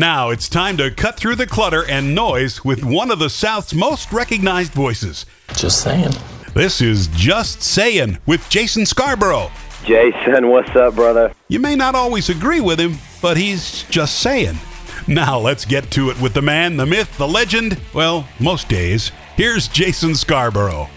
Now 0.00 0.30
it's 0.30 0.48
time 0.48 0.78
to 0.78 0.90
cut 0.90 1.18
through 1.18 1.34
the 1.34 1.46
clutter 1.46 1.84
and 1.84 2.14
noise 2.14 2.64
with 2.64 2.82
one 2.82 3.10
of 3.10 3.18
the 3.18 3.28
South's 3.28 3.74
most 3.74 4.10
recognized 4.10 4.72
voices. 4.72 5.26
Just 5.54 5.82
saying. 5.82 6.12
This 6.54 6.80
is 6.80 7.08
Just 7.08 7.60
Saying 7.60 8.16
with 8.24 8.48
Jason 8.48 8.86
Scarborough. 8.86 9.50
Jason, 9.84 10.48
what's 10.48 10.74
up, 10.74 10.94
brother? 10.94 11.34
You 11.48 11.60
may 11.60 11.76
not 11.76 11.94
always 11.94 12.30
agree 12.30 12.62
with 12.62 12.80
him, 12.80 12.96
but 13.20 13.36
he's 13.36 13.82
just 13.90 14.20
saying. 14.20 14.58
Now 15.06 15.38
let's 15.38 15.66
get 15.66 15.90
to 15.90 16.08
it 16.08 16.18
with 16.18 16.32
the 16.32 16.40
man, 16.40 16.78
the 16.78 16.86
myth, 16.86 17.18
the 17.18 17.28
legend. 17.28 17.78
Well, 17.92 18.26
most 18.38 18.70
days. 18.70 19.12
Here's 19.36 19.68
Jason 19.68 20.14
Scarborough. 20.14 20.88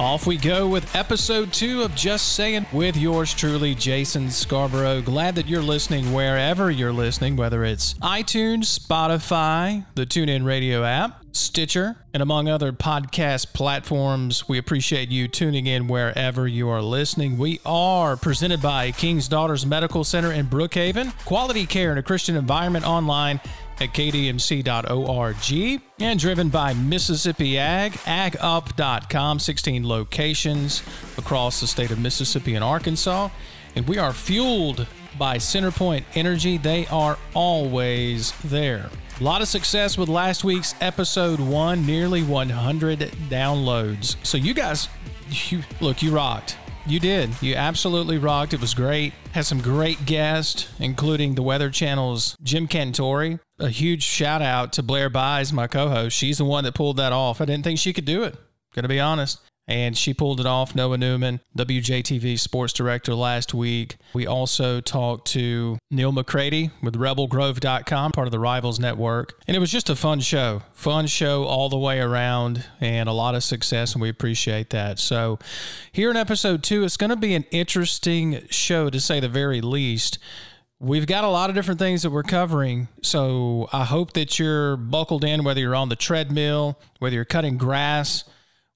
Off 0.00 0.26
we 0.26 0.38
go 0.38 0.66
with 0.66 0.96
episode 0.96 1.52
two 1.52 1.82
of 1.82 1.94
Just 1.94 2.32
Saying 2.32 2.64
with 2.72 2.96
yours 2.96 3.34
truly, 3.34 3.74
Jason 3.74 4.30
Scarborough. 4.30 5.02
Glad 5.02 5.34
that 5.34 5.46
you're 5.46 5.60
listening 5.60 6.14
wherever 6.14 6.70
you're 6.70 6.90
listening, 6.90 7.36
whether 7.36 7.64
it's 7.64 7.92
iTunes, 8.00 8.78
Spotify, 8.78 9.84
the 9.96 10.06
TuneIn 10.06 10.46
Radio 10.46 10.84
app, 10.84 11.22
Stitcher, 11.32 11.96
and 12.14 12.22
among 12.22 12.48
other 12.48 12.72
podcast 12.72 13.52
platforms. 13.52 14.48
We 14.48 14.56
appreciate 14.56 15.10
you 15.10 15.28
tuning 15.28 15.66
in 15.66 15.86
wherever 15.86 16.48
you 16.48 16.70
are 16.70 16.80
listening. 16.80 17.36
We 17.36 17.60
are 17.66 18.16
presented 18.16 18.62
by 18.62 18.92
King's 18.92 19.28
Daughters 19.28 19.66
Medical 19.66 20.02
Center 20.02 20.32
in 20.32 20.46
Brookhaven, 20.46 21.14
quality 21.26 21.66
care 21.66 21.92
in 21.92 21.98
a 21.98 22.02
Christian 22.02 22.36
environment 22.36 22.86
online 22.86 23.38
at 23.80 23.94
kdmc.org 23.94 25.80
and 26.00 26.20
driven 26.20 26.48
by 26.48 26.74
Mississippi 26.74 27.58
Ag, 27.58 27.92
agup.com, 27.92 29.38
16 29.38 29.88
locations 29.88 30.82
across 31.16 31.60
the 31.60 31.66
state 31.66 31.90
of 31.90 31.98
Mississippi 31.98 32.54
and 32.54 32.64
Arkansas. 32.64 33.30
And 33.76 33.88
we 33.88 33.98
are 33.98 34.12
fueled 34.12 34.86
by 35.18 35.36
Centerpoint 35.38 36.04
Energy. 36.14 36.58
They 36.58 36.86
are 36.88 37.18
always 37.34 38.32
there. 38.42 38.90
A 39.20 39.22
lot 39.22 39.42
of 39.42 39.48
success 39.48 39.98
with 39.98 40.08
last 40.08 40.44
week's 40.44 40.74
episode 40.80 41.40
one, 41.40 41.84
nearly 41.84 42.22
100 42.22 43.00
downloads. 43.28 44.16
So 44.24 44.38
you 44.38 44.54
guys, 44.54 44.88
you 45.48 45.62
look, 45.80 46.02
you 46.02 46.10
rocked. 46.10 46.56
You 46.86 46.98
did. 46.98 47.30
You 47.42 47.54
absolutely 47.54 48.18
rocked. 48.18 48.54
It 48.54 48.60
was 48.60 48.74
great. 48.74 49.12
Had 49.32 49.44
some 49.44 49.60
great 49.60 50.06
guests, 50.06 50.68
including 50.78 51.34
the 51.34 51.42
Weather 51.42 51.70
Channel's 51.70 52.36
Jim 52.42 52.66
Cantore. 52.66 53.38
A 53.58 53.68
huge 53.68 54.02
shout 54.02 54.42
out 54.42 54.72
to 54.74 54.82
Blair 54.82 55.10
Buys, 55.10 55.52
my 55.52 55.66
co 55.66 55.88
host. 55.88 56.16
She's 56.16 56.38
the 56.38 56.44
one 56.44 56.64
that 56.64 56.74
pulled 56.74 56.96
that 56.96 57.12
off. 57.12 57.40
I 57.40 57.44
didn't 57.44 57.64
think 57.64 57.78
she 57.78 57.92
could 57.92 58.06
do 58.06 58.22
it. 58.24 58.36
Gonna 58.74 58.88
be 58.88 59.00
honest 59.00 59.40
and 59.68 59.96
she 59.96 60.12
pulled 60.12 60.40
it 60.40 60.46
off. 60.46 60.74
Noah 60.74 60.98
Newman, 60.98 61.40
WJTV 61.56 62.38
sports 62.38 62.72
director 62.72 63.14
last 63.14 63.54
week. 63.54 63.96
We 64.12 64.26
also 64.26 64.80
talked 64.80 65.28
to 65.28 65.78
Neil 65.90 66.12
McCready 66.12 66.70
with 66.82 66.96
rebelgrove.com, 66.96 68.12
part 68.12 68.26
of 68.26 68.32
the 68.32 68.38
Rivals 68.40 68.80
Network. 68.80 69.40
And 69.46 69.56
it 69.56 69.60
was 69.60 69.70
just 69.70 69.88
a 69.88 69.96
fun 69.96 70.20
show, 70.20 70.62
fun 70.72 71.06
show 71.06 71.44
all 71.44 71.68
the 71.68 71.78
way 71.78 72.00
around, 72.00 72.66
and 72.80 73.08
a 73.08 73.12
lot 73.12 73.34
of 73.34 73.44
success, 73.44 73.92
and 73.92 74.02
we 74.02 74.08
appreciate 74.08 74.70
that. 74.70 74.98
So, 74.98 75.38
here 75.92 76.10
in 76.10 76.16
episode 76.16 76.62
two, 76.62 76.82
it's 76.84 76.96
going 76.96 77.10
to 77.10 77.16
be 77.16 77.34
an 77.34 77.44
interesting 77.50 78.46
show 78.50 78.90
to 78.90 79.00
say 79.00 79.20
the 79.20 79.28
very 79.28 79.60
least. 79.60 80.18
We've 80.80 81.06
got 81.06 81.24
a 81.24 81.28
lot 81.28 81.50
of 81.50 81.54
different 81.54 81.78
things 81.78 82.02
that 82.02 82.10
we're 82.10 82.22
covering. 82.22 82.88
So 83.02 83.68
I 83.70 83.84
hope 83.84 84.14
that 84.14 84.38
you're 84.38 84.78
buckled 84.78 85.24
in, 85.24 85.44
whether 85.44 85.60
you're 85.60 85.74
on 85.74 85.90
the 85.90 85.96
treadmill, 85.96 86.78
whether 87.00 87.14
you're 87.14 87.26
cutting 87.26 87.58
grass, 87.58 88.24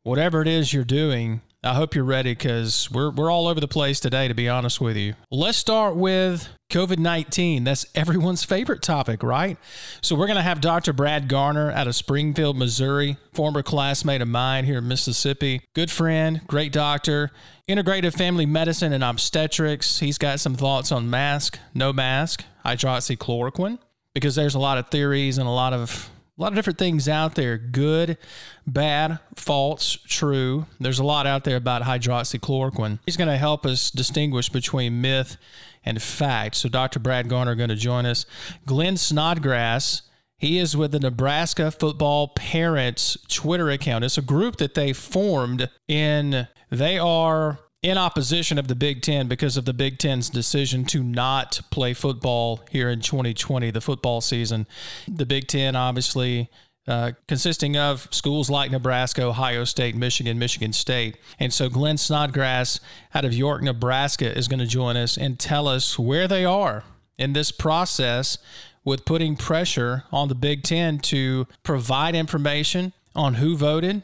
whatever 0.05 0.41
it 0.43 0.49
is 0.49 0.73
you're 0.73 0.85
doing, 0.85 1.41
I 1.65 1.75
hope 1.75 1.95
you're 1.95 2.05
ready 2.05 2.33
because 2.33 2.91
we're, 2.91 3.11
we're 3.11 3.31
all 3.31 3.49
over 3.49 3.59
the 3.59 3.67
place 3.67 3.99
today, 3.99 4.29
to 4.29 4.35
be 4.35 4.51
honest 4.51 4.83
with 4.83 4.99
you. 4.99 5.15
Let's 5.31 5.57
start 5.57 5.97
with 5.97 6.47
COVID 6.71 6.99
19. 6.99 7.65
That's 7.65 7.87
everyone's 7.95 8.45
favorite 8.45 8.83
topic, 8.83 9.23
right? 9.23 9.57
So, 10.03 10.15
we're 10.15 10.27
going 10.27 10.37
to 10.37 10.43
have 10.43 10.61
Dr. 10.61 10.93
Brad 10.93 11.27
Garner 11.27 11.73
out 11.73 11.87
of 11.89 11.97
Springfield, 11.97 12.57
Missouri, 12.57 13.17
former 13.33 13.63
classmate 13.63 14.21
of 14.21 14.29
mine 14.29 14.67
here 14.67 14.79
in 14.79 14.89
Mississippi. 14.89 15.63
Good 15.75 15.91
friend, 15.91 16.43
great 16.47 16.71
doctor, 16.71 17.31
integrative 17.67 18.13
family 18.13 18.47
medicine 18.47 18.93
and 18.93 19.03
obstetrics. 19.03 20.01
He's 20.01 20.19
got 20.19 20.41
some 20.41 20.55
thoughts 20.55 20.93
on 20.93 21.09
mask, 21.09 21.59
no 21.73 21.95
mask, 21.95 22.45
hydroxychloroquine, 22.67 23.79
because 24.13 24.35
there's 24.35 24.55
a 24.55 24.61
lot 24.61 24.77
of 24.77 24.89
theories 24.89 25.39
and 25.39 25.49
a 25.49 25.53
lot 25.53 25.73
of 25.73 26.11
a 26.37 26.43
lot 26.43 26.49
of 26.49 26.57
different 26.57 26.79
things 26.79 27.09
out 27.09 27.37
there 27.37 27.57
good, 27.57 28.19
bad, 28.67 29.21
false, 29.37 29.99
true. 30.07 30.67
There's 30.81 30.99
a 30.99 31.05
lot 31.05 31.27
out 31.27 31.45
there 31.45 31.57
about 31.57 31.83
hydroxychloroquine. 31.83 32.99
He's 33.07 33.17
going 33.17 33.29
to 33.29 33.37
help 33.37 33.65
us 33.65 33.91
distinguish 33.91 34.49
between 34.49 35.01
myth 35.01 35.37
and 35.85 36.03
fact. 36.03 36.57
So, 36.57 36.69
Dr. 36.69 36.99
Brad 36.99 37.29
Garner 37.29 37.55
going 37.55 37.69
to 37.69 37.77
join 37.77 38.07
us. 38.07 38.27
Glenn 38.67 38.97
Snodgrass. 38.97 40.03
He 40.37 40.59
is 40.59 40.77
with 40.77 40.91
the 40.91 41.01
Nebraska 41.01 41.71
Football 41.71 42.29
Parents 42.29 43.17
Twitter 43.29 43.71
account. 43.71 44.05
It's 44.05 44.19
a 44.19 44.23
group 44.23 44.57
that 44.57 44.75
they 44.75 44.93
formed 44.93 45.71
in, 45.89 46.49
they 46.71 46.99
are 46.99 47.61
in 47.85 47.99
opposition 47.99 48.59
of 48.59 48.67
the 48.67 48.75
Big 48.75 49.03
Ten 49.03 49.29
because 49.29 49.59
of 49.59 49.67
the 49.67 49.75
Big 49.75 49.99
Ten's 49.99 50.31
decision 50.31 50.87
to 50.87 51.05
not 51.05 51.61
play 51.71 51.93
football 51.93 52.63
here 52.71 52.89
in 52.89 53.01
2020, 53.01 53.71
the 53.71 53.81
football 53.83 54.23
season. 54.23 54.67
The 55.07 55.27
Big 55.27 55.49
Ten, 55.49 55.77
obviously, 55.77 56.49
uh, 56.89 57.13
consisting 57.29 57.77
of 57.77 58.09
schools 58.11 58.49
like 58.49 58.71
Nebraska, 58.71 59.25
Ohio 59.25 59.65
State, 59.65 59.95
Michigan, 59.95 60.39
Michigan 60.39 60.73
State. 60.73 61.19
And 61.39 61.53
so 61.53 61.69
Glenn 61.69 61.99
Snodgrass 61.99 62.81
out 63.15 63.27
of 63.27 63.35
York, 63.35 63.63
Nebraska 63.63 64.35
is 64.35 64.49
going 64.49 64.61
to 64.61 64.67
join 64.67 64.97
us 64.97 65.19
and 65.19 65.39
tell 65.39 65.69
us 65.69 65.99
where 65.99 66.27
they 66.27 66.47
are 66.47 66.85
in 67.19 67.35
this 67.35 67.53
process 67.53 68.39
with 68.83 69.05
putting 69.05 69.37
pressure 69.37 70.05
on 70.11 70.29
the 70.29 70.35
Big 70.35 70.63
Ten 70.63 71.01
to 71.01 71.47
provide 71.63 72.15
information 72.15 72.95
on 73.15 73.35
who 73.35 73.59
voted, 73.59 74.03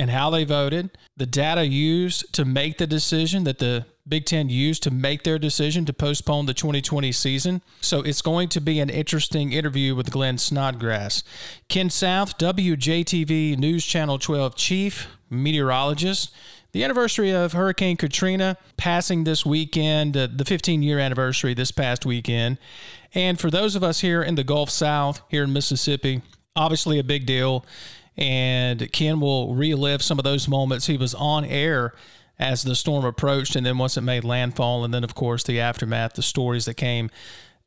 and 0.00 0.08
how 0.08 0.30
they 0.30 0.44
voted, 0.44 0.88
the 1.14 1.26
data 1.26 1.66
used 1.66 2.32
to 2.32 2.46
make 2.46 2.78
the 2.78 2.86
decision 2.86 3.44
that 3.44 3.58
the 3.58 3.84
Big 4.08 4.24
Ten 4.24 4.48
used 4.48 4.82
to 4.84 4.90
make 4.90 5.24
their 5.24 5.38
decision 5.38 5.84
to 5.84 5.92
postpone 5.92 6.46
the 6.46 6.54
2020 6.54 7.12
season. 7.12 7.60
So 7.82 8.00
it's 8.00 8.22
going 8.22 8.48
to 8.48 8.62
be 8.62 8.80
an 8.80 8.88
interesting 8.88 9.52
interview 9.52 9.94
with 9.94 10.10
Glenn 10.10 10.38
Snodgrass. 10.38 11.22
Ken 11.68 11.90
South, 11.90 12.38
WJTV 12.38 13.58
News 13.58 13.84
Channel 13.84 14.18
12 14.18 14.56
chief 14.56 15.06
meteorologist. 15.28 16.32
The 16.72 16.82
anniversary 16.82 17.32
of 17.32 17.52
Hurricane 17.52 17.98
Katrina 17.98 18.56
passing 18.78 19.24
this 19.24 19.44
weekend, 19.44 20.16
uh, 20.16 20.28
the 20.34 20.46
15 20.46 20.82
year 20.82 20.98
anniversary 20.98 21.52
this 21.52 21.72
past 21.72 22.06
weekend. 22.06 22.56
And 23.12 23.38
for 23.38 23.50
those 23.50 23.76
of 23.76 23.84
us 23.84 24.00
here 24.00 24.22
in 24.22 24.36
the 24.36 24.44
Gulf 24.44 24.70
South, 24.70 25.20
here 25.28 25.44
in 25.44 25.52
Mississippi, 25.52 26.22
obviously 26.56 26.98
a 26.98 27.04
big 27.04 27.26
deal 27.26 27.66
and 28.16 28.90
Ken 28.92 29.20
will 29.20 29.54
relive 29.54 30.02
some 30.02 30.18
of 30.18 30.24
those 30.24 30.48
moments. 30.48 30.86
He 30.86 30.96
was 30.96 31.14
on 31.14 31.44
air 31.44 31.94
as 32.38 32.62
the 32.62 32.74
storm 32.74 33.04
approached, 33.04 33.54
and 33.54 33.66
then 33.66 33.78
once 33.78 33.96
it 33.96 34.00
made 34.00 34.24
landfall, 34.24 34.82
and 34.84 34.92
then, 34.92 35.04
of 35.04 35.14
course, 35.14 35.42
the 35.42 35.60
aftermath, 35.60 36.14
the 36.14 36.22
stories 36.22 36.64
that 36.64 36.74
came 36.74 37.10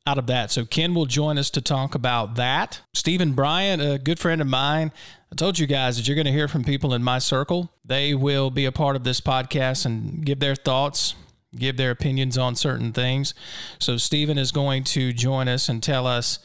out 0.06 0.18
of 0.18 0.28
that. 0.28 0.52
So, 0.52 0.66
Ken 0.66 0.94
will 0.94 1.06
join 1.06 1.38
us 1.38 1.50
to 1.52 1.62
talk 1.62 1.96
about 1.96 2.36
that. 2.36 2.82
Stephen 2.94 3.34
Bryant, 3.34 3.82
a 3.82 3.98
good 3.98 4.20
friend 4.20 4.42
of 4.42 4.48
mine, 4.48 4.92
I 5.32 5.36
told 5.36 5.60
you 5.60 5.68
guys 5.68 5.98
that 5.98 6.08
you're 6.08 6.16
going 6.16 6.26
to 6.26 6.32
hear 6.32 6.48
from 6.48 6.64
people 6.64 6.94
in 6.94 7.04
my 7.04 7.20
circle. 7.20 7.72
They 7.86 8.14
will 8.14 8.50
be 8.50 8.66
a 8.66 8.72
part 8.72 8.96
of 8.96 9.04
this 9.04 9.22
podcast 9.22 9.86
and 9.86 10.26
give 10.26 10.40
their 10.40 10.56
thoughts, 10.56 11.16
give 11.56 11.78
their 11.78 11.92
opinions 11.92 12.38
on 12.38 12.56
certain 12.56 12.92
things. 12.92 13.34
So, 13.80 13.98
Stephen 13.98 14.38
is 14.38 14.52
going 14.52 14.84
to 14.86 15.14
join 15.14 15.48
us 15.48 15.70
and 15.70 15.82
tell 15.82 16.06
us 16.08 16.40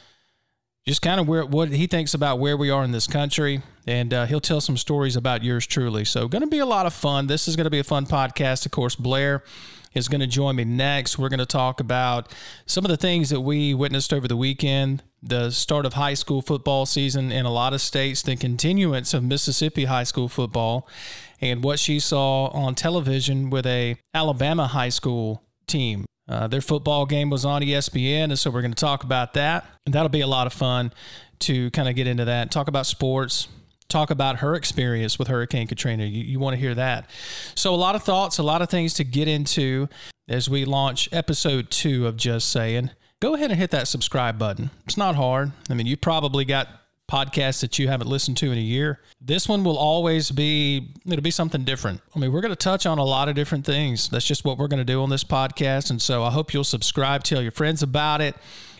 just 0.89 1.03
kind 1.03 1.21
of 1.21 1.29
where 1.29 1.45
what 1.45 1.69
he 1.69 1.87
thinks 1.87 2.15
about 2.15 2.39
where 2.39 2.57
we 2.57 2.71
are 2.71 2.83
in 2.83 2.93
this 2.93 3.07
country, 3.07 3.61
and 3.87 4.15
uh, 4.15 4.25
he'll 4.25 4.41
tell 4.41 4.61
some 4.61 4.77
stories 4.77 5.17
about 5.17 5.45
yours 5.45 5.67
truly. 5.67 6.03
So, 6.05 6.27
going 6.29 6.41
to 6.41 6.49
be 6.49 6.61
a 6.61 6.67
lot 6.67 6.87
of 6.87 6.95
fun. 6.95 7.27
This 7.27 7.47
is 7.47 7.57
going 7.57 7.67
to 7.67 7.71
be 7.71 7.79
a 7.79 7.85
fun 7.85 8.07
podcast. 8.07 8.65
Of 8.65 8.73
course, 8.73 8.97
Blair 8.97 9.45
is 9.93 10.09
going 10.09 10.23
to 10.23 10.27
join 10.27 10.57
me 10.57 10.65
next. 10.65 11.19
We're 11.19 11.29
going 11.29 11.41
to 11.41 11.47
talk 11.47 11.81
about 11.81 12.33
some 12.65 12.87
of 12.87 12.89
the 12.89 12.97
things 12.97 13.29
that 13.29 13.43
we 13.43 13.75
witnessed 13.75 14.15
over 14.15 14.27
the 14.27 14.37
weekend, 14.37 15.03
the 15.23 15.51
start 15.51 15.85
of 15.85 15.93
high 15.93 16.15
school 16.15 16.41
football 16.41 16.87
season 16.87 17.31
in 17.31 17.45
a 17.45 17.53
lot 17.53 17.75
of 17.75 17.83
states, 17.83 18.23
the 18.23 18.37
continuance 18.37 19.13
of 19.13 19.23
Mississippi 19.23 19.85
high 19.85 20.05
school 20.05 20.29
football, 20.29 20.89
and 21.39 21.63
what 21.63 21.79
she 21.79 22.01
saw 22.01 22.47
on 22.47 22.75
television 22.75 23.51
with 23.51 23.67
a 23.67 23.97
Alabama 24.15 24.67
high 24.67 24.89
school 24.89 25.43
team. 25.67 26.07
Uh, 26.29 26.47
their 26.47 26.61
football 26.61 27.07
game 27.07 27.31
was 27.31 27.45
on 27.45 27.63
ESPN, 27.63 28.25
and 28.25 28.39
so 28.39 28.51
we're 28.51 28.61
going 28.61 28.75
to 28.75 28.81
talk 28.81 29.03
about 29.05 29.35
that. 29.35 29.65
And 29.87 29.95
that'll 29.95 30.11
be 30.11 30.21
a 30.21 30.27
lot 30.27 30.47
of 30.47 30.53
fun 30.53 30.93
to 31.41 31.71
kind 31.71 31.89
of 31.89 31.95
get 31.95 32.07
into 32.07 32.25
that, 32.27 32.51
talk 32.51 32.69
about 32.69 32.87
sports, 32.87 33.49
talk 33.89 34.11
about 34.11 34.37
her 34.37 34.55
experience 34.55 35.19
with 35.19 35.29
Hurricane 35.29 35.67
Katrina. 35.67 36.05
You, 36.05 36.23
you 36.23 36.39
want 36.39 36.55
to 36.55 36.61
hear 36.61 36.75
that. 36.75 37.09
So, 37.55 37.75
a 37.75 37.77
lot 37.77 37.95
of 37.95 38.03
thoughts, 38.03 38.39
a 38.39 38.43
lot 38.43 38.61
of 38.61 38.69
things 38.69 38.95
to 38.95 39.05
get 39.05 39.29
into 39.29 39.89
as 40.29 40.51
we 40.51 40.65
launch 40.65 41.09
episode 41.13 41.71
two 41.71 42.07
of 42.07 42.17
Just 42.17 42.51
Saying. 42.51 42.91
Go 43.21 43.35
ahead 43.35 43.51
and 43.51 43.59
hit 43.59 43.71
that 43.73 43.89
subscribe 43.89 44.39
button. 44.39 44.71
It's 44.85 44.97
not 44.97 45.17
hard. 45.17 45.51
I 45.71 45.75
mean, 45.75 45.87
you 45.87 45.97
probably 45.97 46.45
got 46.45 46.69
podcast 47.11 47.61
that 47.61 47.79
you 47.79 47.89
haven't 47.89 48.09
listened 48.09 48.37
to 48.39 48.53
in 48.53 48.59
a 48.59 48.63
year, 48.63 49.01
this 49.21 49.49
one 49.49 49.65
will 49.65 49.79
always 49.79 50.31
be 50.31 50.95
it'll 51.07 51.23
be 51.23 51.31
something 51.31 51.65
different. 51.65 52.01
I 52.15 52.19
mean, 52.19 52.33
we're 52.33 52.41
going 52.41 52.53
to 52.53 52.57
touch 52.57 52.87
on 52.87 52.99
a 52.99 53.05
lot 53.05 53.29
of 53.29 53.35
different 53.35 53.65
things. 53.65 54.09
That's 54.09 54.27
just 54.27 54.45
what 54.45 54.59
we're 54.59 54.69
going 54.69 54.79
to 54.79 54.85
do 54.85 55.03
on 55.03 55.11
this 55.11 55.25
podcast, 55.25 55.91
and 55.91 56.01
so 56.01 56.23
I 56.23 56.31
hope 56.31 56.53
you'll 56.53 56.65
subscribe, 56.65 57.25
tell 57.25 57.43
your 57.43 57.53
friends 57.53 57.83
about 57.83 58.21
it. 58.21 58.37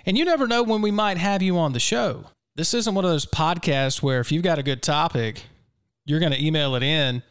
And 0.07 0.17
you 0.17 0.25
never 0.25 0.47
know 0.47 0.63
when 0.63 0.81
we 0.81 0.91
might 0.91 1.19
have 1.19 1.43
you 1.43 1.59
on 1.59 1.73
the 1.73 1.81
show. 1.81 2.27
This 2.55 2.75
isn't 2.75 2.95
one 2.95 3.05
of 3.05 3.11
those 3.11 3.27
podcasts 3.27 4.03
where 4.03 4.21
if 4.21 4.33
you've 4.33 4.43
got 4.43 4.59
a 4.59 4.63
good 4.63 4.83
topic, 4.83 5.43
you're 6.07 6.21
going 6.21 6.33
to 6.33 6.45
email 6.45 6.75
it 6.75 6.83
in. 6.83 7.23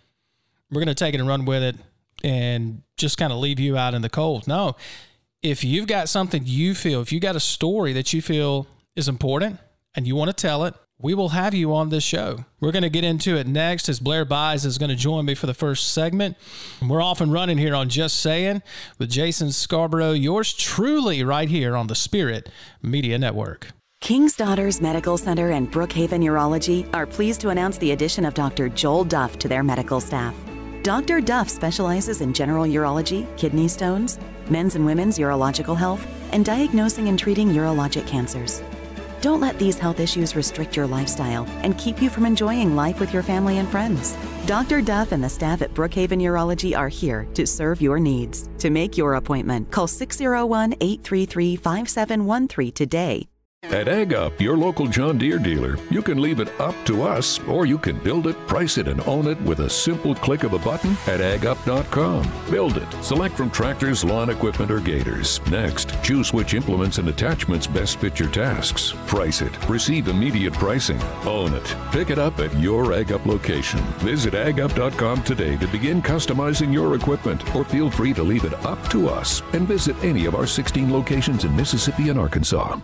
We're 0.71 0.81
going 0.81 0.87
to 0.87 0.95
take 0.95 1.13
it 1.13 1.19
and 1.19 1.27
run 1.27 1.45
with 1.45 1.63
it 1.63 1.75
and 2.23 2.83
just 2.97 3.17
kind 3.17 3.33
of 3.33 3.39
leave 3.39 3.59
you 3.59 3.77
out 3.77 3.93
in 3.93 4.01
the 4.01 4.09
cold. 4.09 4.47
No, 4.47 4.75
if 5.41 5.63
you've 5.63 5.87
got 5.87 6.09
something 6.09 6.43
you 6.45 6.75
feel, 6.75 7.01
if 7.01 7.11
you 7.11 7.19
got 7.19 7.35
a 7.35 7.39
story 7.39 7.93
that 7.93 8.13
you 8.13 8.21
feel 8.21 8.67
is 8.95 9.07
important 9.07 9.59
and 9.95 10.07
you 10.07 10.15
want 10.15 10.29
to 10.29 10.33
tell 10.33 10.65
it, 10.65 10.73
we 10.99 11.13
will 11.13 11.29
have 11.29 11.53
you 11.53 11.73
on 11.73 11.89
this 11.89 12.03
show. 12.03 12.45
We're 12.59 12.71
going 12.71 12.83
to 12.83 12.89
get 12.89 13.03
into 13.03 13.37
it 13.37 13.47
next 13.47 13.87
as 13.87 13.99
Blair 13.99 14.25
Buys 14.25 14.65
is 14.65 14.77
going 14.77 14.89
to 14.89 14.95
join 14.95 15.25
me 15.25 15.35
for 15.35 15.45
the 15.45 15.53
first 15.53 15.93
segment. 15.93 16.37
We're 16.81 17.01
off 17.01 17.21
and 17.21 17.31
running 17.31 17.59
here 17.59 17.75
on 17.75 17.89
Just 17.89 18.19
Saying 18.19 18.63
with 18.97 19.11
Jason 19.11 19.51
Scarborough, 19.51 20.13
yours 20.13 20.53
truly, 20.53 21.23
right 21.23 21.49
here 21.49 21.75
on 21.75 21.87
the 21.87 21.95
Spirit 21.95 22.49
Media 22.81 23.19
Network. 23.19 23.67
King's 24.01 24.35
Daughters 24.35 24.81
Medical 24.81 25.17
Center 25.17 25.51
and 25.51 25.71
Brookhaven 25.71 26.23
Urology 26.23 26.91
are 26.93 27.05
pleased 27.05 27.41
to 27.41 27.49
announce 27.49 27.77
the 27.77 27.91
addition 27.91 28.25
of 28.25 28.33
Dr. 28.33 28.69
Joel 28.69 29.03
Duff 29.03 29.37
to 29.39 29.47
their 29.47 29.63
medical 29.63 29.99
staff. 29.99 30.35
Dr. 30.83 31.19
Duff 31.19 31.49
specializes 31.49 32.21
in 32.21 32.33
general 32.33 32.65
urology, 32.65 33.27
kidney 33.37 33.67
stones, 33.67 34.19
men's 34.49 34.75
and 34.75 34.85
women's 34.85 35.17
urological 35.17 35.75
health, 35.75 36.07
and 36.31 36.45
diagnosing 36.45 37.09
and 37.09 37.19
treating 37.19 37.49
urologic 37.49 38.07
cancers. 38.07 38.61
Don't 39.21 39.39
let 39.39 39.57
these 39.57 39.79
health 39.79 39.99
issues 39.99 40.35
restrict 40.35 40.75
your 40.75 40.87
lifestyle 40.87 41.45
and 41.63 41.77
keep 41.77 42.01
you 42.01 42.09
from 42.09 42.25
enjoying 42.25 42.75
life 42.75 42.99
with 42.99 43.13
your 43.13 43.23
family 43.23 43.57
and 43.57 43.67
friends. 43.69 44.15
Dr. 44.45 44.81
Duff 44.81 45.11
and 45.11 45.23
the 45.23 45.29
staff 45.29 45.61
at 45.61 45.73
Brookhaven 45.73 46.21
Urology 46.21 46.77
are 46.77 46.89
here 46.89 47.27
to 47.33 47.47
serve 47.47 47.81
your 47.81 47.99
needs. 47.99 48.47
To 48.59 48.69
make 48.69 48.97
your 48.97 49.15
appointment, 49.15 49.71
call 49.71 49.87
601 49.87 50.73
833 50.79 51.55
5713 51.55 52.71
today 52.73 53.27
at 53.77 53.87
Ag 53.87 54.13
Up, 54.13 54.39
your 54.41 54.57
local 54.57 54.87
John 54.87 55.17
Deere 55.17 55.37
dealer, 55.37 55.77
you 55.91 56.01
can 56.01 56.19
leave 56.19 56.39
it 56.39 56.49
up 56.59 56.75
to 56.85 57.03
us, 57.03 57.39
or 57.47 57.65
you 57.65 57.77
can 57.77 57.97
build 57.99 58.27
it, 58.27 58.35
price 58.47 58.77
it, 58.77 58.87
and 58.87 59.01
own 59.01 59.27
it 59.27 59.39
with 59.41 59.59
a 59.59 59.69
simple 59.69 60.15
click 60.15 60.43
of 60.43 60.53
a 60.53 60.59
button 60.59 60.91
at 61.05 61.19
agup.com. 61.19 62.31
Build 62.49 62.77
it. 62.77 62.91
Select 63.03 63.35
from 63.35 63.51
tractors, 63.51 64.03
lawn 64.03 64.29
equipment, 64.29 64.71
or 64.71 64.79
gators. 64.79 65.39
Next, 65.49 66.01
choose 66.03 66.33
which 66.33 66.55
implements 66.55 66.97
and 66.97 67.07
attachments 67.09 67.67
best 67.67 67.99
fit 67.99 68.19
your 68.19 68.29
tasks. 68.31 68.93
Price 69.05 69.41
it. 69.41 69.69
Receive 69.69 70.07
immediate 70.07 70.53
pricing. 70.53 71.01
Own 71.25 71.53
it. 71.53 71.75
Pick 71.91 72.09
it 72.09 72.19
up 72.19 72.39
at 72.39 72.57
your 72.59 72.93
Ag 72.93 73.11
Up 73.11 73.25
location. 73.25 73.79
Visit 73.99 74.33
agup.com 74.33 75.23
today 75.23 75.55
to 75.57 75.67
begin 75.67 76.01
customizing 76.01 76.73
your 76.73 76.95
equipment, 76.95 77.55
or 77.55 77.63
feel 77.63 77.91
free 77.91 78.13
to 78.13 78.23
leave 78.23 78.45
it 78.45 78.53
up 78.65 78.81
to 78.89 79.07
us 79.07 79.41
and 79.53 79.67
visit 79.67 79.95
any 80.03 80.25
of 80.25 80.35
our 80.35 80.47
16 80.47 80.91
locations 80.91 81.43
in 81.43 81.55
Mississippi 81.55 82.09
and 82.09 82.19
Arkansas. 82.19 82.79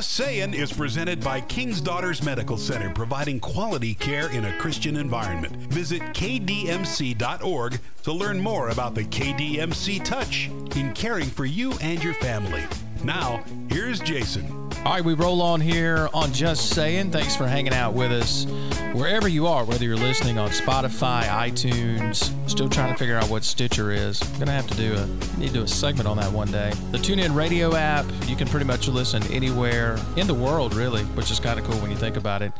Just 0.00 0.12
Saying 0.12 0.54
is 0.54 0.72
presented 0.72 1.20
by 1.22 1.40
King's 1.40 1.80
Daughters 1.80 2.22
Medical 2.22 2.56
Center, 2.56 2.90
providing 2.90 3.40
quality 3.40 3.94
care 3.94 4.30
in 4.30 4.44
a 4.44 4.56
Christian 4.58 4.96
environment. 4.96 5.56
Visit 5.72 6.00
kdmc.org 6.00 7.80
to 8.02 8.12
learn 8.12 8.40
more 8.40 8.68
about 8.68 8.94
the 8.94 9.04
KDMC 9.04 10.04
touch 10.04 10.48
in 10.76 10.92
caring 10.92 11.26
for 11.26 11.44
you 11.44 11.72
and 11.82 12.02
your 12.04 12.14
family. 12.14 12.64
Now, 13.04 13.42
here's 13.68 14.00
Jason. 14.00 14.46
All 14.84 14.92
right, 14.92 15.04
we 15.04 15.14
roll 15.14 15.42
on 15.42 15.60
here 15.60 16.08
on 16.14 16.32
Just 16.32 16.70
Saying. 16.70 17.10
Thanks 17.10 17.36
for 17.36 17.46
hanging 17.46 17.74
out 17.74 17.92
with 17.92 18.12
us 18.12 18.46
wherever 18.92 19.28
you 19.28 19.46
are, 19.46 19.64
whether 19.64 19.84
you're 19.84 19.96
listening 19.96 20.38
on 20.38 20.50
Spotify, 20.50 21.24
iTunes. 21.24 22.32
Still 22.48 22.68
trying 22.68 22.92
to 22.92 22.98
figure 22.98 23.16
out 23.16 23.28
what 23.28 23.44
Stitcher 23.44 23.92
is. 23.92 24.20
I'm 24.22 24.38
gonna 24.38 24.52
have 24.52 24.66
to 24.68 24.76
do 24.76 24.94
a 24.94 25.06
need 25.38 25.48
to 25.48 25.52
do 25.52 25.62
a 25.62 25.68
segment 25.68 26.08
on 26.08 26.16
that 26.16 26.32
one 26.32 26.50
day. 26.50 26.72
The 26.92 26.98
TuneIn 26.98 27.34
Radio 27.34 27.74
app, 27.74 28.06
you 28.26 28.36
can 28.36 28.48
pretty 28.48 28.66
much 28.66 28.88
listen 28.88 29.22
anywhere 29.24 29.98
in 30.16 30.26
the 30.26 30.34
world, 30.34 30.74
really, 30.74 31.04
which 31.04 31.30
is 31.30 31.38
kind 31.38 31.58
of 31.58 31.66
cool 31.66 31.78
when 31.80 31.90
you 31.90 31.96
think 31.96 32.16
about 32.16 32.42
it. 32.42 32.52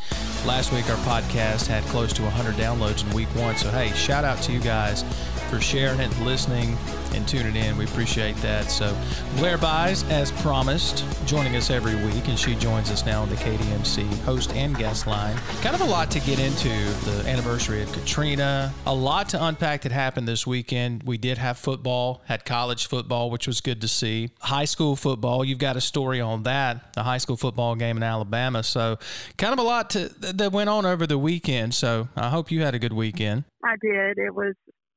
Last 0.47 0.73
week, 0.73 0.89
our 0.91 0.97
podcast 0.99 1.67
had 1.67 1.83
close 1.85 2.13
to 2.15 2.23
100 2.23 2.55
downloads 2.55 3.05
in 3.05 3.15
week 3.15 3.29
one. 3.35 3.57
So 3.57 3.71
hey, 3.71 3.91
shout 3.95 4.25
out 4.25 4.41
to 4.43 4.53
you 4.53 4.61
guys 4.61 5.05
for 5.51 5.61
sharing 5.61 5.99
it, 5.99 6.17
listening, 6.21 6.79
and 7.13 7.27
tuning 7.27 7.57
in. 7.57 7.77
We 7.77 7.85
appreciate 7.85 8.37
that. 8.37 8.71
So, 8.71 8.97
Blair 9.37 9.59
Buys, 9.59 10.05
as 10.05 10.31
promised, 10.31 11.05
joining 11.27 11.57
us 11.57 11.71
every 11.71 11.97
week, 12.07 12.29
and 12.29 12.39
she 12.39 12.55
joins 12.55 12.91
us 12.91 13.05
now 13.05 13.23
on 13.23 13.29
the 13.29 13.35
KDMC 13.35 14.07
host 14.21 14.55
and 14.55 14.77
guest 14.77 15.09
line. 15.09 15.37
Kind 15.61 15.75
of 15.75 15.81
a 15.81 15.85
lot 15.85 16.11
to 16.13 16.21
get 16.21 16.39
into 16.39 16.69
the 16.69 17.25
anniversary 17.27 17.83
of 17.83 17.93
Katrina, 17.93 18.73
a 18.87 18.95
lot 18.95 19.29
to 19.31 19.45
unpack 19.45 19.83
that 19.83 19.93
happened 19.93 20.29
this 20.29 20.47
weekend. 20.47 21.03
We 21.03 21.19
did 21.19 21.39
have 21.39 21.59
football, 21.59 22.23
had 22.27 22.45
college 22.45 22.87
football, 22.87 23.29
which 23.29 23.49
was 23.49 23.61
good 23.61 23.81
to 23.81 23.89
see. 23.89 24.31
High 24.41 24.67
school 24.67 24.95
football, 24.95 25.45
you've 25.45 25.59
got 25.59 25.77
a 25.77 25.81
story 25.81 26.21
on 26.21 26.45
that, 26.45 26.95
a 26.97 27.03
high 27.03 27.19
school 27.19 27.37
football 27.37 27.75
game 27.75 27.97
in 27.97 28.05
Alabama. 28.05 28.63
So, 28.63 28.99
kind 29.37 29.53
of 29.53 29.59
a 29.59 29.63
lot 29.63 29.91
to, 29.91 30.11
that 30.21 30.53
went 30.53 30.71
on 30.71 30.87
over 30.87 31.09
the 31.09 31.19
weekend. 31.19 31.75
So, 31.75 32.09
I 32.15 32.29
hope 32.29 32.53
you 32.53 32.63
had 32.63 32.77
a 32.77 32.79
good 32.79 32.93
weekend. 32.93 33.45
I 33.65 33.75
did. 33.83 34.17
It 34.17 34.35
was 34.35 34.55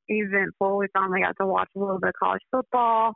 eventful. 0.08 0.78
We 0.78 0.88
finally 0.94 1.22
got 1.22 1.36
to 1.40 1.48
watch 1.48 1.70
a 1.76 1.80
little 1.80 2.00
bit 2.00 2.10
of 2.10 2.14
college 2.22 2.42
football. 2.52 3.14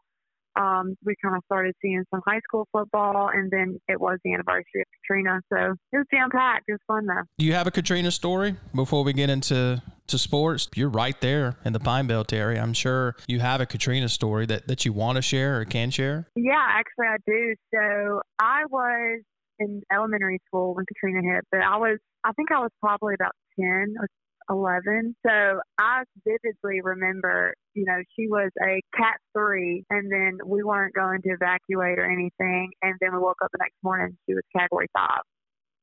Um, 0.60 0.95
we 1.06 1.13
kind 1.24 1.36
of 1.36 1.44
started 1.45 1.75
seeing 1.81 2.04
some 2.12 2.22
high 2.25 2.39
school 2.48 2.68
football, 2.72 3.30
and 3.31 3.51
then 3.51 3.78
it 3.88 4.01
was 4.01 4.18
the 4.24 4.34
anniversary 4.34 4.81
of 4.81 4.88
Katrina. 5.01 5.39
So 5.54 5.75
it 5.92 5.98
was 5.98 6.06
jam 6.12 6.30
packed. 6.31 6.66
It 6.68 6.74
was 6.74 6.80
fun 6.88 7.06
though. 7.06 7.22
Do 7.38 7.45
you 7.45 7.54
have 7.54 7.68
a 7.68 7.72
Katrina 7.72 8.10
story 8.10 8.56
before 8.74 9.04
we 9.04 9.13
get 9.13 9.30
into 9.30 9.81
to 10.07 10.18
sports? 10.18 10.68
You're 10.74 10.89
right 10.89 11.19
there 11.22 11.57
in 11.63 11.74
the 11.74 11.80
Pine 11.80 12.07
Belt 12.07 12.34
area. 12.34 12.60
I'm 12.60 12.74
sure 12.74 13.16
you 13.28 13.40
have 13.40 13.62
a 13.62 13.68
Katrina 13.68 14.10
story 14.10 14.48
that, 14.48 14.68
that 14.68 14.83
you 14.83 14.94
want 14.94 15.18
to 15.18 15.22
share 15.22 15.60
or 15.60 15.66
can 15.66 15.92
share. 15.92 16.28
Yeah, 16.36 16.56
actually, 16.57 17.07
I 17.07 17.18
do. 17.28 17.56
So 17.74 18.22
I 18.40 18.63
was 18.72 19.22
in 19.60 19.83
elementary 19.92 20.40
school 20.48 20.74
when 20.75 20.86
Katrina 20.86 21.22
hit, 21.22 21.44
but 21.51 21.62
I 21.62 21.78
was 21.78 22.00
I 22.24 22.31
think 22.33 22.51
I 22.51 22.60
was 22.60 22.72
probably 22.81 23.13
about 23.13 23.33
ten 23.60 23.95
or 24.00 24.07
11. 24.50 25.16
So 25.26 25.60
I 25.80 26.04
vividly 26.26 26.82
remember, 26.82 27.54
you 27.74 27.86
know, 27.86 28.02
she 28.16 28.28
was 28.28 28.52
a 28.62 28.82
cat 28.96 29.18
three 29.34 29.84
and 29.90 30.12
then 30.12 30.40
we 30.46 30.64
weren't 30.64 30.94
going 30.94 31.21
to 31.24 31.30
evacuate 31.30 32.00
or 32.00 32.06
anything. 32.06 32.71
And 32.81 32.95
then 33.02 33.14
we 33.14 33.19
woke 33.19 33.38
up 33.44 33.50
the 33.52 33.60
next 33.62 33.78
morning, 33.83 34.18
she 34.26 34.33
was 34.33 34.44
category 34.56 34.88
five. 34.94 35.21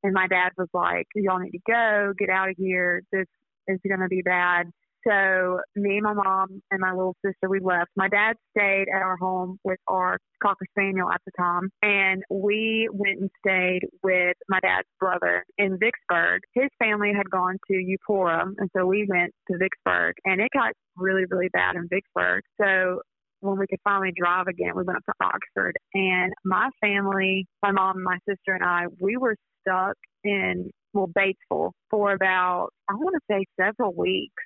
And 0.02 0.12
my 0.12 0.26
dad 0.26 0.50
was 0.58 0.68
like, 0.74 1.06
y'all 1.14 1.38
need 1.38 1.52
to 1.52 1.60
go, 1.66 2.12
get 2.18 2.28
out 2.28 2.50
of 2.50 2.56
here. 2.58 3.02
This 3.10 3.26
is 3.68 3.80
going 3.86 4.00
to 4.00 4.08
be 4.08 4.22
bad. 4.22 4.70
So 5.06 5.60
me, 5.76 6.00
my 6.00 6.14
mom, 6.14 6.62
and 6.70 6.80
my 6.80 6.92
little 6.92 7.16
sister, 7.24 7.48
we 7.48 7.60
left. 7.60 7.90
My 7.96 8.08
dad 8.08 8.34
stayed 8.56 8.86
at 8.94 9.02
our 9.02 9.16
home 9.16 9.58
with 9.64 9.78
our 9.86 10.18
cocker 10.42 10.66
spaniel 10.70 11.10
at 11.10 11.20
the 11.26 11.32
time, 11.38 11.70
and 11.82 12.22
we 12.30 12.88
went 12.92 13.20
and 13.20 13.30
stayed 13.46 13.82
with 14.02 14.36
my 14.48 14.60
dad's 14.60 14.88
brother 14.98 15.44
in 15.58 15.78
Vicksburg. 15.78 16.40
His 16.54 16.68
family 16.78 17.12
had 17.14 17.28
gone 17.30 17.56
to 17.70 17.74
Eupora, 17.74 18.44
and 18.56 18.70
so 18.76 18.86
we 18.86 19.06
went 19.08 19.32
to 19.50 19.58
Vicksburg, 19.58 20.14
and 20.24 20.40
it 20.40 20.48
got 20.54 20.72
really, 20.96 21.24
really 21.30 21.48
bad 21.52 21.76
in 21.76 21.88
Vicksburg. 21.88 22.42
So 22.60 23.00
when 23.40 23.58
we 23.58 23.66
could 23.68 23.80
finally 23.84 24.12
drive 24.16 24.46
again, 24.46 24.72
we 24.74 24.84
went 24.84 24.96
up 24.96 25.04
to 25.04 25.26
Oxford, 25.26 25.76
and 25.92 26.32
my 26.44 26.70
family, 26.80 27.46
my 27.62 27.72
mom, 27.72 28.02
my 28.02 28.18
sister, 28.28 28.54
and 28.54 28.64
I, 28.64 28.86
we 29.00 29.16
were 29.18 29.36
stuck 29.60 29.96
in 30.24 30.70
well 30.94 31.08
Batesville 31.08 31.72
for 31.90 32.12
about 32.12 32.68
I 32.88 32.94
want 32.94 33.16
to 33.16 33.20
say 33.28 33.44
several 33.60 33.92
weeks 33.94 34.42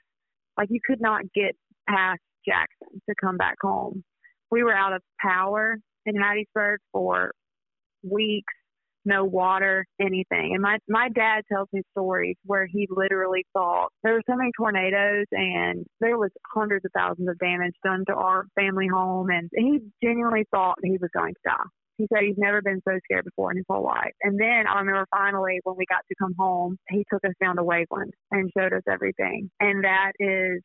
like 0.58 0.68
you 0.70 0.80
could 0.84 1.00
not 1.00 1.22
get 1.34 1.54
past 1.88 2.20
Jackson 2.46 3.00
to 3.08 3.14
come 3.20 3.36
back 3.36 3.56
home. 3.62 4.02
We 4.50 4.62
were 4.62 4.74
out 4.74 4.92
of 4.92 5.02
power 5.20 5.76
in 6.04 6.14
Hattiesburg 6.14 6.78
for 6.92 7.32
weeks, 8.02 8.52
no 9.04 9.24
water, 9.24 9.86
anything. 10.00 10.52
And 10.54 10.62
my 10.62 10.78
my 10.88 11.08
dad 11.14 11.42
tells 11.50 11.68
me 11.72 11.82
stories 11.92 12.36
where 12.44 12.66
he 12.66 12.88
literally 12.90 13.46
thought 13.52 13.88
there 14.02 14.14
were 14.14 14.22
so 14.28 14.36
many 14.36 14.50
tornadoes 14.58 15.26
and 15.32 15.86
there 16.00 16.18
was 16.18 16.30
hundreds 16.54 16.84
of 16.84 16.90
thousands 16.96 17.28
of 17.28 17.38
damage 17.38 17.74
done 17.84 18.04
to 18.08 18.14
our 18.14 18.44
family 18.54 18.88
home 18.88 19.28
and 19.30 19.48
he 19.54 19.78
genuinely 20.02 20.44
thought 20.50 20.76
he 20.82 20.98
was 21.00 21.10
going 21.16 21.34
to 21.34 21.40
die. 21.44 21.64
He 21.98 22.06
said 22.12 22.22
he's 22.22 22.38
never 22.38 22.62
been 22.62 22.80
so 22.88 22.96
scared 23.04 23.24
before 23.24 23.50
in 23.50 23.58
his 23.58 23.66
whole 23.68 23.84
life. 23.84 24.14
And 24.22 24.38
then 24.40 24.66
I 24.66 24.78
remember 24.78 25.04
finally 25.10 25.58
when 25.64 25.76
we 25.76 25.84
got 25.88 26.02
to 26.08 26.14
come 26.18 26.32
home, 26.38 26.76
he 26.88 27.04
took 27.12 27.24
us 27.24 27.34
down 27.42 27.56
to 27.56 27.62
Waveland 27.62 28.12
and 28.30 28.50
showed 28.56 28.72
us 28.72 28.82
everything. 28.90 29.50
And 29.60 29.84
that 29.84 30.12
is 30.20 30.62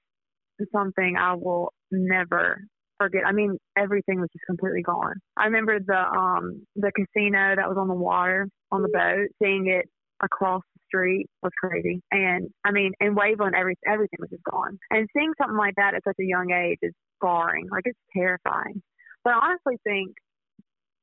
something 0.71 1.15
I 1.19 1.33
will 1.33 1.73
never 1.91 2.61
forget. 2.99 3.23
I 3.25 3.31
mean, 3.31 3.57
everything 3.77 4.21
was 4.21 4.29
just 4.31 4.45
completely 4.45 4.83
gone. 4.83 5.15
I 5.35 5.45
remember 5.45 5.79
the 5.79 5.97
um 5.97 6.65
the 6.75 6.91
casino 6.95 7.55
that 7.55 7.67
was 7.67 7.77
on 7.79 7.87
the 7.87 7.95
water 7.95 8.47
on 8.71 8.81
the 8.81 8.89
boat, 8.89 9.27
seeing 9.41 9.67
it 9.67 9.89
across 10.21 10.61
the 10.75 10.79
street 10.87 11.27
was 11.41 11.51
crazy. 11.59 12.01
And 12.11 12.49
I 12.63 12.71
mean, 12.71 12.91
in 13.01 13.15
Waveland, 13.15 13.55
every 13.57 13.75
everything 13.85 14.19
was 14.19 14.29
just 14.29 14.43
gone. 14.43 14.77
And 14.91 15.07
seeing 15.17 15.31
something 15.41 15.57
like 15.57 15.73
that 15.77 15.95
at 15.95 16.03
such 16.07 16.17
a 16.19 16.25
young 16.25 16.51
age 16.51 16.79
is 16.81 16.93
scarring. 17.17 17.67
Like 17.71 17.83
it's 17.85 17.99
terrifying. 18.15 18.81
But 19.23 19.33
I 19.33 19.39
honestly 19.47 19.79
think, 19.83 20.15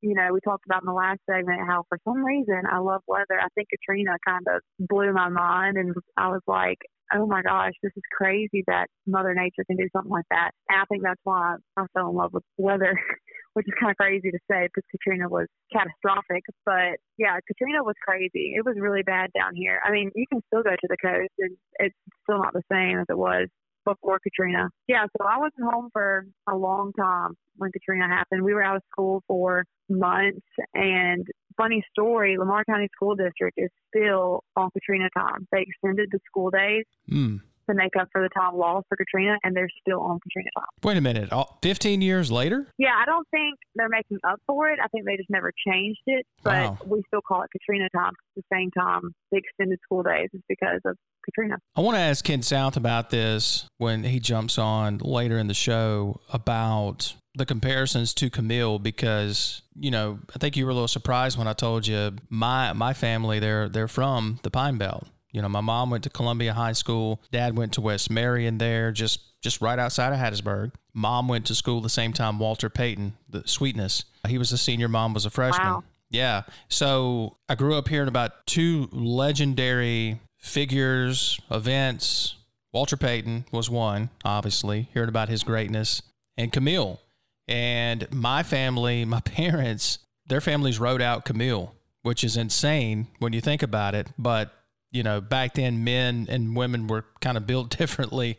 you 0.02 0.14
know, 0.14 0.32
we 0.32 0.40
talked 0.40 0.64
about 0.66 0.82
in 0.82 0.86
the 0.86 0.92
last 0.92 1.20
segment 1.28 1.60
how 1.66 1.84
for 1.88 1.98
some 2.04 2.24
reason 2.24 2.62
I 2.70 2.78
love 2.78 3.02
weather. 3.06 3.38
I 3.40 3.48
think 3.54 3.68
Katrina 3.68 4.16
kind 4.26 4.46
of 4.48 4.62
blew 4.78 5.12
my 5.12 5.28
mind, 5.28 5.76
and 5.76 5.94
I 6.16 6.28
was 6.28 6.42
like, 6.46 6.78
oh 7.12 7.26
my 7.26 7.42
gosh, 7.42 7.72
this 7.82 7.92
is 7.96 8.02
crazy 8.16 8.62
that 8.66 8.86
Mother 9.06 9.34
Nature 9.34 9.64
can 9.66 9.76
do 9.76 9.88
something 9.92 10.10
like 10.12 10.28
that. 10.30 10.50
And 10.68 10.80
I 10.80 10.84
think 10.86 11.02
that's 11.02 11.20
why 11.24 11.56
I 11.76 11.84
fell 11.92 12.10
in 12.10 12.16
love 12.16 12.32
with 12.32 12.44
weather, 12.56 12.94
which 13.54 13.66
is 13.66 13.74
kind 13.80 13.90
of 13.90 13.96
crazy 13.96 14.30
to 14.30 14.38
say 14.50 14.68
because 14.68 14.86
Katrina 14.90 15.28
was 15.28 15.46
catastrophic. 15.72 16.44
But 16.64 17.02
yeah, 17.18 17.38
Katrina 17.46 17.82
was 17.82 17.96
crazy. 18.06 18.54
It 18.56 18.64
was 18.64 18.76
really 18.78 19.02
bad 19.02 19.30
down 19.34 19.54
here. 19.54 19.80
I 19.84 19.90
mean, 19.90 20.10
you 20.14 20.26
can 20.30 20.40
still 20.46 20.62
go 20.62 20.70
to 20.70 20.88
the 20.88 20.96
coast 21.02 21.34
and 21.38 21.56
it's 21.78 21.96
still 22.22 22.38
not 22.38 22.52
the 22.52 22.62
same 22.70 22.98
as 22.98 23.06
it 23.08 23.18
was 23.18 23.48
before 23.84 24.18
Katrina. 24.20 24.68
Yeah, 24.88 25.04
so 25.16 25.26
I 25.26 25.38
wasn't 25.38 25.72
home 25.72 25.88
for 25.92 26.26
a 26.48 26.56
long 26.56 26.92
time 26.92 27.36
when 27.56 27.72
Katrina 27.72 28.08
happened. 28.08 28.42
We 28.42 28.54
were 28.54 28.62
out 28.62 28.76
of 28.76 28.82
school 28.90 29.22
for 29.26 29.64
months. 29.88 30.46
And 30.74 31.26
funny 31.56 31.84
story, 31.90 32.36
Lamar 32.38 32.64
County 32.64 32.88
School 32.94 33.14
District 33.14 33.58
is 33.58 33.70
still 33.88 34.44
on 34.56 34.70
Katrina 34.70 35.08
time. 35.16 35.46
They 35.52 35.66
extended 35.66 36.08
the 36.12 36.20
school 36.26 36.50
days. 36.50 36.84
Mm. 37.10 37.40
To 37.70 37.76
make 37.76 37.92
up 38.00 38.08
for 38.10 38.20
the 38.20 38.28
time 38.30 38.56
lost 38.56 38.86
for 38.88 38.96
Katrina, 38.96 39.36
and 39.44 39.54
they're 39.54 39.68
still 39.80 40.00
on 40.00 40.18
Katrina 40.20 40.50
time. 40.58 40.66
Wait 40.82 40.96
a 40.96 41.00
minute, 41.00 41.30
15 41.62 42.02
years 42.02 42.32
later? 42.32 42.66
Yeah, 42.78 42.94
I 43.00 43.04
don't 43.06 43.26
think 43.30 43.58
they're 43.76 43.88
making 43.88 44.18
up 44.28 44.40
for 44.44 44.68
it. 44.70 44.80
I 44.82 44.88
think 44.88 45.04
they 45.06 45.16
just 45.16 45.30
never 45.30 45.52
changed 45.68 46.00
it, 46.06 46.26
but 46.42 46.52
Wow. 46.64 46.78
we 46.86 47.02
still 47.06 47.20
call 47.20 47.42
it 47.42 47.50
Katrina 47.52 47.88
time. 47.94 48.12
It's 48.34 48.44
the 48.50 48.56
same 48.56 48.70
time 48.72 49.14
the 49.30 49.38
extended 49.38 49.78
school 49.84 50.02
days 50.02 50.28
is 50.32 50.40
because 50.48 50.80
of 50.84 50.96
Katrina. 51.24 51.58
I 51.76 51.80
want 51.80 51.94
to 51.96 52.00
ask 52.00 52.24
Ken 52.24 52.42
South 52.42 52.76
about 52.76 53.10
this 53.10 53.66
when 53.78 54.02
he 54.02 54.18
jumps 54.18 54.58
on 54.58 54.98
later 54.98 55.38
in 55.38 55.46
the 55.46 55.54
show 55.54 56.20
about 56.32 57.14
the 57.36 57.46
comparisons 57.46 58.12
to 58.14 58.28
Camille 58.30 58.80
because 58.80 59.62
you 59.78 59.92
know 59.92 60.18
I 60.34 60.38
think 60.38 60.56
you 60.56 60.64
were 60.64 60.72
a 60.72 60.74
little 60.74 60.88
surprised 60.88 61.38
when 61.38 61.46
I 61.46 61.52
told 61.52 61.86
you 61.86 62.16
my 62.28 62.72
my 62.72 62.92
family 62.94 63.38
they're 63.38 63.68
they're 63.68 63.86
from 63.86 64.40
the 64.42 64.50
Pine 64.50 64.78
Belt. 64.78 65.06
You 65.32 65.42
know, 65.42 65.48
my 65.48 65.60
mom 65.60 65.90
went 65.90 66.04
to 66.04 66.10
Columbia 66.10 66.52
High 66.54 66.72
School, 66.72 67.20
dad 67.30 67.56
went 67.56 67.72
to 67.74 67.80
West 67.80 68.10
Marion 68.10 68.58
there, 68.58 68.92
just 68.92 69.20
just 69.40 69.60
right 69.60 69.78
outside 69.78 70.12
of 70.12 70.18
Hattiesburg. 70.18 70.72
Mom 70.92 71.28
went 71.28 71.46
to 71.46 71.54
school 71.54 71.80
the 71.80 71.88
same 71.88 72.12
time 72.12 72.38
Walter 72.38 72.68
Payton, 72.68 73.14
the 73.28 73.46
Sweetness. 73.46 74.04
He 74.28 74.38
was 74.38 74.52
a 74.52 74.58
senior, 74.58 74.88
mom 74.88 75.14
was 75.14 75.24
a 75.24 75.30
freshman. 75.30 75.66
Wow. 75.66 75.84
Yeah. 76.10 76.42
So 76.68 77.36
I 77.48 77.54
grew 77.54 77.76
up 77.76 77.88
hearing 77.88 78.08
about 78.08 78.46
two 78.46 78.88
legendary 78.92 80.20
figures, 80.36 81.40
events. 81.50 82.36
Walter 82.72 82.96
Payton 82.96 83.46
was 83.52 83.70
one, 83.70 84.10
obviously, 84.24 84.88
hearing 84.92 85.08
about 85.08 85.28
his 85.28 85.42
greatness, 85.42 86.02
and 86.36 86.52
Camille. 86.52 87.00
And 87.48 88.06
my 88.12 88.42
family, 88.42 89.04
my 89.06 89.20
parents, 89.20 89.98
their 90.26 90.40
families 90.40 90.78
rode 90.78 91.02
out 91.02 91.24
Camille, 91.24 91.74
which 92.02 92.24
is 92.24 92.36
insane 92.36 93.08
when 93.18 93.32
you 93.32 93.40
think 93.40 93.62
about 93.62 93.94
it. 93.94 94.08
But, 94.18 94.52
you 94.90 95.02
know, 95.02 95.20
back 95.20 95.54
then, 95.54 95.84
men 95.84 96.26
and 96.28 96.56
women 96.56 96.86
were 96.86 97.04
kind 97.20 97.36
of 97.36 97.46
built 97.46 97.70
differently 97.78 98.36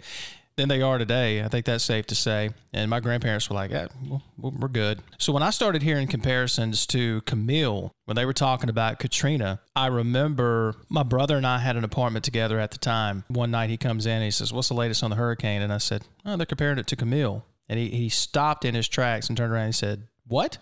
than 0.57 0.69
they 0.69 0.81
are 0.81 0.97
today. 0.97 1.41
I 1.43 1.47
think 1.47 1.65
that's 1.65 1.83
safe 1.83 2.07
to 2.07 2.15
say. 2.15 2.51
And 2.73 2.89
my 2.89 2.99
grandparents 2.99 3.49
were 3.49 3.55
like, 3.55 3.71
yeah, 3.71 3.87
well, 4.07 4.21
we're 4.37 4.67
good. 4.67 4.99
So 5.17 5.33
when 5.33 5.43
I 5.43 5.49
started 5.49 5.81
hearing 5.81 6.07
comparisons 6.07 6.85
to 6.87 7.21
Camille, 7.21 7.91
when 8.05 8.15
they 8.15 8.25
were 8.25 8.33
talking 8.33 8.69
about 8.69 8.99
Katrina, 8.99 9.61
I 9.75 9.87
remember 9.87 10.75
my 10.89 11.03
brother 11.03 11.37
and 11.37 11.47
I 11.47 11.59
had 11.59 11.77
an 11.77 11.83
apartment 11.83 12.25
together 12.25 12.59
at 12.59 12.71
the 12.71 12.77
time. 12.77 13.23
One 13.29 13.51
night 13.51 13.69
he 13.69 13.77
comes 13.77 14.05
in 14.05 14.13
and 14.13 14.23
he 14.23 14.31
says, 14.31 14.51
What's 14.51 14.67
the 14.67 14.73
latest 14.73 15.03
on 15.03 15.09
the 15.09 15.15
hurricane? 15.15 15.61
And 15.61 15.73
I 15.73 15.77
said, 15.77 16.03
Oh, 16.25 16.35
they're 16.35 16.45
comparing 16.45 16.77
it 16.77 16.87
to 16.87 16.95
Camille. 16.95 17.45
And 17.69 17.79
he, 17.79 17.89
he 17.89 18.09
stopped 18.09 18.65
in 18.65 18.75
his 18.75 18.87
tracks 18.87 19.29
and 19.29 19.37
turned 19.37 19.53
around 19.53 19.63
and 19.63 19.73
he 19.73 19.77
said, 19.77 20.07
What? 20.27 20.57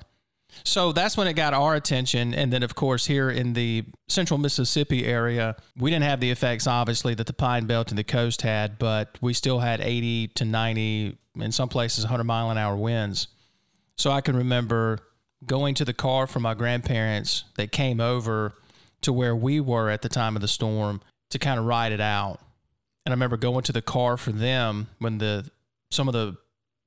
So 0.63 0.91
that's 0.91 1.15
when 1.15 1.27
it 1.27 1.33
got 1.33 1.53
our 1.53 1.75
attention. 1.75 2.33
And 2.33 2.51
then, 2.51 2.63
of 2.63 2.75
course, 2.75 3.05
here 3.05 3.29
in 3.29 3.53
the 3.53 3.85
central 4.07 4.37
Mississippi 4.37 5.05
area, 5.05 5.55
we 5.77 5.89
didn't 5.89 6.05
have 6.05 6.19
the 6.19 6.31
effects, 6.31 6.67
obviously, 6.67 7.13
that 7.15 7.27
the 7.27 7.33
Pine 7.33 7.65
Belt 7.65 7.89
and 7.89 7.97
the 7.97 8.03
coast 8.03 8.41
had, 8.41 8.77
but 8.79 9.17
we 9.21 9.33
still 9.33 9.59
had 9.59 9.81
80 9.81 10.29
to 10.29 10.45
90, 10.45 11.17
in 11.39 11.51
some 11.51 11.69
places, 11.69 12.03
100 12.05 12.23
mile 12.23 12.49
an 12.51 12.57
hour 12.57 12.75
winds. 12.75 13.27
So 13.97 14.11
I 14.11 14.21
can 14.21 14.35
remember 14.35 14.99
going 15.45 15.75
to 15.75 15.85
the 15.85 15.93
car 15.93 16.27
for 16.27 16.39
my 16.39 16.53
grandparents 16.53 17.45
that 17.55 17.71
came 17.71 17.99
over 17.99 18.53
to 19.01 19.13
where 19.13 19.35
we 19.35 19.59
were 19.59 19.89
at 19.89 20.01
the 20.01 20.09
time 20.09 20.35
of 20.35 20.41
the 20.41 20.47
storm 20.47 21.01
to 21.29 21.39
kind 21.39 21.59
of 21.59 21.65
ride 21.65 21.91
it 21.91 22.01
out. 22.01 22.39
And 23.05 23.13
I 23.13 23.15
remember 23.15 23.37
going 23.37 23.63
to 23.63 23.71
the 23.71 23.81
car 23.81 24.17
for 24.17 24.31
them 24.31 24.87
when 24.99 25.17
the 25.19 25.49
some 25.91 26.07
of 26.07 26.13
the 26.13 26.37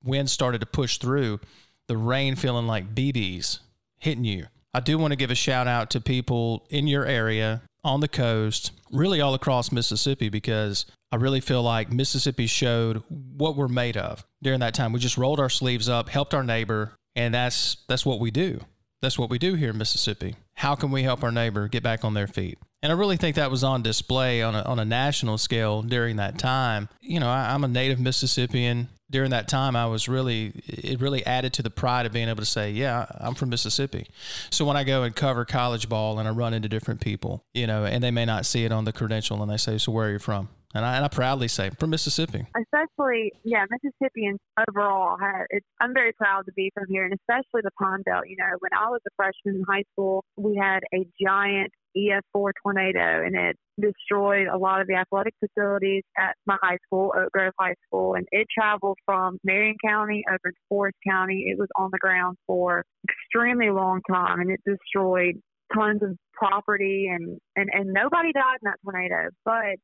wind 0.05 0.31
started 0.31 0.61
to 0.61 0.67
push 0.67 0.99
through, 0.99 1.41
the 1.89 1.97
rain 1.97 2.37
feeling 2.37 2.67
like 2.67 2.95
BBs 2.95 3.61
hitting 3.99 4.25
you. 4.25 4.47
I 4.75 4.81
do 4.81 4.99
want 4.99 5.13
to 5.13 5.17
give 5.17 5.31
a 5.31 5.35
shout 5.35 5.69
out 5.69 5.91
to 5.91 6.01
people 6.01 6.67
in 6.71 6.87
your 6.87 7.05
area 7.05 7.63
on 7.85 8.01
the 8.01 8.09
coast, 8.09 8.73
really 8.91 9.21
all 9.21 9.35
across 9.35 9.73
Mississippi, 9.73 10.29
because 10.29 10.87
I 11.11 11.17
really 11.17 11.41
feel 11.41 11.63
like 11.63 11.93
Mississippi 11.93 12.47
showed 12.47 13.03
what 13.09 13.57
we're 13.57 13.69
made 13.69 13.97
of 13.97 14.25
during 14.43 14.61
that 14.61 14.75
time. 14.75 14.93
We 14.93 15.01
just 15.01 15.19
rolled 15.19 15.41
our 15.41 15.51
sleeves 15.51 15.89
up, 15.89 16.09
helped 16.09 16.33
our 16.33 16.45
neighbor, 16.45 16.93
and 17.15 17.35
that's 17.35 17.77
that's 17.89 18.07
what 18.07 18.21
we 18.21 18.31
do. 18.31 18.61
That's 19.03 19.19
what 19.19 19.31
we 19.31 19.39
do 19.39 19.55
here 19.55 19.71
in 19.71 19.79
Mississippi. 19.79 20.37
How 20.55 20.77
can 20.77 20.93
we 20.93 21.03
help 21.03 21.25
our 21.25 21.33
neighbor 21.33 21.67
get 21.67 21.83
back 21.83 22.05
on 22.05 22.15
their 22.15 22.29
feet? 22.29 22.59
And 22.83 22.93
I 22.93 22.95
really 22.95 23.17
think 23.17 23.37
that 23.37 23.51
was 23.51 23.65
on 23.65 23.83
display 23.83 24.43
on 24.43 24.55
a, 24.55 24.63
on 24.63 24.79
a 24.79 24.85
national 24.85 25.39
scale 25.39 25.83
during 25.83 26.17
that 26.17 26.39
time. 26.39 26.89
You 27.01 27.21
know, 27.21 27.29
I, 27.29 27.53
I'm 27.53 27.65
a 27.65 27.69
native 27.69 27.99
Mississippian. 27.99 28.89
During 29.13 29.31
that 29.31 29.47
time, 29.47 29.77
I 29.77 29.87
was 29.87 30.09
really, 30.09 30.53
it 30.67 31.01
really 31.01 31.25
added 31.27 31.53
to 31.55 31.63
the 31.63 31.71
pride 31.71 32.07
of 32.07 32.13
being 32.13 32.29
able 32.29 32.41
to 32.41 32.47
say, 32.47 32.71
yeah, 32.71 33.07
I'm 33.21 33.35
from 33.35 33.51
Mississippi. 33.51 34.07
So 34.51 34.65
when 34.65 34.77
I 34.77 34.85
go 34.85 35.03
and 35.03 35.15
cover 35.15 35.45
college 35.45 35.89
ball 35.89 36.19
and 36.19 36.27
I 36.27 36.33
run 36.33 36.55
into 36.55 36.69
different 36.69 37.01
people, 37.03 37.45
you 37.53 37.67
know, 37.67 37.85
and 37.85 38.03
they 38.03 38.11
may 38.11 38.25
not 38.25 38.47
see 38.47 38.65
it 38.65 38.73
on 38.73 38.87
the 38.87 38.93
credential 38.93 39.43
and 39.43 39.51
they 39.51 39.59
say, 39.59 39.77
so 39.77 39.93
where 39.93 40.09
are 40.09 40.13
you 40.13 40.19
from? 40.19 40.49
And 40.75 40.87
I, 40.87 40.97
and 40.97 41.05
I 41.05 41.09
proudly 41.09 41.49
say, 41.49 41.69
from 41.79 41.91
Mississippi. 41.91 42.47
especially 42.59 43.31
yeah 43.45 43.67
mississippians 43.71 44.39
overall 44.67 45.19
have 45.21 45.45
it's 45.51 45.67
i'm 45.83 45.93
very 45.93 46.15
proud 46.15 46.47
to 46.47 46.53
be 46.53 46.71
from 46.73 46.87
here 46.89 47.05
and 47.05 47.13
especially 47.13 47.61
the 47.63 47.71
pine 47.79 48.01
belt 48.07 48.25
you 48.27 48.37
know 48.39 48.47
when 48.61 48.73
i 48.73 48.89
was 48.89 49.01
a 49.07 49.11
freshman 49.15 49.57
in 49.57 49.65
high 49.69 49.85
school 49.93 50.25
we 50.39 50.57
had 50.57 50.81
a 50.95 51.07
giant 51.23 51.71
ef4 51.97 52.51
tornado 52.63 53.25
and 53.25 53.35
it 53.35 53.57
destroyed 53.81 54.47
a 54.47 54.59
lot 54.59 54.81
of 54.81 54.87
the 54.87 54.95
athletic 54.95 55.35
facilities 55.41 56.03
at 56.19 56.35
my 56.47 56.57
high 56.63 56.77
school 56.87 57.13
oak 57.17 57.31
grove 57.33 57.53
high 57.59 57.75
school 57.87 58.15
and 58.15 58.27
it 58.31 58.47
traveled 58.57 58.99
from 59.05 59.39
marion 59.45 59.77
county 59.85 60.23
over 60.29 60.39
to 60.51 60.59
forrest 60.69 60.97
county 61.09 61.45
it 61.49 61.59
was 61.59 61.69
on 61.77 61.89
the 61.93 61.99
ground 61.99 62.37
for 62.47 62.85
extremely 63.09 63.71
long 63.71 64.01
time 64.11 64.41
and 64.41 64.51
it 64.51 64.61
destroyed 64.67 65.35
tons 65.75 66.03
of 66.03 66.17
property 66.35 67.09
and 67.11 67.39
and 67.57 67.71
and 67.73 67.93
nobody 67.93 68.33
died 68.33 68.59
in 68.63 68.71
that 68.71 68.79
tornado 68.85 69.29
but 69.45 69.77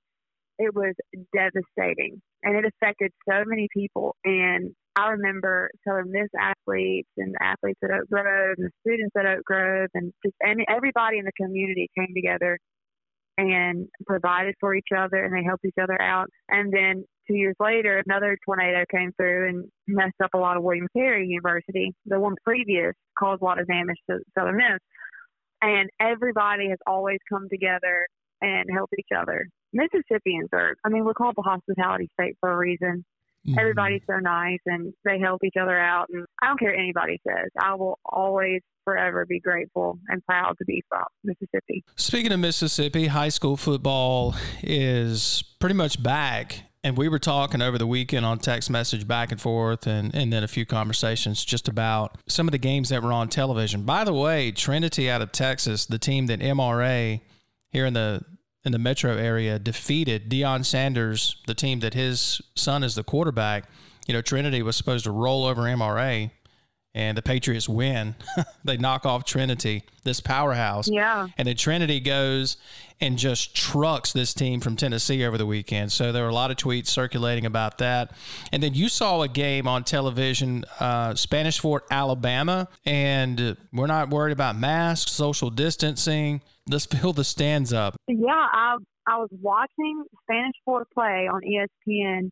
it 0.59 0.75
was 0.75 0.95
devastating 1.33 2.21
and 2.43 2.57
it 2.57 2.65
affected 2.65 3.13
so 3.29 3.45
many 3.47 3.69
people. 3.73 4.17
And 4.25 4.75
I 4.99 5.11
remember 5.11 5.71
Southern 5.87 6.11
Miss 6.11 6.29
athletes 6.39 7.09
and 7.17 7.35
the 7.35 7.43
athletes 7.43 7.79
at 7.85 7.91
Oak 7.91 8.09
Grove 8.11 8.57
and 8.59 8.67
the 8.67 8.71
students 8.81 9.15
at 9.17 9.27
Oak 9.27 9.45
Grove 9.45 9.89
and 9.95 10.13
just 10.25 10.35
and 10.41 10.61
everybody 10.69 11.19
in 11.19 11.25
the 11.25 11.33
community 11.41 11.89
came 11.97 12.13
together 12.15 12.59
and 13.37 13.87
provided 14.07 14.57
for 14.59 14.75
each 14.75 14.89
other 14.97 15.25
and 15.25 15.33
they 15.33 15.45
helped 15.45 15.65
each 15.65 15.81
other 15.81 16.01
out. 16.03 16.27
And 16.49 16.73
then 16.73 17.05
two 17.29 17.37
years 17.37 17.55
later, 17.61 18.03
another 18.05 18.37
tornado 18.45 18.85
came 18.91 19.13
through 19.17 19.49
and 19.49 19.65
messed 19.87 20.21
up 20.23 20.31
a 20.35 20.39
lot 20.39 20.57
of 20.57 20.65
William 20.65 20.89
Carey 20.97 21.29
University. 21.29 21.93
The 22.07 22.19
one 22.19 22.35
previous 22.45 22.95
caused 23.17 23.41
a 23.41 23.45
lot 23.45 23.61
of 23.61 23.69
damage 23.69 23.99
to 24.11 24.19
Southern 24.37 24.57
Miss. 24.57 24.81
And 25.63 25.89
everybody 26.01 26.71
has 26.71 26.79
always 26.89 27.19
come 27.33 27.49
together 27.49 28.07
and 28.41 28.69
helped 28.75 28.95
each 28.99 29.17
other. 29.17 29.47
Mississippians 29.73 30.49
are, 30.53 30.75
I 30.85 30.89
mean, 30.89 31.05
we're 31.05 31.15
called 31.15 31.35
the 31.37 31.43
hospitality 31.43 32.09
state 32.19 32.37
for 32.41 32.51
a 32.51 32.57
reason. 32.57 33.05
Mm-hmm. 33.49 33.59
Everybody's 33.59 34.03
so 34.07 34.19
nice 34.19 34.59
and 34.67 34.93
they 35.05 35.19
help 35.19 35.43
each 35.43 35.57
other 35.61 35.79
out. 35.79 36.09
And 36.13 36.27
I 36.43 36.49
don't 36.49 36.59
care 36.59 36.71
what 36.71 36.79
anybody 36.79 37.21
says. 37.27 37.49
I 37.59 37.75
will 37.75 37.99
always 38.05 38.61
forever 38.85 39.25
be 39.27 39.41
grateful 39.41 39.99
and 40.09 40.25
proud 40.25 40.57
to 40.59 40.65
be 40.65 40.83
from 40.89 41.05
Mississippi. 41.25 41.85
Speaking 41.97 42.33
of 42.33 42.41
Mississippi, 42.41 43.07
high 43.07 43.29
school 43.29 43.57
football 43.57 44.35
is 44.63 45.45
pretty 45.61 45.75
much 45.75 46.03
back. 46.03 46.63
And 46.85 46.97
we 46.97 47.09
were 47.09 47.19
talking 47.19 47.61
over 47.61 47.77
the 47.77 47.87
weekend 47.87 48.25
on 48.25 48.39
text 48.39 48.71
message 48.71 49.07
back 49.07 49.33
and 49.33 49.41
forth, 49.41 49.87
and, 49.87 50.15
and 50.15 50.33
then 50.33 50.45
a 50.45 50.49
few 50.49 50.65
conversations 50.65 51.45
just 51.45 51.69
about 51.69 52.17
some 52.29 52.47
of 52.47 52.53
the 52.53 52.59
games 52.59 52.91
that 52.91 53.03
were 53.03 53.13
on 53.13 53.29
television. 53.29 53.83
By 53.83 54.05
the 54.05 54.15
way, 54.15 54.53
Trinity 54.53 55.11
out 55.11 55.21
of 55.21 55.33
Texas, 55.33 55.87
the 55.87 55.99
team 55.99 56.27
that 56.27 56.39
MRA 56.39 57.21
here 57.71 57.85
in 57.85 57.95
the 57.95 58.23
in 58.65 58.73
the 58.73 58.79
metro 58.79 59.17
area 59.17 59.59
defeated 59.59 60.29
Deion 60.29 60.65
Sanders, 60.65 61.37
the 61.47 61.55
team 61.55 61.81
that 61.81 61.95
his 61.95 62.41
son 62.55 62.83
is 62.83 62.95
the 62.95 63.05
quarterback. 63.05 63.65
You 64.07 64.15
know, 64.15 64.23
Trinity 64.23 64.63
was 64.63 64.77
supposed 64.77 65.05
to 65.05 65.11
roll 65.11 65.45
over 65.45 65.63
MRA, 65.63 66.31
and 66.99 67.17
the 67.17 67.23
Patriots 67.23 67.69
win. 67.69 68.17
they 68.65 68.77
knock 68.77 69.07
off 69.07 69.25
Trinity, 69.25 69.85
this 70.03 70.21
powerhouse. 70.21 70.89
Yeah. 70.91 71.29
And 71.39 71.47
then 71.47 71.57
Trinity 71.57 72.01
goes 72.01 72.57
and 73.01 73.17
just 73.17 73.55
trucks 73.55 74.13
this 74.13 74.35
team 74.35 74.59
from 74.59 74.75
Tennessee 74.75 75.25
over 75.25 75.39
the 75.39 75.47
weekend. 75.47 75.93
So 75.93 76.11
there 76.11 76.25
were 76.25 76.29
a 76.29 76.35
lot 76.35 76.51
of 76.51 76.57
tweets 76.57 76.89
circulating 76.89 77.47
about 77.47 77.79
that. 77.79 78.11
And 78.51 78.61
then 78.61 78.75
you 78.75 78.89
saw 78.89 79.23
a 79.23 79.29
game 79.29 79.69
on 79.69 79.85
television, 79.85 80.65
uh, 80.81 81.15
Spanish 81.15 81.61
Fort, 81.61 81.85
Alabama, 81.89 82.67
and 82.85 83.57
we're 83.73 83.87
not 83.87 84.11
worried 84.11 84.33
about 84.33 84.59
masks, 84.59 85.13
social 85.13 85.51
distancing. 85.51 86.43
Let's 86.69 86.87
fill 87.01 87.13
the 87.13 87.23
stands 87.23 87.73
up. 87.73 87.95
Yeah, 88.09 88.27
I 88.33 88.77
I 89.07 89.19
was 89.19 89.31
watching 89.41 90.05
Spanish 90.25 90.57
Fort 90.65 90.89
play 90.93 91.29
on 91.33 91.43
ESPN, 91.43 92.31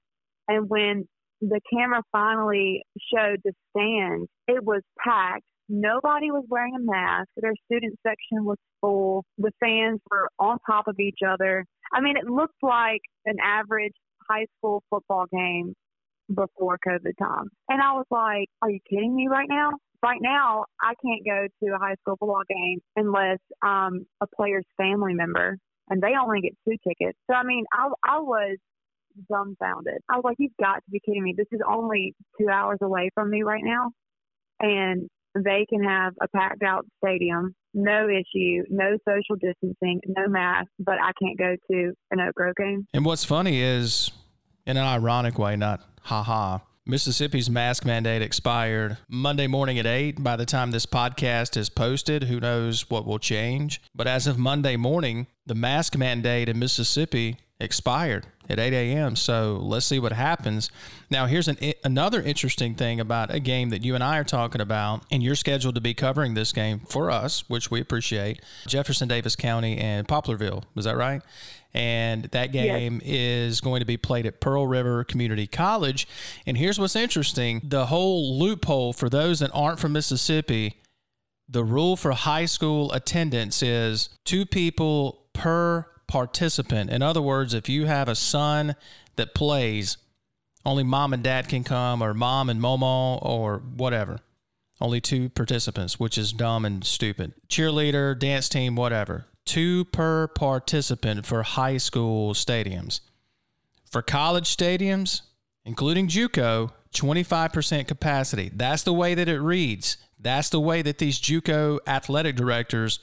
and 0.48 0.68
when 0.68 1.06
the 1.40 1.60
camera 1.72 2.02
finally 2.12 2.82
showed 3.12 3.40
the 3.44 3.52
stands, 3.70 4.28
it 4.48 4.64
was 4.64 4.82
packed. 5.02 5.44
Nobody 5.68 6.30
was 6.30 6.44
wearing 6.48 6.74
a 6.76 6.80
mask. 6.80 7.28
Their 7.36 7.54
student 7.64 7.98
section 8.06 8.44
was 8.44 8.58
full. 8.80 9.24
The 9.38 9.50
fans 9.60 10.00
were 10.10 10.28
on 10.38 10.58
top 10.68 10.86
of 10.86 10.98
each 11.00 11.18
other. 11.26 11.64
I 11.92 12.00
mean, 12.00 12.16
it 12.16 12.24
looked 12.24 12.62
like 12.62 13.00
an 13.24 13.36
average 13.42 13.92
high 14.28 14.46
school 14.58 14.82
football 14.90 15.26
game 15.32 15.74
before 16.28 16.78
COVID 16.86 17.12
time. 17.18 17.48
And 17.68 17.82
I 17.82 17.92
was 17.92 18.06
like, 18.10 18.48
are 18.62 18.70
you 18.70 18.80
kidding 18.88 19.14
me 19.14 19.28
right 19.28 19.48
now? 19.48 19.70
Right 20.02 20.20
now, 20.20 20.66
I 20.80 20.94
can't 21.04 21.24
go 21.24 21.46
to 21.62 21.74
a 21.74 21.78
high 21.78 21.94
school 22.02 22.16
football 22.18 22.42
game 22.48 22.80
unless 22.96 23.38
um, 23.64 24.06
a 24.20 24.26
player's 24.36 24.66
family 24.76 25.14
member, 25.14 25.58
and 25.88 26.02
they 26.02 26.12
only 26.20 26.42
get 26.42 26.52
two 26.68 26.76
tickets. 26.86 27.18
So, 27.28 27.34
I 27.34 27.44
mean, 27.44 27.64
I, 27.72 27.88
I 28.04 28.18
was 28.18 28.58
dumbfounded. 29.30 29.98
I 30.08 30.16
was 30.16 30.22
like, 30.24 30.36
you've 30.38 30.52
got 30.60 30.76
to 30.76 30.90
be 30.90 31.00
kidding 31.04 31.22
me. 31.22 31.34
This 31.36 31.46
is 31.52 31.60
only 31.68 32.14
two 32.40 32.48
hours 32.48 32.78
away 32.82 33.10
from 33.14 33.30
me 33.30 33.42
right 33.42 33.64
now. 33.64 33.90
And 34.60 35.08
they 35.34 35.66
can 35.68 35.82
have 35.84 36.14
a 36.22 36.28
packed 36.28 36.62
out 36.62 36.86
stadium, 37.04 37.54
no 37.74 38.08
issue, 38.08 38.62
no 38.70 38.96
social 39.06 39.36
distancing, 39.38 40.00
no 40.06 40.28
mask, 40.28 40.68
but 40.78 40.94
I 40.94 41.12
can't 41.20 41.38
go 41.38 41.56
to 41.70 41.92
an 42.10 42.20
Oak 42.20 42.34
Grove 42.34 42.54
game. 42.56 42.86
And 42.94 43.04
what's 43.04 43.24
funny 43.24 43.60
is, 43.60 44.10
in 44.66 44.76
an 44.76 44.84
ironic 44.84 45.38
way, 45.38 45.56
not 45.56 45.82
haha, 46.02 46.60
Mississippi's 46.88 47.50
mask 47.50 47.84
mandate 47.84 48.22
expired 48.22 48.96
Monday 49.08 49.48
morning 49.48 49.78
at 49.78 49.86
8. 49.86 50.22
By 50.22 50.36
the 50.36 50.46
time 50.46 50.70
this 50.70 50.86
podcast 50.86 51.56
is 51.56 51.68
posted, 51.68 52.24
who 52.24 52.38
knows 52.38 52.88
what 52.88 53.04
will 53.04 53.18
change. 53.18 53.82
But 53.92 54.06
as 54.06 54.28
of 54.28 54.38
Monday 54.38 54.76
morning, 54.76 55.26
the 55.44 55.56
mask 55.56 55.98
mandate 55.98 56.48
in 56.48 56.60
Mississippi 56.60 57.38
expired 57.58 58.26
at 58.48 58.58
8 58.58 58.72
a.m. 58.72 59.16
So 59.16 59.58
let's 59.60 59.86
see 59.86 59.98
what 59.98 60.12
happens. 60.12 60.70
Now, 61.10 61.26
here's 61.26 61.48
an, 61.48 61.56
another 61.84 62.20
interesting 62.20 62.74
thing 62.74 63.00
about 63.00 63.34
a 63.34 63.40
game 63.40 63.70
that 63.70 63.82
you 63.82 63.94
and 63.94 64.04
I 64.04 64.18
are 64.18 64.24
talking 64.24 64.60
about, 64.60 65.04
and 65.10 65.22
you're 65.22 65.34
scheduled 65.34 65.74
to 65.74 65.80
be 65.80 65.94
covering 65.94 66.34
this 66.34 66.52
game 66.52 66.80
for 66.88 67.10
us, 67.10 67.48
which 67.48 67.70
we 67.70 67.80
appreciate. 67.80 68.40
Jefferson 68.66 69.08
Davis 69.08 69.36
County 69.36 69.78
and 69.78 70.06
Poplarville, 70.06 70.64
is 70.76 70.84
that 70.84 70.96
right? 70.96 71.22
And 71.74 72.24
that 72.26 72.52
game 72.52 73.00
yes. 73.04 73.14
is 73.14 73.60
going 73.60 73.80
to 73.80 73.86
be 73.86 73.96
played 73.96 74.26
at 74.26 74.40
Pearl 74.40 74.66
River 74.66 75.04
Community 75.04 75.46
College. 75.46 76.08
And 76.46 76.56
here's 76.56 76.78
what's 76.78 76.96
interesting 76.96 77.60
the 77.64 77.86
whole 77.86 78.38
loophole 78.38 78.92
for 78.92 79.08
those 79.08 79.40
that 79.40 79.50
aren't 79.52 79.78
from 79.78 79.92
Mississippi. 79.92 80.80
The 81.48 81.62
rule 81.62 81.96
for 81.96 82.12
high 82.12 82.46
school 82.46 82.90
attendance 82.92 83.62
is 83.62 84.08
two 84.24 84.46
people 84.46 85.26
per 85.32 85.86
participant. 86.06 86.90
In 86.90 87.02
other 87.02 87.22
words, 87.22 87.54
if 87.54 87.68
you 87.68 87.86
have 87.86 88.08
a 88.08 88.14
son 88.14 88.76
that 89.16 89.34
plays, 89.34 89.96
only 90.64 90.82
mom 90.82 91.12
and 91.12 91.22
dad 91.22 91.48
can 91.48 91.64
come, 91.64 92.02
or 92.02 92.14
mom 92.14 92.50
and 92.50 92.60
Momo, 92.60 93.24
or 93.24 93.58
whatever. 93.58 94.20
Only 94.80 95.00
two 95.00 95.28
participants, 95.30 95.98
which 95.98 96.18
is 96.18 96.32
dumb 96.32 96.64
and 96.64 96.84
stupid. 96.84 97.32
Cheerleader, 97.48 98.18
dance 98.18 98.48
team, 98.48 98.76
whatever. 98.76 99.26
Two 99.44 99.84
per 99.86 100.26
participant 100.28 101.24
for 101.24 101.42
high 101.42 101.78
school 101.78 102.34
stadiums. 102.34 103.00
For 103.90 104.02
college 104.02 104.54
stadiums, 104.54 105.22
including 105.64 106.08
JUCO, 106.08 106.72
25% 106.92 107.86
capacity. 107.86 108.50
That's 108.52 108.82
the 108.82 108.92
way 108.92 109.14
that 109.14 109.28
it 109.28 109.40
reads. 109.40 109.96
That's 110.18 110.48
the 110.48 110.60
way 110.60 110.82
that 110.82 110.98
these 110.98 111.20
JUCO 111.20 111.78
athletic 111.86 112.36
directors 112.36 112.98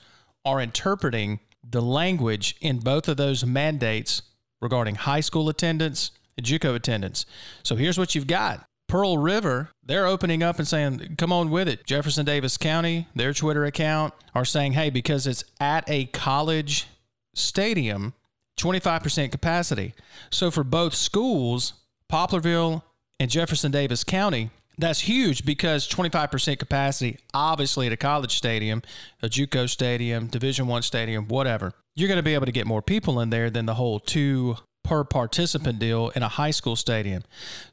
are 0.45 0.59
interpreting 0.59 1.39
the 1.63 1.81
language 1.81 2.55
in 2.61 2.79
both 2.79 3.07
of 3.07 3.17
those 3.17 3.45
mandates 3.45 4.21
regarding 4.61 4.95
high 4.95 5.19
school 5.19 5.49
attendance 5.49 6.11
and 6.37 6.45
JUCO 6.45 6.75
attendance. 6.75 7.25
So 7.63 7.75
here's 7.75 7.97
what 7.97 8.15
you've 8.15 8.27
got. 8.27 8.65
Pearl 8.87 9.17
River, 9.17 9.69
they're 9.83 10.05
opening 10.05 10.43
up 10.43 10.59
and 10.59 10.67
saying, 10.67 11.15
come 11.17 11.31
on 11.31 11.49
with 11.49 11.67
it. 11.67 11.85
Jefferson 11.85 12.25
Davis 12.25 12.57
County, 12.57 13.07
their 13.15 13.33
Twitter 13.33 13.65
account, 13.65 14.13
are 14.35 14.45
saying, 14.45 14.73
hey, 14.73 14.89
because 14.89 15.25
it's 15.25 15.43
at 15.59 15.83
a 15.89 16.05
college 16.07 16.87
stadium, 17.33 18.13
25% 18.59 19.31
capacity. 19.31 19.93
So 20.29 20.51
for 20.51 20.63
both 20.63 20.93
schools, 20.93 21.73
Poplarville 22.11 22.83
and 23.19 23.31
Jefferson 23.31 23.71
Davis 23.71 24.03
County, 24.03 24.51
that's 24.77 25.01
huge 25.01 25.45
because 25.45 25.87
25% 25.87 26.59
capacity, 26.59 27.19
obviously 27.33 27.87
at 27.87 27.93
a 27.93 27.97
college 27.97 28.35
stadium, 28.35 28.81
a 29.21 29.29
JUCO 29.29 29.69
stadium, 29.69 30.27
Division 30.27 30.67
One 30.67 30.81
stadium, 30.81 31.27
whatever. 31.27 31.73
You're 31.95 32.07
going 32.07 32.17
to 32.17 32.23
be 32.23 32.33
able 32.33 32.47
to 32.47 32.51
get 32.51 32.65
more 32.65 32.81
people 32.81 33.19
in 33.19 33.29
there 33.29 33.49
than 33.49 33.65
the 33.65 33.75
whole 33.75 33.99
two 33.99 34.57
per 34.83 35.03
participant 35.03 35.79
deal 35.79 36.09
in 36.15 36.23
a 36.23 36.27
high 36.27 36.51
school 36.51 36.75
stadium. 36.75 37.23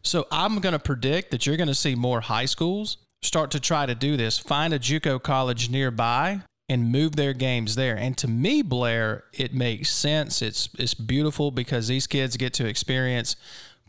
So 0.03 0.27
I'm 0.31 0.61
going 0.61 0.75
to 0.75 0.79
predict 0.79 1.31
that 1.31 1.47
you're 1.47 1.57
going 1.57 1.69
to 1.69 1.75
see 1.75 1.95
more 1.95 2.21
high 2.21 2.45
schools 2.45 2.99
start 3.23 3.51
to 3.53 3.61
try 3.61 3.87
to 3.87 3.95
do 3.95 4.17
this. 4.17 4.39
Find 4.39 4.73
a 4.73 4.79
JUCO 4.79 5.23
college 5.23 5.71
nearby 5.71 6.43
and 6.69 6.93
move 6.93 7.17
their 7.17 7.33
games 7.33 7.75
there. 7.75 7.97
And 7.97 8.17
to 8.19 8.29
me, 8.29 8.63
Blair, 8.63 9.25
it 9.33 9.53
makes 9.53 9.91
sense. 9.91 10.41
It's 10.41 10.69
it's 10.79 10.95
beautiful 10.95 11.51
because 11.51 11.89
these 11.89 12.07
kids 12.07 12.37
get 12.37 12.53
to 12.55 12.67
experience 12.67 13.35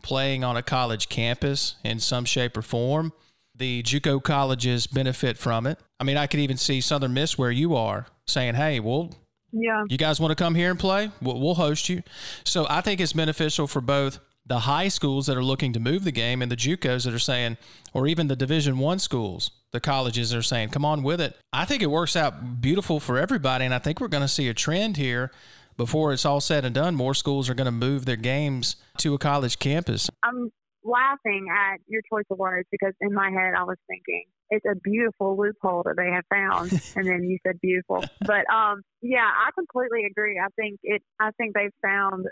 playing 0.02 0.44
on 0.44 0.56
a 0.56 0.62
college 0.62 1.08
campus 1.08 1.76
in 1.84 2.00
some 2.00 2.24
shape 2.24 2.56
or 2.56 2.62
form. 2.62 3.12
The 3.54 3.82
JUCO 3.82 4.22
colleges 4.22 4.86
benefit 4.86 5.38
from 5.38 5.66
it. 5.66 5.78
I 6.00 6.04
mean, 6.04 6.16
I 6.16 6.26
could 6.26 6.40
even 6.40 6.56
see 6.56 6.80
Southern 6.80 7.14
Miss 7.14 7.38
where 7.38 7.50
you 7.50 7.76
are 7.76 8.06
saying, 8.26 8.54
"Hey, 8.54 8.80
well, 8.80 9.10
yeah, 9.52 9.84
you 9.88 9.98
guys 9.98 10.18
want 10.18 10.30
to 10.30 10.42
come 10.42 10.54
here 10.54 10.70
and 10.70 10.78
play? 10.78 11.10
We'll, 11.20 11.40
we'll 11.40 11.54
host 11.54 11.88
you." 11.88 12.02
So 12.44 12.66
I 12.68 12.80
think 12.80 13.00
it's 13.00 13.12
beneficial 13.12 13.66
for 13.66 13.80
both 13.80 14.18
the 14.44 14.60
high 14.60 14.88
schools 14.88 15.26
that 15.26 15.36
are 15.36 15.44
looking 15.44 15.72
to 15.74 15.80
move 15.80 16.02
the 16.02 16.12
game 16.12 16.42
and 16.42 16.50
the 16.50 16.56
JUCOs 16.56 17.04
that 17.04 17.14
are 17.14 17.18
saying, 17.18 17.58
or 17.92 18.08
even 18.08 18.26
the 18.26 18.34
Division 18.34 18.78
One 18.78 18.98
schools, 18.98 19.52
the 19.70 19.80
colleges 19.80 20.30
that 20.30 20.38
are 20.38 20.42
saying, 20.42 20.70
"Come 20.70 20.84
on 20.84 21.02
with 21.02 21.20
it." 21.20 21.36
I 21.52 21.64
think 21.64 21.82
it 21.82 21.90
works 21.90 22.16
out 22.16 22.60
beautiful 22.60 23.00
for 23.00 23.18
everybody, 23.18 23.64
and 23.64 23.74
I 23.74 23.78
think 23.78 24.00
we're 24.00 24.08
going 24.08 24.22
to 24.22 24.28
see 24.28 24.48
a 24.48 24.54
trend 24.54 24.96
here 24.96 25.30
before 25.76 26.12
it's 26.12 26.24
all 26.24 26.40
said 26.40 26.64
and 26.64 26.74
done, 26.74 26.94
more 26.94 27.14
schools 27.14 27.48
are 27.48 27.54
going 27.54 27.66
to 27.66 27.70
move 27.70 28.04
their 28.04 28.16
games 28.16 28.76
to 28.98 29.14
a 29.14 29.18
college 29.18 29.58
campus. 29.58 30.10
I'm 30.22 30.50
laughing 30.84 31.46
at 31.50 31.78
your 31.86 32.02
choice 32.10 32.24
of 32.30 32.38
words 32.38 32.68
because 32.70 32.94
in 33.00 33.12
my 33.14 33.30
head 33.30 33.54
I 33.56 33.64
was 33.64 33.76
thinking 33.88 34.24
it's 34.52 34.66
a 34.70 34.76
beautiful 34.84 35.36
loophole 35.36 35.82
that 35.84 35.96
they 35.96 36.10
have 36.10 36.24
found, 36.28 36.70
and 36.96 37.06
then 37.06 37.24
you 37.24 37.38
said 37.44 37.58
beautiful. 37.60 38.04
But 38.20 38.44
um, 38.52 38.82
yeah, 39.00 39.26
I 39.26 39.50
completely 39.58 40.04
agree. 40.04 40.38
I 40.38 40.48
think 40.60 40.78
it. 40.82 41.02
I 41.18 41.30
think 41.38 41.54
they've 41.54 41.72
found 41.82 42.26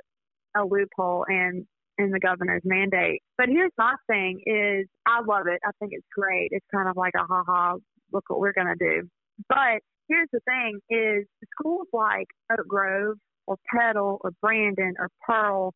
a 0.55 0.62
loophole 0.64 1.24
and 1.26 1.66
in 1.96 2.11
the 2.11 2.20
governor's 2.20 2.62
mandate. 2.64 3.22
But 3.38 3.48
here's 3.48 3.72
my 3.79 3.94
thing: 4.07 4.42
is 4.44 4.87
I 5.07 5.20
love 5.26 5.46
it. 5.46 5.61
I 5.64 5.70
think 5.81 5.92
it's 5.94 6.07
great. 6.14 6.48
It's 6.50 6.66
kind 6.72 6.88
of 6.88 6.96
like 6.96 7.14
a 7.16 7.24
ha 7.24 7.42
ha. 7.46 7.74
Look 8.12 8.24
what 8.29 8.40
we're 8.40 8.53
gonna 8.53 8.76
do. 8.79 9.09
But 9.48 9.81
here's 10.09 10.29
the 10.31 10.40
thing: 10.40 10.79
is 10.90 11.26
schools 11.59 11.88
like 11.94 12.26
Oak 12.53 12.68
Grove 12.68 13.16
or 13.46 13.57
Petal 13.72 14.18
or 14.22 14.31
Brandon 14.40 14.94
or 14.98 15.09
Pearl 15.26 15.72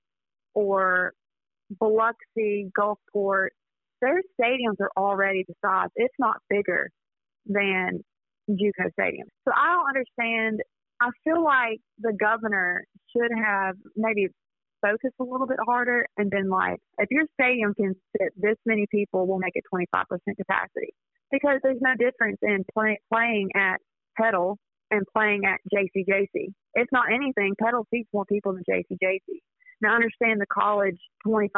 or 0.54 1.12
Biloxi, 1.80 2.70
Gulfport, 2.78 3.48
their 4.00 4.20
stadiums 4.40 4.80
are 4.80 4.90
already 4.96 5.44
the 5.48 5.54
size, 5.64 5.88
if 5.96 6.10
not 6.18 6.36
bigger, 6.48 6.90
than 7.46 8.04
JUCO 8.50 8.92
Stadium. 8.92 9.28
So 9.46 9.52
I 9.54 9.74
don't 9.74 9.88
understand. 9.88 10.60
I 11.00 11.10
feel 11.24 11.42
like 11.42 11.80
the 11.98 12.12
governor 12.12 12.84
should 13.14 13.30
have 13.44 13.76
maybe 13.96 14.28
focused 14.82 15.14
a 15.18 15.24
little 15.24 15.46
bit 15.46 15.56
harder 15.66 16.06
and 16.18 16.30
been 16.30 16.48
like, 16.48 16.78
if 16.98 17.08
your 17.10 17.24
stadium 17.40 17.74
can 17.74 17.94
fit 18.18 18.32
this 18.36 18.56
many 18.66 18.86
people, 18.90 19.26
we'll 19.26 19.38
make 19.38 19.54
it 19.54 19.64
25% 19.72 19.84
capacity. 20.36 20.92
Because 21.30 21.58
there's 21.62 21.80
no 21.80 21.94
difference 21.98 22.38
in 22.42 22.64
play, 22.72 23.00
playing 23.12 23.50
at 23.56 23.78
Petal 24.16 24.58
and 24.90 25.02
playing 25.14 25.42
at 25.44 25.60
JCJC. 25.72 26.52
It's 26.74 26.92
not 26.92 27.12
anything, 27.12 27.54
Petal 27.62 27.86
seats 27.92 28.08
more 28.12 28.24
people 28.26 28.52
than 28.52 28.62
JCJC. 28.68 29.40
Now, 29.80 29.92
I 29.92 29.96
understand 29.96 30.40
the 30.40 30.46
college 30.46 30.98
25% 31.26 31.48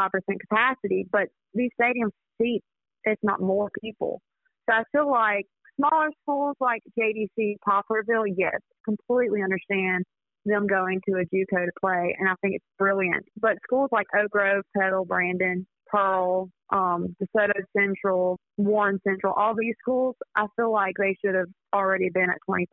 capacity, 0.40 1.06
but 1.10 1.28
these 1.54 1.70
stadiums 1.80 2.10
seat, 2.40 2.62
if 3.04 3.18
not 3.22 3.40
more 3.40 3.70
people. 3.80 4.20
So 4.68 4.76
I 4.76 4.82
feel 4.92 5.10
like 5.10 5.46
smaller 5.76 6.08
schools 6.22 6.56
like 6.60 6.82
JDC, 6.98 7.56
Poplarville, 7.66 8.34
yes, 8.36 8.58
completely 8.84 9.42
understand 9.42 10.04
them 10.44 10.66
going 10.66 11.00
to 11.08 11.16
a 11.16 11.24
JUCO 11.24 11.66
to 11.66 11.72
play, 11.80 12.14
and 12.18 12.28
I 12.28 12.34
think 12.40 12.54
it's 12.56 12.64
brilliant. 12.78 13.24
But 13.40 13.56
schools 13.64 13.88
like 13.92 14.06
Oak 14.16 14.30
Grove, 14.30 14.62
Petal, 14.76 15.04
Brandon, 15.04 15.66
Pearl, 15.90 16.50
um, 16.72 17.14
DeSoto 17.22 17.52
Central, 17.76 18.38
Warren 18.56 18.98
Central, 19.06 19.32
all 19.34 19.54
these 19.56 19.74
schools, 19.80 20.16
I 20.34 20.46
feel 20.56 20.72
like 20.72 20.94
they 20.98 21.16
should 21.24 21.34
have 21.34 21.48
already 21.74 22.10
been 22.12 22.28
at 22.30 22.38
25% 22.48 22.66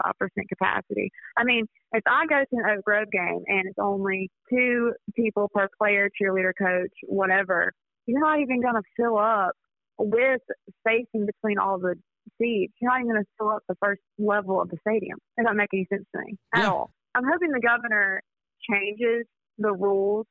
capacity. 0.49 1.11
I 1.37 1.43
mean, 1.43 1.65
if 1.91 2.03
I 2.07 2.25
go 2.27 2.39
to 2.39 2.45
an 2.51 2.77
Oak 2.77 2.83
Grove 2.85 3.11
game 3.11 3.43
and 3.47 3.67
it's 3.67 3.77
only 3.79 4.29
two 4.49 4.93
people 5.15 5.49
per 5.53 5.67
player, 5.77 6.09
cheerleader, 6.21 6.51
coach, 6.57 6.91
whatever, 7.07 7.71
you're 8.07 8.19
not 8.19 8.39
even 8.39 8.61
going 8.61 8.75
to 8.75 8.81
fill 8.97 9.17
up 9.17 9.51
with 9.99 10.41
spacing 10.79 11.25
between 11.27 11.57
all 11.59 11.77
the 11.77 11.95
seats. 12.41 12.73
You're 12.81 12.91
not 12.91 13.01
even 13.01 13.11
going 13.11 13.23
to 13.23 13.29
fill 13.37 13.49
up 13.49 13.61
the 13.69 13.75
first 13.81 14.01
level 14.17 14.59
of 14.61 14.69
the 14.69 14.77
stadium. 14.87 15.19
It 15.37 15.43
doesn't 15.43 15.57
make 15.57 15.69
any 15.73 15.85
sense 15.91 16.05
to 16.15 16.21
me 16.21 16.35
at 16.53 16.61
Yeah. 16.61 16.69
all. 16.71 16.91
I'm 17.15 17.25
hoping 17.31 17.51
the 17.51 17.59
governor 17.59 18.21
changes 18.69 19.27
the 19.59 19.71
rules 19.71 20.25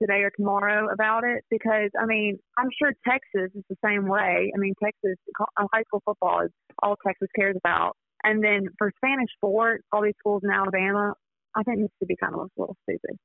today 0.00 0.22
or 0.22 0.30
tomorrow 0.36 0.88
about 0.92 1.24
it 1.24 1.44
because 1.50 1.90
I 2.00 2.06
mean 2.06 2.38
I'm 2.58 2.68
sure 2.78 2.92
Texas 3.08 3.50
is 3.54 3.64
the 3.68 3.76
same 3.84 4.06
way. 4.06 4.52
I 4.54 4.58
mean 4.58 4.74
Texas 4.82 5.18
uh, 5.40 5.66
high 5.72 5.82
school 5.82 6.02
football 6.04 6.42
is 6.44 6.50
all 6.82 6.96
Texas 7.06 7.28
cares 7.36 7.56
about, 7.56 7.96
and 8.22 8.42
then 8.42 8.66
for 8.78 8.90
Spanish 8.96 9.30
Fort, 9.40 9.82
all 9.92 10.02
these 10.02 10.14
schools 10.18 10.42
in 10.44 10.50
Alabama, 10.50 11.14
I 11.54 11.62
think 11.62 11.78
Mississippi 11.78 12.16
kind 12.20 12.34
of 12.34 12.40
a 12.40 12.60
little 12.60 12.76
stupid, 12.88 13.16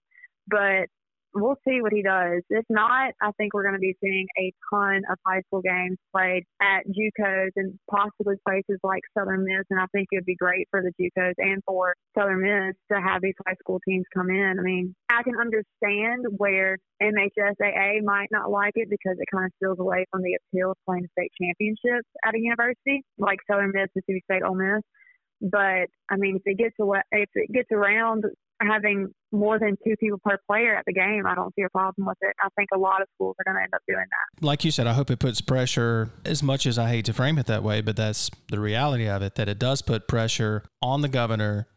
but 0.47 0.87
we'll 1.33 1.57
see 1.67 1.81
what 1.81 1.93
he 1.93 2.01
does. 2.01 2.41
If 2.49 2.65
not, 2.69 3.13
I 3.21 3.31
think 3.37 3.53
we're 3.53 3.63
going 3.63 3.75
to 3.75 3.79
be 3.79 3.95
seeing 4.01 4.27
a 4.37 4.51
ton 4.73 5.01
of 5.09 5.17
high 5.25 5.41
school 5.47 5.61
games 5.61 5.97
played 6.15 6.43
at 6.61 6.83
JUCOs 6.87 7.51
and 7.55 7.77
possibly 7.89 8.35
places 8.47 8.79
like 8.83 9.01
Southern 9.17 9.43
Miss. 9.43 9.65
And 9.69 9.79
I 9.79 9.85
think 9.93 10.07
it 10.11 10.17
would 10.17 10.25
be 10.25 10.35
great 10.35 10.67
for 10.71 10.81
the 10.81 10.91
JUCOs 10.99 11.33
and 11.37 11.61
for 11.65 11.93
Southern 12.17 12.41
Miss 12.41 12.75
to 12.91 12.99
have 13.01 13.21
these 13.21 13.35
high 13.45 13.55
school 13.61 13.79
teams 13.87 14.05
come 14.15 14.29
in. 14.29 14.55
I 14.59 14.63
mean, 14.63 14.95
I 15.09 15.23
can 15.23 15.35
understand 15.39 16.25
where 16.37 16.77
MHSAA 17.01 18.03
might 18.03 18.29
not 18.31 18.49
like 18.49 18.73
it 18.75 18.89
because 18.89 19.17
it 19.19 19.27
kind 19.31 19.45
of 19.45 19.51
steals 19.57 19.79
away 19.79 20.05
from 20.11 20.21
the 20.21 20.37
appeal 20.37 20.71
of 20.71 20.77
playing 20.87 21.07
state 21.17 21.31
championships 21.41 22.07
at 22.25 22.35
a 22.35 22.39
university 22.39 23.03
like 23.17 23.39
Southern 23.49 23.71
Miss, 23.73 23.87
Mississippi 23.95 24.23
State, 24.25 24.43
Ole 24.43 24.55
Miss. 24.55 24.81
But 25.41 25.87
I 26.09 26.17
mean, 26.17 26.35
if 26.35 26.41
it 26.45 26.57
gets 26.57 26.75
away, 26.81 27.01
if 27.11 27.29
it 27.33 27.51
gets 27.53 27.69
around 27.71 28.25
having 28.67 29.13
more 29.31 29.59
than 29.59 29.77
two 29.85 29.95
people 29.99 30.19
per 30.23 30.37
player 30.47 30.75
at 30.75 30.83
the 30.85 30.93
game, 30.93 31.23
I 31.25 31.35
don't 31.35 31.53
see 31.55 31.61
a 31.61 31.69
problem 31.69 32.07
with 32.07 32.17
it. 32.21 32.35
I 32.43 32.49
think 32.55 32.69
a 32.73 32.77
lot 32.77 33.01
of 33.01 33.07
schools 33.15 33.35
are 33.39 33.43
going 33.51 33.57
to 33.57 33.63
end 33.63 33.73
up 33.73 33.81
doing 33.87 33.99
that. 33.99 34.45
like 34.45 34.65
you 34.65 34.71
said, 34.71 34.87
I 34.87 34.93
hope 34.93 35.09
it 35.11 35.19
puts 35.19 35.41
pressure, 35.41 36.09
as 36.25 36.43
much 36.43 36.65
as 36.65 36.77
I 36.77 36.89
hate 36.89 37.05
to 37.05 37.13
frame 37.13 37.37
it 37.37 37.45
that 37.45 37.63
way, 37.63 37.81
but 37.81 37.95
that's 37.95 38.29
the 38.49 38.59
reality 38.59 39.07
of 39.07 39.21
it, 39.21 39.35
that 39.35 39.47
it 39.47 39.59
does 39.59 39.81
put 39.81 40.07
pressure 40.07 40.63
on 40.81 41.01
the 41.01 41.09
governor 41.09 41.67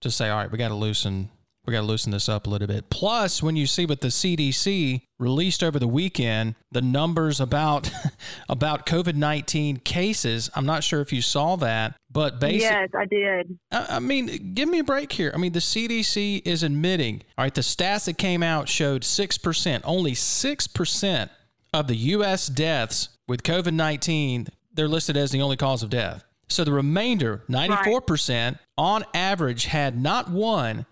to 0.00 0.10
say, 0.10 0.28
all 0.28 0.38
right, 0.38 0.50
we 0.50 0.58
got 0.58 0.68
to 0.68 0.74
loosen. 0.74 1.30
We 1.68 1.72
got 1.72 1.80
to 1.80 1.86
loosen 1.86 2.12
this 2.12 2.30
up 2.30 2.46
a 2.46 2.50
little 2.50 2.66
bit. 2.66 2.88
Plus, 2.88 3.42
when 3.42 3.54
you 3.54 3.66
see 3.66 3.84
what 3.84 4.00
the 4.00 4.08
CDC 4.08 5.02
released 5.18 5.62
over 5.62 5.78
the 5.78 5.86
weekend, 5.86 6.54
the 6.72 6.80
numbers 6.80 7.40
about 7.42 7.90
about 8.48 8.86
COVID 8.86 9.14
nineteen 9.14 9.76
cases. 9.76 10.48
I'm 10.54 10.64
not 10.64 10.82
sure 10.82 11.02
if 11.02 11.12
you 11.12 11.20
saw 11.20 11.56
that, 11.56 11.94
but 12.10 12.40
basically, 12.40 12.64
yes, 12.64 12.88
I 12.96 13.04
did. 13.04 13.58
I 13.70 13.86
I 13.96 13.98
mean, 13.98 14.54
give 14.54 14.66
me 14.66 14.78
a 14.78 14.84
break 14.84 15.12
here. 15.12 15.30
I 15.34 15.36
mean, 15.36 15.52
the 15.52 15.58
CDC 15.58 16.40
is 16.46 16.62
admitting, 16.62 17.22
all 17.36 17.44
right, 17.44 17.54
the 17.54 17.60
stats 17.60 18.06
that 18.06 18.16
came 18.16 18.42
out 18.42 18.70
showed 18.70 19.02
6%, 19.02 19.80
only 19.84 20.12
6% 20.12 21.30
of 21.74 21.86
the 21.86 21.96
U.S. 21.96 22.46
deaths 22.46 23.10
with 23.26 23.42
COVID 23.42 23.74
19, 23.74 24.46
they're 24.72 24.88
listed 24.88 25.18
as 25.18 25.32
the 25.32 25.42
only 25.42 25.58
cause 25.58 25.82
of 25.82 25.90
death. 25.90 26.24
So 26.48 26.64
the 26.64 26.72
remainder, 26.72 27.44
94%, 27.50 28.58
on 28.78 29.04
average, 29.12 29.66
had 29.66 30.00
not 30.00 30.30
one, 30.30 30.86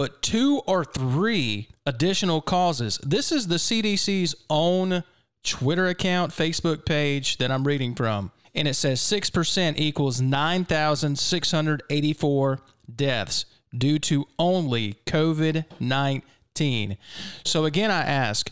but 0.00 0.22
two 0.22 0.62
or 0.66 0.82
three 0.82 1.68
additional 1.84 2.40
causes. 2.40 2.98
This 3.02 3.30
is 3.30 3.48
the 3.48 3.56
CDC's 3.56 4.34
own 4.48 5.04
Twitter 5.44 5.88
account, 5.88 6.32
Facebook 6.32 6.86
page 6.86 7.36
that 7.36 7.50
I'm 7.50 7.66
reading 7.66 7.94
from. 7.94 8.32
And 8.54 8.66
it 8.66 8.76
says 8.76 9.02
6% 9.02 9.74
equals 9.76 10.22
9,684 10.22 12.60
deaths 12.96 13.44
due 13.76 13.98
to 13.98 14.26
only 14.38 14.94
COVID 15.04 15.66
19. 15.78 16.96
So 17.44 17.66
again, 17.66 17.90
I 17.90 18.00
ask, 18.00 18.50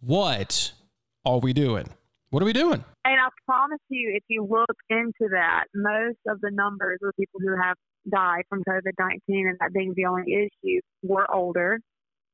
what 0.00 0.70
are 1.24 1.40
we 1.40 1.52
doing? 1.52 1.88
What 2.30 2.40
are 2.40 2.46
we 2.46 2.52
doing? 2.52 2.84
And 3.04 3.20
I 3.20 3.30
promise 3.46 3.80
you, 3.88 4.12
if 4.14 4.22
you 4.28 4.46
look 4.48 4.76
into 4.88 5.28
that, 5.32 5.64
most 5.74 6.18
of 6.28 6.40
the 6.40 6.52
numbers 6.52 7.00
of 7.02 7.16
people 7.16 7.40
who 7.40 7.60
have 7.60 7.76
died 8.10 8.44
from 8.48 8.62
COVID 8.68 8.92
19 8.98 9.48
and 9.48 9.56
that 9.60 9.72
being 9.72 9.92
the 9.96 10.06
only 10.06 10.32
issue 10.34 10.80
were 11.02 11.32
older, 11.32 11.78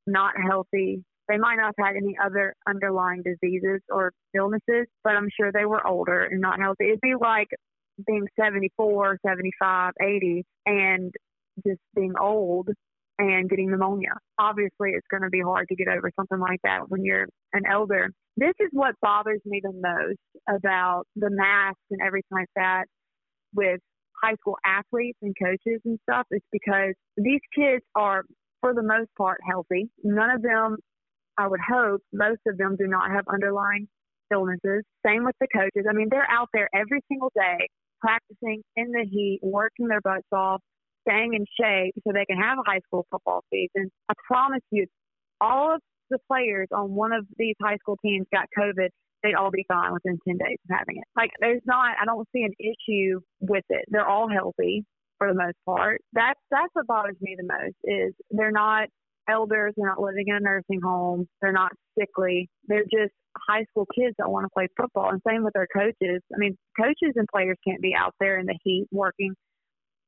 not 0.07 0.33
healthy. 0.41 1.05
They 1.29 1.39
might 1.39 1.57
not 1.57 1.75
have 1.79 1.87
had 1.87 1.97
any 1.97 2.17
other 2.23 2.55
underlying 2.69 3.23
diseases 3.23 3.81
or 3.89 4.13
illnesses, 4.35 4.87
but 5.05 5.11
I'm 5.11 5.29
sure 5.35 5.53
they 5.53 5.65
were 5.65 5.87
older 5.87 6.25
and 6.25 6.41
not 6.41 6.59
healthy. 6.59 6.89
It'd 6.89 7.01
be 7.01 7.15
like 7.21 7.49
being 8.07 8.27
74, 8.39 9.19
75, 9.25 9.93
80, 10.03 10.45
and 10.67 11.13
just 11.67 11.81
being 11.95 12.15
old 12.21 12.69
and 13.19 13.49
getting 13.49 13.71
pneumonia. 13.71 14.15
Obviously, 14.39 14.91
it's 14.91 15.07
going 15.11 15.23
to 15.23 15.29
be 15.29 15.41
hard 15.41 15.69
to 15.69 15.77
get 15.77 15.89
over 15.89 16.11
something 16.17 16.39
like 16.39 16.61
that 16.65 16.89
when 16.89 17.05
you're 17.05 17.27
an 17.53 17.63
elder. 17.71 18.09
This 18.37 18.55
is 18.59 18.69
what 18.73 18.95
bothers 19.03 19.41
me 19.45 19.61
the 19.63 19.73
most 19.73 20.19
about 20.49 21.05
the 21.17 21.31
masks 21.31 21.81
and 21.91 22.01
everything 22.05 22.33
like 22.33 22.49
that 22.57 22.85
with 23.55 23.81
high 24.23 24.35
school 24.41 24.57
athletes 24.65 25.19
and 25.23 25.35
coaches 25.43 25.81
and 25.85 25.99
stuff 26.09 26.27
is 26.31 26.43
because 26.53 26.95
these 27.17 27.41
kids 27.55 27.85
are, 27.95 28.25
for 28.61 28.75
the 28.75 28.83
most 28.83 29.09
part, 29.17 29.39
healthy. 29.49 29.91
None 30.03 30.31
of 30.31 30.43
them, 30.43 30.77
I 31.39 31.47
would 31.49 31.61
hope, 31.61 32.03
most 32.13 32.41
of 32.47 32.59
them 32.59 32.77
do 32.79 32.87
not 32.87 33.11
have 33.11 33.25
underlying 33.33 33.89
illnesses. 34.33 34.85
Same 35.07 35.25
with 35.25 35.35
the 35.41 35.49
coaches. 35.53 35.87
I 35.89 35.93
mean, 35.93 36.09
they're 36.11 36.31
out 36.31 36.49
there 36.53 36.69
every 36.75 37.01
single 37.09 37.33
day 37.35 37.69
practicing 38.01 38.63
in 38.77 38.91
the 38.93 39.05
heat, 39.11 39.41
working 39.43 39.89
their 39.89 40.01
butts 40.01 40.27
off, 40.33 40.61
staying 41.07 41.35
in 41.35 41.45
shape 41.61 41.95
so 42.07 42.13
they 42.13 42.25
can 42.25 42.41
have 42.41 42.59
a 42.59 42.71
high 42.71 42.81
school 42.87 43.07
football 43.11 43.45
season. 43.51 43.91
I 44.09 44.15
promise 44.27 44.63
you, 44.71 44.87
all 45.41 45.75
of 45.75 45.81
the 46.11 46.19
players 46.31 46.69
on 46.73 46.95
one 46.95 47.13
of 47.13 47.27
these 47.37 47.55
high 47.63 47.77
school 47.77 47.97
teams 48.05 48.27
got 48.33 48.47
COVID, 48.59 48.89
they'd 49.23 49.35
all 49.35 49.51
be 49.51 49.65
fine 49.69 49.93
within 49.93 50.19
10 50.27 50.39
days 50.39 50.59
of 50.69 50.77
having 50.77 50.97
it. 50.99 51.05
Like, 51.17 51.31
there's 51.41 51.63
not, 51.65 51.97
I 52.01 52.05
don't 52.05 52.29
see 52.35 52.43
an 52.43 52.55
issue 52.59 53.21
with 53.41 53.65
it. 53.69 53.85
They're 53.89 54.09
all 54.09 54.29
healthy 54.29 54.85
for 55.19 55.29
the 55.29 55.35
most 55.35 55.57
part. 55.67 56.01
That's, 56.13 56.41
that's 56.51 56.71
what 56.73 56.87
bothers 56.87 57.17
me 57.21 57.37
the 57.37 57.47
most 57.47 57.77
is 57.85 58.15
they're 58.31 58.51
not 58.51 58.89
elders, 59.29 59.75
they're 59.77 59.89
not 59.89 60.01
living 60.01 60.25
in 60.29 60.37
a 60.37 60.41
nursing 60.41 60.81
home, 60.83 61.29
they're 61.41 61.53
not 61.53 61.73
sickly. 61.99 62.49
They're 62.67 62.85
just 62.85 63.13
high 63.49 63.65
school 63.71 63.87
kids 63.95 64.15
that 64.19 64.31
want 64.31 64.45
to 64.45 64.51
play 64.55 64.67
football. 64.77 65.11
And 65.11 65.21
same 65.27 65.45
with 65.45 65.55
their 65.55 65.69
coaches. 65.73 66.23
I 66.35 66.39
mean, 66.39 66.57
coaches 66.79 67.15
and 67.17 67.29
players 67.33 67.57
can't 67.67 67.81
be 67.81 67.95
out 67.97 68.15
there 68.19 68.39
in 68.39 68.47
the 68.47 68.59
heat 68.65 68.87
working 68.91 69.35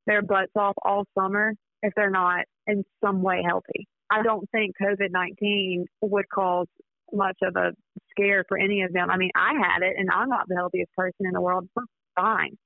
their 0.07 0.22
butts 0.22 0.53
off 0.57 0.75
all 0.85 1.05
summer 1.16 1.55
if 1.83 1.92
they're 1.94 2.11
not 2.11 2.44
in 2.66 2.85
some 3.05 3.22
way 3.22 3.42
healthy. 3.46 3.87
I 4.11 4.22
don't 4.22 4.48
think 4.51 4.75
COVID 4.83 5.11
19 5.11 5.87
would 6.03 6.29
cause 6.29 6.66
much 7.12 7.37
of 7.42 7.57
a 7.57 7.72
scare 8.11 8.44
for 8.48 8.59
any 8.59 8.83
of 8.83 8.92
them. 8.92 9.11
I 9.11 9.16
mean, 9.16 9.31
I 9.35 9.53
had 9.55 9.83
it 9.83 9.94
and 9.96 10.09
I'm 10.11 10.29
not 10.29 10.46
the 10.48 10.57
healthiest 10.57 10.92
person 10.96 11.27
in 11.27 11.33
the 11.33 11.40
world. 11.40 11.68
I'm 11.77 11.87
fine. 12.16 12.57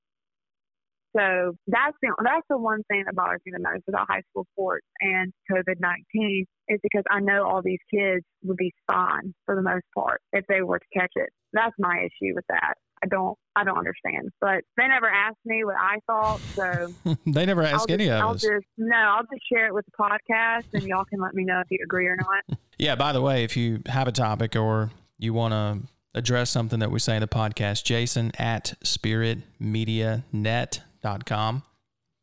So 1.17 1.57
that's 1.67 1.97
the 2.03 2.15
that's 2.23 2.47
the 2.51 2.59
one 2.59 2.83
thing 2.91 3.05
that 3.07 3.15
bothers 3.15 3.41
me 3.47 3.53
the 3.53 3.63
most 3.63 3.85
about 3.89 4.07
high 4.09 4.21
school 4.31 4.47
sports 4.53 4.87
and 5.01 5.33
COVID 5.51 5.81
nineteen 5.81 6.45
is 6.69 6.79
because 6.83 7.05
I 7.11 7.21
know 7.21 7.49
all 7.49 7.63
these 7.63 7.81
kids 7.91 8.23
would 8.45 8.59
be 8.59 8.73
fine 8.87 9.35
for 9.47 9.57
the 9.57 9.63
most 9.63 9.85
part 9.95 10.21
if 10.33 10.45
they 10.47 10.61
were 10.61 10.79
to 10.79 10.85
catch 10.93 11.13
it. 11.15 11.31
That's 11.55 11.75
my 11.79 12.01
issue 12.01 12.35
with 12.35 12.45
that. 12.51 12.75
I 13.07 13.09
don't 13.09 13.39
I 13.55 13.65
don't 13.65 13.79
understand. 13.79 14.31
But 14.41 14.65
they 14.77 14.89
never 14.89 15.09
asked 15.09 15.39
me 15.45 15.63
what 15.65 15.77
I 15.79 16.01
thought, 16.07 16.41
so 16.55 16.93
they 17.27 17.47
never 17.47 17.63
ask 17.63 17.89
any 17.91 18.07
just, 18.07 18.15
of 18.15 18.21
I'll 18.21 18.35
us. 18.35 18.43
just 18.43 18.67
no, 18.77 18.97
I'll 18.97 19.23
just 19.23 19.49
share 19.51 19.69
it 19.69 19.75
with 19.75 19.87
the 19.87 19.93
podcast 19.99 20.65
and 20.75 20.83
y'all 20.83 21.05
can 21.05 21.21
let 21.21 21.33
me 21.35 21.45
know 21.45 21.61
if 21.61 21.69
you 21.71 21.79
agree 21.83 22.07
or 22.07 22.17
not. 22.17 22.45
Yeah, 22.79 22.95
by 22.95 23.15
the 23.15 23.23
way, 23.23 23.43
if 23.43 23.57
you 23.57 23.81
have 23.87 24.07
a 24.07 24.13
topic 24.13 24.55
or 24.55 24.91
you 25.17 25.33
want 25.33 25.55
to 25.55 25.79
address 26.15 26.51
something 26.51 26.79
that 26.81 26.91
we 26.91 26.99
say 26.99 27.17
in 27.17 27.23
the 27.23 27.27
podcast, 27.27 27.85
Jason 27.85 28.33
at 28.39 28.75
spiritmedianet.com. 28.85 31.63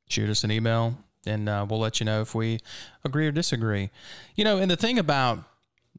Shoot 0.08 0.30
us 0.30 0.44
an 0.44 0.52
email 0.52 0.96
and 1.26 1.50
uh, 1.50 1.66
we'll 1.68 1.80
let 1.80 2.00
you 2.00 2.06
know 2.06 2.22
if 2.22 2.36
we 2.36 2.60
agree 3.04 3.26
or 3.26 3.32
disagree. 3.32 3.90
You 4.36 4.44
know, 4.44 4.60
and 4.60 4.70
the 4.70 4.76
thing 4.76 5.00
about 5.00 5.40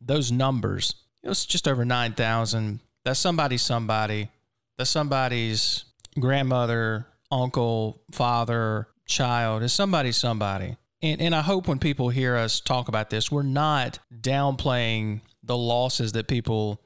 those 0.01 0.31
numbers, 0.31 0.95
you 1.21 1.27
know, 1.27 1.33
it's 1.33 1.47
just 1.47 1.67
over 1.67 1.85
9,000. 1.85 2.79
That's 3.05 3.19
somebody, 3.19 3.59
somebody. 3.59 4.31
That's 4.79 4.91
somebody's 4.91 5.85
grandmother, 6.19 7.07
uncle, 7.31 8.03
father, 8.13 8.89
child. 9.07 9.63
It's 9.63 9.73
somebody's 9.73 10.17
somebody. 10.17 10.77
And, 11.03 11.21
and 11.21 11.35
I 11.35 11.43
hope 11.43 11.69
when 11.69 11.79
people 11.79 12.09
hear 12.09 12.37
us 12.37 12.61
talk 12.61 12.89
about 12.89 13.11
this, 13.11 13.31
we're 13.31 13.43
not 13.43 13.99
downplaying 14.21 15.21
the 15.43 15.57
losses 15.57 16.13
that 16.13 16.29
people 16.29 16.81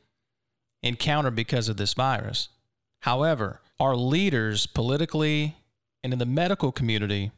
encounter 0.83 1.31
because 1.31 1.69
of 1.69 1.77
this 1.77 1.95
virus. 1.95 2.49
However, 3.01 3.61
our 3.79 3.97
leaders 3.97 4.67
politically 4.67 5.57
and 6.03 6.13
in 6.13 6.19
the 6.19 6.27
medical 6.27 6.73
community 6.73 7.31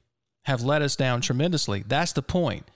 have 0.45 0.63
let 0.63 0.83
us 0.83 0.97
down 0.97 1.21
tremendously. 1.21 1.85
That's 1.87 2.13
the 2.13 2.23
point. 2.23 2.71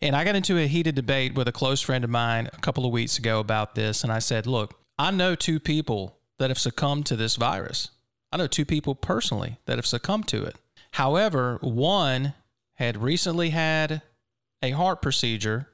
And 0.00 0.16
I 0.16 0.24
got 0.24 0.34
into 0.36 0.56
a 0.56 0.66
heated 0.66 0.94
debate 0.94 1.34
with 1.34 1.48
a 1.48 1.52
close 1.52 1.82
friend 1.82 2.04
of 2.04 2.10
mine 2.10 2.48
a 2.52 2.60
couple 2.60 2.86
of 2.86 2.92
weeks 2.92 3.18
ago 3.18 3.38
about 3.38 3.74
this. 3.74 4.02
And 4.02 4.12
I 4.12 4.18
said, 4.18 4.46
look, 4.46 4.80
I 4.98 5.10
know 5.10 5.34
two 5.34 5.60
people 5.60 6.16
that 6.42 6.50
have 6.50 6.58
succumbed 6.58 7.06
to 7.06 7.14
this 7.14 7.36
virus. 7.36 7.90
I 8.32 8.36
know 8.36 8.48
two 8.48 8.64
people 8.64 8.96
personally 8.96 9.58
that 9.66 9.78
have 9.78 9.86
succumbed 9.86 10.26
to 10.28 10.42
it. 10.42 10.56
However, 10.90 11.58
one 11.60 12.34
had 12.74 13.00
recently 13.00 13.50
had 13.50 14.02
a 14.60 14.72
heart 14.72 15.00
procedure, 15.00 15.68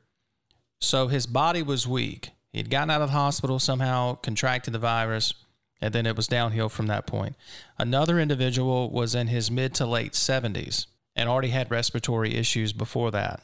so 0.79 1.09
his 1.09 1.27
body 1.27 1.63
was 1.63 1.89
weak. 1.89 2.33
He'd 2.53 2.69
gotten 2.69 2.91
out 2.91 3.01
of 3.01 3.09
the 3.09 3.15
hospital, 3.15 3.59
somehow 3.59 4.17
contracted 4.17 4.75
the 4.75 4.79
virus, 4.79 5.33
and 5.81 5.95
then 5.95 6.05
it 6.05 6.17
was 6.17 6.27
downhill 6.27 6.69
from 6.69 6.87
that 6.89 7.07
point. 7.07 7.35
Another 7.79 8.21
individual 8.21 8.91
was 8.91 9.15
in 9.15 9.29
his 9.29 9.51
mid 9.51 9.73
to 9.77 9.87
late 9.87 10.13
70s 10.13 10.85
and 11.17 11.31
already 11.31 11.49
had 11.49 11.71
respiratory 11.71 12.35
issues 12.35 12.75
before 12.75 13.11
that. 13.13 13.41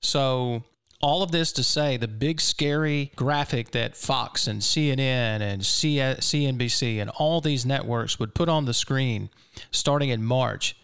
So, 0.00 0.64
all 1.00 1.22
of 1.22 1.30
this 1.30 1.52
to 1.52 1.62
say, 1.62 1.96
the 1.96 2.08
big 2.08 2.40
scary 2.40 3.12
graphic 3.16 3.72
that 3.72 3.96
Fox 3.96 4.46
and 4.46 4.62
CNN 4.62 5.40
and 5.40 5.62
CNBC 5.62 7.00
and 7.00 7.10
all 7.10 7.40
these 7.40 7.66
networks 7.66 8.18
would 8.18 8.34
put 8.34 8.48
on 8.48 8.64
the 8.64 8.74
screen 8.74 9.30
starting 9.70 10.08
in 10.08 10.22
March 10.22 10.76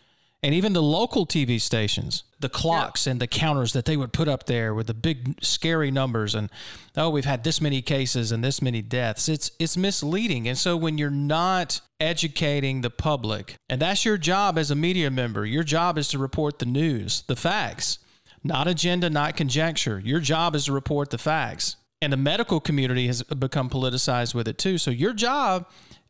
and 0.45 0.55
even 0.57 0.73
the 0.73 0.83
local 0.83 1.25
TV 1.25 1.61
stations, 1.61 2.25
the 2.41 2.49
clocks 2.49 3.07
yeah. 3.07 3.13
and 3.13 3.21
the 3.21 3.29
counters 3.29 3.73
that 3.75 3.85
they 3.85 3.97
would 3.97 4.13
put 4.13 4.27
up 4.27 4.47
there 4.47 4.75
with 4.75 4.89
the 4.89 4.95
big 4.95 5.37
scary 5.41 5.93
numbers 5.93 6.35
and 6.35 6.51
oh 6.97 7.11
we've 7.11 7.25
had 7.25 7.45
this 7.45 7.61
many 7.61 7.81
cases 7.81 8.33
and 8.33 8.43
this 8.43 8.61
many 8.61 8.83
deaths. 8.83 9.29
It's 9.29 9.53
it's 9.61 9.77
misleading. 9.77 10.49
And 10.49 10.59
so 10.59 10.77
when 10.77 10.99
you're 10.99 11.11
not 11.11 11.81
educating 12.01 12.81
the 12.81 12.91
public, 12.91 13.55
and 13.69 13.81
that's 13.81 14.05
your 14.05 14.19
job 14.19 14.59
as 14.59 14.73
a 14.73 14.75
media 14.75 15.11
member, 15.13 15.47
your 15.47 15.63
job 15.63 15.97
is 15.97 16.09
to 16.09 16.19
report 16.19 16.59
the 16.59 16.67
news, 16.67 17.23
the 17.29 17.37
facts, 17.37 17.99
not 18.45 18.69
agenda, 18.69 19.09
not 19.11 19.37
conjecture. 19.37 20.01
Your 20.05 20.21
job 20.21 20.55
is 20.55 20.67
to 20.67 20.73
report 20.73 21.11
the 21.11 21.19
facts. 21.19 21.77
And 22.01 22.13
the 22.13 22.17
medical 22.17 22.61
community 22.61 23.07
has 23.07 23.23
become 23.23 23.71
politicized 23.71 24.35
with 24.35 24.49
it 24.49 24.59
too. 24.59 24.77
So 24.79 24.91
your 24.91 25.13
job 25.13 25.67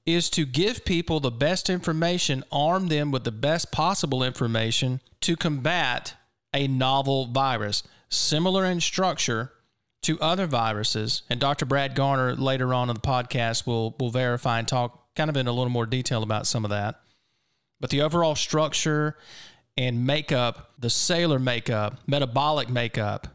is 0.07 0.31
to 0.31 0.47
give 0.47 0.85
people 0.85 1.21
the 1.21 1.31
best 1.31 1.69
information, 1.69 2.43
arm 2.51 2.89
them 2.89 3.11
with 3.11 3.25
the 3.25 3.33
best 3.33 3.71
possible 3.71 4.23
information 4.23 5.01
to 5.21 5.37
combat 5.37 6.15
a 6.55 6.67
novel 6.67 7.27
virus, 7.27 7.83
similar 8.09 8.65
in 8.65 8.81
structure 8.81 9.53
to 10.03 10.19
other 10.21 10.47
viruses. 10.47 11.23
And 11.31 11.39
Dr. 11.39 11.67
Brad 11.67 11.95
Garner 11.95 12.35
later 12.35 12.75
on 12.75 12.89
in 12.89 12.95
the 12.95 13.01
podcast 13.01 13.67
will 13.67 13.95
will 13.99 14.11
verify 14.11 14.59
and 14.59 14.67
talk 14.67 15.15
kind 15.15 15.31
of 15.31 15.37
in 15.37 15.47
a 15.47 15.53
little 15.53 15.71
more 15.71 15.87
detail 15.87 16.23
about 16.23 16.47
some 16.47 16.65
of 16.65 16.71
that. 16.71 17.01
But 17.81 17.91
the 17.91 18.03
overall 18.03 18.35
structure 18.35 19.17
and 19.77 20.07
makeup, 20.07 20.73
the 20.79 20.91
cellular 20.91 21.39
makeup, 21.39 21.99
metabolic 22.07 22.69
makeup 22.69 23.29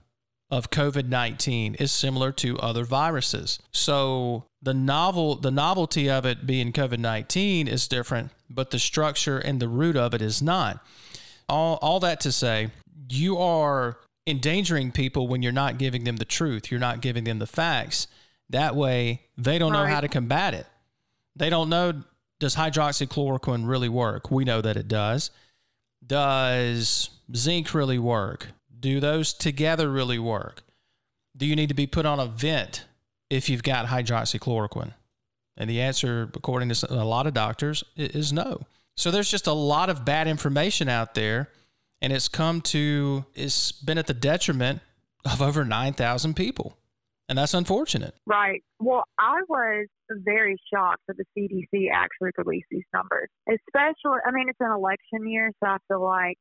of 0.49 0.69
COVID 0.69 1.07
19 1.07 1.75
is 1.75 1.91
similar 1.91 2.31
to 2.33 2.57
other 2.59 2.85
viruses. 2.85 3.59
So 3.71 4.45
the 4.61 4.73
novel 4.73 5.35
the 5.35 5.51
novelty 5.51 6.09
of 6.09 6.25
it 6.25 6.45
being 6.45 6.71
COVID-19 6.71 7.67
is 7.67 7.87
different, 7.87 8.31
but 8.49 8.71
the 8.71 8.79
structure 8.79 9.37
and 9.37 9.59
the 9.59 9.67
root 9.67 9.95
of 9.95 10.13
it 10.13 10.21
is 10.21 10.41
not. 10.41 10.83
All 11.49 11.77
all 11.81 11.99
that 12.01 12.19
to 12.21 12.31
say, 12.31 12.71
you 13.09 13.37
are 13.37 13.97
endangering 14.25 14.91
people 14.91 15.27
when 15.27 15.41
you're 15.41 15.51
not 15.51 15.77
giving 15.77 16.03
them 16.03 16.17
the 16.17 16.25
truth. 16.25 16.71
You're 16.71 16.79
not 16.79 17.01
giving 17.01 17.23
them 17.23 17.39
the 17.39 17.47
facts. 17.47 18.07
That 18.49 18.75
way, 18.75 19.21
they 19.37 19.57
don't 19.57 19.73
know 19.73 19.85
how 19.85 20.01
to 20.01 20.07
combat 20.07 20.53
it. 20.53 20.65
They 21.35 21.49
don't 21.49 21.69
know 21.69 22.03
does 22.39 22.55
hydroxychloroquine 22.55 23.67
really 23.67 23.89
work? 23.89 24.29
We 24.29 24.45
know 24.45 24.61
that 24.61 24.77
it 24.77 24.87
does. 24.87 25.31
Does 26.07 27.09
zinc 27.35 27.73
really 27.73 27.99
work? 27.99 28.47
Do 28.79 28.99
those 28.99 29.33
together 29.33 29.91
really 29.91 30.19
work? 30.19 30.61
Do 31.35 31.45
you 31.45 31.55
need 31.55 31.69
to 31.69 31.75
be 31.75 31.85
put 31.85 32.05
on 32.05 32.19
a 32.19 32.25
vent 32.25 32.85
if 33.29 33.49
you've 33.49 33.63
got 33.63 33.87
hydroxychloroquine? 33.87 34.93
And 35.57 35.69
the 35.69 35.81
answer, 35.81 36.29
according 36.33 36.69
to 36.69 36.93
a 36.93 37.03
lot 37.03 37.27
of 37.27 37.33
doctors, 37.33 37.83
is 37.95 38.31
no. 38.31 38.61
So 38.95 39.11
there's 39.11 39.29
just 39.29 39.47
a 39.47 39.53
lot 39.53 39.89
of 39.89 40.05
bad 40.05 40.27
information 40.27 40.87
out 40.87 41.13
there, 41.13 41.49
and 42.01 42.13
it's 42.13 42.27
come 42.27 42.61
to, 42.61 43.25
it's 43.35 43.71
been 43.71 43.97
at 43.97 44.07
the 44.07 44.13
detriment 44.13 44.81
of 45.25 45.41
over 45.41 45.65
9,000 45.65 46.35
people. 46.35 46.77
And 47.27 47.37
that's 47.37 47.53
unfortunate. 47.53 48.15
Right. 48.25 48.63
Well, 48.79 49.03
I 49.19 49.41
was 49.49 49.87
very 50.09 50.57
shocked 50.73 51.01
that 51.07 51.17
the 51.17 51.25
CDC 51.37 51.89
actually 51.93 52.31
released 52.37 52.67
these 52.71 52.87
numbers, 52.93 53.29
especially, 53.47 54.19
I 54.25 54.31
mean, 54.31 54.49
it's 54.49 54.59
an 54.59 54.71
election 54.71 55.27
year, 55.27 55.51
so 55.63 55.69
I 55.69 55.77
feel 55.87 56.03
like 56.03 56.37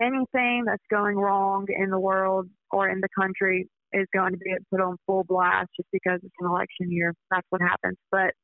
anything 0.00 0.64
that's 0.66 0.82
going 0.90 1.16
wrong 1.16 1.66
in 1.68 1.90
the 1.90 1.98
world 1.98 2.48
or 2.70 2.88
in 2.88 3.00
the 3.00 3.08
country 3.18 3.68
is 3.92 4.06
going 4.12 4.32
to 4.32 4.38
be 4.38 4.52
put 4.70 4.80
on 4.80 4.96
full 5.06 5.24
blast 5.24 5.68
just 5.76 5.88
because 5.92 6.18
it's 6.22 6.34
an 6.40 6.48
election 6.48 6.90
year. 6.90 7.14
That's 7.30 7.46
what 7.50 7.60
happens. 7.60 7.96
But 8.10 8.34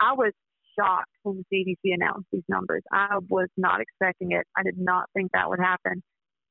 I 0.00 0.14
was 0.14 0.32
shocked 0.78 1.10
when 1.22 1.42
the 1.50 1.76
CDC 1.84 1.94
announced 1.94 2.26
these 2.32 2.44
numbers. 2.48 2.82
I 2.92 3.18
was 3.28 3.48
not 3.56 3.80
expecting 3.80 4.32
it. 4.32 4.46
I 4.56 4.62
did 4.62 4.78
not 4.78 5.04
think 5.14 5.32
that 5.32 5.48
would 5.48 5.60
happen. 5.60 6.02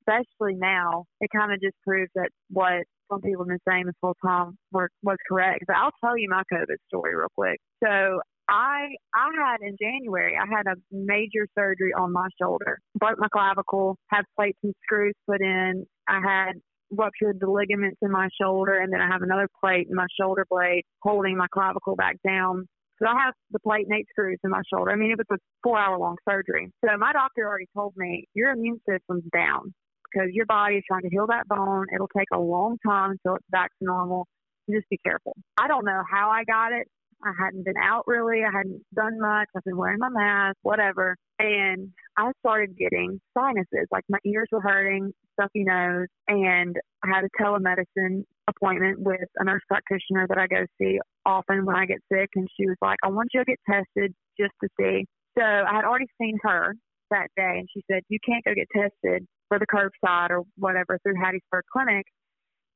Especially 0.02 0.54
now, 0.56 1.06
it 1.20 1.30
kind 1.36 1.52
of 1.52 1.60
just 1.60 1.76
proves 1.84 2.12
that 2.16 2.30
what 2.50 2.86
some 3.12 3.22
people 3.22 3.44
have 3.44 3.48
been 3.48 3.60
saying 3.68 3.86
this 3.86 3.96
whole 4.02 4.16
time 4.26 4.58
were, 4.72 4.90
was 5.04 5.18
correct. 5.28 5.66
But 5.68 5.76
I'll 5.78 5.92
tell 6.04 6.18
you 6.18 6.30
my 6.30 6.44
COVID 6.52 6.78
story 6.88 7.16
real 7.16 7.28
quick. 7.36 7.60
So 7.84 8.20
I 8.48 8.94
I 9.14 9.30
had 9.44 9.62
in 9.62 9.76
January 9.82 10.36
I 10.40 10.46
had 10.46 10.68
a 10.68 10.76
major 10.92 11.48
surgery 11.58 11.94
on 11.98 12.12
my 12.12 12.28
shoulder. 12.40 12.80
Broke 12.98 13.20
my 13.20 13.28
clavicle, 13.32 13.98
had 14.08 14.24
plates 14.38 14.60
and 14.64 14.74
screws 14.84 15.14
put 15.28 15.42
in. 15.42 15.86
I 16.08 16.20
had 16.24 16.54
ruptured 16.92 17.40
the 17.40 17.50
ligaments 17.50 17.98
in 18.02 18.12
my 18.12 18.30
shoulder 18.40 18.78
and 18.78 18.94
then 18.94 19.02
I 19.02 19.08
have 19.08 19.24
another 19.24 19.48
plate 19.60 19.88
in 19.90 19.96
my 19.96 20.06
shoulder 20.20 20.46
blade 20.50 20.84
holding 21.02 21.36
my 21.36 21.48
clavicle 21.52 21.96
back 21.96 22.18
down. 22.26 22.68
So 23.02 23.08
I 23.08 23.26
have 23.26 23.34
the 23.52 23.60
plate 23.60 23.88
and 23.90 23.98
eight 23.98 24.08
screws 24.10 24.38
in 24.44 24.52
my 24.52 24.62
shoulder. 24.72 24.92
I 24.92 24.96
mean, 24.96 25.12
it 25.12 25.18
was 25.18 25.26
a 25.32 25.38
four 25.64 25.78
hour 25.78 25.98
long 25.98 26.16
surgery. 26.30 26.72
So 26.86 26.96
my 26.98 27.12
doctor 27.14 27.48
already 27.48 27.68
told 27.76 27.94
me 27.98 28.28
your 28.34 28.52
immune 28.52 28.80
system's 28.88 29.24
down 29.34 29.74
because 30.12 30.30
your 30.32 30.46
body 30.46 30.76
is 30.76 30.84
trying 30.88 31.04
to 31.04 31.10
heal 31.10 31.28
that 31.28 31.48
bone. 31.48 31.86
It'll 31.94 32.10
take 32.16 32.28
a 32.34 32.40
long 32.40 32.78
time 32.86 33.12
until 33.12 33.36
it's 33.36 33.46
back 33.50 33.72
to 33.80 33.86
normal. 33.86 34.28
Just 34.70 34.90
be 34.90 34.98
careful. 35.06 35.36
I 35.58 35.68
don't 35.68 35.86
know 35.86 36.02
how 36.10 36.30
I 36.30 36.44
got 36.44 36.72
it. 36.72 36.88
I 37.24 37.32
hadn't 37.40 37.66
been 37.66 37.78
out 37.82 38.04
really. 38.08 38.44
I 38.44 38.56
hadn't 38.56 38.82
done 38.94 39.20
much. 39.20 39.48
I've 39.56 39.64
been 39.64 39.78
wearing 39.78 40.00
my 40.00 40.10
mask, 40.10 40.58
whatever. 40.62 41.16
And 41.40 41.92
I 42.18 42.32
started 42.40 42.78
getting 42.78 43.20
sinuses. 43.38 43.88
Like 43.92 44.04
my 44.10 44.20
ears 44.26 44.48
were 44.52 44.62
hurting, 44.62 45.12
stuffy 45.34 45.64
nose, 45.64 46.08
and 46.28 46.76
I 47.04 47.08
had 47.08 47.24
a 47.24 47.44
telemedicine 47.44 48.24
appointment 48.48 49.00
with 49.00 49.28
a 49.38 49.44
nurse 49.44 49.64
practitioner 49.68 50.28
that 50.30 50.38
I 50.38 50.48
go 50.48 50.66
see 50.80 51.00
often 51.26 51.66
when 51.66 51.76
I 51.76 51.86
get 51.86 52.00
sick. 52.12 52.30
And 52.36 52.48
she 52.58 52.68
was 52.68 52.78
like, 52.82 52.98
I 53.04 53.10
want 53.10 53.30
you 53.34 53.42
to 53.42 53.46
get 53.46 53.60
tested 53.70 54.14
just 54.40 54.54
to 54.64 54.70
see. 54.80 55.06
So 55.38 55.44
I 55.44 55.76
had 55.76 55.86
already 55.86 56.08
seen 56.22 56.38
her 56.44 56.76
that 57.12 57.28
day, 57.36 57.60
and 57.60 57.68
she 57.74 57.84
said, 57.92 58.04
You 58.10 58.20
can't 58.26 58.44
go 58.46 58.54
get 58.54 58.68
tested 58.74 59.28
for 59.50 59.60
the 59.60 59.68
curbside 59.68 60.30
or 60.30 60.44
whatever 60.58 61.00
through 61.04 61.16
Hattiesburg 61.16 61.62
Clinic 61.72 62.06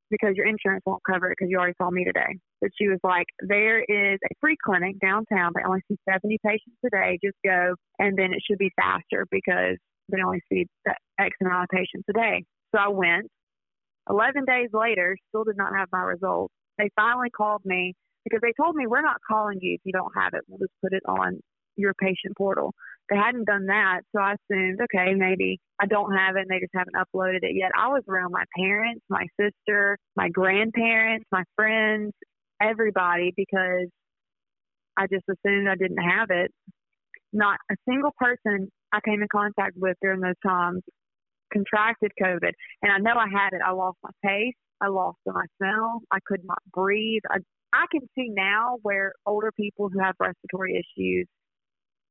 because 0.10 0.36
your 0.36 0.48
insurance 0.48 0.84
won't 0.86 1.04
cover 1.10 1.32
it 1.32 1.36
because 1.38 1.50
you 1.50 1.58
already 1.58 1.76
saw 1.78 1.90
me 1.90 2.04
today. 2.04 2.38
But 2.62 2.72
she 2.80 2.88
was 2.88 3.00
like, 3.04 3.28
there 3.42 3.80
is 3.80 4.20
a 4.24 4.36
free 4.42 4.58
clinic 4.64 4.96
downtown. 5.00 5.52
They 5.56 5.64
only 5.66 5.82
see 5.88 5.98
70 6.10 6.38
patients 6.46 6.78
a 6.86 6.90
day. 6.90 7.20
Just 7.24 7.38
go, 7.46 7.76
and 8.00 8.18
then 8.18 8.34
it 8.34 8.42
should 8.48 8.58
be 8.58 8.72
faster 8.76 9.26
because 9.32 9.78
they 10.12 10.22
only 10.26 10.42
see 10.52 10.66
X 11.20 11.36
amount 11.42 11.64
of 11.64 11.70
patients 11.70 12.06
a 12.10 12.14
day. 12.14 12.44
So 12.74 12.82
I 12.82 12.88
went. 12.90 13.28
11 14.10 14.46
days 14.46 14.70
later, 14.74 15.16
still 15.30 15.44
did 15.44 15.58
not 15.58 15.76
have 15.76 15.88
my 15.92 16.02
results. 16.02 16.54
They 16.80 16.90
finally 16.96 17.30
called 17.30 17.62
me 17.64 17.94
because 18.24 18.40
they 18.42 18.54
told 18.60 18.76
me, 18.76 18.88
we're 18.88 19.04
not 19.04 19.18
calling 19.28 19.60
you 19.62 19.76
if 19.76 19.82
you 19.84 19.94
don't 19.94 20.12
have 20.16 20.34
it. 20.34 20.42
We'll 20.48 20.58
just 20.58 20.74
put 20.82 20.94
it 20.94 21.04
on 21.08 21.40
your 21.76 21.94
patient 21.94 22.36
portal. 22.36 22.74
They 23.10 23.16
hadn't 23.16 23.46
done 23.46 23.66
that, 23.68 24.02
so 24.16 24.22
I 24.22 24.36
assumed, 24.36 24.80
okay, 24.84 25.16
maybe 25.16 25.60
I 25.82 25.88
don't 25.88 26.16
have 26.16 26.36
it 26.36 26.42
and 26.42 26.50
they 26.50 26.60
just 26.60 26.76
haven't 26.76 26.96
uploaded 26.96 27.40
it 27.42 27.56
yet. 27.56 27.72
I 27.78 27.88
was 27.88 28.04
around 28.08 28.32
my 28.32 28.44
parents, 28.56 29.02
my 29.10 29.26
sister, 29.40 29.98
my 30.16 30.30
grandparents, 30.30 31.26
my 31.32 31.44
friends, 31.56 32.14
everybody 32.62 33.34
because 33.36 33.88
I 34.98 35.08
just 35.12 35.26
assumed 35.30 35.68
I 35.70 35.76
didn't 35.76 36.04
have 36.04 36.30
it. 36.30 36.52
Not 37.34 37.58
a 37.72 37.76
single 37.88 38.12
person 38.18 38.70
I 38.92 39.00
came 39.06 39.22
in 39.22 39.28
contact 39.32 39.74
with 39.76 39.96
during 40.02 40.20
those 40.20 40.40
times 40.46 40.82
contracted 41.52 42.12
COVID. 42.22 42.52
And 42.82 42.92
I 42.92 42.98
know 42.98 43.18
I 43.18 43.28
had 43.32 43.54
it. 43.54 43.62
I 43.66 43.72
lost 43.72 43.98
my 44.04 44.12
taste. 44.26 44.58
I 44.82 44.88
lost 44.88 45.18
my 45.26 45.46
smell. 45.58 46.02
I 46.12 46.20
could 46.26 46.42
not 46.44 46.60
breathe. 46.74 47.22
I, 47.30 47.38
I 47.74 47.86
can 47.92 48.02
see 48.16 48.30
now 48.30 48.78
where 48.82 49.14
older 49.26 49.52
people 49.52 49.90
who 49.92 50.00
have 50.00 50.16
respiratory 50.20 50.76
issues 50.76 51.28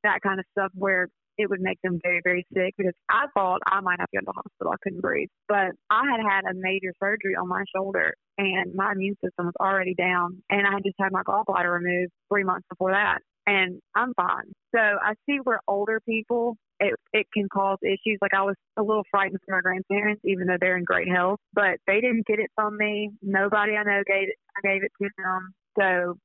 that 0.05 0.21
kind 0.23 0.39
of 0.39 0.47
stuff 0.53 0.71
where 0.75 1.09
it 1.39 1.49
would 1.49 1.61
make 1.61 1.79
them 1.83 2.01
very, 2.03 2.21
very 2.23 2.45
sick 2.53 2.75
because 2.77 2.95
I 3.09 3.27
thought 3.33 3.61
I 3.67 3.81
might 3.81 4.01
have 4.01 4.11
to 4.11 4.17
go 4.17 4.21
to 4.21 4.27
the 4.27 4.43
hospital. 4.43 4.73
I 4.73 4.77
couldn't 4.83 5.01
breathe. 5.01 5.29
But 5.47 5.71
I 5.89 6.03
had 6.11 6.21
had 6.21 6.51
a 6.51 6.55
major 6.55 6.93
surgery 7.01 7.37
on 7.41 7.49
my 7.49 7.63
shoulder 7.75 8.13
and 8.37 8.75
my 8.75 8.93
immune 8.93 9.17
system 9.25 9.47
was 9.47 9.55
already 9.61 9.95
down. 9.95 10.43
And 10.51 10.67
I 10.67 10.73
had 10.73 10.83
just 10.85 10.97
had 11.01 11.13
my 11.13 11.23
gallbladder 11.23 11.73
removed 11.73 12.13
three 12.29 12.45
months 12.45 12.67
before 12.69 12.91
that. 12.91 13.19
And 13.47 13.81
I'm 13.95 14.13
fine. 14.15 14.53
So 14.75 14.81
I 14.81 15.15
see 15.25 15.39
where 15.43 15.61
older 15.67 16.01
people, 16.07 16.57
it, 16.81 16.95
it 17.15 17.27
can 17.33 17.49
cause 17.51 17.79
issues. 17.83 18.19
Like 18.21 18.35
I 18.35 18.43
was 18.43 18.57
a 18.77 18.83
little 18.83 19.05
frightened 19.11 19.39
for 19.47 19.55
my 19.55 19.63
grandparents, 19.63 20.21
even 20.25 20.49
though 20.49 20.59
they're 20.61 20.77
in 20.77 20.85
great 20.85 21.09
health, 21.09 21.39
but 21.55 21.79
they 21.87 22.01
didn't 22.01 22.27
get 22.27 22.41
it 22.41 22.51
from 22.55 22.77
me. 22.77 23.11
Nobody 23.23 23.73
I 23.73 23.85
know 23.85 24.03
gave 24.07 24.29
it, 24.29 24.37
I 24.57 24.69
gave 24.69 24.83
it 24.83 24.93
to 25.01 25.09
them. 25.17 25.55
So 25.79 26.19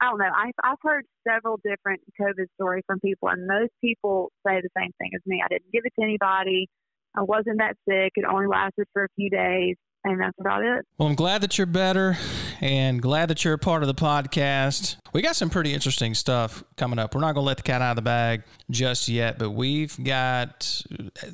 I 0.00 0.10
don't 0.10 0.18
know. 0.18 0.26
I've, 0.26 0.54
I've 0.62 0.78
heard 0.82 1.04
several 1.26 1.58
different 1.64 2.00
COVID 2.20 2.46
stories 2.54 2.84
from 2.86 3.00
people, 3.00 3.28
and 3.28 3.46
most 3.46 3.72
people 3.82 4.30
say 4.46 4.60
the 4.60 4.68
same 4.76 4.92
thing 4.98 5.10
as 5.14 5.20
me. 5.26 5.42
I 5.44 5.48
didn't 5.48 5.72
give 5.72 5.82
it 5.84 5.92
to 5.98 6.04
anybody. 6.04 6.68
I 7.16 7.22
wasn't 7.22 7.58
that 7.58 7.74
sick. 7.88 8.12
It 8.14 8.24
only 8.24 8.46
lasted 8.46 8.86
for 8.92 9.04
a 9.04 9.08
few 9.16 9.28
days, 9.28 9.74
and 10.04 10.20
that's 10.20 10.36
about 10.38 10.62
it. 10.62 10.84
Well, 10.98 11.08
I'm 11.08 11.16
glad 11.16 11.40
that 11.40 11.58
you're 11.58 11.66
better 11.66 12.16
and 12.60 13.02
glad 13.02 13.28
that 13.30 13.44
you're 13.44 13.54
a 13.54 13.58
part 13.58 13.82
of 13.82 13.88
the 13.88 13.94
podcast. 13.94 14.98
We 15.12 15.22
got 15.22 15.34
some 15.34 15.50
pretty 15.50 15.74
interesting 15.74 16.14
stuff 16.14 16.62
coming 16.76 17.00
up. 17.00 17.14
We're 17.14 17.20
not 17.20 17.34
going 17.34 17.44
to 17.44 17.48
let 17.48 17.56
the 17.56 17.62
cat 17.64 17.82
out 17.82 17.90
of 17.90 17.96
the 17.96 18.02
bag 18.02 18.44
just 18.70 19.08
yet, 19.08 19.38
but 19.38 19.50
we've 19.50 19.96
got 20.04 20.80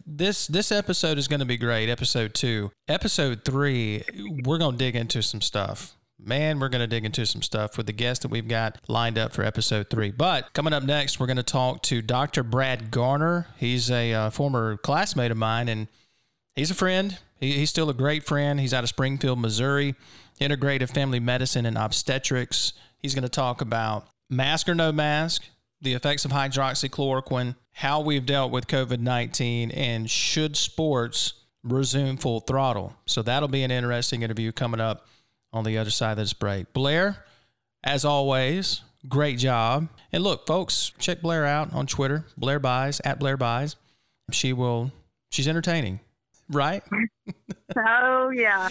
this 0.07 0.47
this 0.47 0.73
episode 0.73 1.19
is 1.19 1.29
going 1.29 1.41
to 1.41 1.47
be 1.47 1.59
great, 1.59 1.91
episode 1.91 2.33
2. 2.33 2.71
Episode 2.89 3.45
3, 3.45 4.05
we're 4.45 4.59
going 4.59 4.73
to 4.73 4.79
dig 4.79 4.97
into 4.97 5.23
some 5.23 5.43
stuff 5.43 5.97
man, 6.27 6.59
we're 6.59 6.69
going 6.69 6.81
to 6.81 6.87
dig 6.87 7.05
into 7.05 7.27
some 7.27 7.43
stuff 7.43 7.77
with 7.77 7.87
the 7.87 7.93
guest 7.93 8.23
that 8.23 8.29
we've 8.29 8.49
got 8.49 8.79
lined 8.89 9.19
up 9.19 9.33
for 9.33 9.43
episode 9.43 9.91
three. 9.91 10.11
But 10.11 10.53
coming 10.53 10.73
up 10.73 10.83
next, 10.83 11.21
we're 11.21 11.27
going 11.27 11.37
to 11.37 11.43
talk 11.43 11.83
to 11.85 12.03
Dr. 12.03 12.43
Brad 12.43 12.91
Garner. 12.91 13.49
He's 13.57 13.91
a 13.91 14.13
uh, 14.13 14.31
former 14.31 14.77
classmate 14.77 15.31
of 15.31 15.37
mine, 15.37 15.69
and 15.69 15.89
he's 16.57 16.71
a 16.71 16.75
friend. 16.75 17.19
He, 17.39 17.53
he's 17.53 17.71
still 17.71 17.91
a 17.91 17.95
great 17.95 18.25
friend. 18.25 18.61
He's 18.61 18.75
out 18.75 18.85
of 18.85 18.89
Springfield, 18.89 19.39
Missouri, 19.39 19.95
integrative 20.41 20.93
family 20.93 21.21
medicine 21.21 21.67
and 21.67 21.79
obstetrics. 21.79 22.73
He's 22.99 23.15
going 23.15 23.23
to 23.23 23.29
talk 23.29 23.61
about 23.61 24.07
mask 24.31 24.69
or 24.69 24.75
no 24.75 24.93
mask, 24.93 25.45
the 25.81 25.95
effects 25.95 26.25
of 26.25 26.31
hydroxychloroquine, 26.31 27.57
how 27.73 28.01
we've 28.01 28.27
dealt 28.27 28.51
with 28.51 28.67
COVID 28.67 29.01
19, 29.01 29.71
and 29.71 30.11
should 30.11 30.57
sports 30.57 31.35
resume 31.63 32.17
full 32.17 32.41
throttle. 32.41 32.95
So 33.07 33.23
that'll 33.23 33.49
be 33.49 33.63
an 33.63 33.71
interesting 33.71 34.23
interview 34.23 34.53
coming 34.53 34.81
up 34.81 35.07
on 35.55 35.65
the 35.65 35.79
other 35.79 35.91
side 35.91 36.13
of 36.13 36.17
this 36.19 36.33
break. 36.33 36.73
Blair, 36.73 37.25
as 37.83 38.05
always, 38.05 38.83
great 39.09 39.39
job. 39.39 39.89
And 40.13 40.23
look, 40.23 40.47
folks, 40.47 40.93
check 40.99 41.23
Blair 41.23 41.47
out 41.47 41.73
on 41.73 41.87
Twitter, 41.87 42.27
Blair 42.37 42.59
Buys, 42.59 43.01
at 43.05 43.19
Blair 43.19 43.37
Buys. 43.37 43.77
She 44.33 44.53
will, 44.53 44.91
she's 45.31 45.47
entertaining, 45.47 46.01
right? 46.51 46.83
oh, 47.79 48.31
yeah. 48.31 48.69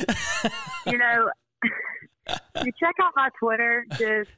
you 0.85 0.97
know, 0.97 1.31
you 2.63 2.71
check 2.79 2.95
out 3.01 3.13
my 3.15 3.29
Twitter, 3.39 3.85
just 3.97 4.29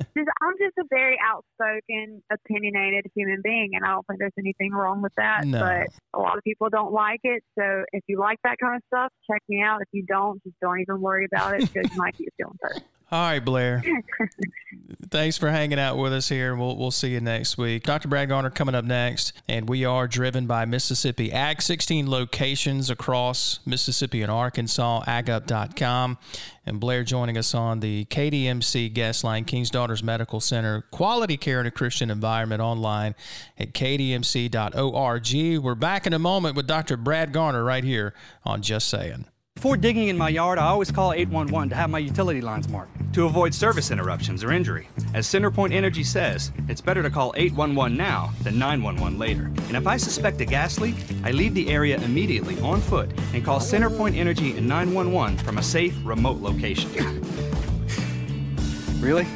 just 0.00 0.28
I'm 0.42 0.54
just 0.58 0.76
a 0.78 0.84
very 0.90 1.18
outspoken, 1.22 2.22
opinionated 2.30 3.06
human 3.14 3.40
being, 3.42 3.70
and 3.74 3.84
I 3.84 3.90
don't 3.90 4.06
think 4.06 4.20
there's 4.20 4.32
anything 4.38 4.72
wrong 4.72 5.02
with 5.02 5.14
that. 5.16 5.44
No. 5.46 5.60
But 5.60 5.88
a 6.18 6.20
lot 6.20 6.36
of 6.36 6.44
people 6.44 6.68
don't 6.70 6.92
like 6.92 7.20
it. 7.24 7.42
So 7.58 7.84
if 7.92 8.02
you 8.06 8.18
like 8.18 8.38
that 8.44 8.58
kind 8.60 8.76
of 8.76 8.82
stuff, 8.88 9.12
check 9.30 9.42
me 9.48 9.62
out. 9.62 9.82
If 9.82 9.88
you 9.92 10.04
don't, 10.06 10.42
just 10.42 10.58
don't 10.60 10.80
even 10.80 11.00
worry 11.00 11.24
about 11.24 11.54
it 11.54 11.72
because 11.72 11.90
you 11.92 11.98
might 11.98 12.16
get 12.16 12.28
feeling 12.36 12.58
hurt. 12.60 12.82
All 13.12 13.20
right, 13.20 13.44
Blair. 13.44 13.82
Thanks 15.10 15.36
for 15.36 15.50
hanging 15.50 15.78
out 15.78 15.98
with 15.98 16.14
us 16.14 16.30
here. 16.30 16.56
We'll, 16.56 16.78
we'll 16.78 16.90
see 16.90 17.12
you 17.12 17.20
next 17.20 17.58
week. 17.58 17.82
Dr. 17.82 18.08
Brad 18.08 18.30
Garner 18.30 18.48
coming 18.48 18.74
up 18.74 18.86
next, 18.86 19.34
and 19.46 19.68
we 19.68 19.84
are 19.84 20.08
driven 20.08 20.46
by 20.46 20.64
Mississippi 20.64 21.30
Ag, 21.30 21.60
16 21.60 22.08
locations 22.08 22.88
across 22.88 23.60
Mississippi 23.66 24.22
and 24.22 24.30
Arkansas, 24.30 25.02
agup.com. 25.06 26.16
And 26.64 26.80
Blair 26.80 27.04
joining 27.04 27.36
us 27.36 27.54
on 27.54 27.80
the 27.80 28.06
KDMC 28.06 28.90
guest 28.94 29.24
line, 29.24 29.44
King's 29.44 29.68
Daughters 29.68 30.02
Medical 30.02 30.40
Center, 30.40 30.86
quality 30.90 31.36
care 31.36 31.60
in 31.60 31.66
a 31.66 31.70
Christian 31.70 32.10
environment 32.10 32.62
online 32.62 33.14
at 33.58 33.74
kdmc.org. 33.74 35.62
We're 35.62 35.74
back 35.74 36.06
in 36.06 36.14
a 36.14 36.18
moment 36.18 36.56
with 36.56 36.66
Dr. 36.66 36.96
Brad 36.96 37.34
Garner 37.34 37.62
right 37.62 37.84
here 37.84 38.14
on 38.46 38.62
Just 38.62 38.88
Saying. 38.88 39.26
Before 39.62 39.76
digging 39.76 40.08
in 40.08 40.18
my 40.18 40.28
yard, 40.28 40.58
I 40.58 40.66
always 40.66 40.90
call 40.90 41.12
811 41.12 41.68
to 41.68 41.76
have 41.76 41.88
my 41.88 42.00
utility 42.00 42.40
lines 42.40 42.68
marked 42.68 43.14
to 43.14 43.26
avoid 43.26 43.54
service 43.54 43.92
interruptions 43.92 44.42
or 44.42 44.50
injury. 44.50 44.88
As 45.14 45.28
Centerpoint 45.28 45.72
Energy 45.72 46.02
says, 46.02 46.50
it's 46.66 46.80
better 46.80 47.00
to 47.00 47.08
call 47.08 47.32
811 47.36 47.96
now 47.96 48.32
than 48.42 48.58
911 48.58 49.20
later. 49.20 49.52
And 49.68 49.76
if 49.76 49.86
I 49.86 49.98
suspect 49.98 50.40
a 50.40 50.44
gas 50.44 50.80
leak, 50.80 50.96
I 51.22 51.30
leave 51.30 51.54
the 51.54 51.70
area 51.70 51.96
immediately 51.98 52.60
on 52.60 52.80
foot 52.80 53.12
and 53.32 53.44
call 53.44 53.60
Centerpoint 53.60 54.16
Energy 54.16 54.56
and 54.56 54.66
911 54.66 55.38
from 55.38 55.58
a 55.58 55.62
safe, 55.62 55.94
remote 56.02 56.40
location. 56.40 56.90
really? 59.00 59.26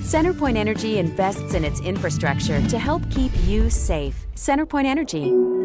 Centerpoint 0.00 0.56
Energy 0.56 0.98
invests 0.98 1.52
in 1.52 1.66
its 1.66 1.80
infrastructure 1.80 2.66
to 2.68 2.78
help 2.78 3.02
keep 3.10 3.32
you 3.44 3.68
safe. 3.68 4.24
Centerpoint 4.36 4.86
Energy. 4.86 5.59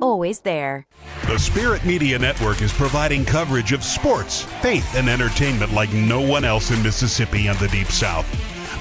Always 0.00 0.40
there. 0.40 0.86
The 1.26 1.38
Spirit 1.38 1.84
Media 1.84 2.18
Network 2.18 2.62
is 2.62 2.72
providing 2.72 3.24
coverage 3.24 3.72
of 3.72 3.82
sports, 3.82 4.42
faith, 4.62 4.94
and 4.94 5.08
entertainment 5.08 5.72
like 5.72 5.92
no 5.92 6.20
one 6.20 6.44
else 6.44 6.70
in 6.70 6.82
Mississippi 6.82 7.48
and 7.48 7.58
the 7.58 7.68
Deep 7.68 7.88
South. 7.88 8.26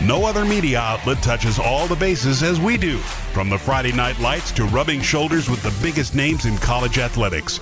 No 0.02 0.26
other 0.26 0.46
media 0.46 0.80
outlet 0.80 1.22
touches 1.24 1.58
all 1.58 1.88
the 1.88 1.96
bases 1.96 2.44
as 2.44 2.60
we 2.60 2.78
do, 2.78 2.98
from 3.34 3.50
the 3.50 3.58
Friday 3.58 3.92
night 3.92 4.20
lights 4.20 4.52
to 4.52 4.66
rubbing 4.66 5.02
shoulders 5.02 5.50
with 5.50 5.64
the 5.64 5.76
biggest 5.82 6.14
names 6.14 6.46
in 6.46 6.56
college 6.58 7.00
athletics. 7.00 7.60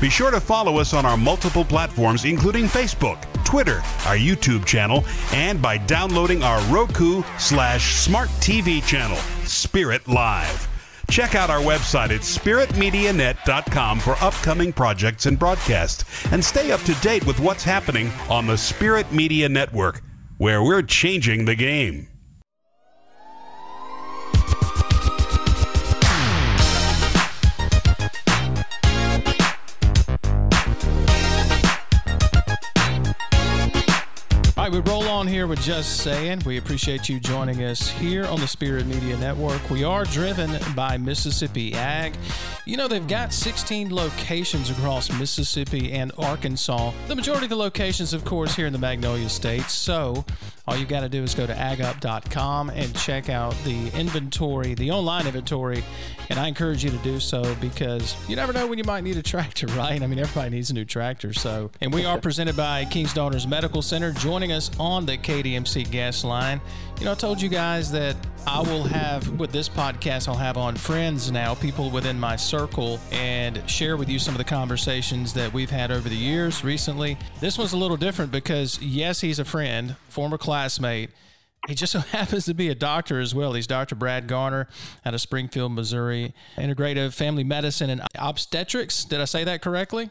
Be 0.00 0.10
sure 0.10 0.32
to 0.32 0.40
follow 0.40 0.78
us 0.78 0.92
on 0.92 1.06
our 1.06 1.16
multiple 1.16 1.64
platforms, 1.64 2.24
including 2.24 2.64
Facebook, 2.64 3.22
Twitter, 3.44 3.78
our 4.04 4.16
YouTube 4.16 4.64
channel, 4.64 5.04
and 5.32 5.62
by 5.62 5.78
downloading 5.78 6.42
our 6.42 6.60
Roku 6.72 7.22
slash 7.38 7.94
Smart 7.94 8.28
TV 8.40 8.84
channel, 8.84 9.18
Spirit 9.44 10.08
Live. 10.08 10.75
Check 11.10 11.34
out 11.34 11.50
our 11.50 11.60
website 11.60 12.10
at 12.10 12.20
spiritmedianet.com 12.20 14.00
for 14.00 14.16
upcoming 14.20 14.72
projects 14.72 15.26
and 15.26 15.38
broadcasts, 15.38 16.04
and 16.32 16.44
stay 16.44 16.72
up 16.72 16.80
to 16.82 16.94
date 16.96 17.26
with 17.26 17.40
what's 17.40 17.64
happening 17.64 18.10
on 18.28 18.46
the 18.46 18.58
Spirit 18.58 19.10
Media 19.12 19.48
Network, 19.48 20.02
where 20.38 20.62
we're 20.62 20.82
changing 20.82 21.44
the 21.44 21.54
game. 21.54 22.08
All 34.56 34.64
right, 34.64 34.72
we 34.72 34.80
roll 34.80 35.05
on 35.16 35.26
here 35.26 35.46
with 35.46 35.62
Just 35.62 36.02
Saying. 36.02 36.42
We 36.44 36.58
appreciate 36.58 37.08
you 37.08 37.18
joining 37.18 37.64
us 37.64 37.88
here 37.88 38.26
on 38.26 38.38
the 38.38 38.46
Spirit 38.46 38.84
Media 38.86 39.16
Network. 39.16 39.70
We 39.70 39.82
are 39.82 40.04
driven 40.04 40.50
by 40.74 40.98
Mississippi 40.98 41.72
Ag. 41.72 42.14
You 42.66 42.76
know, 42.76 42.86
they've 42.86 43.08
got 43.08 43.32
16 43.32 43.94
locations 43.94 44.68
across 44.68 45.10
Mississippi 45.18 45.92
and 45.92 46.12
Arkansas. 46.18 46.92
The 47.08 47.16
majority 47.16 47.46
of 47.46 47.50
the 47.50 47.56
locations, 47.56 48.12
of 48.12 48.26
course, 48.26 48.54
here 48.54 48.66
in 48.66 48.74
the 48.74 48.78
Magnolia 48.78 49.30
State. 49.30 49.70
So, 49.70 50.24
all 50.68 50.76
you 50.76 50.84
got 50.84 51.00
to 51.00 51.08
do 51.08 51.22
is 51.22 51.32
go 51.32 51.46
to 51.46 51.54
agup.com 51.54 52.70
and 52.70 52.94
check 52.96 53.28
out 53.28 53.54
the 53.62 53.88
inventory, 53.96 54.74
the 54.74 54.90
online 54.90 55.26
inventory. 55.26 55.84
And 56.28 56.40
I 56.40 56.48
encourage 56.48 56.82
you 56.82 56.90
to 56.90 56.98
do 56.98 57.20
so 57.20 57.54
because 57.60 58.16
you 58.28 58.34
never 58.34 58.52
know 58.52 58.66
when 58.66 58.76
you 58.76 58.82
might 58.82 59.04
need 59.04 59.16
a 59.16 59.22
tractor, 59.22 59.66
right? 59.78 60.02
I 60.02 60.06
mean, 60.08 60.18
everybody 60.18 60.50
needs 60.50 60.70
a 60.70 60.74
new 60.74 60.84
tractor. 60.84 61.32
So, 61.32 61.70
and 61.80 61.94
we 61.94 62.04
are 62.04 62.18
presented 62.18 62.56
by 62.56 62.84
King's 62.86 63.14
Daughters 63.14 63.46
Medical 63.46 63.80
Center. 63.80 64.10
Joining 64.10 64.50
us 64.50 64.72
on 64.80 65.05
the 65.06 65.16
KDMC 65.16 65.90
guest 65.90 66.24
line. 66.24 66.60
You 66.98 67.06
know, 67.06 67.12
I 67.12 67.14
told 67.14 67.40
you 67.40 67.48
guys 67.48 67.90
that 67.92 68.16
I 68.46 68.60
will 68.60 68.84
have 68.84 69.40
with 69.40 69.52
this 69.52 69.68
podcast, 69.68 70.28
I'll 70.28 70.34
have 70.34 70.56
on 70.56 70.76
friends 70.76 71.30
now, 71.30 71.54
people 71.54 71.90
within 71.90 72.18
my 72.18 72.36
circle, 72.36 73.00
and 73.10 73.68
share 73.68 73.96
with 73.96 74.08
you 74.08 74.18
some 74.18 74.34
of 74.34 74.38
the 74.38 74.44
conversations 74.44 75.32
that 75.34 75.52
we've 75.52 75.70
had 75.70 75.90
over 75.90 76.08
the 76.08 76.16
years 76.16 76.62
recently. 76.62 77.18
This 77.40 77.58
one's 77.58 77.72
a 77.72 77.76
little 77.76 77.96
different 77.96 78.32
because, 78.32 78.80
yes, 78.80 79.20
he's 79.20 79.38
a 79.38 79.44
friend, 79.44 79.96
former 80.08 80.38
classmate. 80.38 81.10
He 81.66 81.74
just 81.74 81.92
so 81.92 81.98
happens 82.12 82.44
to 82.46 82.54
be 82.54 82.68
a 82.68 82.74
doctor 82.74 83.20
as 83.20 83.34
well. 83.34 83.52
He's 83.52 83.66
Dr. 83.66 83.94
Brad 83.94 84.26
Garner 84.28 84.68
out 85.04 85.14
of 85.14 85.20
Springfield, 85.20 85.72
Missouri, 85.72 86.34
integrative 86.56 87.14
family 87.14 87.44
medicine 87.44 87.90
and 87.90 88.02
obstetrics. 88.16 89.04
Did 89.04 89.20
I 89.20 89.24
say 89.24 89.44
that 89.44 89.62
correctly? 89.62 90.10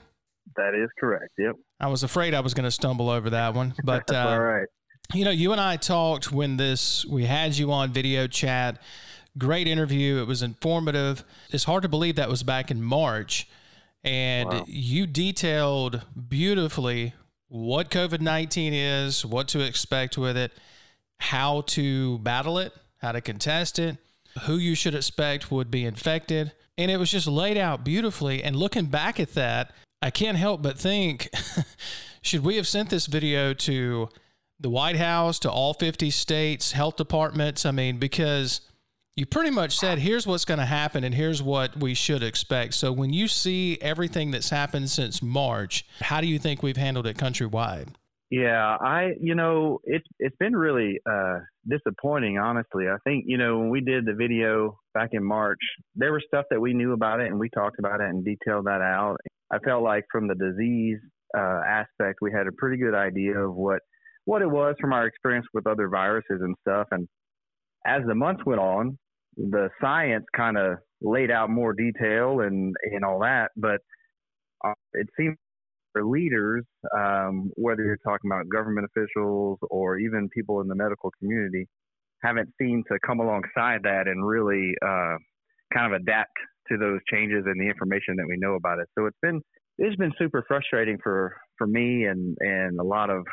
That 0.58 0.74
is 0.76 0.90
correct. 1.00 1.32
Yep. 1.38 1.56
I 1.80 1.88
was 1.88 2.04
afraid 2.04 2.34
I 2.34 2.40
was 2.40 2.54
going 2.54 2.66
to 2.66 2.72
stumble 2.72 3.10
over 3.10 3.32
that 3.32 3.54
one, 3.54 3.74
but 3.84 4.12
uh, 4.12 4.18
all 4.18 4.40
right. 4.40 4.68
You 5.14 5.24
know, 5.24 5.32
you 5.32 5.52
and 5.52 5.62
I 5.62 5.78
talked 5.78 6.32
when 6.32 6.58
this 6.58 7.06
we 7.06 7.26
had 7.26 7.58
you 7.58 7.72
on 7.72 7.92
video 7.92 8.28
chat. 8.28 8.82
Great 9.38 9.68
interview. 9.68 10.20
It 10.22 10.28
was 10.28 10.42
informative. 10.42 11.24
It's 11.52 11.66
hard 11.66 11.84
to 11.84 11.90
believe 11.90 12.16
that 12.16 12.30
was 12.30 12.44
back 12.44 12.72
in 12.72 12.82
March, 12.82 13.48
and 14.04 14.50
Wow. 14.50 14.66
you 14.68 15.06
detailed 15.06 16.02
beautifully 16.30 17.14
what 17.48 17.90
COVID 17.90 18.22
nineteen 18.22 18.74
is, 18.74 19.26
what 19.26 19.48
to 19.50 19.60
expect 19.60 20.18
with 20.18 20.36
it, 20.38 20.52
how 21.20 21.62
to 21.62 22.18
battle 22.20 22.58
it, 22.58 22.74
how 22.98 23.12
to 23.12 23.22
contest 23.22 23.78
it, 23.78 23.98
who 24.44 24.56
you 24.58 24.74
should 24.76 24.96
expect 24.96 25.52
would 25.52 25.70
be 25.70 25.86
infected. 25.86 26.52
And 26.78 26.90
it 26.92 26.98
was 26.98 27.12
just 27.12 27.28
laid 27.28 27.58
out 27.58 27.86
beautifully. 27.86 28.44
And 28.44 28.56
looking 28.56 28.86
back 28.88 29.18
at 29.20 29.34
that, 29.36 29.72
I 30.02 30.10
can't 30.10 30.38
help 30.38 30.62
but 30.62 30.78
think 30.78 31.30
should 32.22 32.44
we 32.44 32.58
have 32.58 32.68
sent 32.68 32.90
this 32.90 33.06
video 33.06 33.54
to 33.54 34.10
the 34.60 34.70
White 34.70 34.96
House, 34.96 35.40
to 35.40 35.52
all 35.52 35.74
50 35.74 36.10
states, 36.10 36.72
health 36.72 36.96
departments? 36.96 37.66
I 37.66 37.72
mean, 37.72 37.98
because 37.98 38.62
you 39.16 39.26
pretty 39.26 39.52
much 39.52 39.78
said 39.78 40.00
here's 40.00 40.28
what's 40.28 40.46
going 40.46 40.60
to 40.60 40.66
happen 40.66 41.04
and 41.04 41.16
here's 41.16 41.42
what 41.42 41.78
we 41.78 41.94
should 41.94 42.22
expect. 42.22 42.74
So 42.74 42.92
when 42.92 43.14
you 43.14 43.28
see 43.28 43.78
everything 43.80 44.32
that's 44.32 44.50
happened 44.50 44.90
since 44.90 45.22
March, 45.22 45.86
how 46.02 46.20
do 46.20 46.28
you 46.28 46.38
think 46.38 46.62
we've 46.62 46.78
handled 46.78 47.08
it 47.08 47.18
countrywide? 47.18 47.90
Yeah, 48.32 48.76
I 48.82 49.12
you 49.22 49.36
know 49.36 49.80
it's 49.84 50.08
it's 50.20 50.36
been 50.38 50.56
really 50.56 51.00
uh, 51.10 51.40
disappointing, 51.70 52.40
honestly. 52.40 52.86
I 52.88 52.98
think 53.04 53.26
you 53.28 53.38
know 53.38 53.60
when 53.60 53.70
we 53.70 53.82
did 53.82 54.06
the 54.06 54.16
video 54.16 54.80
back 54.96 55.10
in 55.14 55.24
March, 55.24 55.60
there 55.96 56.12
was 56.12 56.24
stuff 56.28 56.46
that 56.50 56.60
we 56.60 56.74
knew 56.74 56.94
about 56.94 57.20
it 57.20 57.28
and 57.28 57.40
we 57.40 57.50
talked 57.50 57.78
about 57.78 58.02
it 58.02 58.10
and 58.10 58.26
detailed 58.26 58.66
that 58.66 58.82
out. 58.82 59.18
I 59.52 59.60
felt 59.60 59.84
like 59.84 60.06
from 60.12 60.28
the 60.28 60.34
disease 60.36 60.98
uh, 61.38 61.62
aspect, 61.68 62.20
we 62.22 62.32
had 62.32 62.48
a 62.48 62.52
pretty 62.52 62.78
good 62.78 62.96
idea 62.96 63.38
of 63.38 63.54
what 63.54 63.80
what 64.26 64.42
it 64.42 64.50
was 64.50 64.76
from 64.80 64.94
our 64.94 65.06
experience 65.08 65.46
with 65.54 65.68
other 65.68 65.88
viruses 65.88 66.42
and 66.42 66.56
stuff. 66.62 66.88
And 66.92 67.08
as 67.86 68.02
the 68.08 68.16
months 68.16 68.44
went 68.46 68.60
on, 68.60 68.98
the 69.38 69.70
science 69.82 70.26
kind 70.36 70.58
of 70.58 70.78
laid 71.02 71.30
out 71.30 71.50
more 71.50 71.74
detail 71.74 72.42
and 72.42 72.76
and 72.94 73.04
all 73.04 73.20
that, 73.20 73.52
but 73.56 73.80
uh, 74.66 74.74
it 74.94 75.08
seemed 75.18 75.36
for 75.96 76.06
leaders, 76.06 76.64
um, 76.98 77.52
whether 77.56 77.84
you're 77.84 77.98
talking 77.98 78.30
about 78.30 78.50
government 78.50 78.88
officials 78.96 79.58
or 79.70 79.98
even 79.98 80.28
people 80.30 80.60
in 80.60 80.68
the 80.68 80.76
medical 80.76 81.10
community, 81.20 81.66
haven't 82.22 82.50
seemed 82.60 82.84
to 82.92 82.98
come 83.06 83.20
alongside 83.20 83.82
that 83.84 84.08
and 84.08 84.26
really 84.26 84.74
uh, 84.86 85.16
kind 85.74 85.94
of 85.94 86.02
adapt 86.02 86.34
to 86.70 86.78
those 86.78 87.00
changes 87.12 87.44
and 87.46 87.60
the 87.60 87.70
information 87.70 88.16
that 88.18 88.26
we 88.28 88.36
know 88.38 88.56
about 88.56 88.80
it. 88.80 88.88
So 88.98 89.06
it's 89.06 89.18
been 89.22 89.42
it's 89.78 89.96
been 89.98 90.12
super 90.18 90.44
frustrating 90.48 90.98
for 91.04 91.36
for 91.58 91.68
me 91.68 92.06
and 92.06 92.36
and 92.40 92.80
a 92.80 92.84
lot 92.84 93.10
of 93.10 93.26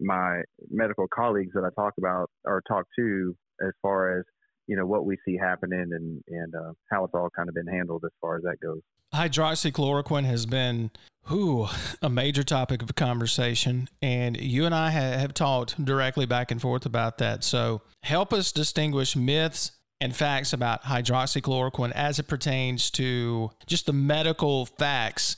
my 0.00 0.42
medical 0.70 1.06
colleagues 1.08 1.52
that 1.54 1.64
I 1.64 1.70
talk 1.80 1.94
about 1.98 2.30
or 2.44 2.62
talk 2.68 2.86
to 2.98 3.36
as 3.66 3.72
far 3.82 4.18
as 4.18 4.24
you 4.66 4.76
know 4.76 4.86
what 4.86 5.06
we 5.06 5.16
see 5.24 5.36
happening 5.36 5.88
and 5.92 6.22
and 6.28 6.54
uh, 6.54 6.72
how 6.90 7.04
it's 7.04 7.14
all 7.14 7.30
kind 7.34 7.48
of 7.48 7.54
been 7.54 7.66
handled 7.66 8.04
as 8.04 8.12
far 8.20 8.36
as 8.36 8.42
that 8.42 8.56
goes. 8.62 8.80
Hydroxychloroquine 9.14 10.24
has 10.24 10.44
been 10.44 10.90
who 11.24 11.66
a 12.02 12.08
major 12.08 12.42
topic 12.42 12.82
of 12.82 12.94
conversation, 12.94 13.88
and 14.02 14.38
you 14.38 14.66
and 14.66 14.74
I 14.74 14.90
have, 14.90 15.20
have 15.20 15.34
talked 15.34 15.82
directly 15.82 16.26
back 16.26 16.50
and 16.50 16.60
forth 16.60 16.86
about 16.86 17.18
that. 17.18 17.44
So 17.44 17.82
help 18.02 18.32
us 18.32 18.52
distinguish 18.52 19.16
myths 19.16 19.72
and 20.00 20.14
facts 20.14 20.52
about 20.52 20.84
hydroxychloroquine 20.84 21.92
as 21.92 22.18
it 22.18 22.28
pertains 22.28 22.90
to 22.92 23.50
just 23.66 23.86
the 23.86 23.92
medical 23.92 24.66
facts 24.66 25.36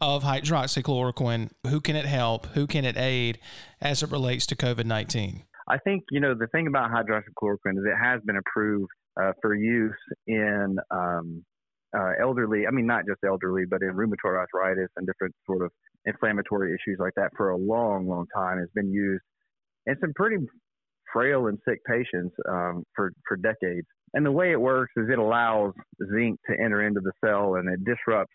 of 0.00 0.22
hydroxychloroquine. 0.22 1.50
Who 1.68 1.80
can 1.80 1.96
it 1.96 2.06
help? 2.06 2.46
Who 2.46 2.66
can 2.66 2.84
it 2.84 2.96
aid 2.96 3.38
as 3.80 4.02
it 4.02 4.10
relates 4.10 4.46
to 4.46 4.56
COVID 4.56 4.84
19? 4.84 5.44
I 5.68 5.78
think, 5.78 6.04
you 6.10 6.20
know, 6.20 6.34
the 6.34 6.46
thing 6.48 6.66
about 6.66 6.90
hydroxychloroquine 6.90 7.78
is 7.78 7.84
it 7.84 7.98
has 8.02 8.20
been 8.24 8.36
approved 8.36 8.90
uh, 9.20 9.32
for 9.42 9.54
use 9.54 9.92
in 10.26 10.76
um, 10.90 11.44
uh, 11.96 12.12
elderly, 12.20 12.66
I 12.66 12.70
mean, 12.70 12.86
not 12.86 13.04
just 13.06 13.20
elderly, 13.26 13.64
but 13.68 13.82
in 13.82 13.90
rheumatoid 13.90 14.36
arthritis 14.36 14.88
and 14.96 15.06
different 15.06 15.34
sort 15.46 15.64
of 15.64 15.70
inflammatory 16.06 16.70
issues 16.70 16.98
like 16.98 17.12
that 17.16 17.30
for 17.36 17.50
a 17.50 17.56
long, 17.56 18.08
long 18.08 18.26
time. 18.34 18.58
It's 18.58 18.72
been 18.72 18.92
used 18.92 19.22
in 19.86 19.96
some 20.00 20.12
pretty 20.14 20.36
frail 21.12 21.46
and 21.46 21.58
sick 21.66 21.78
patients 21.86 22.34
um, 22.48 22.84
for, 22.94 23.12
for 23.26 23.36
decades. 23.36 23.86
And 24.14 24.24
the 24.24 24.32
way 24.32 24.52
it 24.52 24.60
works 24.60 24.92
is 24.96 25.06
it 25.10 25.18
allows 25.18 25.72
zinc 26.14 26.38
to 26.48 26.56
enter 26.62 26.86
into 26.86 27.00
the 27.00 27.12
cell 27.24 27.56
and 27.56 27.68
it 27.68 27.84
disrupts 27.84 28.32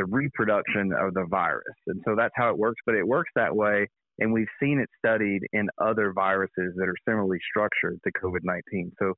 the 0.00 0.06
reproduction 0.06 0.92
of 0.98 1.12
the 1.14 1.26
virus. 1.28 1.76
And 1.88 2.00
so 2.06 2.14
that's 2.16 2.32
how 2.34 2.50
it 2.50 2.58
works, 2.58 2.80
but 2.86 2.94
it 2.94 3.06
works 3.06 3.30
that 3.36 3.54
way. 3.54 3.86
And 4.18 4.32
we've 4.32 4.48
seen 4.62 4.80
it 4.80 4.88
studied 4.98 5.40
in 5.52 5.68
other 5.78 6.12
viruses 6.14 6.74
that 6.76 6.88
are 6.88 6.96
similarly 7.06 7.38
structured 7.50 7.98
to 8.04 8.12
COVID 8.12 8.40
19. 8.44 8.92
So 8.98 9.14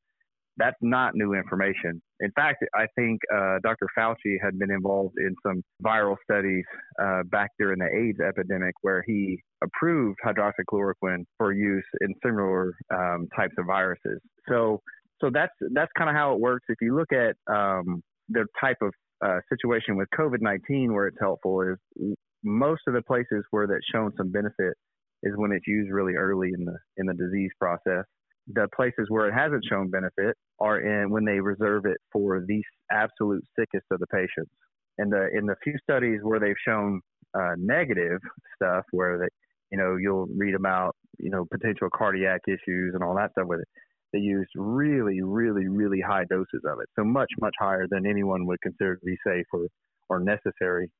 that's 0.56 0.76
not 0.82 1.14
new 1.14 1.34
information. 1.34 2.02
In 2.20 2.30
fact, 2.32 2.64
I 2.74 2.86
think 2.96 3.20
uh, 3.34 3.56
Dr. 3.62 3.86
Fauci 3.96 4.36
had 4.42 4.58
been 4.58 4.70
involved 4.70 5.14
in 5.18 5.34
some 5.46 5.62
viral 5.84 6.16
studies 6.30 6.64
uh, 7.02 7.22
back 7.30 7.50
during 7.58 7.78
the 7.78 7.86
AIDS 7.86 8.18
epidemic 8.20 8.74
where 8.82 9.02
he 9.06 9.38
approved 9.64 10.18
hydroxychloroquine 10.24 11.24
for 11.38 11.52
use 11.52 11.84
in 12.02 12.14
similar 12.24 12.74
um, 12.94 13.28
types 13.34 13.54
of 13.58 13.66
viruses. 13.66 14.20
So, 14.48 14.80
so 15.20 15.30
that's 15.32 15.52
that's 15.72 15.90
kind 15.96 16.10
of 16.10 16.16
how 16.16 16.34
it 16.34 16.40
works. 16.40 16.66
If 16.68 16.76
you 16.82 16.96
look 16.96 17.12
at 17.12 17.36
um, 17.52 18.02
the 18.28 18.44
type 18.60 18.78
of 18.82 18.92
uh, 19.24 19.38
situation 19.48 19.96
with 19.96 20.08
COVID-19 20.18 20.92
where 20.92 21.06
it's 21.06 21.18
helpful 21.20 21.62
is 21.62 22.14
most 22.42 22.82
of 22.88 22.94
the 22.94 23.02
places 23.02 23.44
where 23.50 23.66
that's 23.66 23.86
shown 23.92 24.12
some 24.16 24.30
benefit 24.30 24.74
is 25.22 25.32
when 25.36 25.52
it's 25.52 25.66
used 25.66 25.90
really 25.90 26.14
early 26.14 26.50
in 26.52 26.64
the 26.64 26.76
in 26.96 27.06
the 27.06 27.14
disease 27.14 27.50
process 27.60 28.04
the 28.48 28.68
places 28.74 29.06
where 29.08 29.28
it 29.28 29.34
hasn't 29.34 29.64
shown 29.68 29.90
benefit 29.90 30.36
are 30.60 30.80
in 30.80 31.10
when 31.10 31.24
they 31.24 31.40
reserve 31.40 31.84
it 31.86 31.98
for 32.12 32.44
the 32.46 32.62
absolute 32.90 33.44
sickest 33.58 33.86
of 33.90 34.00
the 34.00 34.06
patients. 34.08 34.50
And 34.98 35.12
the 35.12 35.28
in 35.32 35.46
the 35.46 35.54
few 35.62 35.74
studies 35.82 36.20
where 36.22 36.40
they've 36.40 36.54
shown 36.66 37.00
uh, 37.34 37.54
negative 37.56 38.20
stuff, 38.56 38.84
where 38.90 39.18
they, 39.18 39.28
you 39.70 39.78
know, 39.78 39.96
you'll 39.96 40.26
read 40.36 40.54
about, 40.54 40.94
you 41.18 41.30
know, 41.30 41.46
potential 41.50 41.88
cardiac 41.94 42.42
issues 42.46 42.94
and 42.94 43.02
all 43.02 43.14
that 43.16 43.30
stuff 43.32 43.46
with 43.46 43.60
it. 43.60 43.68
They 44.12 44.18
used 44.18 44.50
really, 44.54 45.22
really, 45.22 45.68
really 45.68 46.00
high 46.00 46.24
doses 46.28 46.62
of 46.66 46.80
it, 46.80 46.88
so 46.98 47.04
much, 47.04 47.30
much 47.40 47.54
higher 47.58 47.86
than 47.88 48.06
anyone 48.06 48.46
would 48.46 48.60
consider 48.62 48.96
to 48.96 49.04
be 49.04 49.16
safe 49.26 49.46
or 49.52 49.66
or 50.08 50.20
necessary 50.20 50.90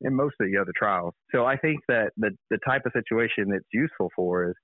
in 0.00 0.14
most 0.14 0.34
of 0.40 0.50
the 0.50 0.58
other 0.58 0.72
trials. 0.76 1.14
So 1.32 1.44
I 1.44 1.56
think 1.56 1.80
that 1.88 2.10
the 2.16 2.30
the 2.50 2.58
type 2.66 2.82
of 2.86 2.92
situation 2.92 3.48
that's 3.50 3.64
useful 3.72 4.10
for 4.16 4.48
is 4.48 4.54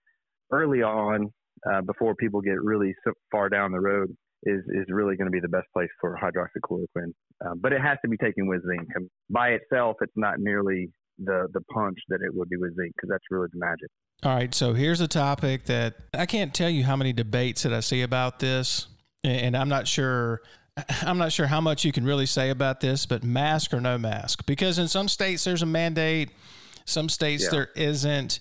early 0.50 0.82
on 0.82 1.30
uh, 1.70 1.82
before 1.82 2.14
people 2.14 2.40
get 2.40 2.60
really 2.62 2.94
so 3.04 3.12
far 3.30 3.48
down 3.48 3.72
the 3.72 3.80
road 3.80 4.14
is 4.44 4.62
is 4.68 4.86
really 4.88 5.16
going 5.16 5.26
to 5.26 5.32
be 5.32 5.40
the 5.40 5.48
best 5.48 5.66
place 5.72 5.88
for 6.00 6.18
hydroxychloroquine. 6.20 7.12
Uh, 7.44 7.54
but 7.60 7.72
it 7.72 7.80
has 7.80 7.98
to 8.02 8.08
be 8.08 8.16
taken 8.16 8.46
with 8.46 8.62
zinc. 8.66 8.88
By 9.30 9.50
itself, 9.50 9.96
it's 10.00 10.12
not 10.16 10.38
nearly 10.38 10.90
the 11.18 11.48
the 11.52 11.60
punch 11.72 11.98
that 12.08 12.20
it 12.22 12.34
would 12.34 12.48
be 12.48 12.56
with 12.56 12.76
zinc 12.76 12.92
because 12.96 13.10
that's 13.10 13.24
really 13.30 13.48
the 13.52 13.58
magic. 13.58 13.88
All 14.22 14.34
right, 14.34 14.54
so 14.54 14.72
here's 14.72 15.00
a 15.00 15.08
topic 15.08 15.66
that 15.66 15.94
I 16.14 16.26
can't 16.26 16.54
tell 16.54 16.70
you 16.70 16.84
how 16.84 16.96
many 16.96 17.12
debates 17.12 17.62
that 17.64 17.72
I 17.72 17.80
see 17.80 18.02
about 18.02 18.38
this, 18.38 18.86
and 19.22 19.56
I'm 19.56 19.68
not 19.68 19.86
sure. 19.86 20.42
I'm 21.02 21.18
not 21.18 21.32
sure 21.32 21.46
how 21.46 21.60
much 21.60 21.84
you 21.84 21.92
can 21.92 22.04
really 22.04 22.26
say 22.26 22.50
about 22.50 22.80
this, 22.80 23.06
but 23.06 23.22
mask 23.22 23.72
or 23.72 23.80
no 23.80 23.98
mask, 23.98 24.46
because 24.46 24.78
in 24.78 24.88
some 24.88 25.08
states 25.08 25.44
there's 25.44 25.62
a 25.62 25.66
mandate, 25.66 26.30
some 26.84 27.08
states 27.08 27.44
yeah. 27.44 27.50
there 27.50 27.68
isn't. 27.76 28.40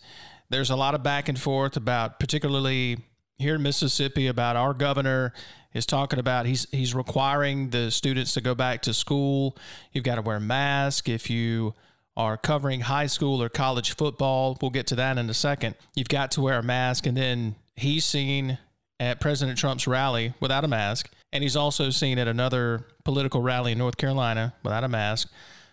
There's 0.50 0.70
a 0.70 0.76
lot 0.76 0.94
of 0.94 1.02
back 1.02 1.28
and 1.28 1.40
forth 1.40 1.76
about, 1.76 2.20
particularly 2.20 2.98
here 3.38 3.56
in 3.56 3.64
Mississippi, 3.64 4.28
about 4.28 4.56
our 4.56 4.74
governor 4.74 5.34
is 5.74 5.86
talking 5.86 6.20
about 6.20 6.46
he's 6.46 6.68
he's 6.72 6.96
requiring 6.96 7.70
the 7.70 7.92
students 7.92 8.34
to 8.34 8.42
go 8.42 8.56
back 8.56 8.82
to 8.84 8.94
school. 8.94 9.58
You've 9.92 10.06
got 10.06 10.16
to 10.16 10.22
wear 10.22 10.38
a 10.38 10.42
mask 10.42 11.10
if 11.10 11.30
you 11.30 11.74
are 12.18 12.38
covering 12.38 12.82
high 12.82 13.08
school 13.08 13.42
or 13.42 13.50
college 13.50 13.96
football. 13.96 14.58
We'll 14.62 14.72
get 14.72 14.88
to 14.88 14.96
that 14.96 15.18
in 15.18 15.30
a 15.30 15.34
second. 15.34 15.76
You've 15.96 16.10
got 16.10 16.32
to 16.32 16.42
wear 16.42 16.60
a 16.60 16.64
mask, 16.64 17.06
and 17.06 17.18
then 17.18 17.56
he's 17.76 18.06
seen 18.06 18.58
at 19.00 19.20
President 19.20 19.58
Trump's 19.58 19.88
rally 19.88 20.34
without 20.40 20.64
a 20.64 20.68
mask, 20.68 21.12
and 21.34 21.44
he's 21.44 21.56
also 21.56 21.90
seen 21.90 22.18
at 22.18 22.28
another 22.28 22.86
political 23.04 23.42
rally 23.42 23.74
in 23.74 23.78
North 23.78 23.98
Carolina 23.98 24.54
without 24.64 24.84
a 24.84 24.88
mask. 24.88 25.30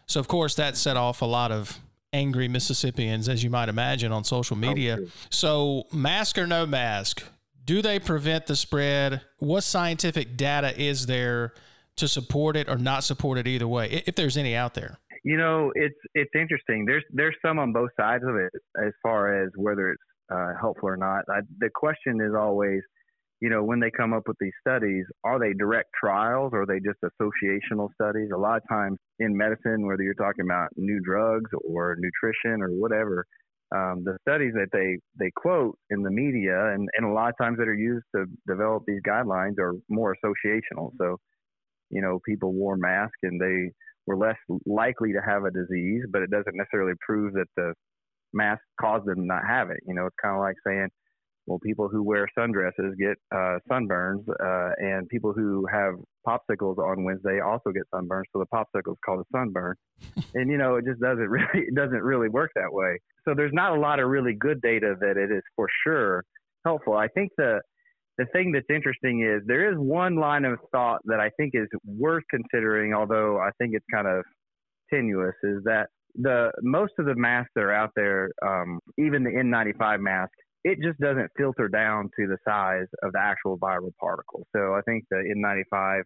So 0.07 0.19
of 0.19 0.27
course 0.27 0.57
that 0.57 0.77
set 0.77 0.97
off 0.97 1.23
a 1.23 1.27
lot 1.27 1.53
of 1.53 1.79
angry 2.13 2.49
Mississippians, 2.49 3.29
as 3.29 3.43
you 3.43 3.51
might 3.51 3.69
imagine, 3.69 4.13
on 4.13 4.25
social 4.25 4.57
media. 4.57 4.99
Oh, 5.01 5.09
so, 5.31 5.87
mask 5.93 6.37
or 6.39 6.47
no 6.47 6.67
mask, 6.67 7.23
do 7.65 7.81
they 7.81 7.99
prevent 7.99 8.47
the 8.47 8.57
spread? 8.57 9.23
What 9.39 9.63
scientific 9.63 10.37
data 10.37 10.79
is 10.79 11.07
there 11.07 11.55
to 11.97 12.09
support 12.09 12.57
it 12.57 12.69
or 12.69 12.77
not 12.77 13.05
support 13.05 13.39
it 13.39 13.47
either 13.47 13.69
way, 13.69 14.03
if 14.07 14.15
there's 14.15 14.37
any 14.37 14.55
out 14.55 14.75
there? 14.75 14.99
You 15.25 15.37
know, 15.37 15.71
it's 15.75 15.99
it's 16.15 16.33
interesting. 16.35 16.85
There's 16.85 17.05
there's 17.13 17.37
some 17.45 17.59
on 17.59 17.73
both 17.73 17.91
sides 17.99 18.25
of 18.27 18.35
it 18.37 18.53
as 18.85 18.93
far 19.03 19.45
as 19.45 19.51
whether 19.57 19.91
it's 19.91 20.03
uh, 20.33 20.53
helpful 20.61 20.89
or 20.89 20.97
not. 20.97 21.25
I, 21.31 21.41
the 21.59 21.71
question 21.75 22.21
is 22.21 22.33
always, 22.37 22.81
you 23.41 23.49
know, 23.49 23.63
when 23.63 23.79
they 23.79 23.91
come 23.91 24.13
up 24.13 24.25
with 24.27 24.37
these 24.41 24.53
studies, 24.61 25.05
are 25.25 25.39
they 25.39 25.53
direct 25.53 25.91
trials 25.99 26.51
or 26.53 26.63
are 26.63 26.67
they 26.67 26.81
just 26.81 26.99
associational 27.05 27.89
studies? 27.95 28.31
A 28.35 28.39
lot 28.39 28.57
of 28.57 28.63
times 28.69 28.99
in 29.21 29.37
medicine, 29.37 29.87
whether 29.87 30.03
you're 30.03 30.15
talking 30.15 30.45
about 30.45 30.69
new 30.77 31.01
drugs 31.05 31.51
or 31.65 31.97
nutrition 31.99 32.63
or 32.63 32.69
whatever, 32.69 33.25
um, 33.75 34.03
the 34.05 34.17
studies 34.29 34.53
that 34.55 34.69
they, 34.73 34.99
they 35.19 35.31
quote 35.35 35.79
in 35.91 36.03
the 36.03 36.11
media 36.11 36.73
and, 36.73 36.89
and 36.97 37.07
a 37.07 37.13
lot 37.13 37.31
of 37.31 37.35
times 37.41 37.59
that 37.59 37.69
are 37.69 37.75
used 37.75 38.05
to 38.15 38.27
develop 38.47 38.83
these 38.87 39.01
guidelines 39.07 39.59
are 39.59 39.75
more 39.89 40.15
associational. 40.15 40.91
So, 40.99 41.17
you 41.91 42.03
know, 42.03 42.21
people 42.27 42.53
wore 42.53 42.77
masks 42.77 43.19
and 43.23 43.41
they 43.41 43.73
were 44.07 44.17
less 44.17 44.37
likely 44.67 45.13
to 45.13 45.21
have 45.25 45.45
a 45.45 45.51
disease, 45.51 46.03
but 46.11 46.23
it 46.23 46.31
doesn't 46.31 46.57
necessarily 46.57 46.95
prove 47.07 47.35
that 47.35 47.47
the 47.57 47.75
mask 48.33 48.63
caused 48.81 49.07
them 49.07 49.17
to 49.17 49.27
not 49.27 49.43
have 49.49 49.71
it. 49.71 49.79
You 49.87 49.95
know, 49.95 50.07
it's 50.07 50.17
kind 50.23 50.35
of 50.35 50.41
like 50.41 50.57
saying, 50.67 50.89
well, 51.47 51.59
people 51.59 51.89
who 51.89 52.03
wear 52.03 52.29
sundresses 52.39 52.97
get 52.99 53.17
uh, 53.35 53.59
sunburns, 53.71 54.23
uh, 54.29 54.71
and 54.79 55.09
people 55.09 55.33
who 55.33 55.67
have 55.73 55.95
popsicles 56.27 56.79
on 56.79 57.03
Wednesday 57.03 57.41
also 57.41 57.73
get 57.73 57.83
sunburns. 57.93 58.25
So 58.33 58.39
the 58.39 58.47
popsicle 58.55 58.93
is 58.93 58.99
called 59.05 59.21
a 59.21 59.37
sunburn, 59.37 59.75
and 60.35 60.51
you 60.51 60.57
know 60.57 60.77
it 60.77 60.85
just 60.85 61.01
doesn't 61.01 61.19
really 61.29 61.67
it 61.67 61.75
doesn't 61.75 62.03
really 62.03 62.29
work 62.29 62.51
that 62.55 62.73
way. 62.73 62.99
So 63.27 63.35
there's 63.35 63.53
not 63.53 63.77
a 63.77 63.81
lot 63.81 63.99
of 63.99 64.09
really 64.09 64.35
good 64.39 64.61
data 64.63 64.95
that 65.01 65.17
it 65.17 65.33
is 65.33 65.43
for 65.57 65.67
sure 65.85 66.23
helpful. 66.65 66.95
I 66.95 67.09
think 67.09 67.31
the 67.37 67.61
the 68.19 68.27
thing 68.33 68.53
that's 68.53 68.67
interesting 68.69 69.23
is 69.23 69.43
there 69.47 69.71
is 69.71 69.79
one 69.79 70.17
line 70.17 70.45
of 70.45 70.59
thought 70.71 71.01
that 71.07 71.21
I 71.21 71.31
think 71.37 71.53
is 71.55 71.69
worth 71.85 72.25
considering, 72.31 72.93
although 72.93 73.39
I 73.39 73.51
think 73.59 73.75
it's 73.75 73.87
kind 73.93 74.07
of 74.07 74.25
tenuous, 74.93 75.35
is 75.43 75.63
that 75.65 75.89
the 76.15 76.51
most 76.63 76.93
of 76.99 77.07
the 77.07 77.15
masks 77.15 77.51
that 77.55 77.63
are 77.65 77.73
out 77.73 77.91
there, 77.97 78.31
um, 78.47 78.81
even 78.99 79.25
the 79.25 79.31
N95 79.31 80.01
mask, 80.01 80.33
it 80.65 80.79
just 80.83 80.99
doesn't 81.01 81.31
filter 81.37 81.69
down 81.69 82.11
to 82.19 82.27
the 82.27 82.37
size 82.47 82.87
of 83.03 83.13
the 83.13 83.19
actual 83.19 83.59
viral 83.59 83.93
particle. 83.99 84.47
So 84.55 84.75
I 84.75 84.81
think 84.83 85.05
the 85.11 85.17
N95 85.35 86.03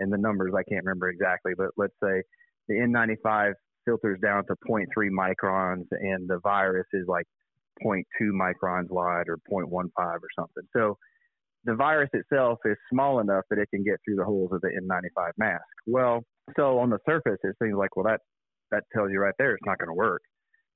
and 0.00 0.12
the 0.12 0.18
numbers 0.18 0.52
I 0.56 0.62
can't 0.68 0.84
remember 0.84 1.10
exactly, 1.10 1.52
but 1.56 1.68
let's 1.76 1.94
say 2.02 2.22
the 2.68 2.74
N95 2.76 3.52
filters 3.84 4.18
down 4.22 4.44
to 4.46 4.54
0.3 4.68 4.86
microns 5.10 5.84
and 5.90 6.28
the 6.28 6.40
virus 6.42 6.86
is 6.92 7.06
like 7.06 7.26
0.2 7.84 8.02
microns 8.30 8.90
wide 8.90 9.28
or 9.28 9.38
0.15 9.50 9.90
or 9.96 10.20
something. 10.36 10.64
So 10.74 10.96
the 11.64 11.74
virus 11.74 12.10
itself 12.12 12.58
is 12.64 12.76
small 12.92 13.20
enough 13.20 13.44
that 13.50 13.58
it 13.58 13.68
can 13.72 13.84
get 13.84 13.96
through 14.04 14.16
the 14.16 14.24
holes 14.24 14.50
of 14.52 14.60
the 14.60 14.68
N95 14.68 15.30
mask. 15.38 15.62
Well, 15.86 16.22
so 16.56 16.78
on 16.78 16.90
the 16.90 16.98
surface, 17.06 17.38
it 17.42 17.56
seems 17.62 17.74
like, 17.76 17.96
well, 17.96 18.06
that, 18.06 18.20
that 18.70 18.84
tells 18.94 19.10
you 19.10 19.18
right 19.20 19.34
there 19.38 19.52
it's 19.54 19.66
not 19.66 19.78
going 19.78 19.90
to 19.90 19.94
work. 19.94 20.22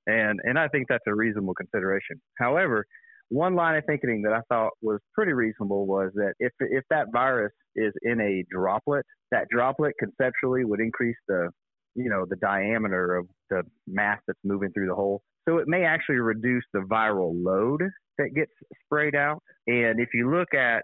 And, 0.07 0.39
and 0.45 0.59
I 0.59 0.69
think 0.69 0.87
that's 0.89 1.05
a 1.07 1.15
reasonable 1.15 1.55
consideration. 1.55 2.21
However, 2.39 2.85
one 3.31 3.55
line 3.55 3.77
of 3.77 3.85
thinking 3.87 4.23
that 4.23 4.35
I 4.35 4.41
thought 4.49 4.73
was 4.83 5.01
pretty 5.15 5.33
reasonable 5.33 5.87
was 5.87 6.11
that 6.15 6.35
if, 6.39 6.53
if 6.61 6.85
that 6.91 7.07
virus 7.13 7.53
is 7.75 7.93
in 8.03 8.21
a 8.21 8.45
droplet, 8.51 9.07
that 9.31 9.47
droplet 9.51 9.95
conceptually 9.99 10.65
would 10.65 10.81
increase 10.81 11.17
the, 11.27 11.49
you 11.95 12.11
know, 12.11 12.27
the 12.29 12.37
diameter 12.37 13.17
of 13.17 13.27
the 13.49 13.63
mass 13.87 14.19
that's 14.27 14.39
moving 14.45 14.71
through 14.73 14.89
the 14.89 14.95
hole. 14.95 15.23
So 15.49 15.59
it 15.59 15.69
may 15.69 15.85
actually 15.85 16.17
reduce 16.17 16.65
the 16.73 16.81
viral 16.81 17.33
load 17.35 17.83
that 18.19 18.35
gets 18.35 18.53
sprayed 18.85 19.15
out. 19.15 19.43
And 19.67 20.01
if 20.01 20.09
you 20.15 20.31
look 20.31 20.55
at 20.55 20.83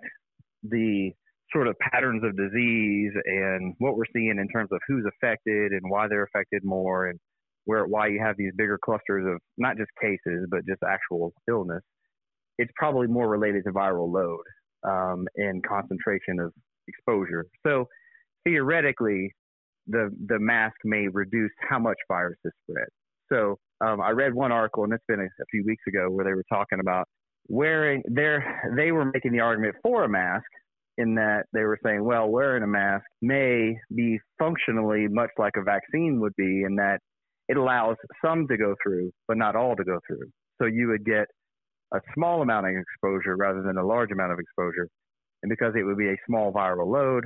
the 0.62 1.12
sort 1.52 1.66
of 1.66 1.76
patterns 1.78 2.22
of 2.24 2.36
disease 2.36 3.12
and 3.24 3.74
what 3.78 3.96
we're 3.96 4.04
seeing 4.12 4.36
in 4.38 4.48
terms 4.48 4.68
of 4.72 4.78
who's 4.86 5.04
affected 5.06 5.72
and 5.72 5.82
why 5.88 6.06
they're 6.08 6.24
affected 6.24 6.62
more 6.64 7.08
and 7.08 7.18
where 7.64 7.84
why 7.86 8.06
you 8.06 8.20
have 8.20 8.36
these 8.36 8.52
bigger 8.56 8.78
clusters 8.82 9.26
of 9.26 9.40
not 9.58 9.76
just 9.76 9.90
cases 10.00 10.46
but 10.50 10.61
just 10.66 10.80
actual 10.86 11.32
illness, 11.48 11.82
it's 12.58 12.70
probably 12.76 13.06
more 13.06 13.28
related 13.28 13.64
to 13.64 13.72
viral 13.72 14.12
load 14.12 14.44
um, 14.84 15.26
and 15.36 15.64
concentration 15.66 16.38
of 16.40 16.52
exposure. 16.88 17.46
So 17.66 17.86
theoretically, 18.44 19.32
the 19.86 20.11
the 20.28 20.38
mask 20.38 20.76
may 20.84 21.08
reduce 21.08 21.52
how 21.68 21.78
much 21.78 21.96
virus 22.08 22.38
is 22.44 22.52
spread. 22.68 22.88
So 23.32 23.58
um, 23.80 24.00
I 24.00 24.10
read 24.10 24.34
one 24.34 24.52
article, 24.52 24.84
and 24.84 24.92
it's 24.92 25.04
been 25.08 25.20
a, 25.20 25.24
a 25.24 25.46
few 25.50 25.64
weeks 25.66 25.82
ago, 25.88 26.10
where 26.10 26.24
they 26.24 26.34
were 26.34 26.44
talking 26.50 26.80
about 26.80 27.06
wearing 27.48 28.02
their 28.06 28.72
they 28.76 28.92
were 28.92 29.04
making 29.04 29.32
the 29.32 29.40
argument 29.40 29.74
for 29.82 30.04
a 30.04 30.08
mask 30.08 30.46
in 30.98 31.14
that 31.14 31.44
they 31.52 31.62
were 31.62 31.78
saying, 31.84 32.04
well, 32.04 32.28
wearing 32.28 32.62
a 32.62 32.66
mask 32.66 33.04
may 33.22 33.76
be 33.94 34.18
functionally 34.38 35.06
much 35.08 35.30
like 35.38 35.54
a 35.56 35.62
vaccine 35.62 36.20
would 36.20 36.34
be, 36.36 36.62
in 36.62 36.76
that 36.76 36.98
it 37.48 37.56
allows 37.56 37.96
some 38.24 38.46
to 38.48 38.56
go 38.56 38.74
through, 38.82 39.10
but 39.26 39.36
not 39.36 39.56
all 39.56 39.74
to 39.74 39.84
go 39.84 39.98
through. 40.06 40.28
So 40.60 40.66
you 40.66 40.88
would 40.88 41.04
get 41.04 41.26
a 41.92 42.00
small 42.14 42.42
amount 42.42 42.66
of 42.66 42.72
exposure 42.76 43.36
rather 43.36 43.62
than 43.62 43.78
a 43.78 43.86
large 43.86 44.12
amount 44.12 44.32
of 44.32 44.38
exposure. 44.38 44.88
And 45.42 45.50
because 45.50 45.72
it 45.74 45.82
would 45.82 45.96
be 45.96 46.08
a 46.08 46.16
small 46.26 46.52
viral 46.52 46.86
load, 46.86 47.24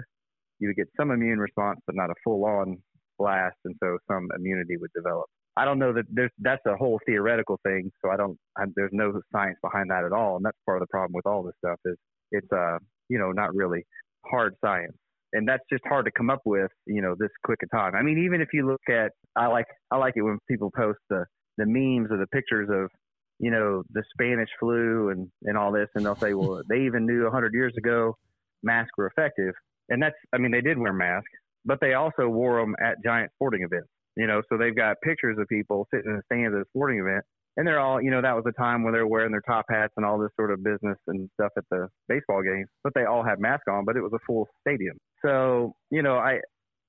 you 0.60 0.68
would 0.68 0.76
get 0.76 0.86
some 0.96 1.10
immune 1.10 1.40
response, 1.40 1.80
but 1.86 1.96
not 1.96 2.10
a 2.10 2.14
full 2.22 2.44
on 2.44 2.78
blast. 3.18 3.56
And 3.64 3.74
so 3.82 3.98
some 4.08 4.28
immunity 4.38 4.76
would 4.76 4.92
develop. 4.94 5.26
I 5.56 5.64
don't 5.64 5.78
know 5.78 5.92
that 5.92 6.04
there's 6.10 6.30
that's 6.40 6.62
a 6.66 6.76
whole 6.76 6.98
theoretical 7.06 7.60
thing. 7.64 7.90
So 8.04 8.10
I 8.10 8.16
don't. 8.16 8.36
I, 8.58 8.64
there's 8.74 8.90
no 8.92 9.20
science 9.32 9.58
behind 9.62 9.90
that 9.90 10.04
at 10.04 10.12
all, 10.12 10.36
and 10.36 10.44
that's 10.44 10.58
part 10.66 10.78
of 10.78 10.82
the 10.82 10.90
problem 10.90 11.12
with 11.14 11.26
all 11.26 11.42
this 11.42 11.54
stuff 11.64 11.78
is 11.84 11.96
it's 12.32 12.52
uh 12.52 12.78
you 13.08 13.18
know 13.18 13.30
not 13.30 13.54
really 13.54 13.84
hard 14.26 14.54
science, 14.64 14.96
and 15.32 15.48
that's 15.48 15.62
just 15.70 15.84
hard 15.86 16.06
to 16.06 16.10
come 16.16 16.30
up 16.30 16.40
with 16.44 16.70
you 16.86 17.02
know 17.02 17.14
this 17.18 17.30
quick 17.44 17.60
a 17.62 17.76
time. 17.76 17.94
I 17.94 18.02
mean, 18.02 18.24
even 18.24 18.40
if 18.40 18.48
you 18.52 18.66
look 18.66 18.82
at 18.88 19.12
I 19.36 19.46
like 19.46 19.66
I 19.90 19.96
like 19.96 20.14
it 20.16 20.22
when 20.22 20.38
people 20.48 20.70
post 20.76 20.98
the 21.08 21.24
the 21.56 21.66
memes 21.66 22.10
or 22.10 22.18
the 22.18 22.26
pictures 22.28 22.68
of 22.72 22.90
you 23.38 23.50
know 23.52 23.84
the 23.92 24.02
Spanish 24.12 24.50
flu 24.58 25.10
and 25.10 25.28
and 25.42 25.56
all 25.56 25.70
this, 25.70 25.88
and 25.94 26.04
they'll 26.04 26.16
say, 26.16 26.34
well, 26.34 26.62
they 26.68 26.80
even 26.80 27.06
knew 27.06 27.22
a 27.22 27.24
100 27.24 27.54
years 27.54 27.74
ago 27.78 28.16
masks 28.64 28.90
were 28.98 29.06
effective, 29.06 29.54
and 29.88 30.02
that's 30.02 30.16
I 30.32 30.38
mean 30.38 30.50
they 30.50 30.62
did 30.62 30.78
wear 30.78 30.92
masks, 30.92 31.30
but 31.64 31.78
they 31.80 31.94
also 31.94 32.26
wore 32.28 32.60
them 32.60 32.74
at 32.82 32.96
giant 33.04 33.30
sporting 33.36 33.62
events. 33.62 33.88
You 34.16 34.26
know, 34.26 34.42
so 34.48 34.56
they've 34.56 34.76
got 34.76 34.96
pictures 35.02 35.36
of 35.40 35.48
people 35.48 35.88
sitting 35.92 36.10
in 36.10 36.16
the 36.16 36.22
stands 36.32 36.54
at 36.54 36.60
a 36.60 36.64
sporting 36.68 37.00
event, 37.00 37.24
and 37.56 37.66
they're 37.66 37.80
all, 37.80 38.00
you 38.00 38.10
know, 38.10 38.22
that 38.22 38.34
was 38.34 38.44
a 38.46 38.52
time 38.60 38.82
when 38.82 38.92
they 38.92 39.00
were 39.00 39.08
wearing 39.08 39.32
their 39.32 39.42
top 39.42 39.66
hats 39.68 39.92
and 39.96 40.06
all 40.06 40.18
this 40.18 40.30
sort 40.36 40.50
of 40.52 40.62
business 40.62 40.98
and 41.06 41.28
stuff 41.34 41.50
at 41.56 41.64
the 41.70 41.88
baseball 42.08 42.42
games, 42.42 42.68
but 42.82 42.92
they 42.94 43.04
all 43.04 43.24
had 43.24 43.40
masks 43.40 43.64
on, 43.68 43.84
but 43.84 43.96
it 43.96 44.02
was 44.02 44.12
a 44.14 44.24
full 44.26 44.46
stadium. 44.60 44.96
So, 45.24 45.74
you 45.90 46.02
know, 46.02 46.16
I 46.16 46.40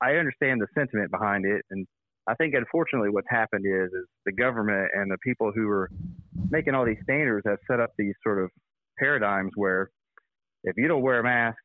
I 0.02 0.16
understand 0.16 0.62
the 0.62 0.68
sentiment 0.78 1.12
behind 1.12 1.46
it, 1.46 1.64
and 1.72 1.88
I 2.28 2.36
think 2.36 2.54
unfortunately 2.54 3.10
what's 3.10 3.30
happened 3.30 3.66
is 3.66 3.90
is 3.92 4.06
the 4.26 4.34
government 4.34 4.90
and 4.94 5.10
the 5.10 5.18
people 5.24 5.52
who 5.54 5.70
are 5.70 5.90
making 6.50 6.76
all 6.76 6.86
these 6.86 7.02
standards 7.04 7.46
have 7.48 7.60
set 7.70 7.80
up 7.80 7.92
these 7.98 8.14
sort 8.24 8.44
of 8.44 8.50
paradigms 9.00 9.52
where 9.56 9.90
if 10.64 10.76
you 10.78 10.88
don't 10.88 11.02
wear 11.02 11.20
a 11.20 11.24
mask, 11.24 11.58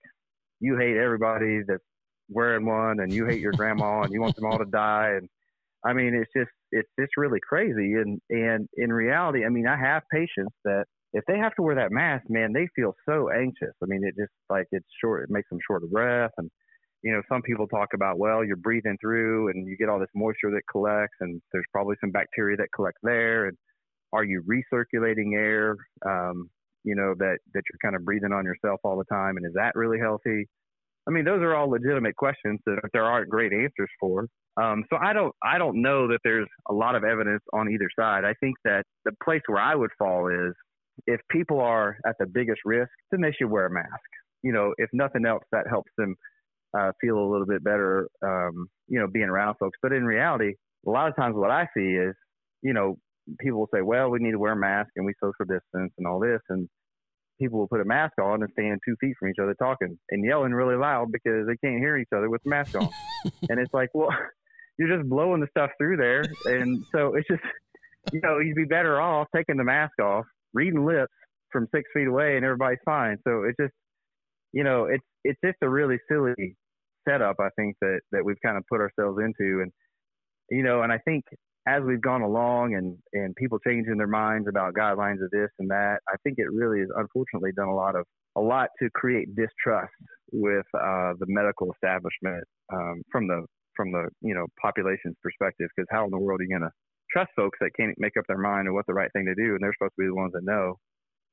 you 0.61 0.77
hate 0.77 0.97
everybody 0.97 1.61
that's 1.67 1.83
wearing 2.29 2.67
one, 2.67 3.01
and 3.01 3.13
you 3.13 3.27
hate 3.27 3.41
your 3.41 3.53
grandma, 3.53 4.03
and 4.03 4.13
you 4.13 4.21
want 4.21 4.37
them 4.37 4.47
all 4.47 4.59
to 4.59 4.65
die, 4.67 5.15
and 5.17 5.29
I 5.85 5.93
mean, 5.93 6.15
it's 6.15 6.31
just 6.37 6.51
it's 6.73 6.91
just 6.99 7.13
really 7.17 7.41
crazy. 7.41 7.95
And 7.95 8.21
and 8.31 8.69
in 8.77 8.93
reality, 8.93 9.45
I 9.45 9.49
mean, 9.49 9.67
I 9.67 9.77
have 9.77 10.03
patients 10.13 10.55
that 10.65 10.85
if 11.13 11.25
they 11.27 11.39
have 11.39 11.55
to 11.57 11.63
wear 11.63 11.75
that 11.75 11.91
mask, 11.91 12.25
man, 12.29 12.53
they 12.53 12.69
feel 12.77 12.95
so 13.09 13.31
anxious. 13.31 13.75
I 13.83 13.87
mean, 13.87 14.03
it 14.05 14.15
just 14.21 14.33
like 14.49 14.67
it's 14.73 14.87
short. 15.03 15.25
It 15.25 15.31
makes 15.31 15.49
them 15.51 15.59
short 15.67 15.83
of 15.83 15.91
breath, 15.91 16.33
and 16.39 16.51
you 17.03 17.13
know, 17.13 17.23
some 17.33 17.43
people 17.43 17.67
talk 17.67 17.89
about 17.95 18.19
well, 18.19 18.45
you're 18.45 18.57
breathing 18.57 18.99
through, 19.01 19.49
and 19.49 19.67
you 19.67 19.77
get 19.77 19.89
all 19.89 19.99
this 19.99 20.09
moisture 20.15 20.51
that 20.51 20.63
collects, 20.71 21.17
and 21.21 21.41
there's 21.53 21.65
probably 21.73 21.97
some 22.01 22.11
bacteria 22.11 22.57
that 22.59 22.69
collect 22.75 22.99
there, 23.03 23.47
and 23.47 23.57
are 24.13 24.25
you 24.25 24.43
recirculating 24.43 25.35
air? 25.35 25.77
Um, 26.07 26.51
you 26.85 26.95
know 26.95 27.15
that 27.19 27.39
that 27.55 27.63
you're 27.71 27.79
kind 27.83 27.97
of 27.97 28.05
breathing 28.05 28.33
on 28.33 28.45
yourself 28.45 28.81
all 28.85 28.99
the 28.99 29.05
time, 29.05 29.37
and 29.37 29.47
is 29.47 29.53
that 29.55 29.73
really 29.75 29.99
healthy? 29.99 30.47
I 31.09 31.13
mean, 31.13 31.25
those 31.25 31.41
are 31.41 31.55
all 31.55 31.71
legitimate 31.71 32.17
questions 32.17 32.61
that 32.67 32.79
there 32.93 33.05
aren't 33.05 33.31
great 33.31 33.53
answers 33.53 33.91
for. 33.99 34.27
Um, 34.61 34.85
so 34.91 34.99
I 35.01 35.13
don't 35.13 35.35
I 35.43 35.59
don't 35.59 35.81
know 35.81 36.09
that 36.09 36.19
there's 36.25 36.49
a 36.69 36.75
lot 36.75 36.95
of 36.95 37.05
evidence 37.05 37.43
on 37.53 37.71
either 37.71 37.89
side. 37.99 38.25
I 38.25 38.35
think 38.41 38.57
that 38.65 38.85
the 39.05 39.13
place 39.25 39.41
where 39.47 39.63
I 39.63 39.75
would 39.75 39.91
fall 39.99 40.29
is 40.29 40.55
if 41.07 41.21
people 41.31 41.61
are 41.61 41.97
at 42.07 42.17
the 42.19 42.27
biggest 42.27 42.61
risk, 42.65 42.91
then 43.11 43.21
they 43.21 43.33
should 43.33 43.51
wear 43.51 43.67
a 43.67 43.71
mask. 43.71 43.89
You 44.43 44.53
know, 44.53 44.75
if 44.79 44.91
nothing 44.93 45.25
else, 45.25 45.45
that 45.53 45.67
helps 45.69 45.91
them 45.97 46.15
uh, 46.79 46.93
feel 47.01 47.19
a 47.19 47.31
little 47.31 47.47
bit 47.47 47.65
better. 47.65 48.09
Um, 48.23 48.67
you 48.89 48.99
know, 49.01 49.07
being 49.07 49.29
around 49.29 49.57
folks. 49.59 49.79
But 49.83 49.93
in 49.93 50.05
reality, 50.05 50.55
a 50.87 50.91
lot 50.91 51.09
of 51.09 51.17
times 51.17 51.35
what 51.37 51.51
I 51.51 51.67
see 51.77 51.95
is, 51.95 52.15
you 52.63 52.73
know, 52.73 52.97
people 53.39 53.61
will 53.61 53.69
say, 53.73 53.83
"Well, 53.83 54.11
we 54.11 54.19
need 54.19 54.33
to 54.33 54.39
wear 54.39 54.53
a 54.53 54.57
mask 54.57 54.91
and 54.97 55.07
we 55.07 55.15
social 55.23 55.47
distance 55.47 55.93
and 55.97 56.07
all 56.07 56.21
this," 56.21 56.41
and 56.49 56.69
people 57.41 57.59
will 57.59 57.69
put 57.69 57.81
a 57.81 57.85
mask 57.85 58.13
on 58.21 58.43
and 58.43 58.53
stand 58.53 58.81
two 58.87 58.95
feet 59.01 59.15
from 59.19 59.31
each 59.31 59.39
other 59.43 59.55
talking 59.55 59.99
and 60.11 60.25
yelling 60.25 60.53
really 60.53 60.77
loud 60.77 61.11
because 61.11 61.47
they 61.47 61.57
can't 61.57 61.81
hear 61.81 61.97
each 61.97 62.09
other 62.15 62.29
with 62.29 62.43
the 62.45 62.51
mask 62.51 62.75
on. 62.77 62.89
and 63.49 63.59
it's 63.59 63.73
like, 63.73 63.89
well, 63.95 64.11
you're 64.79 64.95
just 64.97 65.09
blowing 65.09 65.41
the 65.41 65.49
stuff 65.51 65.71
through 65.79 65.97
there. 65.97 66.25
And 66.45 66.85
so 66.93 67.15
it's 67.15 67.29
just, 67.29 67.43
you 68.13 68.21
know, 68.23 68.39
you'd 68.39 68.57
be 68.57 68.65
better 68.65 69.01
off 69.01 69.27
taking 69.35 69.57
the 69.57 69.65
mask 69.65 70.01
off, 70.01 70.25
reading 70.55 70.85
lips 70.85 71.13
from 71.51 71.67
six 71.75 71.89
feet 71.95 72.07
away, 72.07 72.37
and 72.37 72.45
everybody's 72.45 72.79
fine. 72.85 73.17
So 73.27 73.45
it's 73.45 73.57
just, 73.61 73.75
you 74.53 74.65
know, 74.65 74.85
it's 74.85 75.05
it's 75.25 75.39
just 75.45 75.57
a 75.63 75.69
really 75.69 75.99
silly 76.11 76.57
setup. 77.09 77.37
I 77.41 77.49
think 77.57 77.77
that 77.81 78.01
that 78.13 78.25
we've 78.25 78.41
kind 78.45 78.57
of 78.57 78.65
put 78.71 78.81
ourselves 78.81 79.19
into, 79.19 79.61
and 79.63 79.73
you 80.51 80.63
know, 80.63 80.83
and 80.83 80.93
I 80.93 80.99
think 80.99 81.25
as 81.67 81.83
we've 81.83 82.01
gone 82.01 82.23
along 82.23 82.75
and 82.75 82.97
and 83.13 83.35
people 83.37 83.59
changing 83.59 83.99
their 83.99 84.07
minds 84.07 84.49
about 84.49 84.75
guidelines 84.75 85.23
of 85.23 85.31
this 85.31 85.51
and 85.59 85.71
that, 85.71 85.99
I 86.09 86.17
think 86.23 86.37
it 86.39 86.51
really 86.53 86.81
has 86.81 86.89
unfortunately 86.97 87.53
done 87.53 87.69
a 87.69 87.75
lot 87.75 87.97
of 87.97 88.05
a 88.37 88.41
lot 88.41 88.69
to 88.81 88.89
create 88.95 89.35
distrust 89.35 89.93
with 90.33 90.67
uh, 90.75 91.13
the 91.19 91.27
medical 91.27 91.73
establishment 91.73 92.45
um, 92.73 93.03
from 93.11 93.27
the 93.27 93.45
from 93.77 93.93
the 93.93 94.09
you 94.23 94.35
know 94.35 94.47
population's 94.61 95.17
perspective. 95.23 95.69
Because 95.77 95.89
how 95.91 96.05
in 96.05 96.11
the 96.11 96.19
world 96.19 96.41
are 96.41 96.45
you 96.45 96.51
going 96.51 96.69
to 96.69 96.71
trust 97.13 97.31
folks 97.37 97.59
that 97.61 97.71
can't 97.79 97.95
make 97.99 98.17
up 98.17 98.25
their 98.29 98.39
mind 98.39 98.69
on 98.69 98.75
what 98.75 98.87
the 98.87 98.95
right 98.95 99.11
thing 99.13 99.27
to 99.27 99.35
do? 99.35 99.55
And 99.55 99.59
they're 99.61 99.75
supposed 99.79 99.95
to 99.99 100.03
be 100.03 100.07
the 100.07 100.15
ones 100.15 100.33
that 100.33 100.45
know 100.45 100.77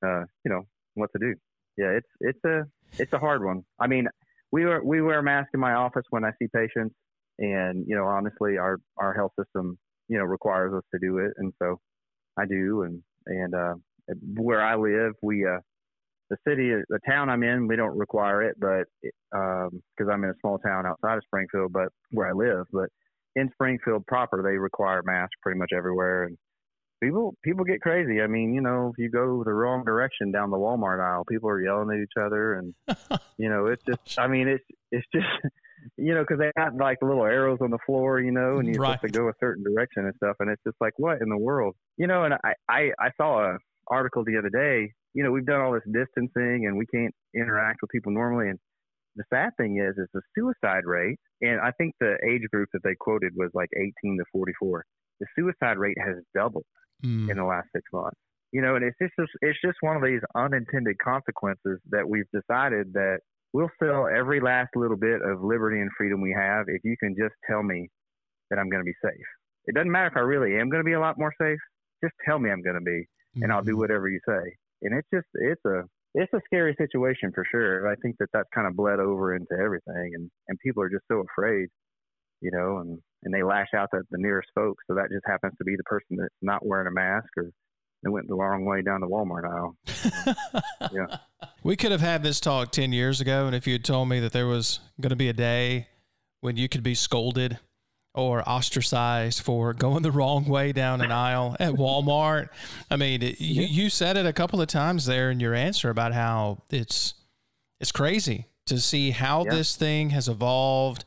uh, 0.05 0.23
you 0.43 0.51
know 0.51 0.63
what 0.95 1.09
to 1.13 1.19
do. 1.19 1.35
Yeah 1.77 1.97
it's 1.97 2.09
it's 2.19 2.43
a 2.45 2.63
it's 2.99 3.13
a 3.13 3.19
hard 3.19 3.43
one. 3.45 3.63
I 3.79 3.87
mean 3.87 4.07
we 4.51 4.65
wear 4.65 4.83
we 4.83 5.01
wear 5.01 5.19
a 5.19 5.23
mask 5.23 5.49
in 5.53 5.59
my 5.59 5.73
office 5.73 6.05
when 6.09 6.25
i 6.25 6.31
see 6.39 6.47
patients. 6.53 6.95
And 7.39 7.85
you 7.87 7.95
know 7.95 8.05
honestly 8.05 8.57
our 8.57 8.77
our 8.97 9.13
health 9.13 9.31
system 9.39 9.77
you 10.07 10.17
know 10.17 10.23
requires 10.23 10.73
us 10.73 10.83
to 10.93 10.99
do 10.99 11.17
it. 11.19 11.31
And 11.37 11.53
so 11.61 11.79
i 12.37 12.45
do. 12.45 12.83
And 12.83 13.01
and 13.25 13.53
uh 13.53 13.73
where 14.35 14.61
i 14.61 14.75
live 14.75 15.13
we 15.21 15.45
uh 15.45 15.59
the 16.29 16.37
city, 16.47 16.71
the 16.89 16.99
town 17.07 17.29
I'm 17.29 17.43
in, 17.43 17.67
we 17.67 17.75
don't 17.75 17.97
require 17.97 18.43
it, 18.43 18.57
but 18.59 18.83
because 19.31 19.71
um, 19.71 20.09
I'm 20.11 20.23
in 20.23 20.31
a 20.31 20.39
small 20.41 20.57
town 20.57 20.85
outside 20.85 21.17
of 21.17 21.23
Springfield, 21.25 21.71
but 21.71 21.89
where 22.11 22.27
I 22.27 22.33
live, 22.33 22.65
but 22.71 22.89
in 23.35 23.49
Springfield 23.53 24.05
proper, 24.07 24.41
they 24.43 24.57
require 24.57 25.01
masks 25.05 25.35
pretty 25.41 25.59
much 25.59 25.69
everywhere, 25.75 26.23
and 26.23 26.37
people 27.01 27.35
people 27.43 27.63
get 27.63 27.81
crazy. 27.81 28.21
I 28.21 28.27
mean, 28.27 28.53
you 28.53 28.61
know, 28.61 28.91
if 28.91 28.97
you 28.97 29.09
go 29.09 29.43
the 29.43 29.53
wrong 29.53 29.85
direction 29.85 30.31
down 30.31 30.49
the 30.49 30.57
Walmart 30.57 30.99
aisle, 30.99 31.23
people 31.29 31.49
are 31.49 31.61
yelling 31.61 31.95
at 31.95 32.01
each 32.01 32.23
other, 32.23 32.55
and 32.55 32.73
you 33.37 33.49
know, 33.49 33.67
it's 33.67 33.83
just, 33.85 34.19
I 34.19 34.27
mean, 34.27 34.47
it's 34.47 34.65
it's 34.91 35.07
just 35.13 35.27
you 35.97 36.13
know, 36.13 36.21
because 36.21 36.39
they 36.39 36.51
have 36.57 36.75
like 36.75 36.97
little 37.01 37.25
arrows 37.25 37.59
on 37.61 37.71
the 37.71 37.79
floor, 37.85 38.19
you 38.19 38.31
know, 38.31 38.59
and 38.59 38.67
you're 38.67 38.79
Right. 38.79 38.99
supposed 38.99 39.01
to 39.05 39.09
go 39.09 39.29
a 39.29 39.33
certain 39.39 39.63
direction 39.63 40.05
and 40.05 40.13
stuff. 40.17 40.35
And 40.39 40.49
it's 40.49 40.61
just 40.65 40.77
like, 40.81 40.93
what 40.97 41.21
in 41.21 41.29
the 41.29 41.37
world, 41.37 41.75
you 41.97 42.07
know? 42.07 42.23
And 42.23 42.33
I, 42.35 42.53
I, 42.69 42.91
I 42.99 43.09
saw 43.17 43.53
a 43.55 43.57
article 43.89 44.23
the 44.25 44.37
other 44.37 44.49
day. 44.49 44.91
You 45.13 45.23
know, 45.23 45.31
we've 45.31 45.45
done 45.45 45.61
all 45.61 45.73
this 45.73 45.83
distancing 45.85 46.65
and 46.67 46.77
we 46.77 46.85
can't 46.87 47.13
interact 47.35 47.79
with 47.81 47.91
people 47.91 48.11
normally. 48.11 48.49
And 48.49 48.59
the 49.15 49.23
sad 49.33 49.51
thing 49.57 49.77
is, 49.79 49.97
is 49.97 50.07
the 50.13 50.21
suicide 50.37 50.85
rate. 50.85 51.19
And 51.41 51.59
I 51.61 51.71
think 51.77 51.95
the 51.99 52.17
age 52.27 52.43
group 52.51 52.69
that 52.73 52.81
they 52.83 52.95
quoted 52.99 53.33
was 53.35 53.49
like 53.53 53.69
18 53.75 54.17
to 54.19 54.25
44. 54.31 54.85
The 55.19 55.27
suicide 55.37 55.77
rate 55.77 55.97
has 55.99 56.17
doubled 56.35 56.65
Mm. 57.05 57.29
in 57.29 57.37
the 57.37 57.43
last 57.45 57.67
six 57.75 57.83
months. 57.93 58.17
You 58.51 58.61
know, 58.61 58.75
and 58.75 58.83
it's 58.85 58.97
just 59.01 59.13
it's 59.41 59.59
just 59.63 59.77
one 59.81 59.97
of 59.97 60.03
these 60.03 60.21
unintended 60.35 60.97
consequences 60.99 61.79
that 61.91 62.07
we've 62.07 62.29
decided 62.33 62.93
that 62.93 63.19
we'll 63.57 63.71
sell 63.81 64.05
every 64.05 64.39
last 64.39 64.69
little 64.75 64.95
bit 64.97 65.19
of 65.23 65.41
liberty 65.41 65.81
and 65.81 65.89
freedom 65.97 66.21
we 66.21 66.31
have 66.37 66.65
if 66.67 66.81
you 66.83 66.95
can 66.99 67.15
just 67.17 67.33
tell 67.49 67.63
me 67.63 67.89
that 68.51 68.59
I'm 68.59 68.69
going 68.69 68.81
to 68.81 68.85
be 68.85 68.93
safe. 69.03 69.25
It 69.65 69.73
doesn't 69.73 69.91
matter 69.91 70.07
if 70.07 70.15
I 70.15 70.19
really 70.19 70.59
am 70.59 70.69
going 70.69 70.83
to 70.83 70.85
be 70.85 70.93
a 70.93 70.99
lot 70.99 71.17
more 71.17 71.33
safe. 71.41 71.57
Just 72.03 72.13
tell 72.23 72.37
me 72.37 72.51
I'm 72.51 72.61
going 72.61 72.75
to 72.77 72.81
be, 72.85 73.03
and 73.41 73.51
I'll 73.51 73.63
do 73.63 73.73
Mhm. 73.75 73.79
whatever 73.79 74.07
you 74.09 74.19
say. 74.29 74.55
And 74.83 74.93
it's 74.93 75.09
just 75.11 75.25
it's 75.33 75.65
a 75.65 75.83
it's 76.13 76.31
a 76.33 76.41
scary 76.45 76.75
situation 76.77 77.31
for 77.33 77.43
sure. 77.49 77.87
I 77.87 77.95
think 77.95 78.15
that 78.19 78.29
that's 78.31 78.49
kind 78.53 78.67
of 78.67 78.75
bled 78.75 78.99
over 78.99 79.35
into 79.35 79.55
everything, 79.59 80.11
and 80.13 80.29
and 80.47 80.59
people 80.59 80.83
are 80.83 80.89
just 80.89 81.07
so 81.11 81.23
afraid, 81.31 81.67
you 82.41 82.51
know, 82.51 82.77
and 82.77 82.99
and 83.23 83.33
they 83.33 83.41
lash 83.41 83.73
out 83.75 83.89
at 83.93 84.03
the 84.11 84.19
nearest 84.19 84.49
folks. 84.53 84.83
So 84.87 84.93
that 84.95 85.09
just 85.11 85.25
happens 85.25 85.53
to 85.57 85.63
be 85.65 85.75
the 85.75 85.83
person 85.83 86.17
that's 86.17 86.41
not 86.43 86.63
wearing 86.65 86.87
a 86.87 86.91
mask 86.91 87.29
or 87.37 87.49
they 88.03 88.09
went 88.09 88.27
the 88.27 88.35
wrong 88.35 88.65
way 88.65 88.81
down 88.81 89.01
the 89.01 89.07
Walmart 89.07 89.45
aisle. 89.45 89.75
Yeah. 90.93 91.17
We 91.63 91.75
could 91.75 91.91
have 91.91 92.01
had 92.01 92.23
this 92.23 92.39
talk 92.39 92.71
10 92.71 92.93
years 92.93 93.19
ago, 93.21 93.45
and 93.47 93.55
if 93.55 93.67
you 93.67 93.73
had 93.73 93.83
told 93.83 94.07
me 94.09 94.19
that 94.21 94.31
there 94.31 94.47
was 94.47 94.79
going 95.01 95.09
to 95.09 95.15
be 95.15 95.27
a 95.29 95.33
day 95.33 95.87
when 96.41 96.55
you 96.55 96.69
could 96.69 96.83
be 96.83 96.95
scolded 96.95 97.59
or 98.15 98.47
ostracized 98.47 99.41
for 99.41 99.73
going 99.73 100.01
the 100.01 100.11
wrong 100.11 100.45
way 100.45 100.71
down 100.71 101.01
an 101.01 101.11
aisle 101.11 101.55
at 101.59 101.73
Walmart, 101.73 102.49
I 102.89 102.95
mean, 102.95 103.21
it- 103.21 103.41
you, 103.41 103.63
you 103.63 103.89
said 103.89 104.17
it 104.17 104.25
a 104.25 104.33
couple 104.33 104.61
of 104.61 104.67
times 104.67 105.05
there 105.05 105.29
in 105.29 105.39
your 105.39 105.53
answer 105.53 105.89
about 105.89 106.13
how 106.13 106.63
it's 106.69 107.13
it's 107.79 107.91
crazy 107.91 108.45
to 108.67 108.79
see 108.79 109.11
how 109.11 109.43
Yeah. 109.45 109.51
this 109.55 109.75
thing 109.75 110.11
has 110.11 110.27
evolved, 110.29 111.05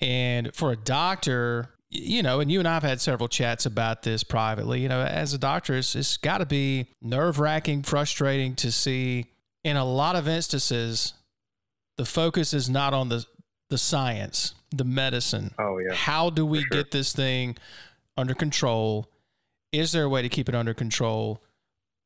and 0.00 0.54
for 0.54 0.72
a 0.72 0.76
doctor. 0.76 1.70
You 1.90 2.22
know, 2.22 2.40
and 2.40 2.50
you 2.50 2.58
and 2.58 2.68
I 2.68 2.74
have 2.74 2.82
had 2.82 3.00
several 3.00 3.28
chats 3.28 3.64
about 3.64 4.02
this 4.02 4.22
privately. 4.22 4.80
You 4.80 4.90
know, 4.90 5.00
as 5.00 5.32
a 5.32 5.38
doctor, 5.38 5.74
it's, 5.74 5.96
it's 5.96 6.18
got 6.18 6.38
to 6.38 6.46
be 6.46 6.88
nerve 7.00 7.38
wracking, 7.38 7.82
frustrating 7.82 8.54
to 8.56 8.70
see 8.70 9.26
in 9.64 9.76
a 9.76 9.84
lot 9.84 10.16
of 10.16 10.28
instances, 10.28 11.14
the 11.96 12.04
focus 12.04 12.54
is 12.54 12.68
not 12.68 12.94
on 12.94 13.08
the 13.08 13.24
the 13.70 13.78
science, 13.78 14.54
the 14.70 14.84
medicine. 14.84 15.52
Oh 15.58 15.78
yeah. 15.78 15.92
How 15.92 16.30
do 16.30 16.46
we 16.46 16.60
sure. 16.60 16.68
get 16.70 16.90
this 16.90 17.12
thing 17.12 17.56
under 18.16 18.34
control? 18.34 19.10
Is 19.72 19.92
there 19.92 20.04
a 20.04 20.08
way 20.08 20.22
to 20.22 20.28
keep 20.28 20.48
it 20.48 20.54
under 20.54 20.72
control? 20.72 21.42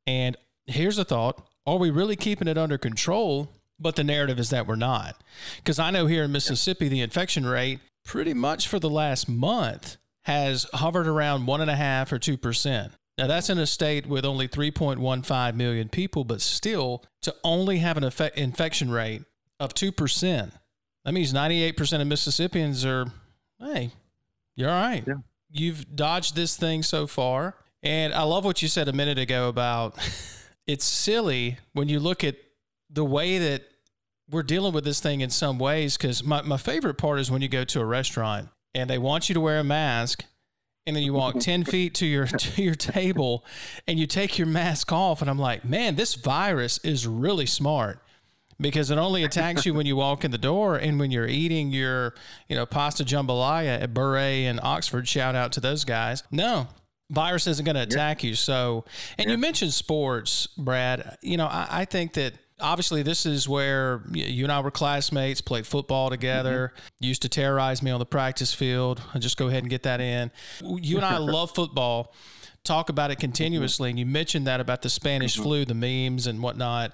And 0.07 0.37
here's 0.67 0.99
a 0.99 1.05
thought: 1.05 1.47
Are 1.67 1.77
we 1.77 1.91
really 1.91 2.17
keeping 2.17 2.49
it 2.49 2.59
under 2.59 2.79
control? 2.79 3.49
But 3.79 3.97
the 3.97 4.05
narrative 4.05 4.39
is 4.39 4.51
that 4.51 4.69
we're 4.69 4.77
not, 4.77 5.17
because 5.57 5.81
I 5.81 5.91
know 5.91 6.07
here 6.07 6.23
in 6.23 6.31
Mississippi, 6.31 6.89
the 6.89 7.01
infection 7.01 7.45
rate 7.45 7.81
pretty 8.05 8.35
much 8.35 8.69
for 8.69 8.79
the 8.79 8.91
last 8.91 9.29
month 9.29 9.97
has 10.25 10.67
hovered 10.75 11.07
around 11.07 11.47
one 11.47 11.61
and 11.61 11.71
a 11.71 11.77
half 11.77 12.13
or 12.13 12.19
two 12.19 12.37
percent. 12.37 12.93
Now 13.19 13.27
that's 13.27 13.51
in 13.51 13.59
a 13.59 13.67
state 13.67 14.07
with 14.07 14.25
only 14.25 14.49
3.15 14.49 15.55
million 15.55 15.89
people, 15.89 16.25
but 16.25 16.41
still 16.41 17.05
to 17.23 17.35
only 17.45 17.79
have 17.79 17.97
an 17.97 18.05
effect, 18.05 18.39
infection 18.39 18.91
rate 18.91 19.23
of 19.61 19.75
two 19.75 19.93
percent. 19.93 20.53
That 21.05 21.13
means 21.13 21.33
98% 21.33 22.01
of 22.01 22.07
Mississippians 22.07 22.85
are, 22.85 23.07
hey, 23.59 23.91
you're 24.55 24.71
all 24.71 24.81
right. 24.81 25.03
Yeah. 25.07 25.15
You've 25.51 25.97
dodged 25.97 26.37
this 26.37 26.57
thing 26.57 26.83
so 26.83 27.07
far. 27.07 27.57
And 27.83 28.15
I 28.15 28.23
love 28.23 28.45
what 28.45 28.63
you 28.63 28.69
said 28.69 28.89
a 28.89 28.93
minute 28.93 29.19
ago 29.19 29.49
about 29.49 29.97
it's 30.67 30.85
silly 30.85 31.59
when 31.73 31.89
you 31.89 31.99
look 31.99 32.23
at 32.23 32.37
the 32.89 33.05
way 33.05 33.39
that 33.39 33.65
we're 34.33 34.43
dealing 34.43 34.73
with 34.73 34.85
this 34.85 34.99
thing 34.99 35.21
in 35.21 35.31
some 35.31 35.59
ways. 35.59 35.97
Because 35.97 36.25
my, 36.25 36.43
my 36.43 36.57
favorite 36.57 36.95
part 36.95 37.21
is 37.21 37.31
when 37.31 37.43
you 37.43 37.49
go 37.49 37.65
to 37.65 37.81
a 37.81 37.85
restaurant 37.85 38.49
and 38.75 38.91
they 38.91 38.99
want 38.99 39.29
you 39.29 39.35
to 39.35 39.41
wear 39.41 39.61
a 39.61 39.65
mask. 39.65 40.25
And 40.85 40.97
then 40.97 41.05
you 41.05 41.13
walk 41.13 41.39
10 41.39 41.63
feet 41.63 41.95
to 41.97 42.07
your 42.07 42.27
to 42.27 42.63
your 42.63 42.75
table 42.75 43.45
and 43.87 44.01
you 44.01 44.09
take 44.09 44.37
your 44.37 44.49
mask 44.49 44.91
off 44.91 45.21
and 45.21 45.31
I'm 45.31 45.39
like, 45.39 45.65
"Man, 45.65 45.95
this 45.95 46.17
virus 46.17 46.79
is 46.79 47.07
really 47.07 47.47
smart." 47.47 48.01
because 48.61 48.91
it 48.91 48.99
only 48.99 49.25
attacks 49.25 49.67
you 49.67 49.75
when 49.75 49.87
you 49.87 49.97
walk 49.97 50.25
in 50.25 50.31
the 50.31 50.39
door 50.39 50.77
and 50.77 51.01
when 51.01 51.11
you're 51.11 51.27
eating 51.27 51.71
your, 51.71 52.15
you 52.49 52.55
know, 52.55 52.65
pasta 52.65 53.05
jambalaya 53.05 53.83
at 53.83 53.93
Bouré 53.93 54.45
and 54.45 54.61
Oxford. 54.63 55.09
Shout 55.09 55.35
out 55.35 55.53
to 55.53 55.61
those 55.61 55.85
guys. 55.85 56.23
No, 56.31 56.69
virus 57.11 57.47
isn't 57.47 57.65
going 57.65 57.77
to 57.77 57.83
attack 57.83 58.23
you. 58.23 58.35
So, 58.35 58.85
and 59.19 59.31
you 59.31 59.37
mentioned 59.37 59.73
sports, 59.73 60.47
Brad. 60.57 61.19
You 61.23 61.37
know, 61.37 61.47
I, 61.47 61.67
I 61.71 61.85
think 61.85 62.15
that 62.15 62.35
obviously 62.63 63.03
this 63.03 63.27
is 63.27 63.49
where 63.49 64.03
you 64.13 64.45
and 64.45 64.53
I 64.53 64.61
were 64.61 64.71
classmates, 64.71 65.41
played 65.41 65.67
football 65.67 66.09
together, 66.11 66.73
used 67.01 67.23
to 67.23 67.29
terrorize 67.29 67.83
me 67.83 67.91
on 67.91 67.99
the 67.99 68.07
practice 68.07 68.55
field. 68.55 69.03
I'll 69.15 69.21
just 69.21 69.37
go 69.37 69.49
ahead 69.49 69.63
and 69.63 69.71
get 69.71 69.83
that 69.83 70.01
in. 70.01 70.31
You 70.63 70.97
and 70.97 71.05
I 71.05 71.17
love 71.19 71.55
football. 71.55 72.15
Talk 72.65 72.89
about 72.89 73.11
it 73.11 73.19
continuously, 73.19 73.91
and 73.91 73.99
you 73.99 74.07
mentioned 74.07 74.47
that 74.47 74.61
about 74.61 74.83
the 74.83 74.89
Spanish 74.89 75.37
flu, 75.37 75.65
the 75.65 75.75
memes 75.75 76.29
and 76.29 76.41
whatnot. 76.41 76.93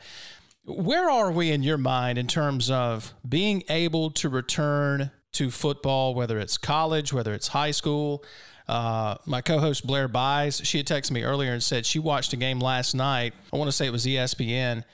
Where 0.65 1.11
are 1.11 1.31
we 1.31 1.51
in 1.51 1.63
your 1.63 1.77
mind 1.77 2.19
in 2.19 2.27
terms 2.27 2.71
of 2.71 3.13
being 3.27 3.63
able 3.69 4.11
to 4.13 4.29
return 4.31 5.11
to 5.33 5.51
football, 5.51 6.15
whether 6.15 6.39
it's 6.39 6.57
college, 6.57 7.13
whether 7.13 7.35
it's 7.35 7.49
high 7.49 7.71
school? 7.71 8.25
Uh, 8.69 9.17
my 9.25 9.41
co-host 9.41 9.87
Blair 9.87 10.09
Buys, 10.09 10.61
she 10.63 10.77
had 10.77 10.87
texted 10.87 11.11
me 11.11 11.23
earlier 11.23 11.53
and 11.53 11.63
said 11.63 11.87
she 11.87 11.99
watched 11.99 12.35
a 12.35 12.37
game 12.37 12.61
last 12.61 12.95
night. 12.95 13.33
I 13.53 13.57
want 13.57 13.69
to 13.69 13.73
say 13.73 13.87
it 13.87 13.93
was 13.93 14.05
ESPN, 14.05 14.85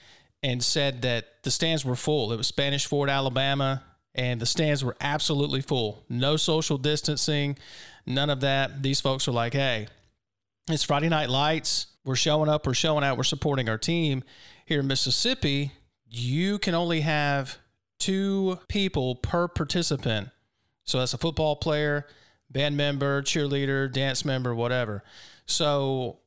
and 0.45 0.63
said 0.63 1.01
that 1.03 1.43
the 1.43 1.51
stands 1.51 1.87
were 1.87 1.97
full. 1.97 2.31
It 2.31 2.37
was 2.37 2.47
Spanish 2.47 2.85
Fort, 2.85 3.09
Alabama, 3.09 3.83
and 4.15 4.39
the 4.39 4.45
stands 4.45 4.85
were 4.85 4.95
absolutely 5.01 5.63
full. 5.63 6.05
No 6.11 6.37
social 6.37 6.77
distancing, 6.77 7.57
none 8.05 8.29
of 8.29 8.43
that. 8.43 8.83
These 8.83 9.01
folks 9.01 9.27
are 9.27 9.33
like, 9.33 9.55
hey, 9.55 9.89
it's 10.69 10.85
Friday 10.85 11.09
Night 11.09 11.31
Lights. 11.31 11.87
We're 12.05 12.15
showing 12.15 12.51
up, 12.51 12.67
we're 12.67 12.75
showing 12.75 13.03
out, 13.03 13.17
we're 13.17 13.25
supporting 13.25 13.71
our 13.71 13.79
team. 13.79 14.23
Here 14.67 14.81
in 14.81 14.87
Mississippi, 14.87 15.73
you 16.07 16.59
can 16.59 16.75
only 16.75 17.01
have 17.01 17.57
two 17.99 18.59
people 18.69 19.15
per 19.15 19.49
participant. 19.49 20.29
So 20.85 20.99
that's 20.99 21.15
a 21.15 21.19
football 21.19 21.57
player, 21.57 22.07
band 22.51 22.77
member, 22.77 23.23
cheerleader, 23.23 23.91
dance 23.91 24.27
member, 24.27 24.55
whatever. 24.55 25.05
So 25.47 26.19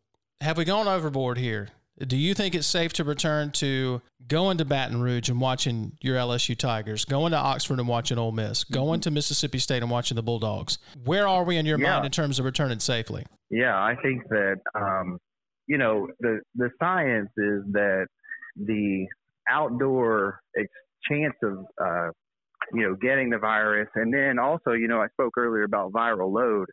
have 0.42 0.58
we 0.58 0.66
gone 0.66 0.88
overboard 0.88 1.38
here? 1.38 1.70
Do 2.00 2.16
you 2.16 2.34
think 2.36 2.54
it's 2.54 2.68
safe 2.68 2.94
to 2.94 3.04
return 3.04 3.52
to 3.54 4.02
going 4.28 4.60
to 4.60 4.66
Baton 4.66 5.02
Rouge 5.02 5.30
and 5.30 5.42
watching 5.42 5.98
your 6.00 6.16
LSU 6.16 6.56
Tigers, 6.56 7.06
going 7.06 7.32
to 7.32 7.38
Oxford 7.38 7.80
and 7.80 7.88
watching 7.88 8.20
Ole 8.20 8.32
Miss, 8.32 8.64
going 8.64 9.00
to 9.02 9.10
Mississippi 9.12 9.58
State 9.58 9.82
and 9.82 9.90
watching 9.90 10.16
the 10.16 10.22
Bulldogs? 10.22 10.78
Where 11.06 11.28
are 11.28 11.44
we 11.44 11.58
in 11.58 11.66
your 11.66 11.80
Yeah. 11.80 11.94
mind 11.94 12.06
in 12.06 12.12
terms 12.12 12.38
of 12.38 12.46
returning 12.46 12.80
safely? 12.80 13.26
Yeah, 13.50 13.76
I 13.76 13.96
think 14.04 14.28
that 14.30 14.58
um, 14.76 15.18
you 15.66 15.78
know 15.80 16.08
the 16.20 16.40
the 16.56 16.70
science 16.80 17.30
is 17.38 17.64
that 17.72 18.06
the 18.58 19.08
outdoor 19.50 20.40
ex- 20.56 20.68
chance 21.10 21.36
of 21.42 21.66
uh, 21.84 22.10
you 22.74 22.84
know 22.84 22.96
getting 23.02 23.32
the 23.32 23.40
virus, 23.40 23.88
and 23.96 24.14
then 24.14 24.38
also 24.38 24.74
you 24.74 24.88
know 24.88 25.02
I 25.02 25.08
spoke 25.14 25.34
earlier 25.38 25.64
about 25.64 25.94
viral 25.94 26.32
load. 26.32 26.68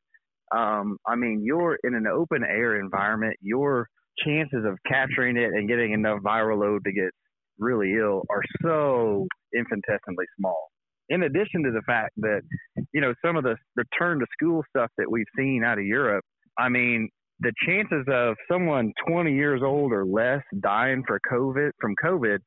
Um, 0.55 0.99
I 1.07 1.17
mean, 1.17 1.43
you're 1.45 1.79
in 1.83 1.95
an 1.95 2.07
open 2.07 2.45
air 2.45 2.79
environment. 2.79 3.37
Your 3.41 3.89
chances 4.25 4.65
of 4.67 4.79
capturing 4.87 5.37
it 5.37 5.51
and 5.53 5.69
getting 5.69 5.93
enough 5.93 6.21
viral 6.21 6.61
load 6.61 6.85
to 6.85 6.93
get 6.93 7.11
really 7.59 7.93
ill 7.95 8.23
are 8.31 8.43
so 8.63 9.27
infinitesimally 9.55 10.27
small. 10.39 10.69
In 11.11 11.23
addition 11.25 11.63
to 11.65 11.71
the 11.71 11.83
fact 11.87 12.13
that 12.19 12.41
you 12.93 13.01
know 13.01 13.15
some 13.25 13.37
of 13.37 13.45
the 13.45 13.57
return 13.77 14.19
to 14.21 14.27
school 14.33 14.63
stuff 14.69 14.91
that 14.99 15.11
we've 15.11 15.27
seen 15.37 15.63
out 15.65 15.79
of 15.79 15.85
Europe 15.85 16.25
I 16.59 16.69
mean, 16.69 17.09
the 17.41 17.53
chances 17.67 18.05
of 18.09 18.37
someone 18.51 18.93
20 19.09 19.35
years 19.35 19.61
old 19.65 19.93
or 19.93 20.05
less 20.07 20.43
dying 20.61 21.03
for 21.07 21.19
COVID 21.31 21.71
from 21.81 21.95
COVID 22.03 22.39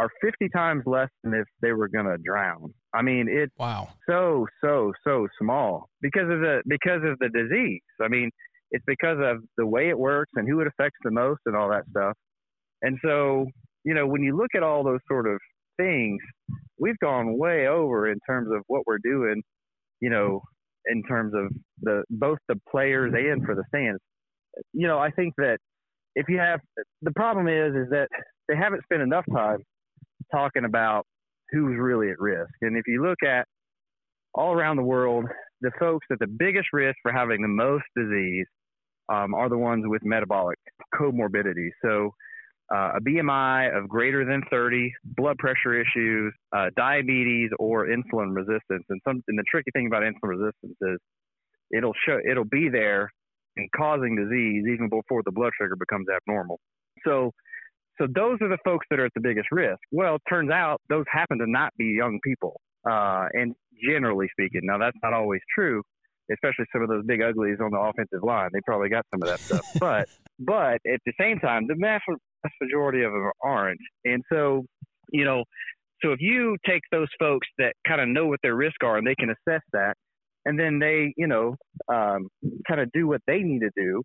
are 0.00 0.08
50 0.22 0.48
times 0.48 0.82
less 0.86 1.08
than 1.22 1.34
if 1.34 1.46
they 1.60 1.72
were 1.72 1.88
going 1.88 2.06
to 2.06 2.16
drown. 2.24 2.72
I 2.94 3.02
mean, 3.02 3.26
it's 3.28 3.52
Wow. 3.58 3.88
so 4.08 4.46
so 4.62 4.92
so 5.04 5.28
small 5.40 5.88
because 6.00 6.30
of 6.30 6.40
the 6.40 6.62
because 6.66 7.02
of 7.04 7.18
the 7.20 7.28
disease. 7.28 7.82
I 8.02 8.08
mean, 8.08 8.30
it's 8.74 8.84
because 8.88 9.18
of 9.22 9.36
the 9.56 9.64
way 9.64 9.88
it 9.88 9.96
works 9.96 10.32
and 10.34 10.48
who 10.48 10.58
it 10.58 10.66
affects 10.66 10.98
the 11.04 11.10
most 11.12 11.38
and 11.46 11.54
all 11.54 11.70
that 11.70 11.84
stuff. 11.90 12.14
And 12.82 12.98
so, 13.04 13.46
you 13.84 13.94
know, 13.94 14.04
when 14.04 14.20
you 14.20 14.36
look 14.36 14.50
at 14.56 14.64
all 14.64 14.82
those 14.82 14.98
sort 15.06 15.28
of 15.28 15.38
things, 15.76 16.20
we've 16.80 16.98
gone 16.98 17.38
way 17.38 17.68
over 17.68 18.10
in 18.10 18.18
terms 18.28 18.48
of 18.52 18.62
what 18.66 18.82
we're 18.84 18.98
doing, 18.98 19.42
you 20.00 20.10
know, 20.10 20.42
in 20.86 21.04
terms 21.04 21.32
of 21.36 21.52
the 21.82 22.02
both 22.10 22.38
the 22.48 22.56
players 22.68 23.14
and 23.16 23.44
for 23.44 23.54
the 23.54 23.62
fans. 23.70 24.00
You 24.72 24.88
know, 24.88 24.98
I 24.98 25.10
think 25.12 25.34
that 25.38 25.58
if 26.16 26.26
you 26.28 26.38
have 26.38 26.58
the 27.02 27.12
problem 27.12 27.46
is 27.46 27.76
is 27.76 27.90
that 27.90 28.08
they 28.48 28.56
haven't 28.56 28.82
spent 28.82 29.02
enough 29.02 29.24
time 29.32 29.58
talking 30.32 30.64
about 30.64 31.06
who's 31.52 31.78
really 31.78 32.10
at 32.10 32.18
risk. 32.18 32.50
And 32.62 32.76
if 32.76 32.82
you 32.88 33.04
look 33.04 33.22
at 33.24 33.46
all 34.34 34.52
around 34.52 34.78
the 34.78 34.82
world, 34.82 35.26
the 35.60 35.70
folks 35.78 36.06
at 36.10 36.18
the 36.18 36.26
biggest 36.26 36.66
risk 36.72 36.96
for 37.02 37.12
having 37.12 37.40
the 37.40 37.46
most 37.46 37.84
disease 37.96 38.46
um, 39.08 39.34
are 39.34 39.48
the 39.48 39.58
ones 39.58 39.84
with 39.86 40.02
metabolic 40.04 40.58
comorbidity. 40.94 41.70
So, 41.82 42.10
uh, 42.74 42.92
a 42.96 43.00
BMI 43.00 43.76
of 43.76 43.88
greater 43.88 44.24
than 44.24 44.42
30, 44.50 44.90
blood 45.04 45.36
pressure 45.38 45.78
issues, 45.78 46.32
uh, 46.56 46.70
diabetes, 46.76 47.50
or 47.58 47.86
insulin 47.86 48.34
resistance. 48.34 48.84
And 48.88 49.00
some, 49.06 49.22
and 49.28 49.38
the 49.38 49.44
tricky 49.50 49.70
thing 49.74 49.86
about 49.86 50.02
insulin 50.02 50.30
resistance 50.30 50.76
is 50.80 50.98
it'll 51.70 51.92
show, 52.06 52.18
it'll 52.28 52.46
be 52.46 52.70
there 52.70 53.10
and 53.56 53.68
causing 53.76 54.16
disease 54.16 54.64
even 54.72 54.88
before 54.88 55.22
the 55.24 55.30
blood 55.30 55.52
sugar 55.60 55.76
becomes 55.76 56.06
abnormal. 56.14 56.58
So, 57.06 57.32
so 58.00 58.06
those 58.12 58.38
are 58.40 58.48
the 58.48 58.58
folks 58.64 58.86
that 58.90 58.98
are 58.98 59.04
at 59.04 59.12
the 59.14 59.20
biggest 59.20 59.48
risk. 59.52 59.78
Well, 59.92 60.16
it 60.16 60.22
turns 60.28 60.50
out 60.50 60.80
those 60.88 61.04
happen 61.12 61.38
to 61.38 61.46
not 61.46 61.72
be 61.76 61.94
young 61.96 62.18
people, 62.24 62.60
uh, 62.88 63.26
and 63.32 63.54
generally 63.86 64.26
speaking, 64.32 64.62
now 64.64 64.78
that's 64.78 64.96
not 65.02 65.12
always 65.12 65.40
true 65.54 65.82
especially 66.32 66.64
some 66.72 66.82
of 66.82 66.88
those 66.88 67.04
big 67.04 67.22
uglies 67.22 67.58
on 67.60 67.70
the 67.70 67.78
offensive 67.78 68.22
line. 68.22 68.50
They 68.52 68.60
probably 68.64 68.88
got 68.88 69.04
some 69.12 69.22
of 69.22 69.28
that 69.28 69.40
stuff. 69.40 69.66
but 69.80 70.08
but 70.38 70.74
at 70.86 71.00
the 71.06 71.12
same 71.20 71.38
time, 71.38 71.66
the 71.66 71.76
vast 71.78 72.04
majority 72.60 73.02
of 73.02 73.12
them 73.12 73.30
aren't. 73.42 73.80
And 74.04 74.22
so, 74.32 74.64
you 75.12 75.24
know, 75.24 75.44
so 76.02 76.12
if 76.12 76.20
you 76.20 76.56
take 76.66 76.82
those 76.90 77.08
folks 77.18 77.46
that 77.58 77.74
kind 77.86 78.00
of 78.00 78.08
know 78.08 78.26
what 78.26 78.40
their 78.42 78.54
risks 78.54 78.78
are 78.82 78.98
and 78.98 79.06
they 79.06 79.14
can 79.14 79.30
assess 79.30 79.62
that, 79.72 79.94
and 80.44 80.58
then 80.58 80.78
they, 80.78 81.14
you 81.16 81.26
know, 81.26 81.56
um, 81.92 82.28
kind 82.68 82.80
of 82.80 82.90
do 82.92 83.06
what 83.06 83.20
they 83.26 83.38
need 83.38 83.60
to 83.60 83.70
do, 83.76 84.02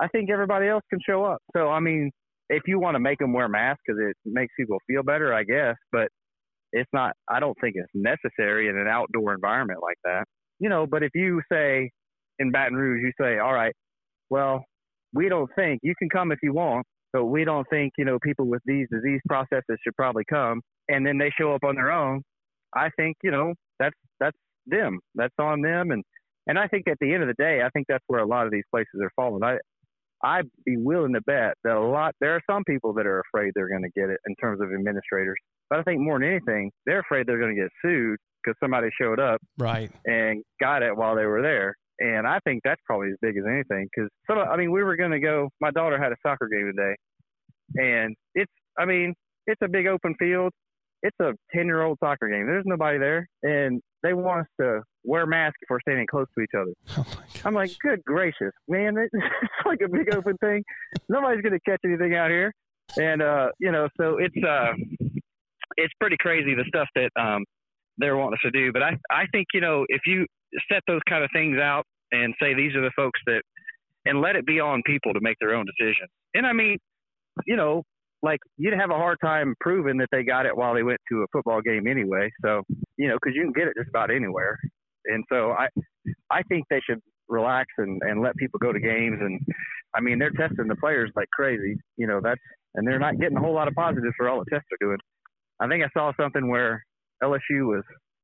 I 0.00 0.08
think 0.08 0.30
everybody 0.30 0.68
else 0.68 0.82
can 0.88 1.00
show 1.06 1.24
up. 1.24 1.38
So 1.54 1.68
I 1.68 1.80
mean, 1.80 2.10
if 2.48 2.62
you 2.66 2.78
want 2.78 2.94
to 2.94 3.00
make 3.00 3.18
them 3.18 3.32
wear 3.32 3.48
masks 3.48 3.82
because 3.86 4.00
it 4.00 4.16
makes 4.24 4.52
people 4.58 4.78
feel 4.86 5.02
better, 5.02 5.34
I 5.34 5.44
guess, 5.44 5.76
but 5.90 6.08
it's 6.72 6.88
not. 6.92 7.12
I 7.28 7.40
don't 7.40 7.56
think 7.60 7.74
it's 7.76 7.90
necessary 7.94 8.68
in 8.68 8.78
an 8.78 8.88
outdoor 8.88 9.34
environment 9.34 9.80
like 9.82 9.98
that 10.04 10.24
you 10.62 10.68
know, 10.68 10.86
but 10.86 11.02
if 11.02 11.10
you 11.12 11.42
say 11.50 11.90
in 12.38 12.52
Baton 12.52 12.76
Rouge, 12.76 13.02
you 13.02 13.12
say, 13.20 13.38
all 13.38 13.52
right, 13.52 13.74
well, 14.30 14.64
we 15.12 15.28
don't 15.28 15.50
think 15.56 15.80
you 15.82 15.92
can 15.98 16.08
come 16.08 16.30
if 16.30 16.38
you 16.40 16.52
want, 16.52 16.86
but 17.12 17.24
we 17.24 17.44
don't 17.44 17.66
think, 17.68 17.92
you 17.98 18.04
know, 18.04 18.18
people 18.22 18.46
with 18.46 18.62
these 18.64 18.86
disease 18.90 19.20
processes 19.28 19.76
should 19.82 19.96
probably 19.96 20.22
come. 20.30 20.60
And 20.88 21.04
then 21.04 21.18
they 21.18 21.30
show 21.36 21.52
up 21.52 21.64
on 21.64 21.74
their 21.74 21.90
own. 21.90 22.22
I 22.74 22.90
think, 22.96 23.16
you 23.24 23.32
know, 23.32 23.54
that's, 23.80 23.96
that's 24.20 24.36
them. 24.68 25.00
That's 25.16 25.34
on 25.40 25.62
them. 25.62 25.90
And, 25.90 26.04
and 26.46 26.56
I 26.56 26.68
think 26.68 26.86
at 26.88 26.96
the 27.00 27.12
end 27.12 27.24
of 27.24 27.28
the 27.28 27.42
day, 27.42 27.62
I 27.64 27.68
think 27.70 27.86
that's 27.88 28.04
where 28.06 28.20
a 28.20 28.26
lot 28.26 28.46
of 28.46 28.52
these 28.52 28.64
places 28.70 29.00
are 29.02 29.10
falling. 29.16 29.42
I, 29.42 29.56
I'd 30.24 30.48
be 30.64 30.76
willing 30.76 31.14
to 31.14 31.20
bet 31.22 31.54
that 31.64 31.74
a 31.74 31.84
lot, 31.84 32.14
there 32.20 32.36
are 32.36 32.40
some 32.48 32.62
people 32.64 32.92
that 32.94 33.06
are 33.06 33.20
afraid 33.20 33.50
they're 33.56 33.68
going 33.68 33.82
to 33.82 34.00
get 34.00 34.10
it 34.10 34.20
in 34.28 34.36
terms 34.36 34.60
of 34.60 34.72
administrators. 34.72 35.36
But 35.68 35.80
I 35.80 35.82
think 35.82 36.00
more 36.00 36.20
than 36.20 36.28
anything, 36.28 36.70
they're 36.86 37.00
afraid 37.00 37.26
they're 37.26 37.40
going 37.40 37.56
to 37.56 37.60
get 37.60 37.70
sued 37.84 38.18
because 38.42 38.56
somebody 38.60 38.88
showed 39.00 39.20
up 39.20 39.40
right 39.58 39.90
and 40.04 40.42
got 40.60 40.82
it 40.82 40.96
while 40.96 41.16
they 41.16 41.26
were 41.26 41.42
there. 41.42 41.74
And 41.98 42.26
I 42.26 42.38
think 42.44 42.62
that's 42.64 42.80
probably 42.86 43.08
as 43.08 43.16
big 43.20 43.36
as 43.36 43.44
anything 43.46 43.88
because 43.94 44.10
some. 44.28 44.38
I 44.38 44.56
mean, 44.56 44.72
we 44.72 44.82
were 44.82 44.96
going 44.96 45.12
to 45.12 45.20
go. 45.20 45.50
My 45.60 45.70
daughter 45.70 46.02
had 46.02 46.12
a 46.12 46.16
soccer 46.26 46.48
game 46.48 46.72
today, 46.74 46.96
and 47.76 48.16
it's. 48.34 48.52
I 48.78 48.86
mean, 48.86 49.14
it's 49.46 49.60
a 49.62 49.68
big 49.68 49.86
open 49.86 50.14
field. 50.18 50.52
It's 51.02 51.16
a 51.20 51.32
ten-year-old 51.54 51.98
soccer 52.02 52.28
game. 52.28 52.46
There's 52.46 52.64
nobody 52.66 52.98
there, 52.98 53.28
and 53.42 53.80
they 54.02 54.14
want 54.14 54.40
us 54.40 54.46
to 54.60 54.80
wear 55.04 55.26
masks 55.26 55.58
if 55.62 55.70
we're 55.70 55.80
standing 55.80 56.06
close 56.10 56.26
to 56.36 56.42
each 56.42 56.50
other. 56.58 56.72
Oh 56.96 57.22
I'm 57.44 57.54
like, 57.54 57.70
good 57.80 58.02
gracious, 58.04 58.52
man! 58.68 58.96
It's 59.12 59.66
like 59.66 59.80
a 59.84 59.88
big 59.88 60.14
open 60.14 60.36
thing. 60.38 60.64
Nobody's 61.08 61.42
going 61.42 61.52
to 61.52 61.70
catch 61.70 61.80
anything 61.84 62.14
out 62.14 62.30
here, 62.30 62.52
and 62.96 63.22
uh, 63.22 63.48
you 63.60 63.70
know, 63.70 63.88
so 64.00 64.18
it's 64.18 64.34
uh, 64.44 64.72
it's 65.76 65.94
pretty 66.00 66.16
crazy 66.18 66.54
the 66.54 66.64
stuff 66.68 66.88
that 66.94 67.10
um 67.20 67.44
they're 68.02 68.16
wanting 68.16 68.34
us 68.34 68.42
to 68.42 68.50
do. 68.50 68.72
But 68.72 68.82
I, 68.82 68.90
I 69.10 69.24
think, 69.32 69.46
you 69.54 69.60
know, 69.60 69.86
if 69.88 70.02
you 70.06 70.26
set 70.70 70.82
those 70.86 71.00
kind 71.08 71.24
of 71.24 71.30
things 71.32 71.58
out 71.58 71.84
and 72.10 72.34
say 72.40 72.52
these 72.52 72.74
are 72.74 72.82
the 72.82 72.90
folks 72.94 73.20
that, 73.26 73.42
and 74.04 74.20
let 74.20 74.36
it 74.36 74.44
be 74.44 74.58
on 74.58 74.82
people 74.84 75.14
to 75.14 75.20
make 75.22 75.36
their 75.40 75.54
own 75.54 75.64
decisions. 75.64 76.10
And 76.34 76.44
I 76.44 76.52
mean, 76.52 76.76
you 77.46 77.56
know, 77.56 77.84
like 78.22 78.40
you'd 78.56 78.74
have 78.74 78.90
a 78.90 78.94
hard 78.96 79.18
time 79.24 79.54
proving 79.60 79.96
that 79.98 80.08
they 80.10 80.24
got 80.24 80.44
it 80.44 80.56
while 80.56 80.74
they 80.74 80.82
went 80.82 81.00
to 81.10 81.22
a 81.22 81.26
football 81.32 81.60
game 81.60 81.86
anyway. 81.86 82.28
So, 82.44 82.62
you 82.96 83.08
know, 83.08 83.14
because 83.22 83.36
you 83.36 83.42
can 83.42 83.52
get 83.52 83.68
it 83.68 83.74
just 83.76 83.88
about 83.88 84.10
anywhere. 84.10 84.58
And 85.06 85.24
so 85.32 85.52
I, 85.52 85.68
I 86.30 86.42
think 86.42 86.64
they 86.68 86.80
should 86.88 87.00
relax 87.28 87.66
and, 87.78 88.00
and 88.02 88.20
let 88.22 88.36
people 88.36 88.58
go 88.58 88.72
to 88.72 88.80
games. 88.80 89.18
And 89.20 89.40
I 89.94 90.00
mean, 90.00 90.18
they're 90.18 90.30
testing 90.30 90.68
the 90.68 90.76
players 90.76 91.10
like 91.16 91.28
crazy. 91.30 91.76
You 91.96 92.06
know, 92.06 92.20
that's, 92.22 92.40
and 92.74 92.86
they're 92.86 92.98
not 92.98 93.18
getting 93.18 93.36
a 93.36 93.40
whole 93.40 93.54
lot 93.54 93.68
of 93.68 93.74
positives 93.74 94.14
for 94.16 94.28
all 94.28 94.40
the 94.40 94.50
tests 94.50 94.66
they're 94.70 94.88
doing. 94.88 94.98
I 95.60 95.68
think 95.68 95.84
I 95.84 95.88
saw 95.96 96.12
something 96.20 96.48
where 96.48 96.84
LSU 97.22 97.66
was 97.66 97.82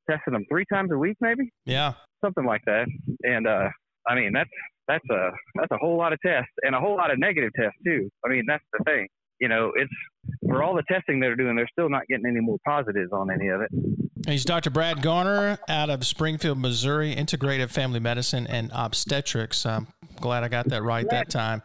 testing 0.09 0.33
them 0.33 0.45
three 0.49 0.65
times 0.71 0.91
a 0.91 0.97
week, 0.97 1.17
maybe. 1.21 1.49
Yeah, 1.65 1.93
something 2.23 2.45
like 2.45 2.61
that. 2.65 2.87
And 3.23 3.47
uh, 3.47 3.69
I 4.07 4.15
mean, 4.15 4.31
that's 4.33 4.49
that's 4.87 5.09
a 5.11 5.29
that's 5.55 5.71
a 5.71 5.77
whole 5.77 5.97
lot 5.97 6.13
of 6.13 6.19
tests 6.25 6.51
and 6.63 6.75
a 6.75 6.79
whole 6.79 6.97
lot 6.97 7.11
of 7.11 7.19
negative 7.19 7.51
tests 7.55 7.77
too. 7.85 8.09
I 8.25 8.29
mean, 8.29 8.43
that's 8.47 8.63
the 8.77 8.83
thing. 8.83 9.07
You 9.39 9.47
know, 9.47 9.71
it's 9.75 9.91
for 10.47 10.63
all 10.63 10.75
the 10.75 10.83
testing 10.91 11.19
they're 11.19 11.35
doing, 11.35 11.55
they're 11.55 11.69
still 11.71 11.89
not 11.89 12.03
getting 12.09 12.25
any 12.25 12.41
more 12.41 12.57
positives 12.65 13.11
on 13.13 13.31
any 13.31 13.47
of 13.47 13.61
it. 13.61 13.69
He's 14.27 14.43
Dr. 14.43 14.69
Brad 14.69 15.01
Garner 15.01 15.57
out 15.69 15.89
of 15.89 16.05
Springfield, 16.05 16.57
Missouri, 16.59 17.15
integrative 17.15 17.69
family 17.69 18.01
medicine 18.01 18.45
and 18.47 18.69
obstetrics. 18.73 19.65
I'm 19.65 19.87
glad 20.19 20.43
I 20.43 20.49
got 20.49 20.67
that 20.69 20.83
right 20.83 21.09
that 21.09 21.29
time. 21.29 21.61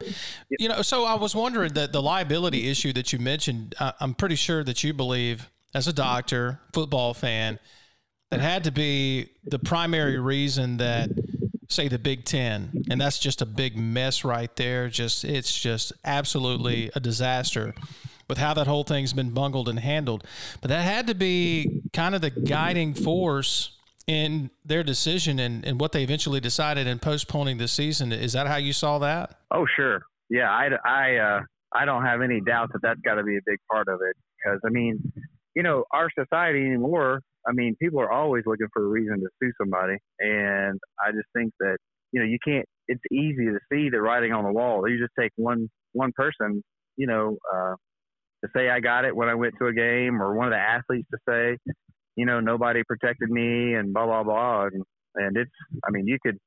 You 0.57 0.69
know, 0.69 0.81
so 0.81 1.03
I 1.03 1.15
was 1.15 1.35
wondering 1.35 1.73
that 1.73 1.91
the 1.91 2.01
liability 2.01 2.69
issue 2.69 2.93
that 2.93 3.11
you 3.11 3.19
mentioned, 3.19 3.75
I'm 3.99 4.13
pretty 4.13 4.35
sure 4.35 4.63
that 4.63 4.83
you 4.83 4.93
believe 4.93 5.51
as 5.73 5.87
a 5.87 5.93
doctor, 5.93 6.59
football 6.73 7.13
fan, 7.13 7.59
that 8.31 8.39
had 8.39 8.63
to 8.65 8.71
be 8.71 9.29
the 9.43 9.59
primary 9.59 10.19
reason 10.19 10.77
that 10.77 11.09
say 11.67 11.87
the 11.87 11.99
Big 11.99 12.25
10 12.25 12.85
and 12.91 13.01
that's 13.01 13.17
just 13.17 13.41
a 13.41 13.45
big 13.45 13.75
mess 13.75 14.23
right 14.23 14.55
there 14.55 14.87
just 14.87 15.25
it's 15.25 15.57
just 15.57 15.91
absolutely 16.05 16.91
a 16.95 16.99
disaster 16.99 17.73
with 18.27 18.37
how 18.37 18.53
that 18.53 18.67
whole 18.67 18.83
thing's 18.83 19.13
been 19.13 19.29
bungled 19.31 19.69
and 19.69 19.79
handled. 19.79 20.23
But 20.61 20.69
that 20.69 20.81
had 20.81 21.07
to 21.07 21.15
be 21.15 21.81
kind 21.93 22.15
of 22.15 22.21
the 22.21 22.31
guiding 22.31 22.93
force 22.93 23.71
in 24.07 24.49
their 24.63 24.83
decision 24.83 25.39
and, 25.39 25.65
and 25.65 25.79
what 25.79 25.91
they 25.91 26.03
eventually 26.03 26.39
decided 26.39 26.87
in 26.87 26.99
postponing 26.99 27.57
the 27.57 27.67
season. 27.67 28.11
Is 28.11 28.33
that 28.33 28.47
how 28.47 28.57
you 28.57 28.73
saw 28.73 28.99
that? 28.99 29.39
Oh 29.51 29.65
sure. 29.75 30.03
Yeah 30.29 30.49
i, 30.49 30.69
I, 30.85 31.15
uh, 31.17 31.41
I 31.73 31.85
don't 31.85 32.03
have 32.03 32.21
any 32.21 32.41
doubt 32.41 32.71
that 32.73 32.81
that's 32.81 32.99
got 33.01 33.15
to 33.15 33.23
be 33.23 33.37
a 33.37 33.41
big 33.45 33.59
part 33.71 33.87
of 33.87 33.99
it 34.01 34.15
because 34.37 34.59
i 34.65 34.69
mean 34.69 35.11
you 35.55 35.63
know, 35.63 35.85
our 35.91 36.09
society 36.17 36.59
anymore, 36.65 37.21
I 37.47 37.53
mean, 37.53 37.75
people 37.81 37.99
are 37.99 38.11
always 38.11 38.43
looking 38.45 38.67
for 38.73 38.83
a 38.83 38.87
reason 38.87 39.19
to 39.19 39.27
sue 39.41 39.51
somebody. 39.59 39.97
And 40.19 40.79
I 40.99 41.11
just 41.11 41.27
think 41.35 41.53
that, 41.59 41.77
you 42.11 42.19
know, 42.19 42.25
you 42.25 42.37
can't, 42.45 42.65
it's 42.87 43.01
easy 43.11 43.45
to 43.45 43.59
see 43.71 43.89
the 43.89 44.01
writing 44.01 44.33
on 44.33 44.43
the 44.43 44.51
wall. 44.51 44.87
You 44.89 44.99
just 44.99 45.13
take 45.19 45.31
one, 45.37 45.69
one 45.93 46.11
person, 46.15 46.63
you 46.97 47.07
know, 47.07 47.37
uh, 47.53 47.75
to 48.43 48.49
say 48.55 48.69
I 48.69 48.79
got 48.79 49.05
it 49.05 49.15
when 49.15 49.29
I 49.29 49.35
went 49.35 49.55
to 49.59 49.67
a 49.67 49.73
game 49.73 50.21
or 50.21 50.35
one 50.35 50.47
of 50.47 50.51
the 50.51 50.59
athletes 50.59 51.07
to 51.11 51.17
say, 51.27 51.57
you 52.15 52.25
know, 52.25 52.39
nobody 52.39 52.83
protected 52.87 53.29
me 53.29 53.73
and 53.73 53.93
blah, 53.93 54.05
blah, 54.05 54.23
blah. 54.23 54.65
And, 54.65 54.83
and 55.15 55.37
it's, 55.37 55.51
I 55.85 55.91
mean, 55.91 56.07
you 56.07 56.17
could, 56.23 56.37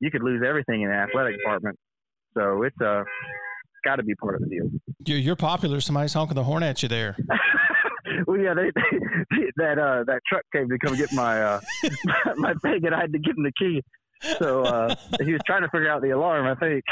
you 0.00 0.10
could 0.10 0.22
lose 0.22 0.42
everything 0.46 0.82
in 0.82 0.88
the 0.88 0.94
athletic 0.94 1.38
department. 1.38 1.76
So 2.36 2.62
it's, 2.62 2.76
uh, 2.80 3.00
it's 3.00 3.84
got 3.84 3.96
to 3.96 4.02
be 4.02 4.14
part 4.14 4.34
of 4.34 4.42
the 4.42 4.48
deal. 4.48 4.70
You're, 5.04 5.18
you're 5.18 5.36
popular. 5.36 5.80
Somebody's 5.80 6.12
honking 6.12 6.34
the 6.34 6.44
horn 6.44 6.62
at 6.62 6.82
you 6.82 6.88
there. 6.88 7.16
well, 8.26 8.38
yeah, 8.38 8.54
they, 8.54 8.70
they, 8.74 9.50
that 9.56 9.78
uh, 9.78 10.04
that 10.04 10.20
truck 10.26 10.44
came 10.52 10.68
to 10.68 10.78
come 10.78 10.96
get 10.96 11.12
my 11.12 11.42
uh, 11.42 11.60
my 12.36 12.54
thing, 12.54 12.84
and 12.84 12.94
I 12.94 13.00
had 13.00 13.12
to 13.12 13.18
give 13.18 13.36
him 13.36 13.44
the 13.44 13.52
key. 13.58 13.82
So 14.38 14.64
uh, 14.64 14.94
he 15.22 15.32
was 15.32 15.40
trying 15.46 15.62
to 15.62 15.68
figure 15.68 15.90
out 15.90 16.02
the 16.02 16.10
alarm, 16.10 16.46
I 16.46 16.54
think. 16.56 16.84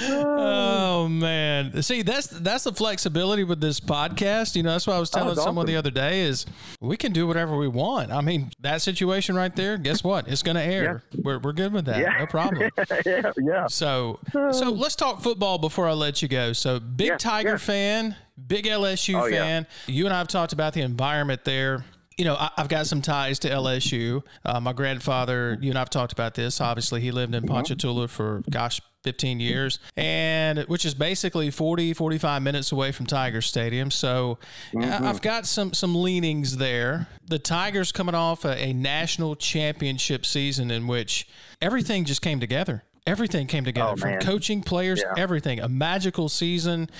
oh 0.02 1.08
man! 1.08 1.82
See, 1.82 2.02
that's 2.02 2.26
that's 2.26 2.64
the 2.64 2.72
flexibility 2.72 3.42
with 3.44 3.60
this 3.60 3.80
podcast. 3.80 4.54
You 4.54 4.62
know, 4.62 4.72
that's 4.72 4.86
what 4.86 4.96
I 4.96 5.00
was 5.00 5.10
oh, 5.14 5.18
telling 5.18 5.38
oh, 5.38 5.42
someone 5.42 5.64
awesome. 5.64 5.74
the 5.74 5.78
other 5.78 5.90
day 5.90 6.20
is 6.22 6.44
we 6.80 6.96
can 6.96 7.12
do 7.12 7.26
whatever 7.26 7.56
we 7.56 7.68
want. 7.68 8.12
I 8.12 8.20
mean, 8.20 8.50
that 8.60 8.82
situation 8.82 9.34
right 9.34 9.54
there. 9.54 9.78
Guess 9.78 10.04
what? 10.04 10.28
It's 10.28 10.42
going 10.42 10.56
to 10.56 10.62
air. 10.62 11.02
Yeah. 11.12 11.20
We're 11.24 11.38
we're 11.38 11.52
good 11.52 11.72
with 11.72 11.86
that. 11.86 12.00
Yeah. 12.00 12.18
No 12.18 12.26
problem. 12.26 12.70
yeah, 13.06 13.32
yeah. 13.38 13.66
So 13.68 14.20
so 14.32 14.70
let's 14.70 14.96
talk 14.96 15.22
football 15.22 15.58
before 15.58 15.88
I 15.88 15.92
let 15.92 16.20
you 16.20 16.28
go. 16.28 16.52
So 16.52 16.78
big 16.78 17.08
yeah, 17.08 17.16
Tiger 17.16 17.58
fan, 17.58 18.14
big 18.46 18.66
LSU 18.66 19.22
oh, 19.22 19.30
fan. 19.30 19.66
You 19.86 20.04
and 20.04 20.14
I 20.14 20.18
have 20.18 20.28
talked 20.28 20.52
about 20.52 20.74
the 20.74 20.82
environment 20.82 21.44
there 21.44 21.84
you 22.16 22.24
know, 22.24 22.34
I, 22.34 22.50
have 22.56 22.68
got 22.68 22.86
some 22.86 23.02
ties 23.02 23.38
to 23.40 23.50
LSU. 23.50 24.22
Uh, 24.44 24.60
my 24.60 24.72
grandfather, 24.72 25.58
you 25.60 25.70
and 25.70 25.78
I've 25.78 25.90
talked 25.90 26.12
about 26.12 26.34
this. 26.34 26.60
Obviously, 26.60 27.00
he 27.00 27.10
lived 27.10 27.34
in 27.34 27.44
mm-hmm. 27.44 27.52
Ponchatoula 27.54 28.08
for, 28.08 28.42
gosh, 28.50 28.80
15 29.06 29.38
years, 29.38 29.78
and 29.96 30.60
which 30.60 30.84
is 30.84 30.94
basically 30.94 31.50
40, 31.50 31.94
45 31.94 32.42
minutes 32.42 32.72
away 32.72 32.90
from 32.90 33.06
Tiger 33.06 33.40
Stadium. 33.40 33.90
So 33.90 34.38
mm-hmm. 34.72 35.04
I've 35.04 35.22
got 35.22 35.46
some 35.46 35.72
some 35.74 35.94
leanings 35.94 36.56
there. 36.56 37.06
The 37.24 37.38
Tigers 37.38 37.92
coming 37.92 38.16
off 38.16 38.44
a, 38.44 38.60
a 38.60 38.72
national 38.72 39.36
championship 39.36 40.26
season 40.26 40.72
in 40.72 40.88
which 40.88 41.28
everything 41.62 42.04
just 42.04 42.20
came 42.20 42.40
together 42.40 42.82
everything 43.06 43.46
came 43.46 43.64
together 43.64 43.92
oh, 43.92 43.96
from 43.96 44.18
coaching 44.18 44.60
players 44.60 45.00
yeah. 45.00 45.22
everything 45.22 45.60
a 45.60 45.68
magical 45.68 46.28
season 46.28 46.90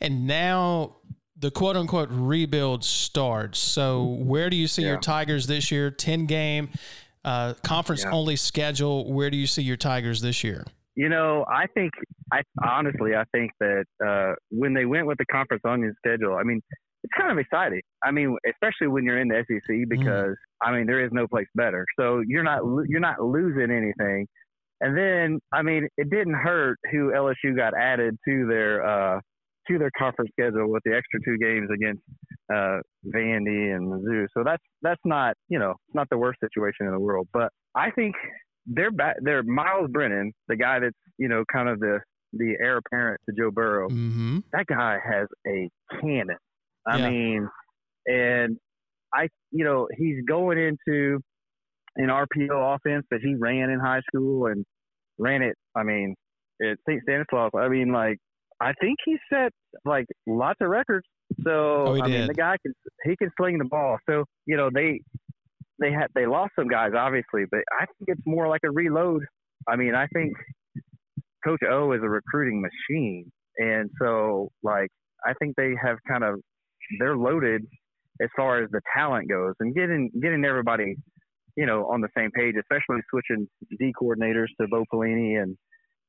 and 0.00 0.26
now 0.26 0.96
the 1.42 1.50
quote 1.50 1.76
unquote 1.76 2.08
rebuild 2.10 2.84
starts. 2.84 3.58
So 3.58 4.04
where 4.04 4.48
do 4.48 4.56
you 4.56 4.68
see 4.68 4.82
yeah. 4.82 4.90
your 4.90 5.00
Tigers 5.00 5.46
this 5.48 5.70
year? 5.70 5.90
Ten 5.90 6.26
game 6.26 6.70
uh, 7.24 7.54
conference 7.62 8.04
only 8.04 8.36
schedule. 8.36 9.12
Where 9.12 9.28
do 9.28 9.36
you 9.36 9.48
see 9.48 9.62
your 9.62 9.76
Tigers 9.76 10.20
this 10.20 10.42
year? 10.42 10.64
You 10.94 11.08
know, 11.08 11.44
I 11.48 11.66
think 11.74 11.92
I 12.32 12.42
honestly 12.64 13.16
I 13.16 13.24
think 13.32 13.50
that 13.60 13.84
uh, 14.04 14.34
when 14.50 14.72
they 14.72 14.84
went 14.84 15.06
with 15.06 15.18
the 15.18 15.26
conference 15.26 15.62
only 15.66 15.88
schedule, 15.98 16.36
I 16.36 16.44
mean, 16.44 16.60
it's 17.02 17.12
kind 17.18 17.32
of 17.32 17.38
exciting. 17.38 17.82
I 18.04 18.12
mean, 18.12 18.36
especially 18.48 18.86
when 18.86 19.04
you're 19.04 19.20
in 19.20 19.28
the 19.28 19.44
SEC 19.48 19.60
Mm-hmm. 19.68 19.88
because 19.88 20.36
I 20.62 20.72
mean 20.72 20.86
there 20.86 21.04
is 21.04 21.10
no 21.12 21.26
place 21.26 21.48
better. 21.56 21.84
So 21.98 22.22
you're 22.24 22.44
not 22.44 22.60
you're 22.86 23.00
not 23.00 23.20
losing 23.20 23.70
anything. 23.72 24.28
And 24.80 24.96
then 24.96 25.40
I 25.52 25.62
mean, 25.62 25.88
it 25.96 26.08
didn't 26.08 26.34
hurt 26.34 26.78
who 26.92 27.10
LSU 27.10 27.56
got 27.56 27.74
added 27.76 28.16
to 28.28 28.46
their 28.46 28.86
uh, 28.86 29.20
to 29.68 29.78
their 29.78 29.90
conference 29.96 30.30
schedule 30.38 30.70
with 30.70 30.82
the 30.84 30.94
extra 30.94 31.20
two 31.24 31.38
games 31.38 31.68
against 31.72 32.02
uh, 32.52 32.78
Vandy 33.14 33.74
and 33.74 33.88
Mizzou. 33.90 34.26
So 34.36 34.42
that's 34.44 34.62
that's 34.82 35.00
not 35.04 35.34
you 35.48 35.58
know 35.58 35.74
not 35.94 36.08
the 36.10 36.18
worst 36.18 36.40
situation 36.40 36.86
in 36.86 36.92
the 36.92 37.00
world. 37.00 37.28
But 37.32 37.50
I 37.74 37.90
think 37.90 38.14
they're 38.66 38.90
back. 38.90 39.16
They're 39.22 39.42
Myles 39.42 39.88
Brennan, 39.90 40.32
the 40.48 40.56
guy 40.56 40.78
that's 40.80 40.96
you 41.18 41.28
know 41.28 41.44
kind 41.52 41.68
of 41.68 41.78
the 41.80 42.00
the 42.32 42.56
heir 42.60 42.78
apparent 42.78 43.20
to 43.28 43.34
Joe 43.38 43.50
Burrow. 43.50 43.88
Mm-hmm. 43.88 44.38
That 44.52 44.66
guy 44.66 44.98
has 45.04 45.28
a 45.46 45.68
cannon. 46.00 46.36
I 46.86 46.98
Yeah. 46.98 47.10
mean, 47.10 47.48
and 48.06 48.56
I 49.14 49.28
you 49.50 49.64
know 49.64 49.86
he's 49.96 50.24
going 50.26 50.58
into 50.58 51.20
an 51.96 52.08
RPO 52.08 52.74
offense 52.76 53.04
that 53.10 53.20
he 53.22 53.34
ran 53.38 53.68
in 53.70 53.78
high 53.78 54.00
school 54.08 54.46
and 54.46 54.64
ran 55.18 55.42
it. 55.42 55.54
I 55.76 55.82
mean, 55.82 56.14
at 56.62 56.78
St. 56.88 57.02
Stanislaus. 57.02 57.50
I 57.54 57.68
mean, 57.68 57.92
like 57.92 58.18
I 58.62 58.72
think 58.80 58.98
he 59.04 59.16
set 59.32 59.52
like 59.84 60.06
lots 60.26 60.58
of 60.60 60.68
records. 60.68 61.06
So 61.44 61.86
Oh, 61.88 62.00
I 62.02 62.06
mean, 62.06 62.26
the 62.26 62.34
guy 62.34 62.56
can 62.62 62.72
he 63.04 63.16
can 63.16 63.30
sling 63.36 63.58
the 63.58 63.64
ball. 63.64 63.98
So 64.08 64.24
you 64.46 64.56
know 64.56 64.70
they 64.72 65.00
they 65.80 65.90
had 65.90 66.06
they 66.14 66.26
lost 66.26 66.52
some 66.56 66.68
guys 66.68 66.92
obviously, 66.96 67.44
but 67.50 67.60
I 67.72 67.86
think 67.86 68.08
it's 68.08 68.22
more 68.26 68.48
like 68.48 68.60
a 68.64 68.70
reload. 68.70 69.24
I 69.68 69.76
mean, 69.76 69.94
I 69.94 70.06
think 70.08 70.32
Coach 71.44 71.60
O 71.68 71.92
is 71.92 72.00
a 72.02 72.08
recruiting 72.08 72.62
machine, 72.62 73.30
and 73.58 73.90
so 74.00 74.50
like 74.62 74.90
I 75.26 75.32
think 75.34 75.56
they 75.56 75.72
have 75.82 75.98
kind 76.08 76.24
of 76.24 76.36
they're 77.00 77.16
loaded 77.16 77.62
as 78.20 78.28
far 78.36 78.62
as 78.62 78.70
the 78.70 78.80
talent 78.96 79.28
goes, 79.28 79.54
and 79.60 79.74
getting 79.74 80.10
getting 80.22 80.44
everybody 80.44 80.94
you 81.56 81.66
know 81.66 81.86
on 81.86 82.00
the 82.00 82.08
same 82.16 82.30
page, 82.30 82.54
especially 82.60 83.02
switching 83.10 83.48
D 83.78 83.92
coordinators 84.00 84.48
to 84.60 84.68
Bo 84.68 84.84
Pelini 84.92 85.42
and 85.42 85.56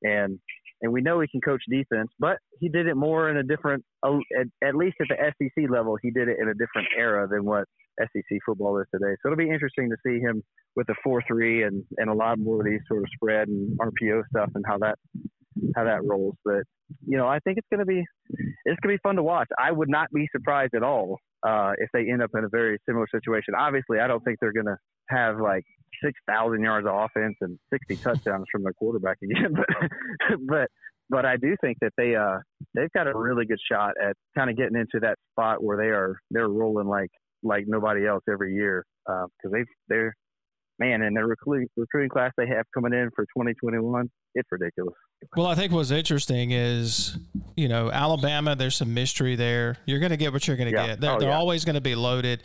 and 0.04 0.39
and 0.84 0.91
we 0.91 1.01
know 1.01 1.21
he 1.21 1.27
can 1.27 1.41
coach 1.41 1.63
defense, 1.69 2.09
but 2.19 2.38
he 2.59 2.69
did 2.69 2.88
it 2.88 2.95
more 2.95 3.29
in 3.29 3.38
a 3.38 3.43
different, 3.43 3.84
uh, 4.05 4.19
at, 4.63 4.75
least 4.75 4.97
at 5.01 5.07
the 5.09 5.15
SEC 5.15 5.69
level, 5.69 5.97
he 6.01 6.11
did 6.11 6.27
it 6.27 6.38
in 6.39 6.49
a 6.49 6.53
different 6.53 6.89
era 6.95 7.25
than 7.27 7.45
what 7.45 7.63
SEC 7.99 8.38
football 8.45 8.77
is 8.79 8.86
today. 8.93 9.15
So 9.21 9.29
it'll 9.31 9.38
be 9.38 9.49
interesting 9.49 9.89
to 9.89 9.95
see 10.05 10.19
him 10.19 10.43
with 10.75 10.88
the 10.88 10.95
four 11.03 11.21
three 11.27 11.63
and 11.63 11.84
and 11.97 12.09
a 12.09 12.13
lot 12.13 12.39
more 12.39 12.59
of 12.59 12.65
these 12.65 12.79
sort 12.88 13.03
of 13.03 13.09
spread 13.13 13.47
and 13.47 13.77
RPO 13.79 14.23
stuff 14.36 14.49
and 14.55 14.65
how 14.67 14.79
that 14.79 14.97
how 15.75 15.84
that 15.84 16.03
rolls. 16.03 16.36
But 16.43 16.63
you 17.05 17.17
know, 17.17 17.27
I 17.27 17.39
think 17.39 17.57
it's 17.57 17.67
gonna 17.71 17.86
be 17.86 18.03
it's 18.65 18.79
gonna 18.81 18.95
be 18.95 18.99
fun 19.03 19.15
to 19.17 19.23
watch. 19.23 19.47
I 19.57 19.71
would 19.71 19.89
not 19.89 20.09
be 20.11 20.27
surprised 20.36 20.73
at 20.75 20.84
all 20.84 21.19
uh, 21.47 21.73
if 21.77 21.89
they 21.93 22.11
end 22.11 22.23
up 22.23 22.31
in 22.36 22.43
a 22.43 22.49
very 22.49 22.79
similar 22.88 23.05
situation. 23.13 23.53
Obviously, 23.57 23.99
I 23.99 24.07
don't 24.07 24.23
think 24.23 24.39
they're 24.41 24.51
gonna 24.51 24.77
have 25.09 25.39
like 25.39 25.63
six 26.04 26.20
thousand 26.28 26.64
yards 26.64 26.88
of 26.88 26.94
offense 26.96 27.36
and 27.41 27.58
sixty 27.72 27.96
touchdowns 27.98 28.46
from 28.52 28.64
their 28.64 28.74
quarterback 28.74 29.18
again, 29.24 29.54
but 30.30 30.39
but 30.48 30.68
but 31.10 31.26
I 31.26 31.38
do 31.38 31.56
think 31.62 31.78
that 31.82 31.91
they 31.98 32.16
uh 32.16 32.38
they've 32.74 32.91
got 32.94 33.08
a 33.08 33.18
really 33.18 33.46
good 33.46 33.60
shot 33.72 33.91
at 34.02 34.16
kind 34.36 34.50
of 34.50 34.58
getting 34.58 34.78
into 34.78 35.00
that 35.02 35.18
spot 35.32 35.64
where 35.64 35.78
they 35.78 35.89
are 35.89 36.18
they're 36.32 36.50
rolling 36.50 36.88
like 36.88 37.10
like 37.44 37.66
nobody 37.68 38.08
else 38.08 38.24
every 38.32 38.54
year 38.54 38.86
because 39.06 39.52
they've 39.52 39.66
they're 39.89 40.16
man 40.80 41.01
and 41.01 41.15
the 41.15 41.24
recruiting 41.24 41.67
recruiting 41.78 42.09
class 42.09 42.32
they 42.38 42.47
have 42.47 42.65
coming 42.74 42.93
in 42.93 43.09
for 43.15 43.24
2021 43.26 44.09
it's 44.36 44.49
ridiculous. 44.51 44.95
Well, 45.38 45.45
I 45.45 45.53
think 45.53 45.71
what's 45.71 45.91
interesting 45.91 46.49
is, 46.49 47.17
you 47.55 47.67
know, 47.67 47.91
Alabama, 47.91 48.55
there's 48.55 48.76
some 48.76 48.93
mystery 48.95 49.36
there. 49.36 49.78
You're 49.86 49.99
going 49.99 50.09
to 50.09 50.17
get 50.17 50.34
what 50.34 50.47
you're 50.47 50.57
going 50.57 50.71
to 50.71 50.76
Yeah. 50.76 50.88
get. 50.88 51.01
They're, 51.01 51.11
Oh, 51.11 51.19
they're 51.19 51.30
yeah. 51.30 51.38
always 51.38 51.65
going 51.65 51.76
to 51.76 51.82
be 51.82 51.93
loaded, 51.93 52.41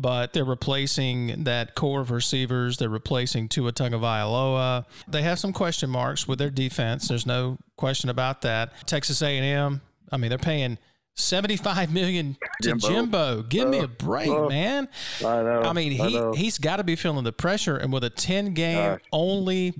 but 0.00 0.32
they're 0.32 0.44
replacing 0.44 1.44
that 1.44 1.76
core 1.76 2.00
of 2.00 2.10
receivers. 2.10 2.78
They're 2.78 2.88
replacing 2.88 3.48
Tua 3.48 3.72
Tagovailoa. 3.72 4.84
They 5.06 5.22
have 5.22 5.38
some 5.38 5.52
question 5.52 5.90
marks 5.90 6.26
with 6.26 6.40
their 6.40 6.50
defense. 6.50 7.06
There's 7.06 7.24
no 7.24 7.58
question 7.76 8.10
about 8.10 8.42
that. 8.42 8.72
Texas 8.88 9.22
A&M, 9.22 9.80
I 10.10 10.16
mean, 10.16 10.28
they're 10.30 10.38
paying 10.38 10.78
75 11.18 11.92
million 11.92 12.36
to 12.62 12.68
Jimbo. 12.70 12.88
Jimbo. 12.88 13.42
Give 13.42 13.68
me 13.68 13.80
Oh, 13.80 13.84
a 13.84 13.88
break, 13.88 14.28
oh. 14.28 14.48
man. 14.48 14.88
I 15.20 15.42
know. 15.42 15.62
I 15.64 15.72
mean, 15.72 16.00
I 16.00 16.06
he 16.08 16.14
know. 16.14 16.32
he's 16.32 16.58
got 16.58 16.76
to 16.76 16.84
be 16.84 16.96
feeling 16.96 17.24
the 17.24 17.32
pressure, 17.32 17.76
and 17.76 17.92
with 17.92 18.04
a 18.04 18.10
ten 18.10 18.54
game 18.54 18.92
Gosh. 18.94 19.00
only 19.12 19.74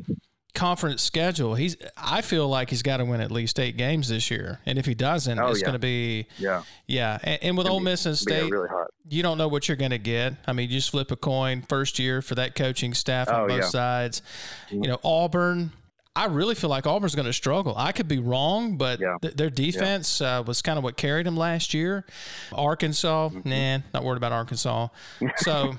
conference 0.54 1.02
schedule, 1.02 1.54
he's. 1.54 1.76
I 1.96 2.20
feel 2.20 2.48
like 2.48 2.70
he's 2.70 2.82
got 2.82 2.96
to 2.96 3.04
win 3.04 3.20
at 3.20 3.30
least 3.30 3.60
eight 3.60 3.76
games 3.76 4.08
this 4.08 4.30
year, 4.30 4.60
and 4.66 4.78
if 4.78 4.86
he 4.86 4.94
doesn't, 4.94 5.38
Oh, 5.38 5.48
it's 5.48 5.60
yeah. 5.60 5.66
going 5.66 5.74
to 5.74 5.78
be 5.78 6.26
yeah 6.38 6.62
yeah. 6.86 7.18
And, 7.22 7.38
and 7.42 7.58
with 7.58 7.68
Ole 7.68 7.80
Miss 7.80 8.06
and 8.06 8.18
State, 8.18 8.50
really 8.50 8.68
you 9.08 9.22
don't 9.22 9.38
know 9.38 9.48
what 9.48 9.68
you're 9.68 9.76
going 9.76 9.92
to 9.92 9.98
get. 9.98 10.34
I 10.46 10.52
mean, 10.52 10.68
you 10.68 10.76
just 10.76 10.90
flip 10.90 11.10
a 11.10 11.16
coin 11.16 11.62
first 11.68 11.98
year 11.98 12.20
for 12.20 12.34
that 12.34 12.54
coaching 12.54 12.92
staff 12.94 13.28
on 13.28 13.42
Oh, 13.42 13.46
both 13.48 13.60
yeah. 13.60 13.68
sides. 13.68 14.22
You 14.70 14.80
mm. 14.80 14.86
know, 14.88 14.98
Auburn. 15.04 15.72
I 16.18 16.26
really 16.26 16.54
feel 16.54 16.70
like 16.70 16.86
Auburn's 16.86 17.14
going 17.14 17.26
to 17.26 17.32
struggle. 17.32 17.74
I 17.76 17.92
could 17.92 18.08
be 18.08 18.18
wrong, 18.18 18.76
but 18.76 19.00
Yeah. 19.00 19.16
th- 19.22 19.34
their 19.34 19.50
defense 19.50 20.20
uh, 20.20 20.42
was 20.46 20.62
kind 20.62 20.76
of 20.78 20.84
what 20.84 20.96
carried 20.96 21.26
them 21.26 21.36
last 21.36 21.72
year. 21.74 22.04
Arkansas, 22.52 23.28
Mm-hmm. 23.30 23.48
nah, 23.48 23.78
not 23.94 24.04
worried 24.04 24.16
about 24.18 24.32
Arkansas. 24.32 24.88
So 25.38 25.74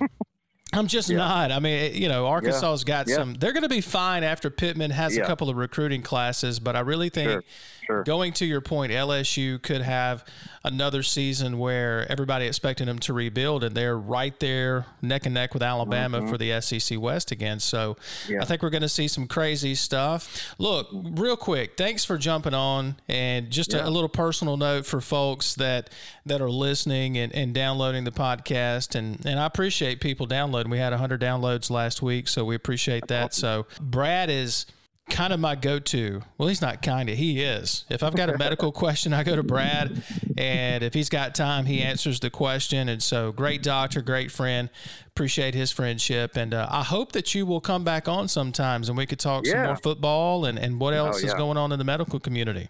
I'm 0.71 0.85
just 0.87 1.09
not. 1.09 1.51
I 1.51 1.59
mean, 1.59 1.95
you 1.95 2.07
know, 2.07 2.27
Arkansas's 2.27 2.83
got 2.83 3.07
Yeah. 3.07 3.15
some. 3.15 3.33
They're 3.33 3.53
going 3.53 3.63
to 3.63 3.69
be 3.69 3.81
fine 3.81 4.23
after 4.23 4.49
Pittman 4.51 4.91
has 4.91 5.17
a 5.17 5.21
couple 5.21 5.49
of 5.49 5.57
recruiting 5.57 6.01
classes, 6.03 6.59
but 6.59 6.75
I 6.75 6.81
really 6.81 7.09
think 7.09 7.29
Sure, 7.31 7.43
sure. 7.89 8.03
going 8.03 8.33
to 8.33 8.45
your 8.45 8.61
point, 8.61 8.91
LSU 8.91 9.61
could 9.61 9.81
have 9.81 10.25
another 10.63 11.03
season 11.03 11.57
where 11.57 12.05
everybody 12.11 12.45
expecting 12.45 12.87
them 12.87 12.99
to 12.99 13.13
rebuild, 13.13 13.63
and 13.63 13.75
they're 13.75 13.97
right 13.97 14.37
there 14.39 14.85
neck 15.01 15.25
and 15.25 15.33
neck 15.33 15.53
with 15.53 15.63
Alabama 15.63 16.27
for 16.27 16.37
the 16.37 16.59
SEC 16.61 16.99
West 16.99 17.31
again. 17.31 17.59
So 17.59 17.89
Mm-hmm. 17.89 18.33
Yeah. 18.33 18.41
I 18.41 18.45
think 18.45 18.61
we're 18.61 18.69
going 18.69 18.81
to 18.81 18.89
see 18.89 19.07
some 19.07 19.27
crazy 19.27 19.75
stuff. 19.75 20.55
Look, 20.57 20.87
real 20.93 21.37
quick, 21.37 21.77
thanks 21.77 22.05
for 22.05 22.17
jumping 22.17 22.53
on, 22.53 22.95
and 23.07 23.49
just 23.49 23.73
a, 23.73 23.87
a 23.87 23.89
little 23.89 24.09
personal 24.09 24.57
note 24.57 24.85
for 24.85 25.01
folks 25.01 25.55
that 25.55 25.89
that 26.25 26.41
are 26.41 26.49
listening 26.49 27.17
and, 27.17 27.33
and 27.33 27.53
downloading 27.53 28.03
the 28.03 28.11
podcast, 28.11 28.95
and 28.95 29.25
and 29.25 29.39
I 29.39 29.45
appreciate 29.45 30.01
people 30.01 30.25
downloading. 30.25 30.71
We 30.71 30.77
had 30.77 30.91
100 30.91 31.21
downloads 31.21 31.69
last 31.69 32.01
week, 32.01 32.27
so 32.27 32.45
we 32.45 32.55
appreciate 32.55 33.07
that. 33.07 33.33
So 33.33 33.65
Brad 33.79 34.29
is 34.29 34.65
kind 35.09 35.33
of 35.33 35.39
my 35.39 35.55
go-to. 35.55 36.21
Well, 36.37 36.47
he's 36.47 36.61
not 36.61 36.81
kind 36.81 37.09
of. 37.09 37.17
He 37.17 37.41
is. 37.41 37.85
If 37.89 38.03
I've 38.03 38.15
got 38.15 38.29
a 38.29 38.37
medical 38.37 38.71
question, 38.83 39.13
I 39.13 39.23
go 39.23 39.35
to 39.35 39.43
Brad, 39.43 40.03
and 40.37 40.83
if 40.83 40.93
he's 40.93 41.09
got 41.09 41.35
time, 41.35 41.65
he 41.65 41.81
answers 41.81 42.19
the 42.19 42.29
question. 42.29 42.89
And 42.89 43.01
so, 43.01 43.31
great 43.31 43.63
doctor, 43.63 44.01
great 44.01 44.31
friend. 44.31 44.69
Appreciate 45.07 45.53
his 45.53 45.71
friendship, 45.71 46.37
and 46.37 46.53
uh, 46.53 46.67
I 46.69 46.83
hope 46.83 47.11
that 47.11 47.35
you 47.35 47.45
will 47.45 47.61
come 47.61 47.83
back 47.83 48.07
on 48.07 48.27
sometimes, 48.27 48.87
and 48.87 48.97
we 48.97 49.05
could 49.05 49.19
talk 49.19 49.45
some 49.45 49.63
more 49.63 49.75
football 49.75 50.45
and 50.45 50.57
and 50.57 50.79
what 50.79 50.93
else 50.93 51.17
is 51.17 51.31
yeah. 51.31 51.37
going 51.37 51.57
on 51.57 51.71
in 51.71 51.79
the 51.79 51.85
medical 51.85 52.19
community. 52.19 52.69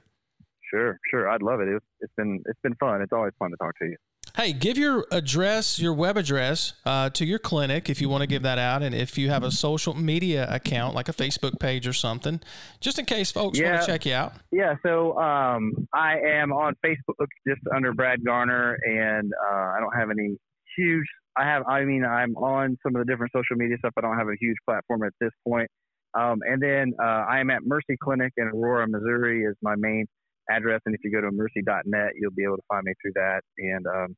Sure, 0.70 1.00
sure. 1.10 1.30
I'd 1.30 1.42
love 1.42 1.62
it. 1.62 1.68
It's, 1.68 1.86
it's 2.00 2.14
been 2.16 2.42
it's 2.46 2.60
been 2.62 2.76
fun. 2.76 3.02
It's 3.02 3.14
always 3.14 3.34
fun 3.40 3.52
to 3.52 3.58
talk 3.58 3.78
to 3.80 3.86
you. 3.86 3.96
Hey, 4.40 4.54
give 4.54 4.78
your 4.78 5.06
address, 5.12 5.80
your 5.82 5.94
web 5.94 6.16
address 6.16 6.72
uh, 6.86 7.10
to 7.10 7.26
your 7.26 7.40
clinic 7.40 7.90
if 7.90 8.00
you 8.00 8.08
want 8.08 8.22
to 8.22 8.28
give 8.28 8.42
that 8.44 8.58
out. 8.58 8.82
And 8.82 8.96
if 8.96 9.18
you 9.18 9.30
have 9.30 9.44
a 9.44 9.52
social 9.52 9.94
media 9.94 10.48
account, 10.50 10.96
like 10.96 11.10
a 11.10 11.14
Facebook 11.14 11.60
page 11.60 11.86
or 11.86 11.92
something, 11.92 12.40
just 12.80 12.98
in 12.98 13.04
case 13.04 13.34
folks 13.34 13.60
want 13.60 13.82
to 13.82 13.86
check 13.86 14.06
you 14.06 14.14
out. 14.14 14.36
Yeah, 14.54 14.76
so 14.82 15.20
um, 15.20 15.86
I 15.94 16.20
am 16.20 16.54
on 16.54 16.74
Facebook 16.86 17.28
just 17.46 17.60
under 17.76 17.92
Brad 17.92 18.24
Garner, 18.24 18.78
and 18.86 19.30
uh, 19.52 19.56
I 19.76 19.80
don't 19.82 19.94
have 19.94 20.10
any 20.10 20.38
huge. 20.78 21.06
I 21.36 21.44
have, 21.44 21.68
I 21.68 21.84
mean, 21.84 22.06
I'm 22.06 22.38
on 22.38 22.78
some 22.82 22.96
of 22.96 23.06
the 23.06 23.12
different 23.12 23.34
social 23.36 23.58
media 23.58 23.76
stuff. 23.80 23.92
I 23.98 24.02
don't 24.02 24.18
have 24.18 24.30
a 24.30 24.38
huge 24.40 24.56
platform 24.66 25.04
at 25.04 25.12
this 25.20 25.32
point. 25.46 25.70
Um, 26.18 26.40
and 26.50 26.64
then 26.64 26.94
uh, 26.98 27.26
I 27.30 27.42
am 27.42 27.50
at 27.50 27.66
Mercy 27.66 27.98
Clinic 28.02 28.32
in 28.38 28.46
Aurora, 28.46 28.88
Missouri, 28.88 29.44
is 29.44 29.58
my 29.62 29.76
main 29.76 30.06
address. 30.50 30.80
And 30.86 30.96
if 30.96 31.02
you 31.04 31.12
go 31.12 31.20
to 31.20 31.30
mercy.net, 31.30 32.12
you'll 32.16 32.32
be 32.32 32.46
able 32.46 32.56
to 32.56 32.64
find 32.70 32.86
me 32.86 32.94
through 33.04 33.12
that. 33.16 33.42
And 33.58 33.86
um, 33.86 34.16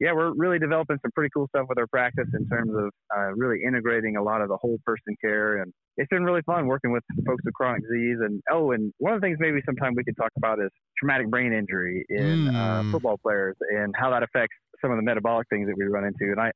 yeah, 0.00 0.12
we're 0.12 0.32
really 0.34 0.58
developing 0.58 0.98
some 1.02 1.10
pretty 1.12 1.30
cool 1.34 1.46
stuff 1.48 1.66
with 1.68 1.78
our 1.78 1.86
practice 1.86 2.28
in 2.34 2.48
terms 2.48 2.70
of 2.74 2.90
uh, 3.16 3.32
really 3.34 3.58
integrating 3.66 4.16
a 4.16 4.22
lot 4.22 4.40
of 4.42 4.48
the 4.48 4.56
whole 4.56 4.78
person 4.84 5.14
care. 5.20 5.62
And 5.62 5.72
it's 5.96 6.08
been 6.08 6.24
really 6.24 6.42
fun 6.46 6.66
working 6.66 6.92
with 6.92 7.02
folks 7.26 7.42
with 7.44 7.54
chronic 7.54 7.82
disease. 7.82 8.18
And 8.20 8.42
oh, 8.50 8.72
and 8.72 8.92
one 8.98 9.14
of 9.14 9.20
the 9.20 9.26
things 9.26 9.38
maybe 9.40 9.60
sometime 9.66 9.94
we 9.96 10.04
could 10.04 10.16
talk 10.16 10.30
about 10.36 10.58
is 10.60 10.70
traumatic 10.98 11.28
brain 11.30 11.52
injury 11.52 12.04
in 12.08 12.48
Mm. 12.48 12.56
uh, 12.56 12.82
football 12.90 13.18
players 13.22 13.56
and 13.74 13.94
how 13.96 14.10
that 14.10 14.22
affects 14.22 14.56
some 14.80 14.90
of 14.90 14.96
the 14.96 15.02
metabolic 15.02 15.46
things 15.50 15.68
that 15.68 15.76
we 15.76 15.84
run 15.86 16.04
into. 16.04 16.32
And 16.32 16.40
I, 16.40 16.50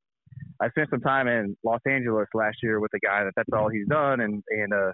I 0.60 0.68
spent 0.70 0.90
some 0.90 1.00
time 1.00 1.28
in 1.28 1.56
Los 1.64 1.80
Angeles 1.86 2.26
last 2.34 2.56
year 2.62 2.80
with 2.80 2.90
a 2.94 2.98
guy 2.98 3.24
that 3.24 3.32
that's 3.36 3.48
all 3.52 3.68
he's 3.68 3.86
done, 3.88 4.20
and 4.20 4.42
and 4.48 4.72
uh, 4.72 4.92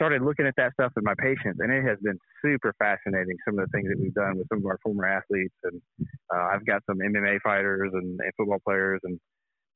started 0.00 0.22
looking 0.22 0.46
at 0.46 0.54
that 0.56 0.72
stuff 0.72 0.92
in 0.96 1.04
my 1.04 1.12
patients, 1.20 1.60
and 1.60 1.70
it 1.70 1.84
has 1.84 1.98
been 2.00 2.16
super 2.40 2.72
fascinating. 2.78 3.36
Some 3.44 3.58
of 3.58 3.68
the 3.68 3.70
things 3.76 3.88
that 3.92 4.00
we've 4.00 4.14
done 4.14 4.38
with 4.38 4.48
some 4.48 4.58
of 4.58 4.66
our 4.66 4.78
former 4.82 5.04
athletes, 5.04 5.54
and 5.64 5.76
uh, 6.32 6.56
I've 6.56 6.64
got 6.64 6.80
some 6.88 6.96
MMA 6.96 7.36
fighters 7.44 7.90
and, 7.92 8.18
and 8.18 8.32
football 8.38 8.60
players 8.64 9.00
and 9.04 9.20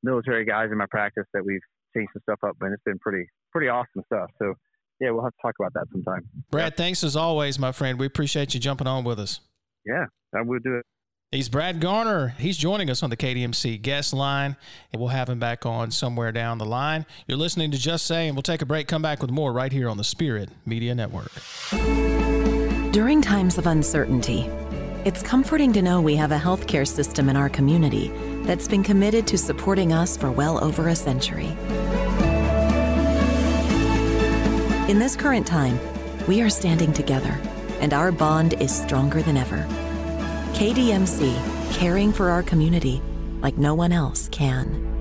military 0.01 0.43
guys 0.43 0.69
in 0.71 0.79
my 0.79 0.87
practice 0.89 1.25
that 1.33 1.45
we've 1.45 1.61
changed 1.95 2.09
some 2.13 2.21
stuff 2.23 2.39
up, 2.49 2.57
but 2.59 2.71
it's 2.71 2.81
been 2.85 2.97
pretty 2.97 3.29
pretty 3.51 3.69
awesome 3.69 4.01
stuff. 4.07 4.31
So 4.41 4.55
yeah, 4.99 5.11
we'll 5.11 5.23
have 5.23 5.31
to 5.31 5.41
talk 5.41 5.53
about 5.59 5.73
that 5.73 5.85
sometime. 5.91 6.27
Brad, 6.49 6.73
yeah. 6.73 6.75
thanks 6.75 7.03
as 7.03 7.15
always, 7.15 7.59
my 7.59 7.71
friend. 7.71 7.99
We 7.99 8.07
appreciate 8.07 8.55
you 8.55 8.59
jumping 8.59 8.87
on 8.87 9.03
with 9.03 9.19
us. 9.19 9.41
Yeah, 9.85 10.05
I 10.35 10.41
will 10.41 10.59
do 10.59 10.77
it. 10.77 10.85
He's 11.35 11.49
Brad 11.49 11.81
Garner. 11.81 12.33
He's 12.39 12.55
joining 12.55 12.89
us 12.89 13.03
on 13.03 13.09
the 13.09 13.17
KDMC 13.17 13.81
guest 13.81 14.13
line, 14.13 14.55
and 14.93 15.01
we'll 15.01 15.09
have 15.09 15.27
him 15.27 15.37
back 15.37 15.65
on 15.65 15.91
somewhere 15.91 16.31
down 16.31 16.59
the 16.59 16.65
line. 16.65 17.05
You're 17.27 17.37
listening 17.37 17.71
to 17.71 17.77
Just 17.77 18.05
Say, 18.05 18.27
and 18.27 18.37
we'll 18.37 18.41
take 18.41 18.61
a 18.61 18.65
break, 18.65 18.87
come 18.87 19.01
back 19.01 19.21
with 19.21 19.31
more 19.31 19.51
right 19.51 19.69
here 19.69 19.89
on 19.89 19.97
the 19.97 20.03
Spirit 20.05 20.47
Media 20.65 20.95
Network. 20.95 21.33
During 22.93 23.21
times 23.21 23.57
of 23.57 23.67
uncertainty, 23.67 24.49
it's 25.03 25.21
comforting 25.21 25.73
to 25.73 25.81
know 25.81 25.99
we 25.99 26.15
have 26.15 26.31
a 26.31 26.37
healthcare 26.37 26.87
system 26.87 27.27
in 27.27 27.35
our 27.35 27.49
community 27.49 28.13
that's 28.43 28.69
been 28.69 28.81
committed 28.81 29.27
to 29.27 29.37
supporting 29.37 29.91
us 29.91 30.15
for 30.15 30.31
well 30.31 30.63
over 30.63 30.87
a 30.87 30.95
century. 30.95 31.47
In 34.89 34.99
this 34.99 35.17
current 35.17 35.45
time, 35.45 35.77
we 36.29 36.41
are 36.41 36.49
standing 36.49 36.93
together, 36.93 37.37
and 37.81 37.93
our 37.93 38.13
bond 38.13 38.53
is 38.53 38.73
stronger 38.73 39.21
than 39.21 39.35
ever. 39.35 39.84
KDMC, 40.55 41.73
caring 41.73 42.13
for 42.13 42.29
our 42.29 42.41
community 42.41 43.01
like 43.41 43.57
no 43.57 43.75
one 43.75 43.91
else 43.91 44.29
can. 44.29 44.94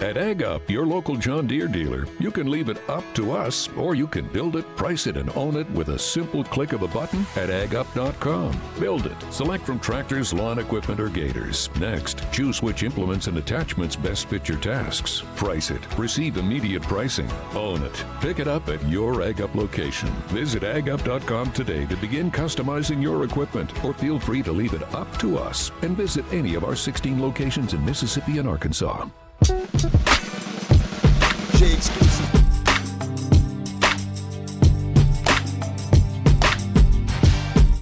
At 0.00 0.16
Ag 0.16 0.42
Up, 0.42 0.68
your 0.68 0.84
local 0.84 1.16
John 1.16 1.46
Deere 1.46 1.68
dealer, 1.68 2.06
you 2.18 2.30
can 2.30 2.50
leave 2.50 2.68
it 2.68 2.78
up 2.90 3.04
to 3.14 3.32
us, 3.32 3.68
or 3.76 3.94
you 3.94 4.06
can 4.06 4.26
build 4.28 4.56
it, 4.56 4.76
price 4.76 5.06
it, 5.06 5.16
and 5.16 5.30
own 5.36 5.56
it 5.56 5.70
with 5.70 5.88
a 5.88 5.98
simple 5.98 6.42
click 6.42 6.72
of 6.72 6.82
a 6.82 6.88
button 6.88 7.20
at 7.36 7.48
agup.com. 7.48 8.60
Build 8.80 9.06
it. 9.06 9.16
Select 9.30 9.64
from 9.64 9.78
tractors, 9.78 10.32
lawn 10.32 10.58
equipment, 10.58 11.00
or 11.00 11.08
gators. 11.08 11.70
Next, 11.78 12.30
choose 12.32 12.60
which 12.60 12.82
implements 12.82 13.28
and 13.28 13.38
attachments 13.38 13.94
best 13.94 14.28
fit 14.28 14.48
your 14.48 14.58
tasks. 14.58 15.22
Price 15.36 15.70
it. 15.70 15.98
Receive 15.98 16.36
immediate 16.36 16.82
pricing. 16.82 17.30
Own 17.54 17.82
it. 17.82 18.04
Pick 18.20 18.40
it 18.40 18.48
up 18.48 18.68
at 18.68 18.86
your 18.88 19.22
Ag 19.22 19.40
Up 19.40 19.54
location. 19.54 20.10
Visit 20.28 20.64
agup.com 20.64 21.52
today 21.52 21.86
to 21.86 21.96
begin 21.96 22.30
customizing 22.30 23.00
your 23.00 23.24
equipment, 23.24 23.84
or 23.84 23.94
feel 23.94 24.18
free 24.18 24.42
to 24.42 24.52
leave 24.52 24.74
it 24.74 24.82
up 24.94 25.18
to 25.18 25.38
us 25.38 25.70
and 25.82 25.96
visit 25.96 26.24
any 26.32 26.56
of 26.56 26.64
our 26.64 26.76
16 26.76 27.22
locations 27.22 27.74
in 27.74 27.84
Mississippi 27.84 28.38
and 28.38 28.48
Arkansas. 28.48 29.06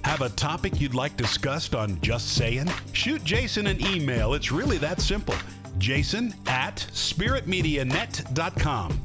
Have 0.03 0.21
a 0.21 0.29
topic 0.35 0.81
you'd 0.81 0.93
like 0.93 1.15
discussed 1.15 1.73
on 1.73 2.01
Just 2.01 2.33
Saying? 2.33 2.69
Shoot 2.91 3.23
Jason 3.23 3.67
an 3.67 3.79
email. 3.85 4.33
It's 4.33 4.51
really 4.51 4.77
that 4.79 4.99
simple. 4.99 5.35
Jason 5.77 6.33
at 6.47 6.85
spiritmedianet.com. 6.93 9.01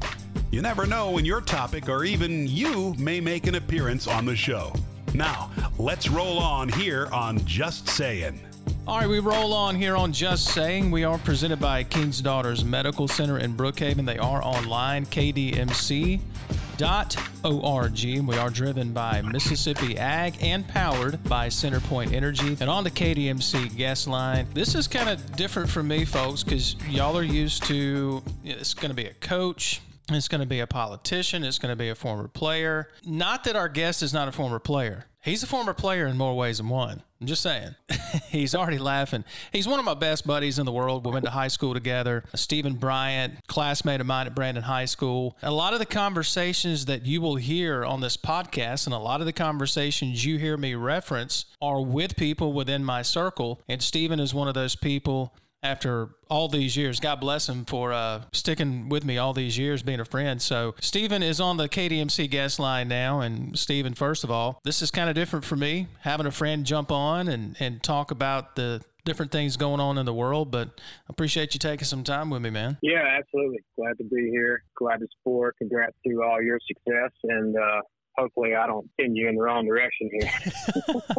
You 0.51 0.61
never 0.61 0.85
know 0.85 1.11
when 1.11 1.23
your 1.25 1.41
topic 1.41 1.87
or 1.87 2.03
even 2.03 2.47
you 2.47 2.93
may 2.97 3.21
make 3.21 3.47
an 3.47 3.55
appearance 3.55 4.07
on 4.07 4.25
the 4.25 4.35
show. 4.35 4.73
Now, 5.13 5.51
let's 5.77 6.09
roll 6.09 6.39
on 6.39 6.69
here 6.69 7.07
on 7.11 7.43
Just 7.45 7.87
Saying. 7.87 8.48
All 8.89 8.97
right, 8.97 9.07
we 9.07 9.19
roll 9.19 9.53
on 9.53 9.75
here 9.75 9.95
on 9.95 10.11
Just 10.11 10.45
Saying. 10.45 10.89
We 10.89 11.03
are 11.03 11.19
presented 11.19 11.59
by 11.59 11.83
King's 11.83 12.21
Daughters 12.21 12.65
Medical 12.65 13.07
Center 13.07 13.37
in 13.37 13.53
Brookhaven. 13.55 14.03
They 14.03 14.17
are 14.17 14.41
online, 14.43 15.05
kdmc.org. 15.05 16.19
And 18.03 18.27
we 18.27 18.35
are 18.35 18.49
driven 18.49 18.91
by 18.91 19.21
Mississippi 19.21 19.95
Ag 19.95 20.37
and 20.41 20.67
powered 20.67 21.23
by 21.25 21.49
Centerpoint 21.49 22.13
Energy. 22.13 22.57
And 22.59 22.67
on 22.67 22.83
the 22.83 22.89
KDMC 22.89 23.77
guest 23.77 24.07
line, 24.07 24.47
this 24.55 24.73
is 24.73 24.87
kind 24.87 25.07
of 25.07 25.35
different 25.35 25.69
for 25.69 25.83
me, 25.83 26.03
folks, 26.03 26.43
because 26.43 26.75
y'all 26.87 27.15
are 27.15 27.21
used 27.21 27.65
to 27.65 28.23
it's 28.43 28.73
going 28.73 28.89
to 28.89 28.95
be 28.95 29.05
a 29.05 29.13
coach, 29.13 29.83
it's 30.09 30.27
going 30.27 30.41
to 30.41 30.47
be 30.47 30.61
a 30.61 30.67
politician. 30.67 31.43
It's 31.43 31.59
going 31.59 31.71
to 31.71 31.75
be 31.75 31.89
a 31.89 31.95
former 31.95 32.27
player. 32.27 32.89
Not 33.05 33.43
that 33.43 33.55
our 33.55 33.69
guest 33.69 34.01
is 34.01 34.15
not 34.15 34.27
a 34.27 34.31
former 34.31 34.57
player. 34.57 35.05
He's 35.21 35.43
a 35.43 35.47
former 35.47 35.73
player 35.73 36.07
in 36.07 36.17
more 36.17 36.35
ways 36.35 36.59
than 36.59 36.69
one. 36.69 37.03
I'm 37.19 37.27
just 37.27 37.41
saying. 37.41 37.75
He's 38.29 38.55
already 38.55 38.77
laughing. 38.77 39.25
He's 39.51 39.67
one 39.67 39.77
of 39.77 39.83
my 39.83 39.93
best 39.93 40.25
buddies 40.25 40.57
in 40.57 40.65
the 40.65 40.71
world. 40.71 41.05
We 41.05 41.11
went 41.11 41.25
to 41.25 41.31
high 41.31 41.49
school 41.49 41.73
together. 41.73 42.23
Stephen 42.35 42.75
Bryant, 42.75 43.33
classmate 43.47 43.99
of 43.99 44.07
mine 44.07 44.27
at 44.27 44.35
Brandon 44.35 44.63
High 44.63 44.85
School. 44.85 45.35
A 45.41 45.51
lot 45.51 45.73
of 45.73 45.79
the 45.79 45.85
conversations 45.85 46.85
that 46.85 47.05
you 47.05 47.19
will 47.19 47.35
hear 47.35 47.83
on 47.83 47.99
this 47.99 48.15
podcast 48.15 48.85
and 48.85 48.93
a 48.93 48.99
lot 48.99 49.19
of 49.19 49.25
the 49.25 49.33
conversations 49.33 50.23
you 50.23 50.37
hear 50.37 50.55
me 50.55 50.73
reference 50.75 51.45
are 51.61 51.81
with 51.81 52.15
people 52.15 52.53
within 52.53 52.85
my 52.85 53.01
circle. 53.01 53.61
And 53.67 53.83
Stephen 53.83 54.21
is 54.21 54.33
one 54.33 54.47
of 54.47 54.53
those 54.53 54.77
people 54.77 55.33
after 55.61 56.09
all 56.29 56.47
these 56.47 56.77
years. 56.77 56.99
God 56.99 57.19
bless 57.19 57.49
him 57.49 57.65
for 57.65 57.91
uh, 57.91 58.23
sticking 58.33 58.89
with 58.89 59.03
me 59.03 59.17
all 59.17 59.33
these 59.33 59.57
years, 59.57 59.83
being 59.83 59.99
a 59.99 60.05
friend. 60.05 60.41
So, 60.41 60.75
Stephen 60.79 61.23
is 61.23 61.39
on 61.39 61.57
the 61.57 61.67
KDMC 61.67 62.29
guest 62.29 62.59
line 62.59 62.87
now. 62.87 63.21
And, 63.21 63.57
Stephen, 63.57 63.93
first 63.93 64.23
of 64.23 64.31
all, 64.31 64.59
this 64.63 64.81
is 64.81 64.91
kind 64.91 65.09
of 65.09 65.15
different 65.15 65.45
for 65.45 65.55
me, 65.55 65.87
having 66.01 66.25
a 66.25 66.31
friend 66.31 66.65
jump 66.65 66.91
on 66.91 67.27
and, 67.27 67.55
and 67.59 67.81
talk 67.83 68.11
about 68.11 68.55
the 68.55 68.81
different 69.05 69.31
things 69.31 69.57
going 69.57 69.79
on 69.79 69.97
in 69.97 70.05
the 70.05 70.13
world. 70.13 70.51
But 70.51 70.69
I 70.77 71.09
appreciate 71.09 71.53
you 71.53 71.59
taking 71.59 71.85
some 71.85 72.03
time 72.03 72.29
with 72.29 72.41
me, 72.41 72.49
man. 72.49 72.77
Yeah, 72.81 73.03
absolutely. 73.17 73.59
Glad 73.75 73.97
to 73.97 74.03
be 74.03 74.29
here. 74.29 74.63
Glad 74.75 74.99
to 74.99 75.07
support. 75.17 75.55
Congrats 75.57 75.95
to 76.07 76.23
all 76.23 76.41
your 76.41 76.59
success. 76.67 77.11
And, 77.23 77.55
uh, 77.57 77.81
hopefully 78.19 78.55
I 78.55 78.67
don't 78.67 78.89
send 78.99 79.15
you 79.15 79.27
in 79.29 79.35
the 79.35 79.41
wrong 79.41 79.65
direction 79.65 80.09
here. 80.11 80.31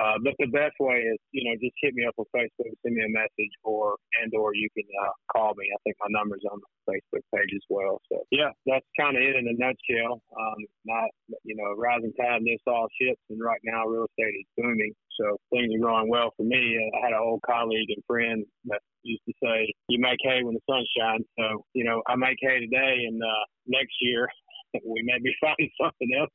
Uh, 0.00 0.16
but 0.24 0.32
the 0.38 0.48
best 0.48 0.72
way 0.80 1.04
is, 1.04 1.18
you 1.32 1.44
know, 1.44 1.52
just 1.60 1.76
hit 1.84 1.92
me 1.92 2.04
up 2.08 2.16
on 2.16 2.24
Facebook, 2.32 2.72
send 2.80 2.96
me 2.96 3.04
a 3.04 3.12
message, 3.12 3.52
or 3.62 3.96
and 4.22 4.32
or 4.32 4.54
you 4.54 4.68
can 4.72 4.88
uh, 5.04 5.12
call 5.28 5.52
me. 5.56 5.68
I 5.68 5.78
think 5.84 5.96
my 6.00 6.08
number's 6.08 6.44
on 6.50 6.60
the 6.64 6.70
Facebook 6.88 7.24
page 7.34 7.52
as 7.52 7.66
well. 7.68 8.00
So 8.10 8.24
yeah, 8.30 8.56
that's 8.64 8.86
kind 8.98 9.16
of 9.16 9.22
it 9.22 9.36
in 9.36 9.44
a 9.44 9.56
nutshell. 9.60 10.24
Um, 10.32 10.60
not, 10.86 11.12
you 11.44 11.56
know, 11.56 11.76
rising 11.76 12.12
tide 12.16 12.40
lifts 12.40 12.64
all 12.66 12.88
ships, 12.96 13.20
and 13.28 13.40
right 13.44 13.60
now 13.64 13.84
real 13.84 14.08
estate 14.08 14.32
is 14.32 14.48
booming. 14.56 14.96
So 15.20 15.36
things 15.52 15.68
are 15.76 15.84
going 15.84 16.08
well 16.08 16.32
for 16.36 16.44
me. 16.44 16.78
Uh, 16.80 16.96
I 16.96 16.98
had 17.04 17.12
an 17.12 17.20
old 17.20 17.44
colleague 17.44 17.92
and 17.92 18.02
friend 18.08 18.46
that 18.72 18.80
used 19.02 19.28
to 19.28 19.34
say, 19.44 19.68
"You 19.88 20.00
make 20.00 20.24
hay 20.24 20.40
when 20.40 20.56
the 20.56 20.64
sun 20.64 20.84
shines." 20.96 21.28
So 21.38 21.68
you 21.74 21.84
know, 21.84 22.00
I 22.08 22.16
make 22.16 22.40
hay 22.40 22.64
today, 22.64 23.04
and 23.08 23.20
uh, 23.20 23.44
next 23.68 23.92
year 24.00 24.28
we 24.88 25.02
may 25.04 25.20
be 25.22 25.36
finding 25.40 25.70
something 25.80 26.10
else. 26.16 26.32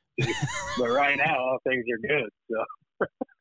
but 0.78 0.90
right 0.90 1.18
now, 1.18 1.38
all 1.38 1.60
things 1.66 1.86
are 1.90 2.08
good. 2.08 2.30
So 2.52 2.62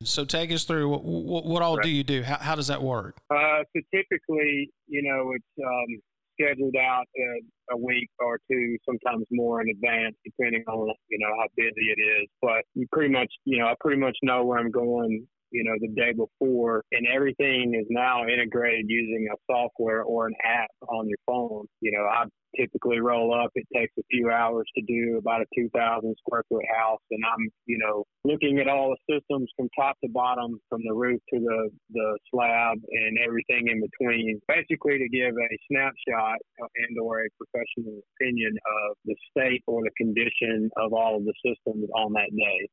so 0.03 0.25
take 0.25 0.51
us 0.51 0.63
through 0.63 0.89
what, 0.89 1.03
what, 1.03 1.45
what 1.45 1.61
all 1.61 1.77
right. 1.77 1.83
do 1.83 1.89
you 1.89 2.03
do? 2.03 2.23
How, 2.23 2.37
how 2.37 2.55
does 2.55 2.67
that 2.67 2.81
work? 2.81 3.17
Uh, 3.29 3.63
so 3.75 3.81
typically, 3.93 4.69
you 4.87 5.03
know, 5.03 5.33
it's 5.33 5.65
um, 5.65 6.01
scheduled 6.39 6.75
out 6.75 7.05
a, 7.17 7.73
a, 7.73 7.77
week 7.77 8.09
or 8.19 8.39
two, 8.49 8.77
sometimes 8.85 9.25
more 9.31 9.61
in 9.61 9.69
advance, 9.69 10.15
depending 10.23 10.63
on 10.67 10.93
you 11.09 11.19
know 11.19 11.33
how 11.39 11.47
busy 11.55 11.91
it 11.95 12.01
is. 12.01 12.27
But 12.41 12.63
you 12.75 12.87
pretty 12.91 13.11
much, 13.11 13.31
you 13.45 13.59
know, 13.59 13.67
I 13.67 13.73
pretty 13.79 13.99
much 13.99 14.17
know 14.23 14.43
where 14.43 14.59
I'm 14.59 14.71
going 14.71 15.27
you 15.51 15.63
know, 15.63 15.73
the 15.79 15.89
day 15.89 16.13
before, 16.13 16.83
and 16.91 17.07
everything 17.13 17.73
is 17.79 17.87
now 17.89 18.25
integrated 18.25 18.85
using 18.87 19.27
a 19.31 19.37
software 19.51 20.03
or 20.03 20.27
an 20.27 20.33
app 20.43 20.69
on 20.89 21.07
your 21.07 21.17
phone. 21.25 21.65
You 21.81 21.91
know, 21.91 22.05
I 22.05 22.25
typically 22.57 22.99
roll 22.99 23.33
up. 23.33 23.51
It 23.55 23.67
takes 23.73 23.93
a 23.99 24.03
few 24.09 24.29
hours 24.29 24.65
to 24.75 24.81
do 24.83 25.17
about 25.17 25.41
a 25.41 25.45
2,000 25.55 26.15
square 26.19 26.43
foot 26.49 26.63
house, 26.77 27.01
and 27.11 27.21
I'm, 27.25 27.49
you 27.65 27.77
know, 27.77 28.03
looking 28.23 28.59
at 28.59 28.67
all 28.67 28.95
the 28.95 29.19
systems 29.19 29.49
from 29.55 29.69
top 29.77 29.95
to 30.03 30.09
bottom, 30.09 30.59
from 30.69 30.81
the 30.87 30.93
roof 30.93 31.21
to 31.33 31.39
the 31.39 31.69
the 31.91 32.17
slab 32.31 32.77
and 32.89 33.17
everything 33.25 33.67
in 33.67 33.81
between, 33.81 34.39
basically 34.47 34.97
to 34.97 35.09
give 35.09 35.33
a 35.35 35.57
snapshot 35.71 36.37
and 36.59 36.97
or 37.01 37.25
a 37.25 37.29
professional 37.37 37.99
opinion 38.15 38.57
of 38.57 38.97
the 39.05 39.15
state 39.31 39.63
or 39.67 39.81
the 39.83 39.91
condition 39.97 40.69
of 40.77 40.93
all 40.93 41.17
of 41.17 41.25
the 41.25 41.33
systems 41.45 41.87
on 41.95 42.13
that 42.13 42.29
day. 42.31 42.67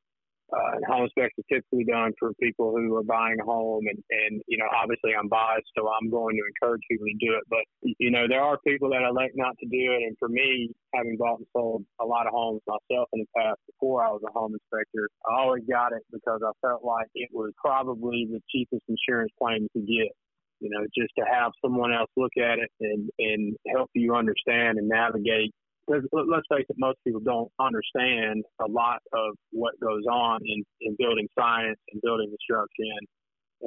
Uh, 0.52 0.76
and 0.76 0.84
home 0.84 1.08
specs 1.08 1.32
are 1.38 1.48
typically 1.48 1.84
done 1.84 2.12
for 2.18 2.32
people 2.34 2.76
who 2.76 2.94
are 2.96 3.02
buying 3.02 3.40
a 3.40 3.44
home, 3.44 3.84
and, 3.88 3.98
and 4.10 4.42
you 4.46 4.58
know, 4.58 4.68
obviously 4.76 5.12
I'm 5.16 5.28
biased, 5.28 5.66
so 5.76 5.88
I'm 5.88 6.10
going 6.10 6.36
to 6.36 6.44
encourage 6.44 6.82
people 6.90 7.06
to 7.06 7.18
do 7.18 7.32
it. 7.32 7.44
But 7.48 7.64
you 7.98 8.10
know, 8.10 8.28
there 8.28 8.42
are 8.42 8.58
people 8.66 8.90
that 8.90 9.08
elect 9.08 9.32
not 9.36 9.56
to 9.58 9.66
do 9.66 9.84
it, 9.96 10.04
and 10.04 10.16
for 10.18 10.28
me, 10.28 10.70
having 10.94 11.16
bought 11.16 11.38
and 11.38 11.48
sold 11.56 11.84
a 12.00 12.04
lot 12.04 12.26
of 12.26 12.32
homes 12.32 12.60
myself 12.68 13.08
in 13.14 13.24
the 13.24 13.30
past 13.36 13.58
before 13.66 14.04
I 14.04 14.10
was 14.10 14.22
a 14.28 14.32
home 14.32 14.52
inspector, 14.52 15.08
I 15.24 15.40
always 15.40 15.64
got 15.68 15.92
it 15.92 16.04
because 16.12 16.40
I 16.44 16.52
felt 16.60 16.84
like 16.84 17.08
it 17.14 17.30
was 17.32 17.52
probably 17.56 18.28
the 18.30 18.40
cheapest 18.52 18.84
insurance 18.88 19.32
you 19.40 19.68
could 19.72 19.86
get 19.86 20.12
you 20.60 20.70
know, 20.70 20.86
just 20.96 21.12
to 21.18 21.24
have 21.30 21.52
someone 21.60 21.92
else 21.92 22.08
look 22.16 22.32
at 22.38 22.58
it 22.58 22.70
and, 22.80 23.10
and 23.18 23.56
help 23.68 23.90
you 23.92 24.14
understand 24.14 24.78
and 24.78 24.88
navigate 24.88 25.52
let's 25.88 26.46
face 26.50 26.66
it, 26.68 26.76
most 26.78 26.98
people 27.04 27.20
don't 27.20 27.50
understand 27.60 28.44
a 28.60 28.68
lot 28.68 29.00
of 29.12 29.34
what 29.52 29.78
goes 29.80 30.04
on 30.10 30.40
in, 30.44 30.64
in 30.80 30.96
building 30.98 31.28
science 31.38 31.78
and 31.92 32.00
building 32.02 32.30
construction, 32.30 32.96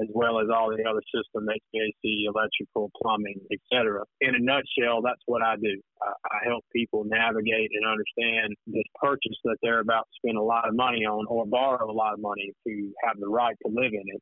as 0.02 0.10
well 0.14 0.40
as 0.40 0.48
all 0.54 0.70
the 0.70 0.84
other 0.84 1.02
systems, 1.14 1.48
HVAC, 1.48 2.28
electrical, 2.28 2.92
plumbing, 3.02 3.40
etc. 3.52 4.04
In 4.22 4.36
a 4.36 4.40
nutshell, 4.40 5.02
that's 5.02 5.22
what 5.26 5.42
I 5.42 5.56
do. 5.56 5.80
I, 6.02 6.12
I 6.28 6.38
help 6.46 6.64
people 6.74 7.04
navigate 7.06 7.72
and 7.74 7.86
understand 7.86 8.56
this 8.68 8.88
purchase 9.02 9.38
that 9.46 9.58
they're 9.62 9.82
about 9.82 10.06
to 10.06 10.16
spend 10.22 10.38
a 10.38 10.44
lot 10.44 10.68
of 10.68 10.76
money 10.76 11.06
on 11.06 11.26
or 11.28 11.46
borrow 11.46 11.90
a 11.90 11.94
lot 11.94 12.14
of 12.14 12.20
money 12.20 12.52
to 12.68 12.92
have 13.04 13.20
the 13.20 13.28
right 13.28 13.56
to 13.66 13.72
live 13.72 13.94
in 13.94 14.06
it, 14.06 14.22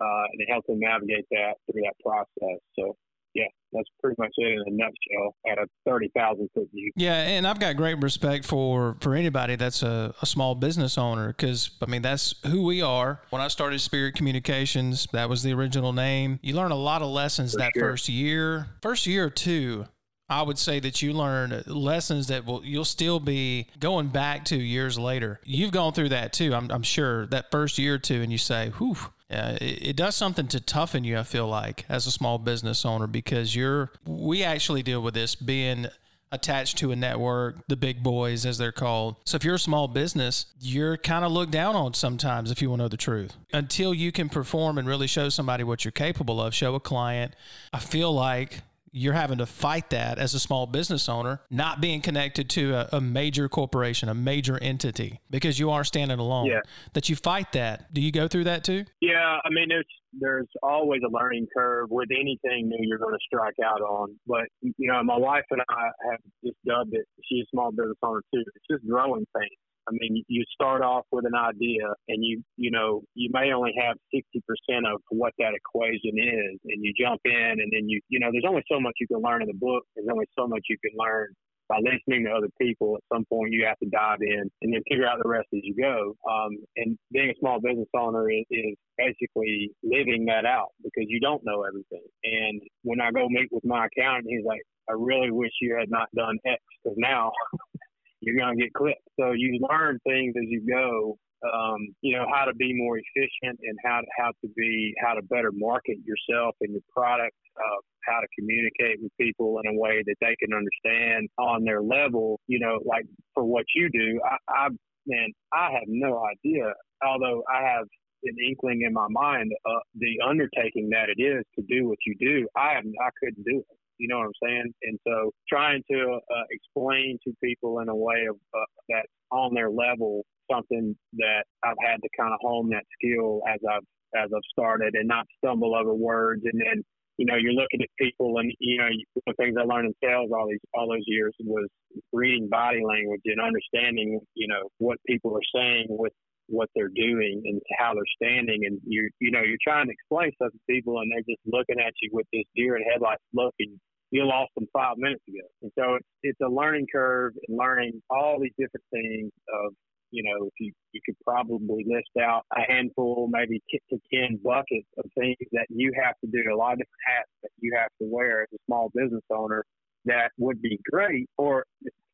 uh, 0.00 0.24
and 0.32 0.48
help 0.48 0.64
them 0.66 0.80
navigate 0.80 1.26
that 1.30 1.54
through 1.66 1.82
that 1.82 1.96
process. 2.04 2.60
So 2.78 2.96
yeah, 3.34 3.44
that's 3.72 3.88
pretty 4.00 4.16
much 4.18 4.32
it 4.36 4.52
in 4.52 4.60
a 4.66 4.70
nutshell 4.70 5.34
at 5.50 5.58
a 5.58 5.66
30,000 5.86 6.48
foot 6.54 6.68
view. 6.72 6.92
Yeah, 6.96 7.14
and 7.14 7.46
I've 7.46 7.58
got 7.58 7.76
great 7.76 8.00
respect 8.02 8.44
for, 8.44 8.96
for 9.00 9.14
anybody 9.14 9.56
that's 9.56 9.82
a, 9.82 10.14
a 10.20 10.26
small 10.26 10.54
business 10.54 10.98
owner 10.98 11.28
because, 11.28 11.70
I 11.80 11.86
mean, 11.86 12.02
that's 12.02 12.34
who 12.46 12.62
we 12.64 12.82
are. 12.82 13.22
When 13.30 13.42
I 13.42 13.48
started 13.48 13.80
Spirit 13.80 14.14
Communications, 14.14 15.06
that 15.12 15.28
was 15.28 15.42
the 15.42 15.52
original 15.52 15.92
name. 15.92 16.38
You 16.42 16.54
learn 16.54 16.72
a 16.72 16.76
lot 16.76 17.02
of 17.02 17.08
lessons 17.08 17.52
for 17.52 17.58
that 17.58 17.72
sure. 17.74 17.90
first 17.90 18.08
year. 18.08 18.66
First 18.82 19.06
year 19.06 19.26
or 19.26 19.30
two, 19.30 19.86
I 20.28 20.42
would 20.42 20.58
say 20.58 20.80
that 20.80 21.02
you 21.02 21.12
learn 21.12 21.62
lessons 21.66 22.28
that 22.28 22.46
will 22.46 22.64
you'll 22.64 22.86
still 22.86 23.20
be 23.20 23.68
going 23.78 24.08
back 24.08 24.46
to 24.46 24.56
years 24.56 24.98
later. 24.98 25.40
You've 25.44 25.72
gone 25.72 25.92
through 25.92 26.08
that 26.10 26.32
too, 26.32 26.54
I'm, 26.54 26.70
I'm 26.70 26.82
sure. 26.82 27.26
That 27.26 27.50
first 27.50 27.78
year 27.78 27.94
or 27.94 27.98
two, 27.98 28.22
and 28.22 28.32
you 28.32 28.38
say, 28.38 28.70
"Whew, 28.78 28.96
uh, 29.32 29.56
it, 29.60 29.88
it, 29.88 29.96
does 29.96 30.14
something 30.14 30.46
to 30.48 30.60
toughen 30.60 31.04
you, 31.04 31.18
I 31.18 31.22
feel 31.22 31.46
like, 31.46 31.84
as 31.88 32.06
a 32.06 32.10
small 32.10 32.38
business 32.38 32.84
owner, 32.84 33.06
because 33.06 33.56
you're, 33.56 33.90
we 34.06 34.42
actually 34.42 34.82
deal 34.82 35.00
with 35.00 35.14
this 35.14 35.34
being 35.34 35.86
attached 36.32 36.78
to 36.78 36.90
a 36.90 36.96
network, 36.96 37.56
the 37.68 37.76
big 37.76 38.02
boys, 38.02 38.46
as 38.46 38.58
they're 38.58 38.72
called. 38.72 39.16
So 39.24 39.36
if 39.36 39.44
you're 39.44 39.56
a 39.56 39.60
small 39.60 39.86
business, 39.86 40.46
you're 40.60 40.96
kind 40.96 41.24
of 41.24 41.30
looked 41.30 41.52
down 41.52 41.76
on 41.76 41.94
sometimes, 41.94 42.50
if 42.50 42.62
you 42.62 42.70
want 42.70 42.80
to 42.80 42.84
know 42.84 42.88
the 42.88 42.96
truth. 42.96 43.36
Until 43.52 43.92
you 43.92 44.10
can 44.10 44.28
perform 44.28 44.78
and 44.78 44.88
really 44.88 45.06
show 45.06 45.28
somebody 45.28 45.62
what 45.62 45.84
you're 45.84 45.92
capable 45.92 46.40
of, 46.40 46.54
show 46.54 46.74
a 46.74 46.80
client, 46.80 47.36
I 47.72 47.78
feel 47.78 48.12
like 48.12 48.62
you're 48.92 49.14
having 49.14 49.38
to 49.38 49.46
fight 49.46 49.90
that 49.90 50.18
as 50.18 50.34
a 50.34 50.38
small 50.38 50.66
business 50.66 51.08
owner, 51.08 51.40
not 51.50 51.80
being 51.80 52.02
connected 52.02 52.50
to 52.50 52.74
a, 52.74 52.88
a, 52.92 53.00
major 53.00 53.48
corporation, 53.48 54.08
a 54.08 54.14
major 54.14 54.58
entity, 54.62 55.20
because 55.30 55.58
you 55.58 55.70
are 55.70 55.82
standing 55.82 56.18
alone. 56.18 56.46
Yeah. 56.46 56.60
That 56.92 57.08
you 57.08 57.16
fight 57.16 57.52
that. 57.52 57.92
Do 57.92 58.02
you 58.02 58.12
go 58.12 58.28
through 58.28 58.44
that 58.44 58.64
too? 58.64 58.84
Yeah, 59.00 59.38
I 59.44 59.48
mean, 59.50 59.68
there's 59.70 59.86
there's 60.12 60.48
always 60.62 61.00
a 61.06 61.10
learning 61.10 61.46
curve 61.56 61.88
with 61.90 62.08
anything 62.10 62.68
new 62.68 62.78
you're 62.80 62.98
going 62.98 63.14
to 63.14 63.26
strike 63.26 63.56
out 63.64 63.80
on. 63.80 64.16
But 64.26 64.44
you 64.60 64.90
know, 64.90 65.02
my 65.02 65.16
wife 65.16 65.44
and 65.50 65.60
I 65.68 65.84
have 66.10 66.20
just 66.44 66.56
dubbed 66.66 66.94
it. 66.94 67.06
She's 67.24 67.44
a 67.44 67.50
small 67.50 67.70
business 67.70 67.96
owner 68.02 68.22
too. 68.34 68.42
It's 68.54 68.66
just 68.70 68.88
growing 68.88 69.26
pains. 69.36 69.58
I 69.88 69.92
mean, 69.98 70.22
you 70.28 70.44
start 70.54 70.82
off 70.82 71.06
with 71.10 71.24
an 71.26 71.34
idea 71.34 71.90
and 72.08 72.22
you, 72.22 72.42
you 72.56 72.70
know, 72.70 73.02
you 73.14 73.30
may 73.32 73.52
only 73.52 73.72
have 73.80 73.96
60% 74.14 74.38
of 74.86 75.00
what 75.10 75.32
that 75.38 75.54
equation 75.54 76.14
is 76.14 76.60
and 76.64 76.84
you 76.84 76.92
jump 76.98 77.20
in 77.24 77.56
and 77.58 77.70
then 77.72 77.88
you, 77.88 78.00
you 78.08 78.20
know, 78.20 78.28
there's 78.30 78.46
only 78.46 78.62
so 78.70 78.78
much 78.78 78.94
you 79.00 79.08
can 79.08 79.20
learn 79.20 79.42
in 79.42 79.48
the 79.48 79.58
book. 79.58 79.82
There's 79.96 80.06
only 80.10 80.26
so 80.38 80.46
much 80.46 80.62
you 80.68 80.76
can 80.78 80.92
learn 80.96 81.34
by 81.72 81.78
listening 81.80 82.26
to 82.26 82.30
other 82.30 82.52
people. 82.60 82.96
At 82.96 83.16
some 83.16 83.24
point 83.24 83.52
you 83.52 83.64
have 83.64 83.78
to 83.78 83.88
dive 83.88 84.20
in 84.20 84.44
and 84.60 84.74
then 84.74 84.82
figure 84.90 85.06
out 85.06 85.16
the 85.22 85.28
rest 85.28 85.48
as 85.54 85.60
you 85.62 85.74
go. 85.74 86.14
Um, 86.30 86.50
and 86.76 86.98
being 87.10 87.30
a 87.30 87.38
small 87.40 87.60
business 87.60 87.88
owner 87.96 88.30
is, 88.30 88.44
is 88.50 88.76
basically 88.98 89.72
living 89.82 90.26
that 90.26 90.44
out 90.44 90.76
because 90.84 91.08
you 91.08 91.18
don't 91.18 91.40
know 91.44 91.64
everything. 91.64 92.04
And 92.24 92.60
when 92.82 93.00
I 93.00 93.10
go 93.10 93.26
meet 93.28 93.48
with 93.50 93.64
my 93.64 93.86
accountant, 93.86 94.26
he's 94.28 94.44
like, 94.44 94.60
I 94.90 94.92
really 94.98 95.30
wish 95.30 95.52
you 95.62 95.76
had 95.78 95.88
not 95.88 96.08
done 96.14 96.36
X 96.44 96.60
because 96.84 96.98
now 96.98 97.32
you're 98.20 98.36
going 98.36 98.56
to 98.56 98.62
get 98.62 98.74
clipped. 98.74 99.08
So 99.18 99.32
you 99.32 99.58
learn 99.70 99.98
things 100.06 100.34
as 100.36 100.48
you 100.48 100.60
go. 100.68 101.16
Um, 101.42 101.88
you 102.02 102.14
know 102.16 102.26
how 102.32 102.44
to 102.44 102.54
be 102.54 102.72
more 102.72 102.98
efficient 102.98 103.58
and 103.64 103.76
how 103.84 103.98
to, 103.98 104.06
how 104.16 104.30
to 104.42 104.48
be 104.54 104.94
how 105.02 105.14
to 105.14 105.22
better 105.22 105.50
market 105.52 105.96
yourself 106.06 106.54
and 106.60 106.70
your 106.70 106.86
product. 106.94 107.34
Uh, 107.56 107.80
how 108.06 108.20
to 108.20 108.26
communicate 108.38 109.02
with 109.02 109.12
people 109.20 109.60
in 109.64 109.74
a 109.74 109.78
way 109.78 110.02
that 110.06 110.16
they 110.20 110.36
can 110.38 110.54
understand 110.54 111.28
on 111.38 111.64
their 111.64 111.82
level. 111.82 112.40
You 112.46 112.60
know, 112.60 112.78
like 112.84 113.04
for 113.34 113.44
what 113.44 113.64
you 113.74 113.88
do, 113.90 114.20
I, 114.24 114.36
I 114.48 114.68
man, 115.06 115.28
I 115.52 115.72
have 115.72 115.86
no 115.86 116.22
idea. 116.24 116.72
Although 117.04 117.42
I 117.52 117.62
have 117.62 117.86
an 118.24 118.36
inkling 118.46 118.82
in 118.86 118.92
my 118.92 119.06
mind, 119.10 119.50
uh, 119.66 119.80
the 119.96 120.20
undertaking 120.26 120.90
that 120.90 121.08
it 121.08 121.20
is 121.20 121.44
to 121.56 121.62
do 121.68 121.88
what 121.88 121.98
you 122.06 122.14
do, 122.18 122.48
I 122.56 122.74
have 122.74 122.84
I 122.84 123.10
couldn't 123.22 123.44
do 123.44 123.58
it. 123.58 123.76
You 123.98 124.08
know 124.08 124.18
what 124.18 124.26
I'm 124.26 124.48
saying? 124.48 124.72
And 124.82 124.98
so 125.06 125.30
trying 125.48 125.82
to 125.90 126.18
uh, 126.18 126.44
explain 126.50 127.18
to 127.24 127.32
people 127.42 127.80
in 127.80 127.88
a 127.88 127.94
way 127.94 128.26
of 128.28 128.36
uh, 128.54 128.64
that's 128.88 129.08
on 129.30 129.54
their 129.54 129.70
level 129.70 130.24
something 130.50 130.96
that 131.14 131.44
I've 131.64 131.76
had 131.84 131.96
to 132.02 132.08
kind 132.18 132.32
of 132.32 132.40
hone 132.40 132.68
that 132.70 132.84
skill 132.98 133.42
as 133.48 133.60
I've 133.68 133.86
as 134.14 134.30
I've 134.34 134.48
started 134.50 134.94
and 134.94 135.08
not 135.08 135.26
stumble 135.38 135.74
over 135.74 135.94
words 135.94 136.42
and 136.44 136.60
then 136.60 136.84
you 137.16 137.26
know 137.26 137.36
you're 137.36 137.52
looking 137.52 137.82
at 137.82 137.88
people 137.98 138.38
and 138.38 138.52
you 138.58 138.78
know 138.78 138.88
the 139.26 139.34
things 139.34 139.56
I 139.58 139.64
learned 139.64 139.88
in 139.88 139.94
sales 140.02 140.30
all 140.34 140.48
these 140.48 140.60
all 140.74 140.88
those 140.88 141.04
years 141.06 141.32
was 141.40 141.68
reading 142.12 142.48
body 142.48 142.80
language 142.84 143.22
and 143.26 143.40
understanding 143.40 144.20
you 144.34 144.48
know 144.48 144.68
what 144.78 144.98
people 145.06 145.36
are 145.36 145.48
saying 145.54 145.86
with 145.88 146.12
what 146.48 146.68
they're 146.74 146.92
doing 146.94 147.42
and 147.44 147.60
how 147.78 147.94
they're 147.94 148.16
standing 148.16 148.64
and 148.66 148.80
you 148.84 149.08
you 149.20 149.30
know 149.30 149.42
you're 149.42 149.62
trying 149.62 149.86
to 149.86 149.92
explain 149.92 150.32
stuff 150.34 150.52
to 150.52 150.58
people 150.68 150.98
and 151.00 151.10
they're 151.10 151.34
just 151.34 151.42
looking 151.46 151.80
at 151.80 151.92
you 152.02 152.10
with 152.12 152.26
this 152.32 152.44
deer 152.56 152.76
in 152.76 152.82
headlights 152.90 153.22
look 153.32 153.54
and 153.58 153.78
you 154.12 154.26
lost 154.26 154.50
them 154.54 154.66
five 154.72 154.98
minutes 154.98 155.22
ago. 155.26 155.46
And 155.62 155.72
so 155.76 155.94
it's, 155.94 156.06
it's 156.22 156.40
a 156.42 156.48
learning 156.48 156.86
curve 156.92 157.32
and 157.48 157.58
learning 157.58 158.02
all 158.10 158.38
these 158.38 158.52
different 158.58 158.84
things 158.92 159.32
of, 159.48 159.72
you 160.12 160.22
know, 160.22 160.46
if 160.46 160.52
you, 160.60 160.72
you 160.92 161.00
could 161.04 161.16
probably 161.26 161.84
list 161.88 162.10
out 162.22 162.44
a 162.54 162.60
handful, 162.70 163.28
maybe 163.30 163.60
to 163.70 163.98
10 164.12 164.40
buckets 164.44 164.86
of 164.98 165.04
things 165.18 165.36
that 165.52 165.66
you 165.70 165.90
have 166.04 166.14
to 166.22 166.30
do, 166.30 166.38
a 166.52 166.56
lot 166.56 166.74
of 166.74 166.78
different 166.78 167.06
hats 167.08 167.30
that 167.42 167.50
you 167.58 167.74
have 167.76 167.88
to 168.00 168.06
wear 168.06 168.42
as 168.42 168.48
a 168.54 168.58
small 168.66 168.90
business 168.94 169.24
owner 169.30 169.64
that 170.04 170.30
would 170.38 170.60
be 170.60 170.78
great 170.90 171.28
or 171.38 171.64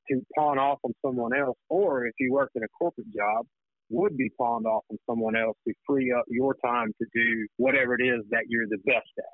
to 0.08 0.20
pawn 0.36 0.58
off 0.58 0.78
on 0.84 0.92
someone 1.04 1.36
else. 1.36 1.58
Or 1.68 2.06
if 2.06 2.14
you 2.18 2.32
worked 2.32 2.56
in 2.56 2.62
a 2.62 2.68
corporate 2.68 3.12
job, 3.14 3.46
would 3.90 4.16
be 4.16 4.30
pawned 4.38 4.66
off 4.66 4.84
on 4.90 4.98
someone 5.08 5.36
else 5.36 5.56
to 5.66 5.74
free 5.86 6.12
up 6.12 6.24
your 6.28 6.54
time 6.64 6.92
to 7.00 7.06
do 7.14 7.46
whatever 7.56 7.94
it 7.94 8.04
is 8.04 8.22
that 8.30 8.44
you're 8.48 8.68
the 8.68 8.78
best 8.84 9.10
at. 9.18 9.24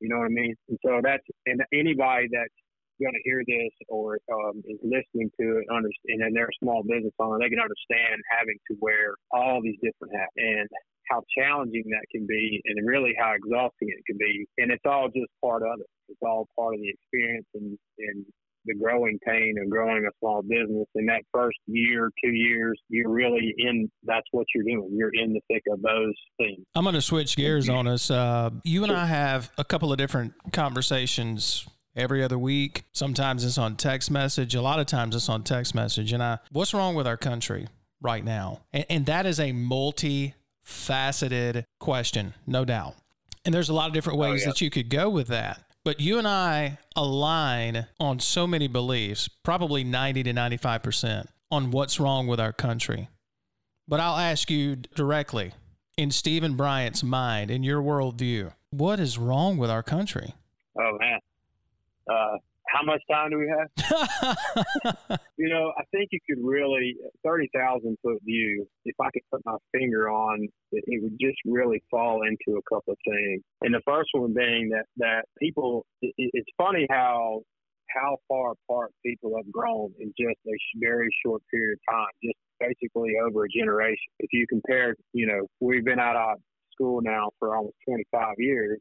You 0.00 0.08
know 0.08 0.18
what 0.18 0.26
I 0.26 0.28
mean? 0.28 0.54
And 0.68 0.78
so 0.84 1.00
that's 1.02 1.24
and 1.46 1.60
anybody 1.72 2.28
that's 2.30 2.54
going 3.00 3.14
to 3.14 3.24
hear 3.24 3.42
this 3.46 3.74
or 3.88 4.18
um, 4.32 4.62
is 4.66 4.78
listening 4.82 5.30
to 5.40 5.58
it, 5.58 5.66
understand, 5.70 6.22
and 6.22 6.34
they're 6.34 6.50
a 6.50 6.60
small 6.62 6.82
business 6.82 7.14
owner, 7.18 7.38
they 7.38 7.50
can 7.50 7.62
understand 7.62 8.20
having 8.30 8.58
to 8.70 8.76
wear 8.80 9.14
all 9.32 9.60
these 9.62 9.78
different 9.82 10.14
hats 10.14 10.32
and 10.36 10.68
how 11.10 11.22
challenging 11.36 11.84
that 11.90 12.06
can 12.10 12.26
be, 12.26 12.62
and 12.64 12.86
really 12.86 13.12
how 13.18 13.34
exhausting 13.34 13.88
it 13.92 14.00
can 14.06 14.16
be. 14.16 14.46
And 14.58 14.72
it's 14.72 14.84
all 14.86 15.08
just 15.08 15.28
part 15.44 15.62
of 15.62 15.80
it. 15.80 15.86
It's 16.08 16.22
all 16.22 16.48
part 16.56 16.74
of 16.74 16.80
the 16.80 16.88
experience 16.88 17.46
and 17.54 17.76
and 17.98 18.24
the 18.66 18.74
growing 18.74 19.18
pain 19.26 19.56
of 19.62 19.70
growing 19.70 20.04
a 20.06 20.10
small 20.20 20.42
business. 20.42 20.86
In 20.94 21.06
that 21.06 21.22
first 21.32 21.58
year, 21.66 22.10
two 22.22 22.32
years, 22.32 22.80
you're 22.88 23.10
really 23.10 23.54
in. 23.58 23.90
That's 24.04 24.26
what 24.32 24.46
you're 24.54 24.64
doing. 24.64 24.90
You're 24.92 25.12
in 25.12 25.34
the 25.34 25.40
thick 25.52 25.62
of 25.70 25.82
those 25.82 26.14
things. 26.38 26.64
I'm 26.74 26.84
going 26.84 26.94
to 26.94 27.02
switch 27.02 27.36
gears 27.36 27.68
on 27.68 27.86
us. 27.86 28.10
Uh, 28.10 28.50
you 28.64 28.82
and 28.82 28.92
I 28.92 29.06
have 29.06 29.50
a 29.58 29.64
couple 29.64 29.92
of 29.92 29.98
different 29.98 30.32
conversations 30.52 31.66
every 31.96 32.22
other 32.22 32.38
week. 32.38 32.84
Sometimes 32.92 33.44
it's 33.44 33.58
on 33.58 33.76
text 33.76 34.10
message. 34.10 34.54
A 34.54 34.62
lot 34.62 34.80
of 34.80 34.86
times 34.86 35.14
it's 35.14 35.28
on 35.28 35.42
text 35.42 35.74
message. 35.74 36.12
And 36.12 36.22
I, 36.22 36.38
what's 36.50 36.74
wrong 36.74 36.94
with 36.94 37.06
our 37.06 37.16
country 37.16 37.68
right 38.00 38.24
now? 38.24 38.62
And, 38.72 38.86
and 38.88 39.06
that 39.06 39.26
is 39.26 39.40
a 39.40 39.52
multi 39.52 40.34
faceted 40.62 41.66
question, 41.78 42.34
no 42.46 42.64
doubt. 42.64 42.94
And 43.44 43.54
there's 43.54 43.68
a 43.68 43.74
lot 43.74 43.88
of 43.88 43.92
different 43.94 44.18
oh, 44.18 44.22
ways 44.22 44.42
oh, 44.42 44.44
yeah. 44.44 44.50
that 44.50 44.60
you 44.60 44.70
could 44.70 44.88
go 44.88 45.10
with 45.10 45.28
that. 45.28 45.60
But 45.84 46.00
you 46.00 46.18
and 46.18 46.26
I 46.26 46.78
align 46.96 47.86
on 48.00 48.18
so 48.18 48.46
many 48.46 48.68
beliefs, 48.68 49.28
probably 49.28 49.84
90 49.84 50.22
to 50.22 50.32
95% 50.32 51.26
on 51.50 51.70
what's 51.70 52.00
wrong 52.00 52.26
with 52.26 52.40
our 52.40 52.54
country. 52.54 53.08
But 53.86 54.00
I'll 54.00 54.16
ask 54.16 54.50
you 54.50 54.76
directly 54.76 55.52
in 55.98 56.10
Stephen 56.10 56.56
Bryant's 56.56 57.02
mind, 57.02 57.50
in 57.50 57.62
your 57.62 57.82
worldview, 57.82 58.52
what 58.70 58.98
is 58.98 59.18
wrong 59.18 59.58
with 59.58 59.70
our 59.70 59.82
country? 59.82 60.34
Oh, 60.78 60.96
man. 60.98 61.20
Uh, 62.10 62.36
how 62.66 62.82
much 62.82 63.02
time 63.10 63.30
do 63.30 63.38
we 63.38 63.48
have? 63.48 65.18
you 65.36 65.48
know, 65.48 65.72
I 65.78 65.82
think 65.92 66.08
you 66.12 66.18
could 66.28 66.42
really, 66.42 66.96
30,000 67.24 67.96
foot 68.02 68.18
view, 68.24 68.66
if 68.84 68.94
I 69.00 69.10
could 69.12 69.22
put 69.30 69.42
my 69.44 69.56
finger 69.72 70.08
on 70.10 70.48
it, 70.72 70.84
it 70.86 71.02
would 71.02 71.16
just 71.20 71.38
really 71.44 71.82
fall 71.90 72.22
into 72.22 72.58
a 72.58 72.62
couple 72.74 72.94
of 72.94 72.98
things. 73.06 73.42
And 73.62 73.74
the 73.74 73.82
first 73.86 74.10
one 74.12 74.34
being 74.34 74.70
that, 74.70 74.86
that 74.96 75.24
people, 75.38 75.86
it, 76.02 76.14
it's 76.16 76.50
funny 76.56 76.86
how, 76.90 77.42
how 77.90 78.16
far 78.28 78.52
apart 78.52 78.92
people 79.04 79.34
have 79.36 79.50
grown 79.52 79.92
in 80.00 80.12
just 80.18 80.38
a 80.48 80.56
very 80.80 81.08
short 81.24 81.42
period 81.52 81.78
of 81.78 81.94
time, 81.94 82.10
just 82.24 82.38
basically 82.58 83.12
over 83.24 83.44
a 83.44 83.48
generation. 83.48 84.10
If 84.18 84.30
you 84.32 84.46
compare, 84.48 84.96
you 85.12 85.26
know, 85.26 85.46
we've 85.60 85.84
been 85.84 86.00
out 86.00 86.16
of 86.16 86.38
school 86.72 87.00
now 87.02 87.30
for 87.38 87.56
almost 87.56 87.76
25 87.86 88.34
years. 88.38 88.80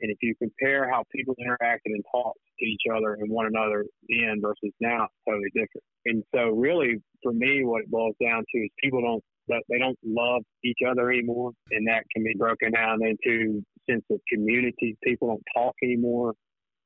And 0.00 0.10
if 0.10 0.18
you 0.22 0.34
compare 0.36 0.90
how 0.90 1.04
people 1.14 1.34
interacted 1.36 1.92
and 1.92 2.04
talked 2.10 2.38
to 2.58 2.64
each 2.64 2.82
other 2.94 3.14
and 3.14 3.30
one 3.30 3.46
another 3.46 3.84
then 4.08 4.40
versus 4.40 4.72
now, 4.80 5.04
it's 5.04 5.14
totally 5.28 5.50
different. 5.54 5.84
And 6.06 6.22
so, 6.34 6.50
really, 6.50 7.02
for 7.22 7.32
me, 7.32 7.64
what 7.64 7.82
it 7.82 7.90
boils 7.90 8.14
down 8.22 8.44
to 8.54 8.58
is 8.58 8.70
people 8.82 9.00
don't 9.00 9.24
they 9.68 9.78
don't 9.78 9.98
love 10.04 10.42
each 10.64 10.78
other 10.88 11.10
anymore, 11.10 11.52
and 11.70 11.86
that 11.86 12.04
can 12.14 12.24
be 12.24 12.34
broken 12.38 12.72
down 12.72 13.00
into 13.02 13.62
sense 13.88 14.04
of 14.10 14.18
community. 14.32 14.96
People 15.04 15.28
don't 15.28 15.42
talk 15.54 15.74
anymore. 15.82 16.32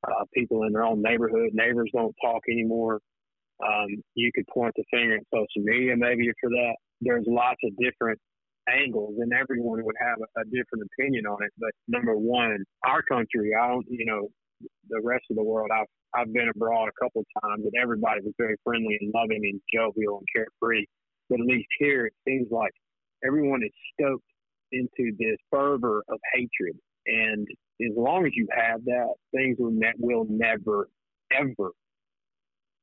Uh, 0.07 0.25
people 0.35 0.65
in 0.65 0.73
their 0.73 0.85
own 0.85 1.03
neighborhood, 1.03 1.51
neighbors 1.53 1.91
don't 1.93 2.15
talk 2.23 2.43
anymore. 2.51 3.01
Um, 3.65 3.89
you 4.15 4.31
could 4.35 4.47
point 4.53 4.73
the 4.77 4.85
finger 4.93 5.17
at 5.17 5.23
social 5.35 5.65
media 5.65 5.97
maybe 5.97 6.31
for 6.41 6.51
that. 6.51 6.75
There's 7.01 7.25
lots 7.27 7.59
of 7.65 7.73
different 7.77 8.19
angles, 8.69 9.15
and 9.19 9.33
everyone 9.33 9.85
would 9.85 9.97
have 10.01 10.19
a, 10.19 10.41
a 10.41 10.45
different 10.45 10.87
opinion 10.93 11.27
on 11.27 11.39
it. 11.43 11.51
But 11.59 11.71
number 11.89 12.17
one, 12.17 12.65
our 12.85 13.03
country, 13.03 13.51
I 13.59 13.69
don't, 13.69 13.87
you 13.89 14.07
know, 14.07 14.29
the 14.89 15.01
rest 15.03 15.25
of 15.31 15.37
the 15.37 15.45
world. 15.45 15.71
I've 15.73 15.87
I've 16.15 16.33
been 16.33 16.49
abroad 16.49 16.89
a 16.89 17.05
couple 17.05 17.23
of 17.23 17.43
times, 17.43 17.65
and 17.65 17.73
everybody 17.81 18.23
was 18.23 18.33
very 18.39 18.57
friendly 18.65 18.97
and 19.01 19.13
loving 19.15 19.43
and 19.45 19.61
jovial 19.73 20.19
and 20.19 20.27
carefree. 20.35 20.87
But 21.29 21.41
at 21.41 21.47
least 21.47 21.69
here, 21.79 22.07
it 22.07 22.15
seems 22.27 22.49
like 22.51 22.73
everyone 23.25 23.63
is 23.63 23.73
stoked 23.93 24.25
into 24.73 25.13
this 25.19 25.37
fervor 25.51 26.03
of 26.09 26.19
hatred. 26.35 26.77
And 27.07 27.47
as 27.81 27.97
long 27.97 28.27
as 28.27 28.33
you 28.35 28.47
have 28.57 28.85
that, 28.85 29.15
things 29.35 29.57
will, 29.59 29.71
ne- 29.73 29.93
will 29.99 30.27
never, 30.29 30.89
ever 31.33 31.73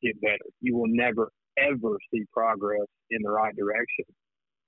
get 0.01 0.19
better. 0.21 0.45
You 0.61 0.75
will 0.75 0.87
never, 0.87 1.31
ever 1.57 1.97
see 2.13 2.23
progress 2.31 2.87
in 3.11 3.21
the 3.23 3.31
right 3.31 3.55
direction. 3.55 4.05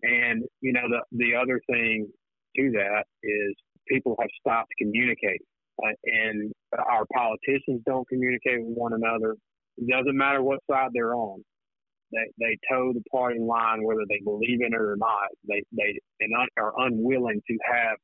And, 0.03 0.43
you 0.61 0.73
know, 0.73 0.87
the, 0.89 1.01
the 1.11 1.35
other 1.35 1.61
thing 1.69 2.07
to 2.55 2.71
that 2.71 3.05
is 3.23 3.55
people 3.87 4.15
have 4.19 4.29
stopped 4.39 4.71
communicating. 4.77 5.45
Uh, 5.83 5.91
and 6.05 6.51
our 6.77 7.05
politicians 7.13 7.81
don't 7.85 8.07
communicate 8.07 8.65
with 8.65 8.75
one 8.75 8.93
another. 8.93 9.35
It 9.77 9.87
doesn't 9.89 10.17
matter 10.17 10.41
what 10.41 10.59
side 10.69 10.89
they're 10.93 11.13
on. 11.13 11.43
They, 12.11 12.31
they 12.39 12.57
toe 12.71 12.93
the 12.93 13.03
party 13.11 13.39
line 13.39 13.83
whether 13.83 14.05
they 14.09 14.21
believe 14.23 14.61
in 14.61 14.73
it 14.73 14.81
or 14.81 14.95
not. 14.97 15.27
They, 15.47 15.61
they 15.71 15.99
and 16.21 16.33
un, 16.39 16.47
are 16.57 16.73
unwilling 16.77 17.41
to 17.47 17.57
have 17.71 17.97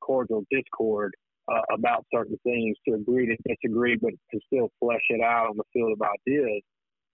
cordial 0.00 0.44
discord 0.50 1.12
uh, 1.46 1.60
about 1.72 2.06
certain 2.12 2.38
things, 2.42 2.76
to 2.88 2.94
agree 2.94 3.26
to 3.26 3.36
disagree, 3.46 3.96
but 4.00 4.12
to 4.32 4.40
still 4.46 4.70
flesh 4.80 5.02
it 5.10 5.20
out 5.20 5.48
on 5.50 5.56
the 5.56 5.64
field 5.72 5.92
of 5.92 6.08
ideas. 6.26 6.62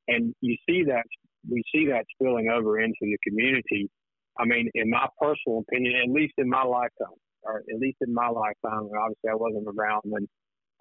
And 0.09 0.35
you 0.41 0.57
see 0.69 0.85
that 0.85 1.05
we 1.51 1.63
see 1.75 1.87
that 1.89 2.05
spilling 2.15 2.49
over 2.49 2.81
into 2.81 2.95
the 3.03 3.19
community 3.27 3.91
I 4.39 4.45
mean, 4.45 4.71
in 4.75 4.91
my 4.91 5.07
personal 5.21 5.61
opinion, 5.61 5.95
at 6.05 6.11
least 6.11 6.35
in 6.39 6.49
my 6.49 6.63
lifetime, 6.63 7.17
or 7.47 7.59
at 7.59 7.81
least 7.81 7.99
in 8.01 8.13
my 8.13 8.29
lifetime, 8.29 8.87
and 8.87 8.99
obviously 8.99 9.31
I 9.31 9.35
wasn't 9.35 9.67
around 9.67 10.03
when 10.05 10.27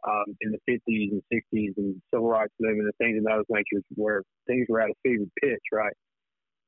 um, 0.08 0.36
in 0.42 0.52
the 0.52 0.60
50s 0.70 1.12
and 1.12 1.22
60s 1.34 1.74
and 1.78 2.02
civil 2.14 2.30
rights 2.30 2.54
movement 2.60 2.88
and 2.88 2.98
things 3.00 3.18
of 3.18 3.26
those 3.26 3.46
natures 3.50 3.84
where 3.96 4.22
things 4.48 4.68
were 4.70 4.82
at 4.82 4.90
a 4.90 4.94
fever 5.04 5.26
pitch, 5.42 5.64
right? 5.72 5.94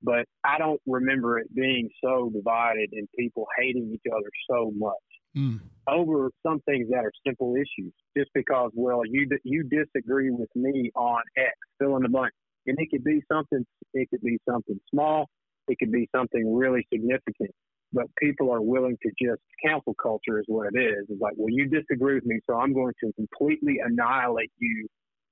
But 0.02 0.26
I 0.44 0.57
don't 0.57 0.82
remember 0.88 1.40
it 1.40 1.53
being 1.53 1.90
so 2.03 2.32
divided 2.34 2.90
and 2.94 3.07
people 3.18 3.45
hating 3.60 3.91
each 3.94 4.11
other 4.11 4.30
so 4.49 4.72
much 4.76 4.94
mm. 5.36 5.60
over 5.90 6.32
some 6.45 6.61
things 6.61 6.88
that 6.90 7.03
are 7.03 7.11
simple 7.26 7.56
issues. 7.56 7.94
Just 8.15 8.30
because, 8.34 8.72
well, 8.74 9.02
you 9.06 9.28
you 9.44 9.64
disagree 9.64 10.30
with 10.32 10.49
me 10.56 10.91
on 10.95 11.22
X, 11.38 11.52
fill 11.80 11.98
in 11.98 12.03
the 12.03 12.10
blank, 12.10 12.34
and 12.65 12.78
it 12.80 12.90
could 12.91 13.03
be 13.03 13.22
something. 13.32 13.65
It 13.94 14.07
could 14.10 14.22
be 14.22 14.38
something 14.48 14.80
small 14.91 15.28
it 15.68 15.78
could 15.80 15.91
be 15.91 16.10
something 16.15 16.56
really 16.56 16.88
significant. 16.91 17.52
But 17.93 18.07
people 18.22 18.51
are 18.51 18.61
willing 18.61 18.97
to 19.01 19.09
just 19.22 19.41
cancel 19.64 19.95
culture 20.01 20.39
is 20.39 20.45
what 20.47 20.68
it 20.73 20.77
is. 20.77 21.05
It's 21.09 21.22
like, 21.22 21.34
well, 21.38 21.49
you 21.49 21.68
disagree 21.68 22.15
with 22.15 22.26
me, 22.26 22.39
so 22.49 22.57
I'm 22.57 22.73
going 22.73 22.93
to 23.03 23.14
completely 23.14 23.77
annihilate 23.84 24.51
you 24.57 24.88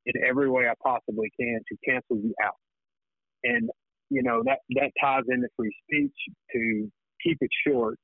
in 0.06 0.24
every 0.24 0.50
way 0.50 0.68
I 0.68 0.74
possibly 0.84 1.32
can 1.40 1.60
to 1.68 1.78
cancel 1.86 2.18
you 2.18 2.34
out. 2.44 2.56
And 3.44 3.70
you 4.10 4.24
know 4.24 4.44
that 4.46 4.60
that 4.76 4.92
ties 5.02 5.24
into 5.28 5.48
free 5.58 5.76
speech 5.84 6.16
to 6.54 6.92
keep 7.24 7.38
it 7.42 7.50
short 7.68 7.98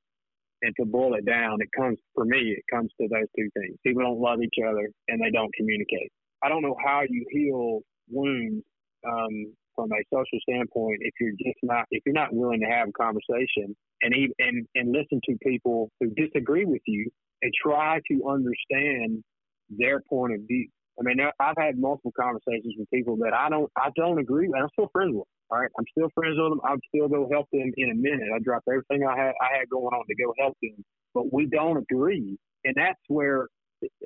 and 0.62 0.74
to 0.78 0.86
boil 0.86 1.14
it 1.14 1.26
down. 1.26 1.58
It 1.60 1.68
comes 1.76 1.98
for 2.14 2.24
me. 2.24 2.56
It 2.56 2.64
comes 2.72 2.90
to 3.00 3.08
those 3.08 3.26
two 3.36 3.48
things. 3.54 3.76
People 3.84 4.02
don't 4.02 4.20
love 4.20 4.40
each 4.42 4.62
other 4.64 4.88
and 5.08 5.20
they 5.20 5.30
don't 5.30 5.52
communicate. 5.54 6.10
I 6.42 6.48
don't 6.48 6.62
know 6.62 6.76
how 6.84 7.02
you 7.08 7.24
heal 7.30 7.80
wounds 8.10 8.64
um, 9.06 9.54
from 9.74 9.90
a 9.92 10.02
social 10.12 10.38
standpoint 10.42 10.98
if 11.00 11.14
you're 11.20 11.32
just 11.32 11.58
not 11.62 11.86
if 11.90 12.02
you're 12.04 12.14
not 12.14 12.32
willing 12.32 12.60
to 12.60 12.66
have 12.66 12.88
a 12.88 12.92
conversation 12.92 13.74
and 14.02 14.14
even 14.14 14.34
and, 14.38 14.66
and 14.74 14.92
listen 14.92 15.20
to 15.24 15.36
people 15.42 15.90
who 16.00 16.10
disagree 16.10 16.64
with 16.64 16.82
you 16.86 17.08
and 17.42 17.52
try 17.60 18.00
to 18.10 18.28
understand 18.28 19.22
their 19.70 20.00
point 20.08 20.34
of 20.34 20.40
view. 20.46 20.68
I 20.98 21.02
mean, 21.02 21.16
I've 21.40 21.56
had 21.58 21.78
multiple 21.78 22.12
conversations 22.18 22.74
with 22.78 22.88
people 22.90 23.16
that 23.18 23.32
I 23.32 23.48
don't 23.48 23.70
I 23.76 23.88
don't 23.96 24.18
agree 24.18 24.48
with. 24.48 24.60
I'm 24.60 24.68
still 24.72 24.90
friends 24.92 25.12
with. 25.14 25.26
All 25.50 25.58
right, 25.58 25.70
I'm 25.78 25.84
still 25.96 26.08
friends 26.14 26.36
with 26.38 26.50
them. 26.50 26.60
I'd 26.64 26.78
still 26.94 27.08
go 27.08 27.28
help 27.30 27.46
them 27.52 27.72
in 27.76 27.90
a 27.90 27.94
minute. 27.94 28.28
I 28.34 28.38
dropped 28.40 28.68
everything 28.68 29.06
I 29.06 29.16
had 29.16 29.32
I 29.40 29.58
had 29.58 29.68
going 29.70 29.86
on 29.86 30.04
to 30.06 30.14
go 30.14 30.32
help 30.38 30.56
them, 30.62 30.84
but 31.14 31.32
we 31.32 31.46
don't 31.46 31.78
agree, 31.78 32.36
and 32.64 32.74
that's 32.76 33.00
where 33.08 33.48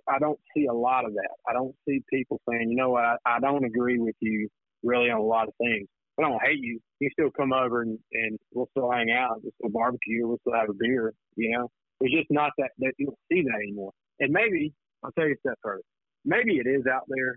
I 0.08 0.18
don't 0.18 0.38
see 0.56 0.66
a 0.66 0.72
lot 0.72 1.04
of 1.04 1.12
that. 1.14 1.30
I 1.48 1.52
don't 1.52 1.74
see 1.86 2.02
people 2.10 2.40
saying, 2.48 2.70
you 2.70 2.76
know 2.76 2.90
what, 2.90 3.04
I, 3.04 3.16
I 3.26 3.40
don't 3.40 3.64
agree 3.64 3.98
with 3.98 4.14
you 4.20 4.48
really 4.86 5.10
on 5.10 5.18
a 5.18 5.22
lot 5.22 5.48
of 5.48 5.54
things. 5.58 5.88
I 6.18 6.22
don't 6.22 6.40
hate 6.42 6.60
you. 6.60 6.80
You 7.00 7.10
still 7.12 7.30
come 7.36 7.52
over 7.52 7.82
and, 7.82 7.98
and 8.12 8.38
we'll 8.54 8.68
still 8.70 8.90
hang 8.90 9.10
out. 9.10 9.42
We'll 9.42 9.52
still 9.60 9.70
barbecue. 9.70 10.26
We'll 10.26 10.38
still 10.40 10.58
have 10.58 10.70
a 10.70 10.78
beer. 10.78 11.12
You 11.36 11.58
know, 11.58 11.68
it's 12.00 12.14
just 12.14 12.30
not 12.30 12.52
that, 12.58 12.70
that 12.78 12.92
you 12.96 13.06
don't 13.06 13.18
see 13.30 13.42
that 13.42 13.60
anymore. 13.60 13.92
And 14.20 14.32
maybe 14.32 14.72
I'll 15.04 15.12
tell 15.12 15.26
you 15.26 15.34
a 15.34 15.40
step 15.46 15.58
further. 15.62 15.82
Maybe 16.24 16.56
it 16.56 16.66
is 16.66 16.86
out 16.90 17.04
there, 17.08 17.36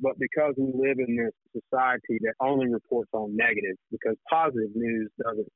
but 0.00 0.12
because 0.18 0.54
we 0.58 0.72
live 0.74 0.98
in 0.98 1.16
this 1.16 1.32
society 1.56 2.20
that 2.20 2.34
only 2.40 2.68
reports 2.68 3.10
on 3.14 3.34
negative, 3.34 3.76
because 3.90 4.16
positive 4.28 4.70
news 4.74 5.10
doesn't 5.22 5.48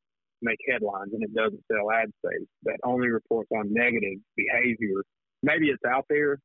make 0.43 0.59
headlines 0.70 1.12
and 1.12 1.23
it 1.23 1.35
doesn't 1.35 1.61
sell 1.70 1.90
ad 1.93 2.09
space, 2.24 2.48
that 2.65 2.78
only 2.85 3.09
reports 3.09 3.48
on 3.53 3.73
negative 3.73 4.19
behavior. 4.36 5.05
Maybe 5.43 5.69
it's 5.69 5.85
out 5.86 6.07
there. 6.09 6.39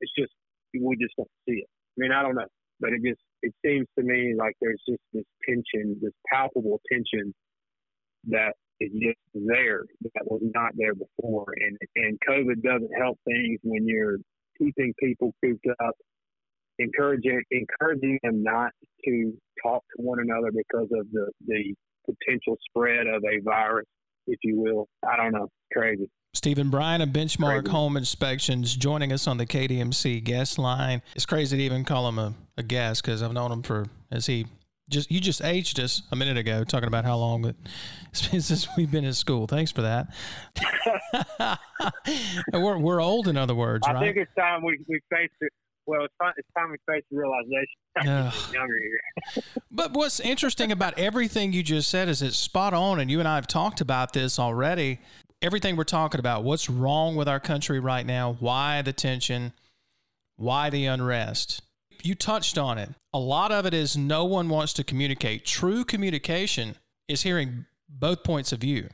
It's 0.00 0.12
just 0.18 0.32
we 0.74 0.96
just 1.00 1.14
don't 1.16 1.30
see 1.48 1.62
it. 1.62 1.68
I 1.70 1.96
mean, 1.96 2.12
I 2.12 2.22
don't 2.22 2.34
know, 2.34 2.50
but 2.80 2.90
it 2.90 3.00
just 3.04 3.20
it 3.44 3.54
seems 3.64 3.86
to 3.98 4.04
me 4.04 4.34
like 4.36 4.54
there's 4.60 4.82
just 4.88 5.02
this 5.12 5.24
tension, 5.46 5.98
this 6.00 6.12
palpable 6.32 6.80
tension 6.90 7.34
that 8.28 8.54
is 8.80 8.90
just 8.92 9.18
there 9.34 9.84
that 10.02 10.24
was 10.26 10.40
not 10.54 10.72
there 10.76 10.94
before. 10.94 11.46
And 11.60 11.78
and 11.96 12.18
COVID 12.28 12.62
doesn't 12.62 12.90
help 12.98 13.18
things 13.26 13.60
when 13.62 13.86
you're 13.86 14.18
keeping 14.58 14.94
people 14.98 15.34
cooped 15.42 15.66
up, 15.84 15.94
encouraging 16.78 17.42
encouraging 17.50 18.18
them 18.22 18.42
not 18.42 18.70
to 19.04 19.32
talk 19.62 19.82
to 19.96 20.02
one 20.02 20.20
another 20.20 20.50
because 20.50 20.88
of 20.98 21.06
the 21.12 21.30
the 21.46 21.74
potential 22.06 22.56
spread 22.68 23.06
of 23.06 23.22
a 23.24 23.42
virus, 23.42 23.86
if 24.26 24.38
you 24.42 24.58
will. 24.58 24.88
I 25.06 25.16
don't 25.16 25.32
know, 25.32 25.48
crazy. 25.72 26.08
Stephen 26.34 26.68
Bryant 26.68 27.02
of 27.02 27.10
Benchmark 27.10 27.62
crazy. 27.62 27.70
Home 27.70 27.96
Inspections 27.96 28.76
joining 28.76 29.12
us 29.12 29.26
on 29.28 29.38
the 29.38 29.46
KDMC 29.46 30.22
guest 30.22 30.58
line. 30.58 31.00
It's 31.14 31.24
crazy 31.24 31.56
to 31.56 31.62
even 31.62 31.84
call 31.84 32.08
him 32.08 32.18
a, 32.18 32.34
a 32.58 32.62
guest 32.62 33.02
because 33.02 33.22
I've 33.22 33.32
known 33.32 33.52
him 33.52 33.62
for, 33.62 33.86
as 34.10 34.26
he 34.26 34.46
just, 34.90 35.10
you 35.10 35.20
just 35.20 35.42
aged 35.42 35.78
us 35.78 36.02
a 36.10 36.16
minute 36.16 36.36
ago 36.36 36.64
talking 36.64 36.88
about 36.88 37.04
how 37.04 37.16
long 37.16 37.54
it's 38.10 38.26
been 38.28 38.42
since 38.42 38.68
we've 38.76 38.90
been 38.90 39.04
in 39.04 39.14
school. 39.14 39.46
Thanks 39.46 39.70
for 39.70 39.82
that. 39.82 41.58
we're, 42.52 42.78
we're 42.78 43.00
old, 43.00 43.28
in 43.28 43.36
other 43.36 43.54
words, 43.54 43.86
I 43.86 43.92
right? 43.92 44.00
think 44.00 44.16
it's 44.16 44.34
time 44.36 44.64
we, 44.64 44.78
we 44.88 45.00
face 45.10 45.30
it 45.40 45.52
well, 45.86 46.04
it's 46.04 46.14
time, 46.20 46.32
it's 46.36 46.48
time 46.56 46.70
we 46.70 46.78
face 46.90 47.04
the 47.10 47.18
realization. 47.18 47.66
younger 48.54 48.78
here. 48.78 49.44
but 49.70 49.92
what's 49.92 50.18
interesting 50.18 50.72
about 50.72 50.98
everything 50.98 51.52
you 51.52 51.62
just 51.62 51.90
said 51.90 52.08
is 52.08 52.22
it's 52.22 52.38
spot 52.38 52.72
on, 52.72 53.00
and 53.00 53.10
you 53.10 53.18
and 53.18 53.28
I 53.28 53.34
have 53.36 53.46
talked 53.46 53.80
about 53.80 54.12
this 54.12 54.38
already. 54.38 55.00
Everything 55.42 55.76
we're 55.76 55.84
talking 55.84 56.18
about, 56.18 56.44
what's 56.44 56.70
wrong 56.70 57.16
with 57.16 57.28
our 57.28 57.40
country 57.40 57.80
right 57.80 58.06
now, 58.06 58.36
why 58.40 58.82
the 58.82 58.92
tension, 58.92 59.52
why 60.36 60.70
the 60.70 60.86
unrest. 60.86 61.62
You 62.02 62.14
touched 62.14 62.58
on 62.58 62.78
it. 62.78 62.90
A 63.12 63.18
lot 63.18 63.52
of 63.52 63.66
it 63.66 63.74
is 63.74 63.96
no 63.96 64.24
one 64.24 64.48
wants 64.48 64.72
to 64.74 64.84
communicate. 64.84 65.44
True 65.44 65.84
communication 65.84 66.76
is 67.08 67.22
hearing 67.22 67.66
both 67.88 68.24
points 68.24 68.52
of 68.52 68.60
view. 68.60 68.88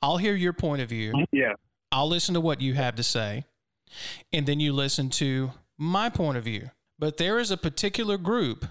I'll 0.00 0.16
hear 0.16 0.34
your 0.34 0.52
point 0.52 0.82
of 0.82 0.88
view. 0.88 1.12
Yeah. 1.30 1.52
I'll 1.92 2.08
listen 2.08 2.34
to 2.34 2.40
what 2.40 2.60
you 2.60 2.74
have 2.74 2.96
to 2.96 3.02
say. 3.02 3.44
And 4.32 4.46
then 4.46 4.58
you 4.58 4.72
listen 4.72 5.10
to 5.10 5.52
my 5.78 6.08
point 6.08 6.38
of 6.38 6.44
view. 6.44 6.70
But 6.98 7.18
there 7.18 7.38
is 7.38 7.50
a 7.50 7.56
particular 7.56 8.16
group 8.16 8.64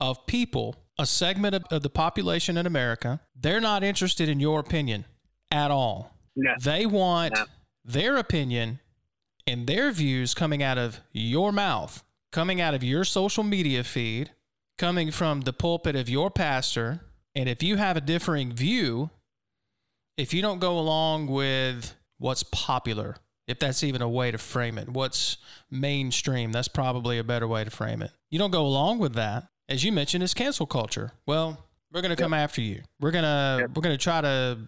of 0.00 0.26
people, 0.26 0.76
a 0.98 1.06
segment 1.06 1.54
of, 1.54 1.64
of 1.70 1.82
the 1.82 1.90
population 1.90 2.56
in 2.56 2.66
America, 2.66 3.20
they're 3.34 3.60
not 3.60 3.84
interested 3.84 4.28
in 4.28 4.40
your 4.40 4.60
opinion 4.60 5.04
at 5.50 5.70
all. 5.70 6.16
No. 6.42 6.54
They 6.60 6.86
want 6.86 7.34
No. 7.34 7.44
their 7.84 8.16
opinion 8.16 8.80
and 9.46 9.66
their 9.66 9.90
views 9.92 10.34
coming 10.34 10.62
out 10.62 10.78
of 10.78 11.00
your 11.12 11.52
mouth, 11.52 12.02
coming 12.32 12.60
out 12.60 12.74
of 12.74 12.82
your 12.82 13.04
social 13.04 13.44
media 13.44 13.84
feed, 13.84 14.30
coming 14.78 15.10
from 15.10 15.42
the 15.42 15.52
pulpit 15.52 15.96
of 15.96 16.08
your 16.08 16.30
pastor. 16.30 17.00
And 17.34 17.48
if 17.48 17.62
you 17.62 17.76
have 17.76 17.96
a 17.96 18.00
differing 18.00 18.52
view, 18.52 19.10
if 20.16 20.32
you 20.34 20.42
don't 20.42 20.58
go 20.58 20.78
along 20.78 21.26
with 21.26 21.94
what's 22.18 22.42
popular, 22.42 23.16
if 23.46 23.58
that's 23.58 23.82
even 23.82 24.02
a 24.02 24.08
way 24.08 24.30
to 24.30 24.38
frame 24.38 24.78
it, 24.78 24.88
what's 24.88 25.36
mainstream, 25.70 26.52
that's 26.52 26.68
probably 26.68 27.18
a 27.18 27.24
better 27.24 27.48
way 27.48 27.64
to 27.64 27.70
frame 27.70 28.02
it. 28.02 28.10
You 28.30 28.38
don't 28.38 28.50
go 28.50 28.64
along 28.66 28.98
with 28.98 29.14
that. 29.14 29.48
As 29.68 29.84
you 29.84 29.92
mentioned, 29.92 30.22
it's 30.22 30.34
cancel 30.34 30.66
culture. 30.66 31.12
Well, 31.26 31.58
we're 31.92 32.02
going 32.02 32.14
to 32.14 32.20
come 32.22 32.34
after 32.34 32.60
you. 32.60 32.82
We're 33.00 33.10
going 33.10 33.24
to 33.24 33.68
we're 33.74 33.82
going 33.82 33.96
to 33.96 34.02
try 34.02 34.20
to 34.20 34.58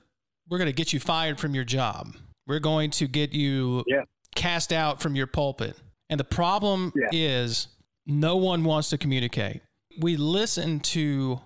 we're 0.52 0.58
going 0.58 0.66
to 0.66 0.72
get 0.74 0.92
you 0.92 1.00
fired 1.00 1.40
from 1.40 1.54
your 1.54 1.64
job. 1.64 2.14
We're 2.46 2.58
going 2.58 2.90
to 2.90 3.08
get 3.08 3.32
you 3.32 3.84
Yeah. 3.86 4.02
cast 4.34 4.70
out 4.70 5.00
from 5.00 5.16
your 5.16 5.26
pulpit. 5.26 5.78
And 6.10 6.20
the 6.20 6.24
problem 6.24 6.92
Yeah. 6.94 7.08
is 7.10 7.68
no 8.04 8.36
one 8.36 8.62
wants 8.62 8.90
to 8.90 8.98
communicate. 8.98 9.62
We 9.98 10.18
listen 10.18 10.80
to 10.80 11.40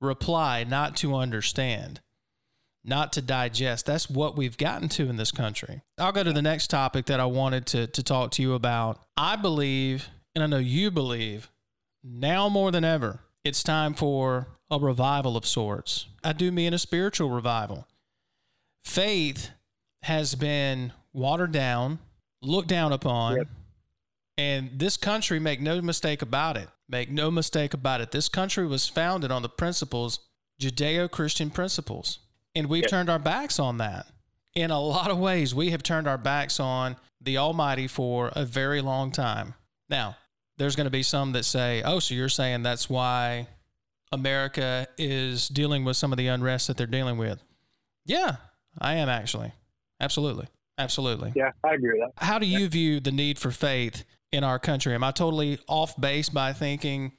reply, 0.00 0.64
not 0.64 0.96
to 0.96 1.14
understand, 1.14 2.00
not 2.82 3.12
to 3.12 3.22
digest. 3.22 3.86
That's 3.86 4.10
what 4.10 4.36
we've 4.36 4.56
gotten 4.56 4.88
to 4.88 5.08
in 5.08 5.16
this 5.16 5.30
country. 5.30 5.82
I'll 5.96 6.10
go 6.10 6.24
to 6.24 6.32
the 6.32 6.42
next 6.42 6.70
topic 6.70 7.06
that 7.06 7.20
I 7.20 7.26
wanted 7.26 7.66
to, 7.66 7.86
to 7.86 8.02
talk 8.02 8.32
to 8.32 8.42
you 8.42 8.54
about. 8.54 8.98
I 9.16 9.36
believe, 9.36 10.08
and 10.34 10.42
I 10.42 10.48
know 10.48 10.58
you 10.58 10.90
believe, 10.90 11.52
now 12.02 12.48
more 12.48 12.72
than 12.72 12.82
ever, 12.84 13.20
it's 13.44 13.62
time 13.62 13.94
for 13.94 14.48
a 14.72 14.78
revival 14.80 15.36
of 15.36 15.46
sorts. 15.46 16.06
I 16.24 16.32
do 16.32 16.50
mean 16.50 16.74
a 16.74 16.78
spiritual 16.78 17.30
revival. 17.30 17.86
Faith 18.84 19.50
has 20.02 20.34
been 20.34 20.92
watered 21.12 21.52
down, 21.52 21.98
looked 22.42 22.68
down 22.68 22.92
upon, 22.92 23.36
Yep. 23.36 23.48
and 24.38 24.70
this 24.78 24.96
country, 24.96 25.38
make 25.38 25.60
no 25.60 25.80
mistake 25.82 26.22
about 26.22 26.56
it, 26.56 26.68
make 26.88 27.10
no 27.10 27.30
mistake 27.30 27.74
about 27.74 28.00
it, 28.00 28.10
this 28.10 28.28
country 28.28 28.66
was 28.66 28.88
founded 28.88 29.30
on 29.30 29.42
the 29.42 29.48
principles, 29.48 30.20
Judeo 30.60 31.10
Christian 31.10 31.50
principles. 31.50 32.18
And 32.54 32.68
we've 32.68 32.82
Yep. 32.82 32.90
turned 32.90 33.10
our 33.10 33.18
backs 33.18 33.58
on 33.58 33.76
that. 33.78 34.06
In 34.54 34.70
a 34.70 34.80
lot 34.80 35.10
of 35.10 35.18
ways, 35.18 35.54
we 35.54 35.70
have 35.70 35.82
turned 35.82 36.08
our 36.08 36.18
backs 36.18 36.58
on 36.58 36.96
the 37.20 37.38
Almighty 37.38 37.86
for 37.86 38.32
a 38.34 38.44
very 38.44 38.80
long 38.80 39.12
time. 39.12 39.54
Now, 39.88 40.16
there's 40.56 40.74
going 40.74 40.86
to 40.86 40.90
be 40.90 41.02
some 41.04 41.32
that 41.32 41.44
say, 41.44 41.82
oh, 41.82 42.00
so 42.00 42.14
you're 42.14 42.28
saying 42.28 42.62
that's 42.64 42.90
why 42.90 43.46
America 44.10 44.88
is 44.98 45.48
dealing 45.48 45.84
with 45.84 45.96
some 45.96 46.12
of 46.12 46.18
the 46.18 46.26
unrest 46.26 46.66
that 46.66 46.76
they're 46.76 46.86
dealing 46.88 47.16
with. 47.16 47.40
Yeah, 48.04 48.36
I 48.80 48.94
am 48.94 49.08
actually. 49.08 49.52
Absolutely. 50.00 50.46
Absolutely. 50.78 51.32
Yeah, 51.36 51.50
I 51.62 51.74
agree 51.74 52.00
with 52.00 52.10
that. 52.16 52.24
How 52.24 52.38
do 52.38 52.46
you 52.46 52.66
view 52.68 53.00
the 53.00 53.12
need 53.12 53.38
for 53.38 53.50
faith 53.50 54.04
in 54.32 54.44
our 54.44 54.58
country? 54.58 54.94
Am 54.94 55.04
I 55.04 55.10
totally 55.10 55.58
off 55.68 56.00
base 56.00 56.30
by 56.30 56.54
thinking, 56.54 57.12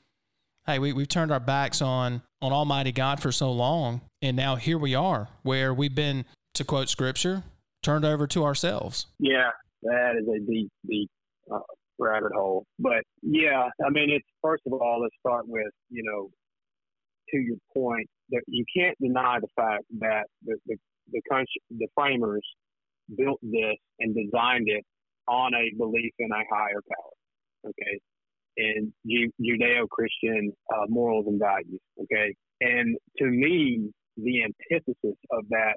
hey, 0.65 0.79
we, 0.79 0.93
we've 0.93 1.07
turned 1.07 1.31
our 1.31 1.39
backs 1.39 1.81
on, 1.81 2.23
on 2.41 2.51
Almighty 2.51 2.91
God 2.91 3.21
for 3.21 3.31
so 3.31 3.51
long, 3.51 4.01
and 4.21 4.35
now 4.35 4.55
here 4.55 4.79
we 4.79 4.95
are, 4.95 5.29
where 5.43 5.73
we've 5.73 5.93
been, 5.93 6.25
to 6.55 6.63
quote 6.63 6.89
scripture, 6.89 7.43
turned 7.83 8.03
over 8.03 8.25
to 8.27 8.43
ourselves? 8.43 9.05
Yeah, 9.19 9.49
that 9.83 10.13
is 10.19 10.27
a 10.27 10.39
deep, 10.39 10.69
deep 10.87 11.09
uh, 11.53 11.59
rabbit 11.99 12.31
hole. 12.33 12.65
But 12.79 13.03
yeah, 13.21 13.69
I 13.85 13.89
mean, 13.91 14.09
it's 14.09 14.25
first 14.41 14.63
of 14.65 14.73
all, 14.73 15.01
let's 15.01 15.15
start 15.19 15.45
with 15.47 15.71
you 15.89 16.03
know, 16.03 16.29
to 17.29 17.37
your 17.37 17.57
point 17.75 18.07
that 18.31 18.41
you 18.47 18.65
can't 18.75 18.97
deny 18.99 19.37
the 19.39 19.47
fact 19.55 19.83
that 19.99 20.23
the 20.43 20.57
the 20.65 20.75
the, 21.11 21.21
country, 21.29 21.61
the 21.69 21.87
framers 21.95 22.45
built 23.17 23.39
this 23.41 23.77
and 23.99 24.15
designed 24.15 24.67
it 24.67 24.83
on 25.27 25.53
a 25.53 25.77
belief 25.77 26.13
in 26.19 26.29
a 26.31 26.43
higher 26.53 26.81
power. 26.89 27.69
Okay. 27.69 27.99
And 28.57 28.91
Ju- 29.07 29.31
Judeo-Christian 29.41 30.51
uh, 30.73 30.85
morals 30.89 31.25
and 31.27 31.39
values. 31.39 31.79
Okay. 32.01 32.35
And 32.59 32.97
to 33.17 33.25
me, 33.25 33.91
the 34.17 34.43
antithesis 34.43 35.17
of 35.31 35.47
that 35.49 35.75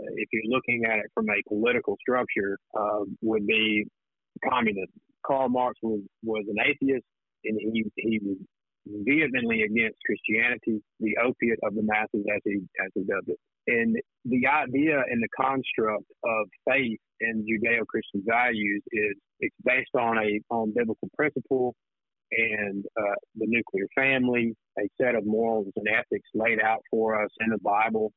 uh, 0.00 0.12
if 0.16 0.28
you're 0.32 0.50
looking 0.50 0.84
at 0.84 0.98
it 0.98 1.06
from 1.14 1.28
a 1.28 1.42
political 1.48 1.96
structure, 2.00 2.58
uh, 2.78 3.04
would 3.22 3.46
be 3.46 3.84
communism. 4.48 4.88
Karl 5.26 5.48
Marx 5.48 5.78
was, 5.82 6.00
was 6.22 6.44
an 6.48 6.56
atheist, 6.64 7.04
and 7.44 7.58
he 7.60 7.84
he 7.96 8.20
was 8.22 8.36
vehemently 8.86 9.62
against 9.62 9.98
Christianity, 10.06 10.82
the 11.00 11.16
opiate 11.22 11.58
of 11.62 11.74
the 11.74 11.82
masses, 11.82 12.24
as 12.34 12.40
he 12.44 12.60
as 12.84 12.90
he 12.94 13.02
dubbed 13.02 13.28
it. 13.28 13.38
And 13.66 13.96
the 14.24 14.46
idea 14.46 14.96
and 14.98 15.22
the 15.22 15.28
construct 15.36 16.04
of 16.24 16.46
faith 16.68 16.98
and 17.20 17.44
Judeo-Christian 17.44 18.22
values 18.26 18.82
is 18.92 19.12
it's 19.40 19.56
based 19.64 19.94
on 19.98 20.18
a 20.18 20.40
on 20.50 20.72
biblical 20.74 21.08
principle 21.16 21.74
and 22.32 22.84
uh, 22.98 23.14
the 23.36 23.46
nuclear 23.46 23.86
family, 23.94 24.54
a 24.78 24.88
set 25.00 25.14
of 25.14 25.26
morals 25.26 25.66
and 25.76 25.86
ethics 25.88 26.28
laid 26.34 26.60
out 26.60 26.80
for 26.90 27.22
us 27.22 27.30
in 27.40 27.50
the 27.50 27.58
Bible 27.58 28.12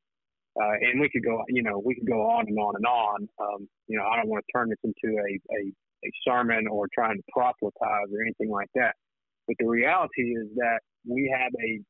uh, 0.62 0.74
and 0.82 1.02
we 1.02 1.10
could 1.10 1.24
go, 1.24 1.42
you 1.50 1.64
know, 1.64 1.82
we 1.84 1.96
could 1.96 2.08
go 2.08 2.22
on 2.30 2.46
and 2.48 2.58
on 2.60 2.76
and 2.76 2.86
on. 2.86 3.28
Um, 3.42 3.68
you 3.88 3.98
know, 3.98 4.06
I 4.06 4.18
don't 4.18 4.30
want 4.30 4.46
to 4.46 4.52
turn 4.54 4.70
this 4.70 4.78
into 4.84 5.18
a, 5.18 5.56
a, 5.56 5.62
a 6.06 6.12
sermon 6.28 6.68
or 6.68 6.88
trying 6.94 7.18
to 7.18 7.24
proselytize 7.32 8.14
or 8.14 8.22
anything 8.22 8.52
like 8.52 8.70
that. 8.76 8.94
But 9.48 9.56
the 9.60 9.68
reality 9.68 10.22
is 10.22 10.48
that 10.58 10.80
we 11.08 11.34
have 11.36 11.52
a, 11.60 11.82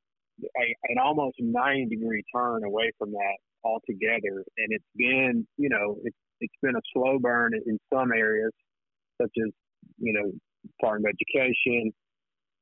a 0.41 0.75
an 0.89 0.97
almost 1.03 1.35
90 1.39 1.95
degree 1.95 2.23
turn 2.35 2.63
away 2.63 2.91
from 2.97 3.11
that 3.11 3.37
altogether, 3.63 4.43
and 4.57 4.67
it's 4.69 4.85
been, 4.95 5.47
you 5.57 5.69
know, 5.69 5.97
it's 6.03 6.17
it's 6.39 6.53
been 6.61 6.75
a 6.75 6.81
slow 6.93 7.19
burn 7.19 7.53
in 7.65 7.77
some 7.93 8.11
areas, 8.11 8.51
such 9.21 9.31
as, 9.37 9.51
you 9.97 10.13
know, 10.13 10.31
part 10.81 10.99
of 10.99 11.05
education. 11.05 11.91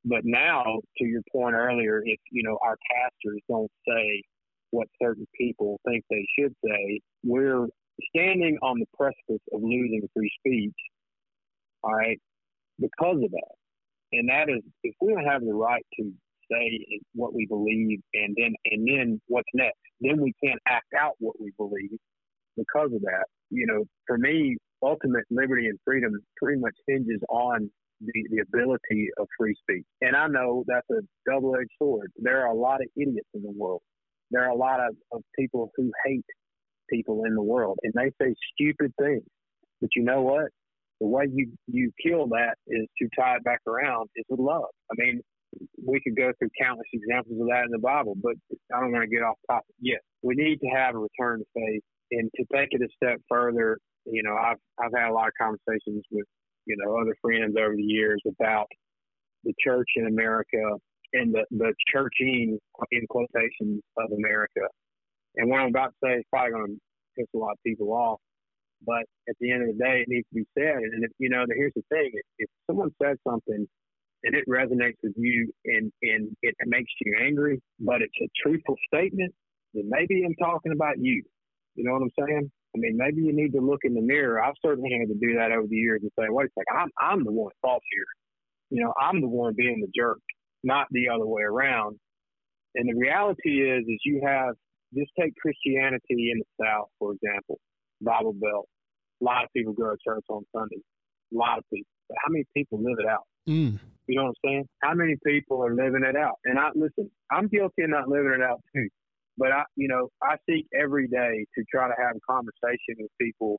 But 0.04 0.20
now, 0.24 0.80
to 0.98 1.04
your 1.04 1.22
point 1.32 1.54
earlier, 1.54 2.02
if 2.04 2.18
you 2.30 2.42
know 2.42 2.58
our 2.62 2.76
pastors 2.90 3.40
don't 3.48 3.70
say 3.86 4.22
what 4.70 4.88
certain 5.00 5.26
people 5.38 5.78
think 5.86 6.04
they 6.10 6.26
should 6.38 6.54
say. 6.64 7.00
We're 7.22 7.66
standing 8.14 8.58
on 8.62 8.78
the 8.78 8.86
precipice 8.96 9.44
of 9.52 9.62
losing 9.62 10.02
free 10.14 10.32
speech, 10.40 10.74
all 11.84 11.94
right, 11.94 12.18
because 12.80 13.22
of 13.22 13.30
that. 13.30 13.54
And 14.12 14.28
that 14.28 14.48
is, 14.48 14.62
if 14.82 14.94
we 15.00 15.12
don't 15.12 15.24
have 15.24 15.42
the 15.42 15.54
right 15.54 15.84
to 15.98 16.12
say 16.52 16.84
what 17.14 17.34
we 17.34 17.46
believe, 17.46 18.00
and 18.14 18.36
then 18.38 18.54
and 18.66 18.86
then 18.86 19.20
what's 19.28 19.48
next, 19.54 19.78
then 20.00 20.20
we 20.20 20.32
can't 20.42 20.60
act 20.68 20.92
out 20.98 21.14
what 21.18 21.40
we 21.40 21.52
believe 21.56 21.98
because 22.56 22.90
of 22.94 23.00
that. 23.02 23.24
You 23.50 23.66
know, 23.66 23.84
for 24.06 24.18
me, 24.18 24.56
ultimate 24.82 25.24
liberty 25.30 25.66
and 25.68 25.78
freedom 25.84 26.12
pretty 26.36 26.60
much 26.60 26.74
hinges 26.86 27.20
on 27.28 27.70
the, 28.00 28.26
the 28.30 28.42
ability 28.42 29.08
of 29.18 29.26
free 29.38 29.54
speech. 29.62 29.84
And 30.00 30.16
I 30.16 30.26
know 30.26 30.64
that's 30.66 30.88
a 30.90 31.02
double 31.30 31.54
edged 31.56 31.70
sword. 31.78 32.10
There 32.18 32.42
are 32.42 32.52
a 32.52 32.54
lot 32.54 32.80
of 32.80 32.88
idiots 32.96 33.28
in 33.34 33.42
the 33.42 33.52
world 33.52 33.82
there 34.32 34.44
are 34.44 34.50
a 34.50 34.56
lot 34.56 34.80
of, 34.80 34.96
of 35.12 35.22
people 35.38 35.70
who 35.76 35.92
hate 36.04 36.24
people 36.90 37.24
in 37.26 37.34
the 37.34 37.42
world 37.42 37.78
and 37.82 37.92
they 37.94 38.10
say 38.20 38.34
stupid 38.54 38.92
things. 39.00 39.22
But 39.80 39.90
you 39.94 40.02
know 40.02 40.22
what? 40.22 40.46
The 41.00 41.06
way 41.06 41.24
you, 41.32 41.52
you 41.66 41.92
kill 42.04 42.26
that 42.28 42.54
is 42.66 42.86
to 43.00 43.08
tie 43.18 43.36
it 43.36 43.44
back 43.44 43.60
around 43.66 44.08
is 44.16 44.24
with 44.28 44.40
love. 44.40 44.70
I 44.90 44.94
mean, 44.96 45.20
we 45.84 46.00
could 46.00 46.16
go 46.16 46.32
through 46.38 46.50
countless 46.60 46.88
examples 46.92 47.40
of 47.40 47.46
that 47.48 47.64
in 47.64 47.70
the 47.70 47.78
Bible, 47.78 48.14
but 48.22 48.34
I 48.74 48.80
don't 48.80 48.92
want 48.92 49.04
to 49.04 49.14
get 49.14 49.22
off 49.22 49.36
topic 49.50 49.74
yet. 49.80 50.00
We 50.22 50.34
need 50.34 50.58
to 50.60 50.68
have 50.68 50.94
a 50.94 50.98
return 50.98 51.40
to 51.40 51.46
faith 51.54 51.82
and 52.12 52.30
to 52.36 52.44
take 52.54 52.68
it 52.72 52.82
a 52.82 52.88
step 52.96 53.20
further. 53.28 53.78
You 54.04 54.22
know, 54.22 54.34
I've, 54.34 54.58
I've 54.80 54.92
had 54.96 55.10
a 55.10 55.14
lot 55.14 55.28
of 55.28 55.34
conversations 55.40 56.04
with, 56.10 56.26
you 56.66 56.76
know, 56.78 56.96
other 56.98 57.14
friends 57.20 57.54
over 57.58 57.74
the 57.76 57.82
years 57.82 58.22
about 58.26 58.66
the 59.44 59.52
church 59.60 59.88
in 59.96 60.06
America 60.06 60.78
and 61.12 61.34
the, 61.34 61.44
the 61.50 61.74
churching 61.92 62.58
in 62.90 63.06
quotations 63.08 63.82
of 63.98 64.10
America. 64.12 64.66
And 65.36 65.50
what 65.50 65.60
I'm 65.60 65.68
about 65.68 65.92
to 65.92 66.06
say 66.06 66.12
is 66.14 66.24
probably 66.30 66.52
going 66.52 66.66
to 66.66 66.80
piss 67.18 67.26
a 67.34 67.38
lot 67.38 67.52
of 67.52 67.58
people 67.66 67.92
off, 67.92 68.20
but 68.86 69.04
at 69.28 69.36
the 69.40 69.50
end 69.50 69.62
of 69.62 69.76
the 69.76 69.82
day, 69.82 70.00
it 70.00 70.08
needs 70.08 70.26
to 70.32 70.40
be 70.40 70.46
said. 70.56 70.76
And 70.76 71.04
if, 71.04 71.10
you 71.18 71.28
know, 71.28 71.44
here's 71.54 71.72
the 71.74 71.82
thing: 71.90 72.10
if, 72.12 72.26
if 72.38 72.48
someone 72.66 72.90
says 73.02 73.16
something 73.26 73.66
and 74.24 74.34
it 74.34 74.44
resonates 74.48 74.98
with 75.02 75.14
you 75.16 75.52
and 75.64 75.92
and 76.02 76.36
it 76.42 76.54
makes 76.66 76.92
you 77.00 77.16
angry, 77.20 77.60
but 77.80 78.02
it's 78.02 78.14
a 78.22 78.28
truthful 78.42 78.76
statement, 78.86 79.34
then 79.74 79.88
maybe 79.88 80.22
I'm 80.24 80.34
talking 80.36 80.72
about 80.72 80.98
you. 80.98 81.22
You 81.74 81.84
know 81.84 81.92
what 81.92 82.02
I'm 82.02 82.26
saying? 82.26 82.50
I 82.74 82.78
mean, 82.78 82.96
maybe 82.96 83.22
you 83.22 83.34
need 83.34 83.52
to 83.52 83.60
look 83.60 83.80
in 83.84 83.94
the 83.94 84.00
mirror. 84.00 84.42
I've 84.42 84.54
certainly 84.64 84.90
had 84.98 85.08
to 85.08 85.18
do 85.20 85.36
that 85.36 85.52
over 85.52 85.66
the 85.68 85.76
years 85.76 86.00
and 86.02 86.10
say, 86.18 86.26
wait 86.28 86.46
a 86.46 86.50
second, 86.58 86.80
I'm, 86.80 86.90
I'm 87.00 87.24
the 87.24 87.32
one 87.32 87.52
fault 87.60 87.82
here. 87.90 88.04
You 88.70 88.84
know, 88.84 88.94
I'm 89.00 89.20
the 89.20 89.28
one 89.28 89.54
being 89.56 89.80
the 89.80 89.90
jerk, 89.94 90.18
not 90.62 90.86
the 90.90 91.08
other 91.08 91.26
way 91.26 91.42
around. 91.42 91.98
And 92.74 92.88
the 92.88 92.98
reality 92.98 93.60
is, 93.60 93.84
is 93.86 94.00
you 94.04 94.22
have, 94.24 94.54
just 94.94 95.10
take 95.18 95.34
Christianity 95.36 96.32
in 96.32 96.40
the 96.40 96.64
South, 96.64 96.88
for 96.98 97.12
example, 97.12 97.58
Bible 98.00 98.32
Belt. 98.32 98.66
A 99.20 99.24
lot 99.24 99.44
of 99.44 99.50
people 99.54 99.74
go 99.74 99.90
to 99.90 99.96
church 100.02 100.24
on 100.30 100.42
Sunday. 100.56 100.80
A 101.34 101.36
lot 101.36 101.58
of 101.58 101.64
people. 101.72 101.88
But 102.08 102.16
how 102.24 102.30
many 102.30 102.44
people 102.56 102.78
live 102.78 102.96
it 102.98 103.06
out? 103.06 103.24
Mm. 103.48 103.78
You 104.12 104.18
know 104.18 104.24
what 104.24 104.36
I'm 104.44 104.50
saying? 104.50 104.64
How 104.82 104.92
many 104.92 105.16
people 105.24 105.64
are 105.64 105.74
living 105.74 106.04
it 106.04 106.16
out? 106.16 106.36
And 106.44 106.58
I 106.58 106.68
listen, 106.74 107.10
I'm 107.30 107.48
guilty 107.48 107.84
of 107.84 107.88
not 107.88 108.10
living 108.10 108.36
it 108.36 108.42
out 108.42 108.60
too. 108.76 108.86
But 109.38 109.52
I, 109.52 109.62
you 109.74 109.88
know, 109.88 110.10
I 110.22 110.36
seek 110.46 110.66
every 110.78 111.08
day 111.08 111.46
to 111.56 111.64
try 111.72 111.88
to 111.88 111.94
have 111.96 112.14
a 112.14 112.20
conversation 112.30 112.96
with 112.98 113.10
people 113.18 113.58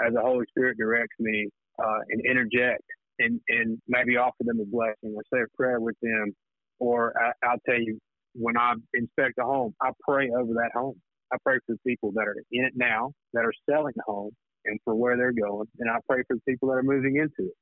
as 0.00 0.14
the 0.14 0.22
Holy 0.22 0.46
Spirit 0.48 0.78
directs 0.78 1.16
me 1.20 1.50
uh, 1.78 1.98
and 2.08 2.24
interject 2.24 2.80
and, 3.18 3.42
and 3.50 3.78
maybe 3.88 4.16
offer 4.16 4.40
them 4.40 4.60
a 4.60 4.64
blessing 4.64 5.14
or 5.14 5.22
say 5.30 5.42
a 5.42 5.54
prayer 5.54 5.80
with 5.80 5.96
them. 6.00 6.32
Or 6.78 7.12
I, 7.20 7.32
I'll 7.46 7.60
tell 7.68 7.78
you, 7.78 7.98
when 8.34 8.56
I 8.56 8.72
inspect 8.94 9.34
a 9.38 9.44
home, 9.44 9.74
I 9.82 9.90
pray 10.08 10.30
over 10.30 10.54
that 10.54 10.70
home. 10.72 10.98
I 11.30 11.36
pray 11.44 11.58
for 11.66 11.74
the 11.74 11.80
people 11.86 12.10
that 12.12 12.26
are 12.26 12.36
in 12.52 12.64
it 12.64 12.72
now, 12.74 13.12
that 13.34 13.44
are 13.44 13.52
selling 13.68 13.92
the 13.96 14.04
home, 14.06 14.30
and 14.64 14.80
for 14.82 14.94
where 14.94 15.18
they're 15.18 15.34
going. 15.34 15.66
And 15.78 15.90
I 15.90 15.98
pray 16.08 16.22
for 16.26 16.36
the 16.36 16.42
people 16.48 16.68
that 16.68 16.76
are 16.76 16.82
moving 16.82 17.16
into 17.16 17.50
it. 17.50 17.56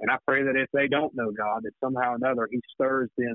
And 0.00 0.10
I 0.10 0.16
pray 0.26 0.42
that 0.42 0.56
if 0.56 0.68
they 0.72 0.88
don't 0.88 1.14
know 1.14 1.30
God, 1.30 1.62
that 1.62 1.72
somehow 1.82 2.12
or 2.12 2.16
another 2.16 2.48
He 2.50 2.60
stirs 2.74 3.10
them 3.16 3.34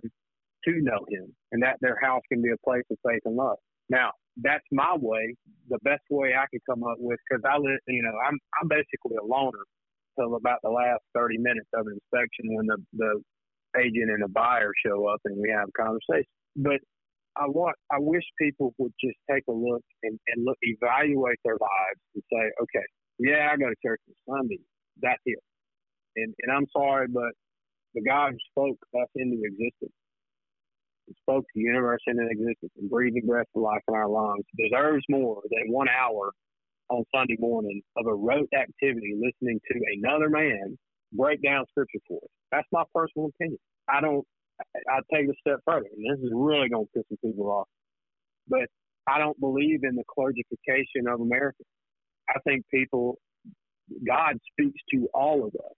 to 0.65 0.71
know 0.81 1.05
Him, 1.09 1.33
and 1.51 1.63
that 1.63 1.77
their 1.81 1.97
house 2.01 2.21
can 2.31 2.41
be 2.41 2.51
a 2.51 2.57
place 2.65 2.83
of 2.91 2.97
faith 3.05 3.21
and 3.25 3.35
love. 3.35 3.57
Now, 3.89 4.11
that's 4.41 4.65
my 4.71 4.95
way, 4.99 5.35
the 5.69 5.79
best 5.83 6.03
way 6.09 6.33
I 6.35 6.45
could 6.51 6.61
come 6.69 6.83
up 6.83 6.97
with, 6.99 7.19
because 7.27 7.43
I 7.45 7.57
live, 7.57 7.79
you 7.87 8.03
know, 8.03 8.13
I'm 8.27 8.37
I'm 8.61 8.67
basically 8.67 9.17
a 9.21 9.25
loner 9.25 9.63
till 10.19 10.35
about 10.35 10.59
the 10.63 10.69
last 10.69 11.01
30 11.15 11.37
minutes 11.37 11.69
of 11.73 11.87
inspection 11.87 12.53
when 12.55 12.67
the 12.67 12.77
the 12.93 13.21
agent 13.79 14.11
and 14.11 14.23
the 14.23 14.29
buyer 14.29 14.71
show 14.85 15.07
up 15.07 15.21
and 15.25 15.37
we 15.37 15.49
have 15.49 15.69
a 15.69 15.83
conversation. 15.83 16.29
But 16.55 16.81
I 17.37 17.45
want, 17.47 17.75
I 17.91 17.97
wish 17.99 18.23
people 18.39 18.73
would 18.77 18.93
just 18.99 19.17
take 19.29 19.43
a 19.47 19.53
look 19.53 19.83
and, 20.03 20.17
and 20.27 20.45
look, 20.45 20.57
evaluate 20.61 21.37
their 21.45 21.57
lives 21.59 22.01
and 22.15 22.23
say, 22.31 22.43
okay, 22.63 22.85
yeah, 23.19 23.49
I 23.51 23.57
go 23.57 23.69
to 23.69 23.75
church 23.85 24.01
on 24.09 24.41
Sunday. 24.41 24.59
That's 25.01 25.21
it. 25.25 25.39
And, 26.17 26.33
and 26.41 26.51
I'm 26.51 26.67
sorry, 26.75 27.07
but 27.07 27.31
the 27.93 28.01
God 28.01 28.33
who 28.33 28.37
spoke 28.51 28.77
us 28.95 29.09
into 29.15 29.41
existence 29.43 29.93
who 31.07 31.13
spoke 31.21 31.45
the 31.55 31.61
universe 31.61 32.01
into 32.07 32.27
existence 32.29 32.71
and 32.77 32.89
breathed 32.89 33.15
the 33.15 33.21
breath 33.21 33.47
of 33.55 33.61
life 33.61 33.81
in 33.87 33.95
our 33.95 34.09
lungs 34.09 34.45
deserves 34.57 35.03
more 35.09 35.41
than 35.49 35.71
one 35.71 35.87
hour 35.89 36.31
on 36.89 37.03
Sunday 37.15 37.37
morning 37.39 37.81
of 37.97 38.07
a 38.07 38.13
rote 38.13 38.49
activity 38.53 39.15
listening 39.15 39.59
to 39.71 39.79
another 39.97 40.29
man 40.29 40.77
break 41.13 41.41
down 41.41 41.65
scripture 41.69 41.99
for 42.07 42.17
us. 42.17 42.29
That's 42.51 42.67
my 42.71 42.83
personal 42.93 43.29
opinion. 43.35 43.59
I 43.89 44.01
don't, 44.01 44.25
I 44.89 44.99
take 45.13 45.29
a 45.29 45.33
step 45.39 45.59
further, 45.65 45.87
and 45.95 46.05
this 46.05 46.23
is 46.23 46.31
really 46.33 46.69
going 46.69 46.85
to 46.85 46.91
piss 46.93 47.03
some 47.09 47.17
people 47.23 47.49
off, 47.49 47.67
but 48.47 48.67
I 49.07 49.19
don't 49.19 49.39
believe 49.39 49.81
in 49.83 49.95
the 49.95 50.03
clergification 50.03 51.11
of 51.11 51.21
America. 51.21 51.63
I 52.29 52.39
think 52.45 52.65
people, 52.73 53.17
God 54.05 54.35
speaks 54.51 54.81
to 54.93 55.07
all 55.13 55.45
of 55.45 55.55
us. 55.55 55.76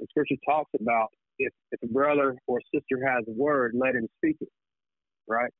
The 0.00 0.06
scripture 0.10 0.36
talks 0.48 0.70
about 0.80 1.08
if, 1.38 1.52
if 1.72 1.80
a 1.84 1.92
brother 1.92 2.36
or 2.48 2.60
sister 2.74 3.06
has 3.06 3.24
a 3.28 3.32
word, 3.32 3.74
let 3.76 3.96
him 3.96 4.08
speak 4.18 4.38
it, 4.42 4.48
right? 5.28 5.52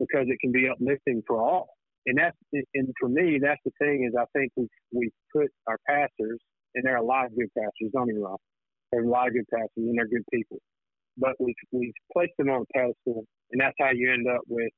Because 0.00 0.26
it 0.28 0.38
can 0.40 0.52
be 0.52 0.68
uplifting 0.68 1.22
for 1.26 1.42
all. 1.42 1.70
And 2.06 2.18
that's 2.18 2.36
and 2.74 2.88
for 3.00 3.08
me, 3.08 3.40
that's 3.42 3.60
the 3.64 3.72
thing 3.80 4.06
is 4.08 4.14
I 4.18 4.26
think 4.38 4.52
we 4.56 4.68
we 4.94 5.10
put 5.34 5.48
our 5.68 5.78
pastors, 5.88 6.40
and 6.74 6.84
there 6.84 6.94
are 6.94 7.02
a 7.02 7.06
lot 7.06 7.26
of 7.26 7.36
good 7.36 7.48
pastors. 7.58 7.92
Don't 7.94 8.08
get 8.08 8.16
me 8.16 8.22
wrong, 8.22 8.38
there's 8.92 9.06
a 9.06 9.10
lot 9.10 9.28
of 9.28 9.34
good 9.34 9.46
pastors 9.52 9.70
and 9.76 9.98
they're 9.98 10.08
good 10.08 10.24
people, 10.32 10.58
but 11.18 11.32
we 11.40 11.54
we 11.72 11.92
placed 12.12 12.32
them 12.38 12.50
on 12.50 12.62
a 12.62 12.78
pedestal, 12.78 13.24
and 13.52 13.60
that's 13.60 13.76
how 13.80 13.90
you 13.92 14.12
end 14.12 14.26
up 14.28 14.42
with. 14.48 14.70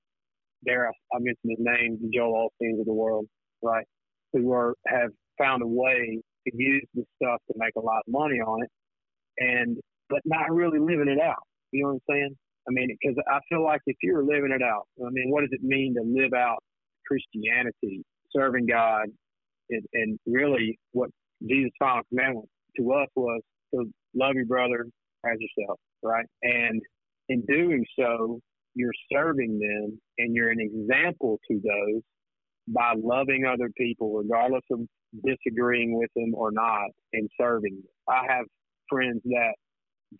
There, 0.64 0.88
I, 0.88 0.92
I 1.16 1.20
mentioned 1.20 1.56
his 1.56 1.58
name, 1.60 2.10
Joel 2.14 2.50
Osteens 2.50 2.80
of 2.80 2.86
the 2.86 2.94
world, 2.94 3.26
right? 3.62 3.86
Who 4.32 4.52
are 4.52 4.74
have 4.88 5.10
found 5.38 5.62
a 5.62 5.66
way 5.66 6.20
to 6.46 6.52
use 6.56 6.84
this 6.94 7.06
stuff 7.22 7.40
to 7.48 7.54
make 7.58 7.74
a 7.76 7.80
lot 7.80 7.98
of 8.06 8.12
money 8.12 8.40
on 8.40 8.62
it, 8.64 8.70
and 9.38 9.78
but 10.08 10.20
not 10.24 10.50
really 10.50 10.78
living 10.78 11.08
it 11.08 11.20
out. 11.20 11.42
You 11.72 11.82
know 11.82 11.88
what 11.88 12.02
I'm 12.08 12.14
saying? 12.14 12.36
I 12.68 12.72
mean, 12.72 12.88
because 13.00 13.16
I 13.28 13.38
feel 13.48 13.64
like 13.64 13.80
if 13.86 13.96
you're 14.02 14.24
living 14.24 14.52
it 14.52 14.62
out, 14.62 14.86
I 15.00 15.10
mean, 15.10 15.30
what 15.30 15.42
does 15.42 15.50
it 15.52 15.62
mean 15.62 15.94
to 15.94 16.02
live 16.02 16.32
out 16.32 16.58
Christianity, 17.06 18.04
serving 18.34 18.66
God, 18.66 19.06
and, 19.70 19.82
and 19.92 20.18
really 20.26 20.78
what 20.92 21.10
Jesus' 21.48 21.70
final 21.78 22.02
commandment 22.08 22.48
to 22.78 22.92
us 22.92 23.08
was 23.14 23.40
to 23.74 23.84
love 24.14 24.34
your 24.34 24.46
brother 24.46 24.86
as 25.24 25.38
yourself, 25.38 25.78
right? 26.02 26.26
And 26.42 26.80
in 27.28 27.42
doing 27.46 27.84
so, 27.98 28.40
you're 28.74 28.92
serving 29.12 29.58
them 29.58 29.98
and 30.18 30.34
you're 30.34 30.50
an 30.50 30.60
example 30.60 31.38
to 31.50 31.60
those 31.62 32.02
by 32.68 32.94
loving 32.96 33.44
other 33.44 33.70
people, 33.76 34.14
regardless 34.16 34.62
of 34.70 34.80
disagreeing 35.24 35.96
with 35.96 36.10
them 36.16 36.34
or 36.34 36.50
not, 36.50 36.88
and 37.12 37.28
serving 37.40 37.74
them. 37.74 37.84
I 38.08 38.32
have 38.32 38.44
friends 38.88 39.20
that 39.24 39.54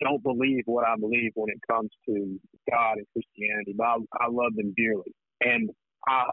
don't 0.01 0.21
believe 0.23 0.63
what 0.65 0.87
I 0.87 0.95
believe 0.99 1.31
when 1.35 1.49
it 1.49 1.59
comes 1.69 1.89
to 2.07 2.39
God 2.69 2.97
and 2.97 3.07
Christianity, 3.13 3.73
but 3.77 3.85
I, 3.85 3.95
I 4.19 4.27
love 4.29 4.53
them 4.55 4.73
dearly. 4.75 5.13
And 5.41 5.69
I, 6.07 6.25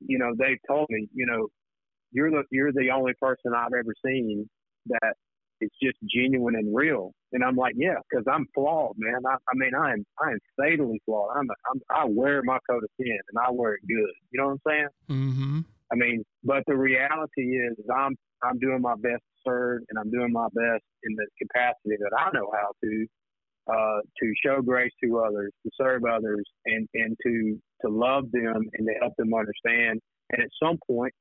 you 0.00 0.18
know, 0.18 0.32
they've 0.38 0.58
told 0.68 0.86
me, 0.90 1.08
you 1.14 1.26
know, 1.26 1.48
you're 2.10 2.30
the 2.30 2.42
you're 2.50 2.72
the 2.72 2.90
only 2.94 3.12
person 3.20 3.52
I've 3.54 3.72
ever 3.78 3.94
seen 4.04 4.48
that 4.86 5.14
is 5.60 5.70
just 5.82 5.98
genuine 6.08 6.54
and 6.54 6.74
real. 6.74 7.12
And 7.32 7.44
I'm 7.44 7.56
like, 7.56 7.74
yeah, 7.76 7.96
because 8.08 8.24
I'm 8.32 8.46
flawed, 8.54 8.94
man. 8.96 9.20
I, 9.26 9.34
I 9.34 9.54
mean, 9.54 9.72
I 9.74 9.92
am 9.92 10.04
I 10.22 10.30
am 10.30 10.38
fatally 10.56 11.00
flawed. 11.04 11.36
I'm, 11.36 11.48
a, 11.50 11.54
I'm 11.70 11.80
I 11.90 12.04
wear 12.08 12.42
my 12.42 12.58
coat 12.68 12.82
of 12.82 12.90
sin 12.98 13.18
and 13.30 13.38
I 13.44 13.50
wear 13.50 13.74
it 13.74 13.80
good. 13.86 14.14
You 14.30 14.40
know 14.40 14.46
what 14.46 14.52
I'm 14.52 14.60
saying? 14.66 14.88
Mm-hmm. 15.10 15.60
I 15.92 15.96
mean, 15.96 16.22
but 16.44 16.62
the 16.66 16.76
reality 16.76 17.56
is, 17.56 17.76
I'm 17.94 18.16
I'm 18.42 18.58
doing 18.58 18.80
my 18.80 18.94
best 18.94 19.22
to 19.22 19.36
serve, 19.46 19.82
and 19.88 19.98
I'm 19.98 20.10
doing 20.10 20.32
my 20.32 20.48
best 20.54 20.84
in 21.04 21.14
the 21.16 21.26
capacity 21.42 21.96
that 21.98 22.12
I 22.16 22.30
know 22.32 22.50
how 22.52 22.70
to 22.84 23.06
uh, 23.72 24.00
to 24.20 24.32
show 24.44 24.62
grace 24.62 24.92
to 25.02 25.18
others, 25.20 25.52
to 25.64 25.70
serve 25.80 26.02
others, 26.04 26.44
and 26.66 26.88
and 26.94 27.16
to 27.24 27.58
to 27.82 27.88
love 27.88 28.24
them 28.32 28.68
and 28.72 28.86
to 28.86 28.94
help 29.00 29.14
them 29.16 29.32
understand, 29.34 30.00
and 30.30 30.42
at 30.42 30.48
some 30.62 30.78
point 30.86 31.12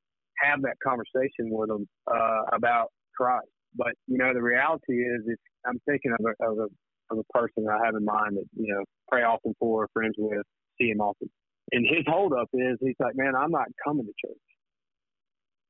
have 0.41 0.61
that 0.61 0.77
conversation 0.83 1.49
with 1.49 1.69
them 1.69 1.87
uh, 2.07 2.41
about 2.53 2.87
Christ. 3.15 3.47
But 3.75 3.93
you 4.07 4.17
know, 4.17 4.33
the 4.33 4.41
reality 4.41 4.93
is, 4.93 5.21
if 5.27 5.39
I'm 5.65 5.79
thinking 5.87 6.11
of 6.11 6.25
a, 6.25 6.51
of 6.51 6.57
a 6.59 6.67
of 7.09 7.19
a 7.19 7.37
person 7.37 7.65
I 7.69 7.85
have 7.85 7.95
in 7.95 8.05
mind 8.05 8.37
that 8.37 8.45
you 8.55 8.73
know 8.73 8.83
pray 9.09 9.23
often 9.23 9.53
for, 9.59 9.87
friends 9.93 10.15
with, 10.17 10.45
see 10.79 10.89
him 10.89 11.01
often, 11.01 11.29
and 11.71 11.85
his 11.85 12.05
holdup 12.07 12.49
is 12.53 12.77
he's 12.81 12.95
like, 12.99 13.15
man, 13.15 13.33
I'm 13.35 13.51
not 13.51 13.67
coming 13.83 14.05
to 14.05 14.13
church, 14.27 14.37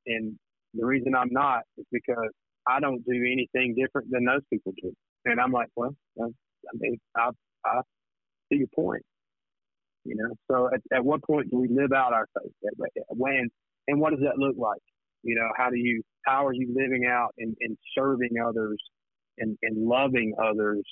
and 0.07 0.37
the 0.73 0.85
reason 0.85 1.15
I'm 1.15 1.31
not 1.31 1.61
is 1.77 1.85
because 1.91 2.29
I 2.67 2.79
don't 2.79 3.03
do 3.05 3.13
anything 3.13 3.75
different 3.75 4.09
than 4.11 4.25
those 4.25 4.41
people 4.51 4.73
do. 4.81 4.91
And 5.25 5.39
I'm 5.39 5.51
like, 5.51 5.67
well, 5.75 5.95
I 6.21 6.25
mean, 6.75 6.97
I, 7.15 7.29
I 7.65 7.81
see 8.51 8.59
your 8.59 8.67
point. 8.75 9.03
You 10.03 10.15
know, 10.15 10.33
so 10.49 10.69
at, 10.73 10.81
at 10.95 11.03
what 11.03 11.21
point 11.23 11.51
do 11.51 11.57
we 11.57 11.67
live 11.67 11.91
out 11.91 12.13
our 12.13 12.27
faith? 12.33 12.51
When 13.09 13.49
and 13.87 13.99
what 13.99 14.11
does 14.11 14.21
that 14.21 14.37
look 14.37 14.55
like? 14.57 14.81
You 15.23 15.35
know, 15.35 15.49
how 15.57 15.69
do 15.69 15.77
you 15.77 16.01
how 16.25 16.45
are 16.45 16.53
you 16.53 16.73
living 16.73 17.05
out 17.05 17.33
and, 17.37 17.55
and 17.59 17.77
serving 17.97 18.31
others 18.45 18.81
and, 19.37 19.57
and 19.63 19.87
loving 19.87 20.33
others 20.41 20.83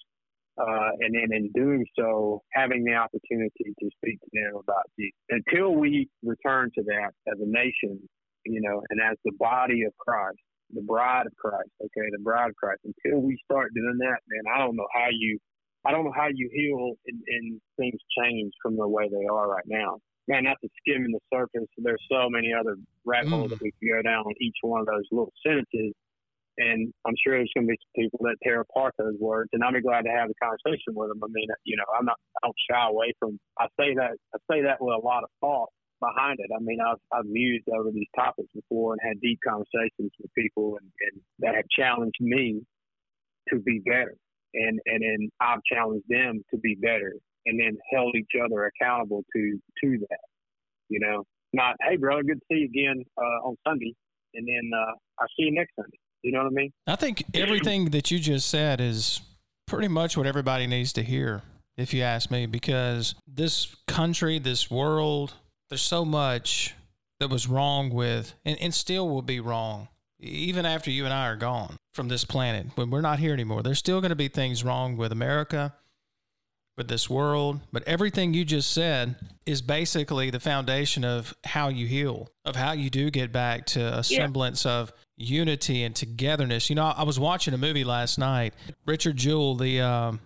uh, 0.57 0.91
and 0.99 1.13
then 1.13 1.35
in 1.35 1.51
doing 1.53 1.85
so, 1.97 2.41
having 2.53 2.83
the 2.83 2.93
opportunity 2.93 3.73
to 3.79 3.89
speak 3.97 4.19
to 4.21 4.29
them 4.33 4.61
about 4.61 4.83
Jesus. 4.97 5.19
Until 5.29 5.75
we 5.75 6.07
return 6.23 6.71
to 6.75 6.83
that 6.83 7.11
as 7.27 7.39
a 7.41 7.45
nation, 7.45 7.99
you 8.45 8.61
know, 8.61 8.81
and 8.89 8.99
as 9.01 9.17
the 9.25 9.31
body 9.39 9.83
of 9.83 9.95
Christ, 9.97 10.39
the 10.73 10.81
bride 10.81 11.27
of 11.27 11.35
Christ, 11.35 11.69
okay, 11.81 12.07
the 12.11 12.23
bride 12.23 12.49
of 12.49 12.55
Christ. 12.55 12.81
Until 12.85 13.19
we 13.21 13.37
start 13.43 13.73
doing 13.73 13.97
that, 13.99 14.19
man, 14.27 14.53
I 14.53 14.59
don't 14.59 14.75
know 14.75 14.87
how 14.93 15.07
you, 15.11 15.37
I 15.85 15.91
don't 15.91 16.05
know 16.05 16.13
how 16.15 16.27
you 16.33 16.49
heal 16.51 16.93
and, 17.05 17.21
and 17.27 17.61
things 17.77 17.99
change 18.17 18.53
from 18.61 18.75
the 18.75 18.87
way 18.87 19.09
they 19.09 19.25
are 19.31 19.47
right 19.47 19.65
now. 19.67 19.99
Man, 20.27 20.43
not 20.45 20.57
to 20.63 20.69
skimming 20.81 21.11
the 21.11 21.19
surface. 21.31 21.69
There's 21.77 22.01
so 22.11 22.29
many 22.29 22.49
other 22.51 22.77
rabbit 23.05 23.29
holes 23.29 23.49
that 23.51 23.61
we 23.61 23.71
could 23.77 23.89
go 23.93 24.01
down 24.01 24.25
on 24.25 24.33
each 24.41 24.57
one 24.61 24.81
of 24.81 24.87
those 24.87 25.05
little 25.11 25.31
sentences. 25.45 25.93
And 26.57 26.91
I'm 27.05 27.13
sure 27.21 27.37
there's 27.37 27.51
going 27.53 27.67
to 27.67 27.71
be 27.71 27.77
some 27.77 28.03
people 28.03 28.19
that 28.23 28.37
tear 28.41 28.61
apart 28.61 28.95
those 28.97 29.19
words, 29.19 29.49
and 29.51 29.61
I'll 29.61 29.73
be 29.73 29.81
glad 29.81 30.05
to 30.05 30.09
have 30.09 30.29
a 30.31 30.37
conversation 30.41 30.95
with 30.95 31.09
them. 31.09 31.19
I 31.21 31.27
mean, 31.29 31.47
you 31.65 31.75
know, 31.75 31.83
I'm 31.93 32.05
not, 32.05 32.15
I 32.41 32.47
don't 32.47 32.55
shy 32.71 32.87
away 32.87 33.13
from. 33.19 33.37
I 33.59 33.67
say 33.77 33.93
that, 33.95 34.15
I 34.33 34.37
say 34.49 34.63
that 34.63 34.79
with 34.79 34.95
a 34.95 35.05
lot 35.05 35.23
of 35.23 35.29
thought, 35.41 35.69
behind 35.99 36.39
it. 36.39 36.49
I 36.55 36.59
mean, 36.61 36.79
I've, 36.79 36.99
I've 37.11 37.25
mused 37.25 37.67
over 37.69 37.89
these 37.91 38.07
topics 38.15 38.49
before 38.53 38.93
and 38.93 39.01
had 39.03 39.21
deep 39.21 39.39
conversations 39.47 40.11
with 40.19 40.33
people 40.37 40.77
and, 40.79 40.89
and 41.11 41.21
that 41.39 41.55
have 41.55 41.65
challenged 41.77 42.19
me 42.19 42.61
to 43.49 43.59
be 43.59 43.81
better. 43.85 44.15
And, 44.53 44.79
and 44.85 45.01
then 45.01 45.29
I've 45.41 45.63
challenged 45.71 46.05
them 46.09 46.43
to 46.51 46.57
be 46.57 46.75
better 46.75 47.13
and 47.45 47.59
then 47.59 47.77
held 47.93 48.15
each 48.15 48.31
other 48.43 48.65
accountable 48.65 49.23
to, 49.35 49.59
to 49.83 49.97
that, 50.09 50.25
you 50.89 50.99
know, 50.99 51.23
not, 51.53 51.75
Hey 51.87 51.97
brother, 51.97 52.23
good 52.23 52.39
to 52.39 52.45
see 52.51 52.59
you 52.59 52.65
again, 52.65 53.03
uh, 53.17 53.47
on 53.47 53.55
Sunday. 53.67 53.93
and 54.35 54.47
then 54.47 54.71
uh, 54.77 54.91
I'll 55.19 55.27
see 55.37 55.43
you 55.45 55.53
next 55.53 55.71
Sunday. 55.75 55.97
You 56.21 56.31
know 56.31 56.39
what 56.39 56.47
I 56.47 56.55
mean? 56.55 56.71
I 56.87 56.95
think 56.95 57.23
everything 57.33 57.91
that 57.91 58.11
you 58.11 58.19
just 58.19 58.49
said 58.49 58.81
is 58.81 59.21
pretty 59.67 59.87
much 59.87 60.17
what 60.17 60.25
everybody 60.25 60.67
needs 60.67 60.91
to 60.93 61.03
hear, 61.03 61.43
if 61.77 61.93
you 61.93 62.01
ask 62.01 62.31
me, 62.31 62.45
because 62.45 63.15
this 63.27 63.75
country, 63.87 64.39
this 64.39 64.71
world, 64.71 65.35
there's 65.69 65.81
so 65.81 66.05
much 66.05 66.73
that 67.19 67.29
was 67.29 67.47
wrong 67.47 67.89
with, 67.89 68.33
and, 68.43 68.59
and 68.61 68.73
still 68.73 69.07
will 69.09 69.21
be 69.21 69.39
wrong, 69.39 69.87
even 70.19 70.65
after 70.65 70.91
you 70.91 71.05
and 71.05 71.13
I 71.13 71.27
are 71.27 71.35
gone 71.35 71.77
from 71.93 72.07
this 72.09 72.25
planet, 72.25 72.67
when 72.75 72.89
we're 72.89 73.01
not 73.01 73.19
here 73.19 73.33
anymore. 73.33 73.63
There's 73.63 73.79
still 73.79 74.01
going 74.01 74.09
to 74.09 74.15
be 74.15 74.27
things 74.27 74.63
wrong 74.63 74.97
with 74.97 75.11
America, 75.11 75.73
with 76.77 76.89
this 76.89 77.09
world, 77.09 77.61
but 77.71 77.83
everything 77.87 78.33
you 78.33 78.43
just 78.43 78.69
said 78.71 79.15
is 79.45 79.61
basically 79.61 80.29
the 80.29 80.41
foundation 80.41 81.05
of 81.05 81.33
how 81.45 81.69
you 81.69 81.87
heal, 81.87 82.29
of 82.43 82.57
how 82.57 82.73
you 82.73 82.89
do 82.89 83.09
get 83.09 83.31
back 83.31 83.65
to 83.67 83.79
a 83.81 83.95
Yeah. 83.97 84.01
semblance 84.01 84.65
of 84.65 84.91
unity 85.15 85.83
and 85.83 85.95
togetherness. 85.95 86.69
You 86.69 86.75
know, 86.75 86.87
I 86.87 87.03
was 87.03 87.17
watching 87.17 87.53
a 87.53 87.57
movie 87.57 87.85
last 87.85 88.17
night. 88.19 88.53
Richard 88.85 89.15
Jewell, 89.15 89.55
the 89.55 89.79
um, 89.79 90.19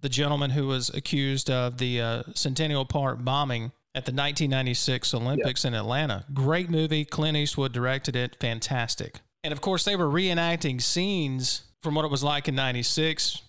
the 0.00 0.10
gentleman 0.10 0.50
who 0.50 0.66
was 0.66 0.90
accused 0.90 1.48
of 1.50 1.78
the 1.78 1.98
uh, 2.02 2.22
Centennial 2.34 2.84
Park 2.84 3.24
bombing 3.24 3.72
at 3.94 4.04
the 4.04 4.10
1996 4.10 5.14
Olympics 5.14 5.64
in 5.64 5.74
Atlanta. 5.74 6.24
Great 6.34 6.68
movie. 6.68 7.04
Clint 7.04 7.36
Eastwood 7.36 7.72
directed 7.72 8.16
it. 8.16 8.36
Fantastic. 8.40 9.20
And 9.44 9.52
of 9.52 9.60
course, 9.60 9.84
they 9.84 9.94
were 9.94 10.06
reenacting 10.06 10.82
scenes 10.82 11.62
from 11.82 11.94
what 11.94 12.04
it 12.04 12.10
was 12.10 12.24
like 12.24 12.48
in 12.48 12.54
'96. 12.54 13.42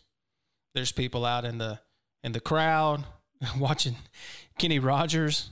There's 0.75 0.91
people 0.91 1.25
out 1.25 1.45
in 1.45 1.57
the 1.57 1.79
in 2.23 2.31
the 2.31 2.39
crowd 2.39 3.05
watching 3.57 3.95
Kenny 4.59 4.79
Rogers. 4.79 5.49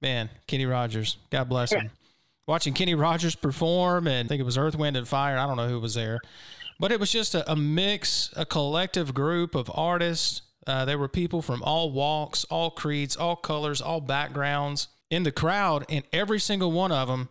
Man, 0.00 0.30
Kenny 0.46 0.64
Rogers, 0.64 1.18
God 1.30 1.48
bless 1.48 1.72
him. 1.72 1.90
Watching 2.48 2.74
Kenny 2.74 2.96
Rogers 2.96 3.36
perform, 3.36 4.08
and 4.08 4.26
I 4.26 4.28
think 4.28 4.40
it 4.40 4.44
was 4.44 4.58
Earth, 4.58 4.74
Wind, 4.74 4.96
and 4.96 5.06
Fire. 5.06 5.38
I 5.38 5.46
don't 5.46 5.56
know 5.56 5.68
who 5.68 5.78
was 5.78 5.94
there, 5.94 6.18
but 6.80 6.90
it 6.90 6.98
was 6.98 7.12
just 7.12 7.36
a, 7.36 7.48
a 7.52 7.54
mix, 7.54 8.32
a 8.34 8.44
collective 8.44 9.14
group 9.14 9.54
of 9.54 9.70
artists. 9.72 10.42
Uh, 10.66 10.84
there 10.84 10.98
were 10.98 11.08
people 11.08 11.42
from 11.42 11.62
all 11.62 11.90
walks, 11.90 12.44
all 12.44 12.70
creeds, 12.70 13.16
all 13.16 13.36
colors, 13.36 13.80
all 13.80 14.00
backgrounds 14.00 14.88
in 15.10 15.22
the 15.22 15.32
crowd, 15.32 15.84
and 15.88 16.04
every 16.12 16.38
single 16.38 16.70
one 16.70 16.92
of 16.92 17.08
them 17.08 17.28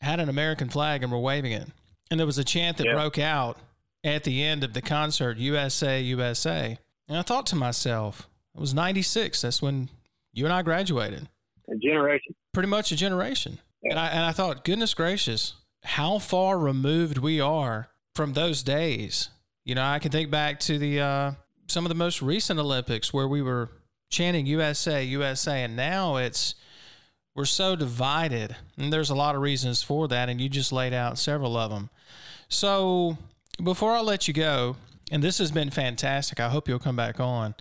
had 0.00 0.20
an 0.20 0.28
American 0.28 0.68
flag 0.68 1.02
and 1.02 1.10
were 1.10 1.18
waving 1.18 1.52
it. 1.52 1.68
And 2.10 2.20
there 2.20 2.26
was 2.26 2.38
a 2.38 2.44
chant 2.44 2.76
that 2.76 2.86
Yeah. 2.86 2.92
broke 2.94 3.18
out 3.18 3.58
at 4.04 4.24
the 4.24 4.42
end 4.44 4.62
of 4.62 4.74
the 4.74 4.82
concert, 4.82 5.38
USA, 5.38 6.00
USA. 6.00 6.78
And 7.08 7.18
I 7.18 7.22
thought 7.22 7.46
to 7.46 7.56
myself, 7.56 8.28
it 8.54 8.60
was 8.60 8.74
96. 8.74 9.40
That's 9.40 9.60
when 9.62 9.88
you 10.32 10.44
and 10.44 10.52
I 10.52 10.62
graduated. 10.62 11.28
A 11.68 11.76
generation. 11.76 12.34
Pretty 12.52 12.68
much 12.68 12.92
a 12.92 12.96
generation. 12.96 13.58
And 13.82 13.98
I, 13.98 14.08
and 14.08 14.24
I 14.24 14.32
thought, 14.32 14.64
goodness 14.64 14.94
gracious, 14.94 15.54
how 15.82 16.18
far 16.18 16.58
removed 16.58 17.18
we 17.18 17.40
are 17.40 17.88
from 18.14 18.34
those 18.34 18.62
days. 18.62 19.30
You 19.64 19.74
know, 19.74 19.84
I 19.84 19.98
can 19.98 20.12
think 20.12 20.30
back 20.30 20.60
to 20.60 20.78
the 20.78 21.00
uh, 21.00 21.32
some 21.68 21.84
of 21.84 21.88
the 21.88 21.94
most 21.94 22.22
recent 22.22 22.58
Olympics 22.58 23.12
where 23.12 23.28
we 23.28 23.42
were 23.42 23.70
chanting 24.10 24.46
USA, 24.46 25.02
USA, 25.04 25.62
and 25.62 25.76
now 25.76 26.16
it's 26.16 26.54
we're 27.34 27.44
so 27.44 27.76
divided, 27.76 28.56
and 28.78 28.90
there's 28.92 29.10
a 29.10 29.14
lot 29.14 29.34
of 29.34 29.42
reasons 29.42 29.82
for 29.82 30.08
that, 30.08 30.30
and 30.30 30.40
you 30.40 30.48
just 30.48 30.72
laid 30.72 30.94
out 30.94 31.18
several 31.18 31.56
of 31.56 31.70
them. 31.70 31.90
So 32.48 33.18
before 33.62 33.94
I 33.94 34.00
let 34.00 34.26
you 34.26 34.32
go, 34.32 34.76
and 35.10 35.22
this 35.22 35.38
has 35.38 35.50
been 35.50 35.70
fantastic, 35.70 36.40
I 36.40 36.48
hope 36.48 36.66
you'll 36.66 36.78
come 36.78 36.96
back 36.96 37.20
on. 37.20 37.54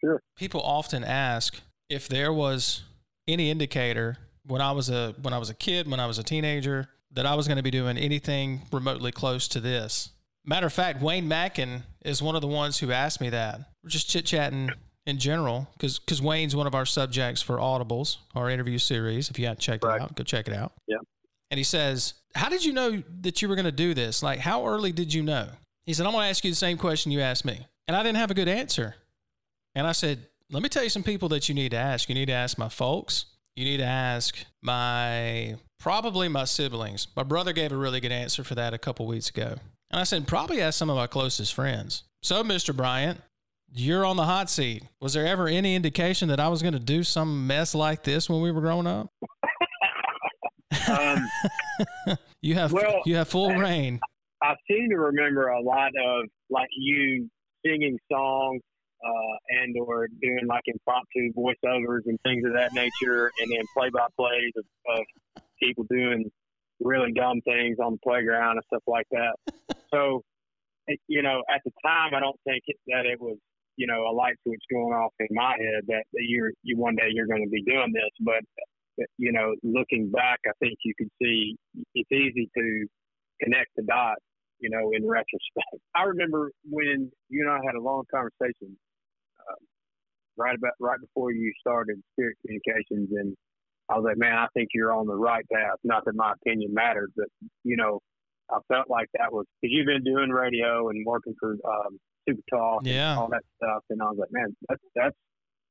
Sure. 0.00 0.20
People 0.36 0.60
often 0.62 1.04
ask 1.04 1.60
if 1.88 2.08
there 2.08 2.32
was 2.32 2.82
any 3.28 3.50
indicator 3.50 4.16
when 4.46 4.60
I 4.60 4.72
was 4.72 4.90
a 4.90 5.14
when 5.22 5.32
I 5.32 5.38
was 5.38 5.50
a 5.50 5.54
kid, 5.54 5.88
when 5.88 6.00
I 6.00 6.06
was 6.06 6.18
a 6.18 6.24
teenager, 6.24 6.88
that 7.12 7.26
I 7.26 7.34
was 7.34 7.46
going 7.46 7.56
to 7.56 7.62
be 7.62 7.70
doing 7.70 7.96
anything 7.98 8.62
remotely 8.72 9.12
close 9.12 9.46
to 9.48 9.60
this. 9.60 10.10
Matter 10.44 10.66
of 10.66 10.72
fact, 10.72 11.02
Wayne 11.02 11.28
Mackin 11.28 11.82
is 12.04 12.22
one 12.22 12.34
of 12.34 12.40
the 12.40 12.48
ones 12.48 12.78
who 12.78 12.92
asked 12.92 13.20
me 13.20 13.28
that. 13.30 13.60
We're 13.84 13.90
just 13.90 14.08
chit 14.08 14.24
chatting 14.26 14.70
in 15.06 15.18
general 15.18 15.68
because 15.78 16.22
Wayne's 16.22 16.56
one 16.56 16.66
of 16.66 16.74
our 16.74 16.86
subjects 16.86 17.42
for 17.42 17.56
Audibles, 17.58 18.16
our 18.34 18.48
interview 18.50 18.78
series. 18.78 19.28
If 19.30 19.38
you 19.38 19.46
haven't 19.46 19.60
checked 19.60 19.84
Right. 19.84 19.96
it 19.96 20.02
out, 20.02 20.14
go 20.16 20.24
check 20.24 20.48
it 20.48 20.54
out. 20.54 20.72
Yeah. 20.86 20.96
And 21.50 21.58
he 21.58 21.64
says, 21.64 22.14
How 22.34 22.48
did 22.48 22.64
you 22.64 22.72
know 22.72 23.02
that 23.22 23.42
you 23.42 23.48
were 23.48 23.54
going 23.54 23.64
to 23.66 23.72
do 23.72 23.92
this? 23.94 24.22
Like, 24.22 24.38
how 24.38 24.66
early 24.66 24.92
did 24.92 25.12
you 25.12 25.22
know? 25.22 25.48
He 25.84 25.92
said, 25.94 26.06
I'm 26.06 26.12
going 26.12 26.24
to 26.24 26.30
ask 26.30 26.44
you 26.44 26.50
the 26.50 26.56
same 26.56 26.78
question 26.78 27.10
you 27.12 27.20
asked 27.20 27.44
me. 27.44 27.66
And 27.88 27.96
I 27.96 28.02
didn't 28.02 28.18
have 28.18 28.30
a 28.30 28.34
good 28.34 28.48
answer. 28.48 28.94
And 29.74 29.86
I 29.86 29.92
said, 29.92 30.26
Let 30.50 30.62
me 30.62 30.68
tell 30.68 30.82
you 30.84 30.90
some 30.90 31.02
people 31.02 31.28
that 31.30 31.48
you 31.48 31.54
need 31.54 31.70
to 31.70 31.76
ask. 31.76 32.08
You 32.08 32.14
need 32.14 32.26
to 32.26 32.32
ask 32.32 32.56
my 32.56 32.68
folks. 32.68 33.26
You 33.56 33.64
need 33.64 33.78
to 33.78 33.84
ask 33.84 34.36
my, 34.62 35.56
probably 35.78 36.28
my 36.28 36.44
siblings. 36.44 37.08
My 37.16 37.24
brother 37.24 37.52
gave 37.52 37.72
a 37.72 37.76
really 37.76 38.00
good 38.00 38.12
answer 38.12 38.44
for 38.44 38.54
that 38.54 38.72
a 38.72 38.78
couple 38.78 39.06
weeks 39.06 39.28
ago. 39.28 39.56
And 39.90 40.00
I 40.00 40.04
said, 40.04 40.26
Probably 40.26 40.60
ask 40.60 40.78
some 40.78 40.90
of 40.90 40.96
my 40.96 41.06
closest 41.06 41.54
friends. 41.54 42.04
So, 42.22 42.42
Mr. 42.42 42.74
Bryant, 42.74 43.20
you're 43.72 44.04
on 44.04 44.16
the 44.16 44.24
hot 44.24 44.50
seat. 44.50 44.82
Was 45.00 45.14
there 45.14 45.26
ever 45.26 45.48
any 45.48 45.74
indication 45.74 46.28
that 46.28 46.40
I 46.40 46.48
was 46.48 46.62
going 46.62 46.74
to 46.74 46.80
do 46.80 47.02
some 47.02 47.46
mess 47.46 47.74
like 47.74 48.02
this 48.02 48.28
when 48.28 48.40
we 48.42 48.50
were 48.50 48.60
growing 48.60 48.86
up? 48.86 49.10
Um, 50.88 51.28
You 52.42 52.54
have 52.54 52.72
Well, 52.72 53.02
you 53.04 53.16
have 53.16 53.28
full 53.28 53.50
rein. 53.54 54.00
I 54.42 54.54
seem 54.68 54.88
to 54.90 54.96
remember 54.96 55.48
a 55.48 55.60
lot 55.60 55.88
of 55.88 56.24
like 56.48 56.68
you 56.76 57.28
singing 57.64 57.98
songs 58.10 58.62
uh, 59.04 59.36
and 59.62 59.76
or 59.78 60.08
doing 60.22 60.46
like 60.46 60.62
impromptu 60.66 61.32
voiceovers 61.34 62.00
and 62.06 62.18
things 62.22 62.44
of 62.46 62.54
that 62.54 62.72
nature, 62.72 63.30
and 63.40 63.50
then 63.50 63.64
play-by-plays 63.76 64.52
of, 64.56 64.64
of 64.96 65.42
people 65.62 65.84
doing 65.90 66.30
really 66.80 67.12
dumb 67.12 67.40
things 67.42 67.76
on 67.78 67.92
the 67.92 67.98
playground 67.98 68.52
and 68.52 68.62
stuff 68.66 68.82
like 68.86 69.06
that. 69.10 69.34
So, 69.92 70.22
you 71.08 71.22
know, 71.22 71.42
at 71.52 71.60
the 71.64 71.70
time, 71.84 72.14
I 72.14 72.20
don't 72.20 72.38
think 72.44 72.62
it, 72.66 72.76
that 72.88 73.06
it 73.06 73.20
was 73.20 73.36
you 73.76 73.86
know 73.86 74.02
a 74.10 74.12
light 74.12 74.34
switch 74.42 74.62
going 74.70 74.92
off 74.92 75.12
in 75.20 75.28
my 75.30 75.52
head 75.52 75.82
that, 75.86 76.04
that 76.12 76.24
you're 76.26 76.52
you 76.62 76.76
one 76.76 76.96
day 76.96 77.08
you're 77.12 77.26
going 77.26 77.44
to 77.44 77.50
be 77.50 77.62
doing 77.62 77.92
this, 77.94 78.10
but 78.20 78.42
you 79.16 79.32
know, 79.32 79.54
looking 79.62 80.10
back, 80.10 80.38
I 80.46 80.52
think 80.60 80.74
you 80.84 80.92
could 80.98 81.08
see 81.20 81.56
it's 81.94 82.10
easy 82.12 82.50
to 82.56 82.86
connect 83.42 83.70
the 83.76 83.82
dots, 83.82 84.20
you 84.58 84.70
know, 84.70 84.90
in 84.94 85.06
retrospect. 85.06 85.80
I 85.94 86.04
remember 86.04 86.50
when 86.68 87.10
you 87.28 87.46
and 87.46 87.50
I 87.50 87.58
had 87.64 87.74
a 87.74 87.80
long 87.80 88.04
conversation 88.12 88.76
um, 89.40 89.60
right 90.36 90.56
about 90.56 90.72
right 90.80 91.00
before 91.00 91.32
you 91.32 91.52
started 91.60 92.00
Spirit 92.12 92.36
Communications, 92.44 93.10
and 93.12 93.34
I 93.88 93.96
was 93.96 94.04
like, 94.04 94.18
man, 94.18 94.36
I 94.36 94.46
think 94.54 94.70
you're 94.74 94.92
on 94.92 95.06
the 95.06 95.16
right 95.16 95.44
path. 95.52 95.78
Not 95.84 96.04
that 96.04 96.14
my 96.14 96.32
opinion 96.32 96.74
mattered, 96.74 97.10
but 97.16 97.26
you 97.64 97.76
know, 97.76 98.00
I 98.52 98.58
felt 98.68 98.88
like 98.90 99.08
that 99.18 99.32
was 99.32 99.46
because 99.60 99.72
you've 99.72 99.86
been 99.86 100.04
doing 100.04 100.30
radio 100.30 100.88
and 100.88 101.04
working 101.06 101.34
for 101.38 101.52
um, 101.64 101.98
Super 102.28 102.42
Talk 102.50 102.82
Yeah. 102.84 103.12
and 103.12 103.20
all 103.20 103.28
that 103.28 103.42
stuff, 103.56 103.84
and 103.90 104.00
I 104.02 104.06
was 104.06 104.18
like, 104.18 104.32
man, 104.32 104.54
that's 104.68 104.82
that's 104.94 105.16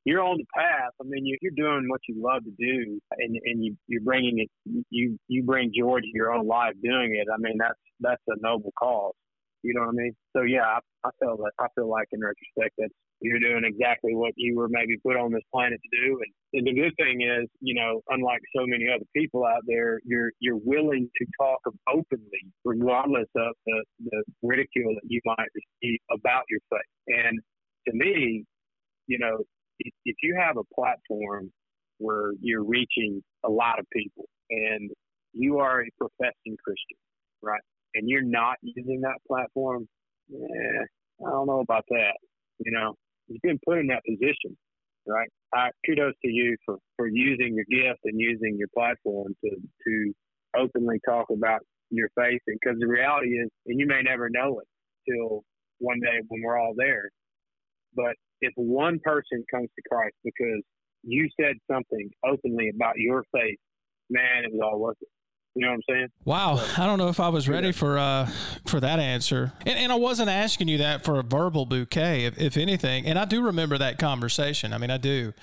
you're 0.05 0.23
on 0.23 0.37
the 0.37 0.45
path. 0.55 0.93
I 1.01 1.03
mean, 1.05 1.25
you, 1.25 1.37
you're 1.41 1.51
doing 1.55 1.89
what 1.89 1.99
you 2.07 2.15
love 2.23 2.43
to 2.43 2.51
do, 2.57 2.99
and 3.17 3.37
and 3.45 3.63
you 3.63 3.75
you're 3.87 4.01
bringing 4.01 4.39
it. 4.39 4.49
You 4.89 5.19
you 5.27 5.43
bring 5.43 5.71
joy 5.77 5.99
to 5.99 6.07
your 6.13 6.31
own 6.33 6.47
life 6.47 6.73
doing 6.81 7.15
it. 7.15 7.27
I 7.33 7.37
mean, 7.37 7.57
that's 7.59 7.79
that's 7.99 8.21
a 8.27 8.35
noble 8.41 8.71
cause. 8.79 9.13
You 9.63 9.73
know 9.73 9.81
what 9.81 9.89
I 9.89 10.03
mean? 10.03 10.15
So 10.35 10.43
yeah, 10.43 10.63
I, 10.63 10.79
I 11.03 11.09
feel 11.19 11.37
that 11.37 11.51
I 11.59 11.67
feel 11.75 11.89
like 11.89 12.07
in 12.11 12.21
retrospect 12.21 12.75
that 12.77 12.89
you're 13.21 13.39
doing 13.39 13.63
exactly 13.65 14.15
what 14.15 14.31
you 14.37 14.55
were 14.55 14.69
maybe 14.69 14.95
put 15.05 15.17
on 15.17 15.31
this 15.31 15.43
planet 15.53 15.79
to 15.83 16.07
do. 16.07 16.19
And, 16.23 16.31
and 16.53 16.67
the 16.67 16.81
good 16.81 16.95
thing 16.95 17.21
is, 17.21 17.49
you 17.59 17.75
know, 17.75 18.01
unlike 18.07 18.39
so 18.55 18.63
many 18.65 18.85
other 18.87 19.05
people 19.15 19.45
out 19.45 19.63
there, 19.67 19.99
you're 20.05 20.31
you're 20.39 20.59
willing 20.63 21.09
to 21.17 21.25
talk 21.39 21.59
openly, 21.91 22.43
regardless 22.63 23.27
of 23.35 23.53
the, 23.65 23.83
the 24.05 24.23
ridicule 24.41 24.95
that 24.95 25.07
you 25.07 25.19
might 25.25 25.49
receive 25.53 25.99
about 26.11 26.43
your 26.49 26.61
faith. 26.69 26.79
And 27.07 27.39
to 27.87 27.93
me, 27.93 28.45
you 29.07 29.19
know, 29.19 29.43
if, 29.79 29.93
if 30.05 30.15
you 30.23 30.37
have 30.39 30.57
a 30.57 30.63
platform 30.73 31.51
where 31.97 32.31
you're 32.39 32.63
reaching 32.63 33.21
a 33.43 33.49
lot 33.49 33.79
of 33.79 33.85
people 33.91 34.25
and 34.49 34.89
you 35.33 35.59
are 35.59 35.81
a 35.81 35.89
professing 35.97 36.55
Christian, 36.63 36.97
right? 37.41 37.61
And 37.95 38.07
you're 38.07 38.23
not 38.23 38.57
using 38.61 39.01
that 39.01 39.17
platform, 39.27 39.87
eh, 40.31 40.83
I 41.25 41.29
don't 41.29 41.47
know 41.47 41.59
about 41.61 41.85
that. 41.89 42.17
You 42.59 42.71
know, 42.71 42.93
you've 43.27 43.41
been 43.41 43.59
put 43.65 43.79
in 43.79 43.87
that 43.87 44.03
position, 44.07 44.57
right? 45.07 45.29
I, 45.53 45.69
kudos 45.85 46.13
to 46.23 46.29
you 46.29 46.55
for, 46.65 46.77
for 46.97 47.07
using 47.07 47.55
your 47.55 47.65
gift 47.69 47.99
and 48.05 48.19
using 48.19 48.57
your 48.57 48.67
platform 48.75 49.35
to, 49.43 49.49
to 49.49 50.13
openly 50.57 50.99
talk 51.07 51.27
about 51.31 51.61
your 51.89 52.09
faith. 52.15 52.41
Because 52.45 52.77
the 52.79 52.87
reality 52.87 53.29
is, 53.29 53.49
and 53.65 53.79
you 53.79 53.87
may 53.87 54.01
never 54.03 54.29
know 54.29 54.59
it 54.59 54.67
till 55.11 55.43
one 55.79 55.99
day 55.99 56.19
when 56.27 56.41
we're 56.43 56.59
all 56.59 56.73
there, 56.77 57.09
but 57.95 58.15
if 58.41 58.53
one 58.55 58.99
person 59.03 59.43
comes 59.51 59.69
to 59.75 59.81
Christ 59.89 60.15
because 60.23 60.61
you 61.03 61.27
said 61.39 61.55
something 61.71 62.09
openly 62.25 62.69
about 62.73 62.97
your 62.97 63.23
faith, 63.33 63.57
man, 64.09 64.43
it 64.45 64.51
was 64.51 64.61
all 64.63 64.79
worth 64.79 64.97
it. 65.01 65.07
You 65.55 65.63
know 65.63 65.69
what 65.69 65.75
I'm 65.75 65.81
saying? 65.89 66.07
Wow, 66.25 66.63
I 66.77 66.85
don't 66.85 66.99
know 66.99 67.09
if 67.09 67.19
I 67.19 67.29
was 67.29 67.49
ready 67.49 67.71
for 67.71 67.97
uh 67.97 68.29
for 68.65 68.79
that 68.79 68.99
answer, 68.99 69.51
and, 69.65 69.77
and 69.77 69.91
I 69.91 69.95
wasn't 69.95 70.29
asking 70.29 70.67
you 70.67 70.77
that 70.77 71.03
for 71.03 71.19
a 71.19 71.23
verbal 71.23 71.65
bouquet, 71.65 72.25
if, 72.25 72.39
if 72.39 72.55
anything. 72.55 73.05
And 73.05 73.17
I 73.17 73.25
do 73.25 73.41
remember 73.41 73.77
that 73.77 73.97
conversation. 73.97 74.73
I 74.73 74.77
mean, 74.77 74.91
I 74.91 74.97
do, 74.97 75.33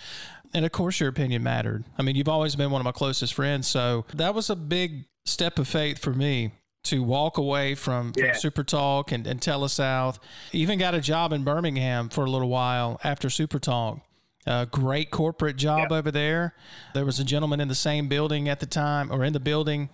and 0.54 0.64
of 0.64 0.72
course, 0.72 1.00
your 1.00 1.08
opinion 1.08 1.42
mattered. 1.42 1.84
I 1.98 2.02
mean, 2.02 2.16
you've 2.16 2.28
always 2.28 2.56
been 2.56 2.70
one 2.70 2.80
of 2.80 2.84
my 2.84 2.92
closest 2.92 3.34
friends, 3.34 3.66
so 3.66 4.06
that 4.14 4.34
was 4.34 4.48
a 4.48 4.56
big 4.56 5.06
step 5.24 5.58
of 5.58 5.66
faith 5.66 5.98
for 5.98 6.14
me 6.14 6.52
to 6.84 7.02
walk 7.02 7.36
away 7.36 7.74
from, 7.74 8.12
from 8.12 8.34
Super 8.34 8.62
Talk 8.62 9.10
and, 9.10 9.26
and 9.26 9.40
Telesouth. 9.40 10.18
Even 10.52 10.78
got 10.78 10.94
a 10.94 11.00
job 11.00 11.32
in 11.32 11.42
Birmingham 11.42 12.08
for 12.08 12.24
a 12.24 12.30
little 12.30 12.48
while 12.48 13.00
after 13.02 13.28
Super 13.28 13.58
Talk. 13.58 13.98
A 14.46 14.66
great 14.70 15.10
corporate 15.10 15.56
job 15.56 15.90
over 15.90 16.10
there. 16.10 16.54
There 16.94 17.04
was 17.04 17.18
a 17.18 17.24
gentleman 17.24 17.60
in 17.60 17.68
the 17.68 17.74
same 17.74 18.06
building 18.08 18.48
at 18.48 18.60
the 18.60 18.66
time, 18.66 19.10
or 19.10 19.24
in 19.24 19.32
the 19.32 19.40
building 19.40 19.88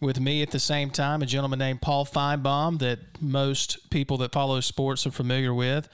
with 0.00 0.20
me 0.20 0.42
at 0.42 0.50
the 0.50 0.60
same 0.60 0.90
time, 0.90 1.22
a 1.22 1.26
gentleman 1.26 1.58
named 1.58 1.82
Paul 1.82 2.06
Finebaum 2.06 2.78
that 2.78 3.00
most 3.20 3.90
people 3.90 4.16
that 4.18 4.32
follow 4.32 4.60
sports 4.60 5.06
are 5.06 5.10
familiar 5.10 5.52
with. 5.52 5.88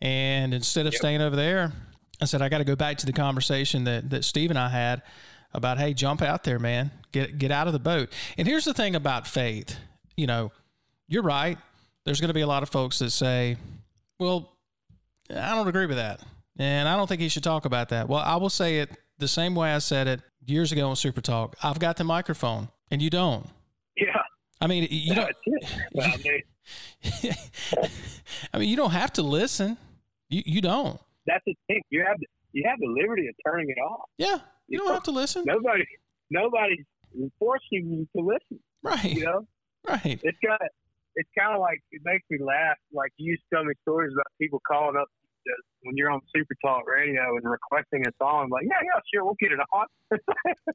And 0.00 0.54
instead 0.54 0.86
of 0.86 0.94
staying 0.94 1.20
over 1.20 1.36
there, 1.36 1.72
I 2.20 2.26
said, 2.26 2.42
I 2.42 2.48
got 2.48 2.58
to 2.58 2.64
go 2.64 2.76
back 2.76 2.98
to 2.98 3.06
the 3.06 3.12
conversation 3.12 3.84
that, 3.84 4.10
that 4.10 4.24
Steve 4.24 4.50
and 4.50 4.58
I 4.58 4.68
had 4.68 5.02
about, 5.52 5.78
hey, 5.78 5.94
jump 5.94 6.22
out 6.22 6.44
there, 6.44 6.58
man. 6.58 6.90
Get 7.12 7.38
get 7.38 7.50
out 7.50 7.66
of 7.66 7.72
the 7.72 7.78
boat. 7.78 8.10
And 8.36 8.46
here's 8.46 8.64
the 8.64 8.74
thing 8.74 8.96
about 8.96 9.26
faith. 9.26 9.76
You 10.16 10.26
know, 10.26 10.52
you're 11.08 11.22
right. 11.22 11.58
There's 12.04 12.20
going 12.20 12.28
to 12.28 12.34
be 12.34 12.42
a 12.42 12.46
lot 12.46 12.62
of 12.62 12.68
folks 12.68 12.98
that 12.98 13.10
say, 13.10 13.56
well, 14.18 14.52
I 15.30 15.54
don't 15.54 15.68
agree 15.68 15.86
with 15.86 15.96
that. 15.96 16.20
And 16.58 16.88
I 16.88 16.96
don't 16.96 17.06
think 17.08 17.20
he 17.20 17.28
should 17.28 17.42
talk 17.44 17.64
about 17.64 17.88
that. 17.88 18.08
Well, 18.08 18.22
I 18.24 18.36
will 18.36 18.50
say 18.50 18.78
it 18.78 18.90
the 19.18 19.28
same 19.28 19.54
way 19.54 19.72
I 19.72 19.78
said 19.78 20.06
it 20.06 20.20
years 20.44 20.70
ago 20.72 20.88
on 20.88 20.96
Super 20.96 21.20
Talk. 21.20 21.56
I've 21.62 21.78
got 21.78 21.96
the 21.96 22.04
microphone 22.04 22.68
and 22.90 23.02
you 23.02 23.10
don't. 23.10 23.48
Yeah. 23.96 24.06
I 24.60 24.66
mean, 24.66 24.86
you 24.90 25.14
don't. 25.14 25.30
I 26.00 26.16
mean, 26.16 26.42
I 28.52 28.58
mean, 28.58 28.68
you 28.68 28.76
don't 28.76 28.92
have 28.92 29.12
to 29.14 29.22
listen. 29.22 29.76
You 30.28 30.42
you 30.46 30.60
don't. 30.60 30.98
that's 31.26 31.42
the 31.46 31.54
thing. 31.66 31.82
You 31.90 32.04
have 32.06 32.18
the, 32.18 32.26
you 32.52 32.64
have 32.68 32.78
the 32.78 32.86
liberty 32.88 33.26
of 33.28 33.34
turning 33.46 33.68
it 33.68 33.78
off. 33.80 34.08
Yeah, 34.16 34.38
you 34.68 34.78
don't 34.78 34.92
have 34.92 35.02
to 35.04 35.10
listen. 35.10 35.44
Nobody 35.46 35.84
nobody's 36.30 36.84
forcing 37.38 37.62
you 37.72 38.08
to 38.16 38.26
listen. 38.26 38.60
Right. 38.82 39.04
You 39.04 39.24
know, 39.24 39.46
Right. 39.86 40.18
it's 40.22 40.38
kind 40.44 40.58
of 40.60 40.68
it's 41.16 41.28
kind 41.38 41.54
of 41.54 41.60
like 41.60 41.80
it 41.90 42.00
makes 42.04 42.24
me 42.30 42.38
laugh. 42.40 42.76
Like 42.92 43.12
you 43.18 43.32
used 43.32 43.42
to 43.50 43.56
tell 43.56 43.64
me 43.64 43.74
stories 43.82 44.12
about 44.14 44.26
people 44.40 44.60
calling 44.66 44.96
up 44.96 45.08
when 45.82 45.96
you're 45.96 46.10
on 46.10 46.20
Super 46.34 46.54
Talk 46.64 46.82
Radio 46.88 47.36
and 47.36 47.44
requesting 47.44 48.06
a 48.06 48.10
song. 48.22 48.48
Like, 48.50 48.64
yeah, 48.64 48.78
yeah, 48.82 49.00
sure, 49.12 49.24
we'll 49.24 49.36
get 49.40 49.52
it 49.52 49.58
on. 49.72 49.86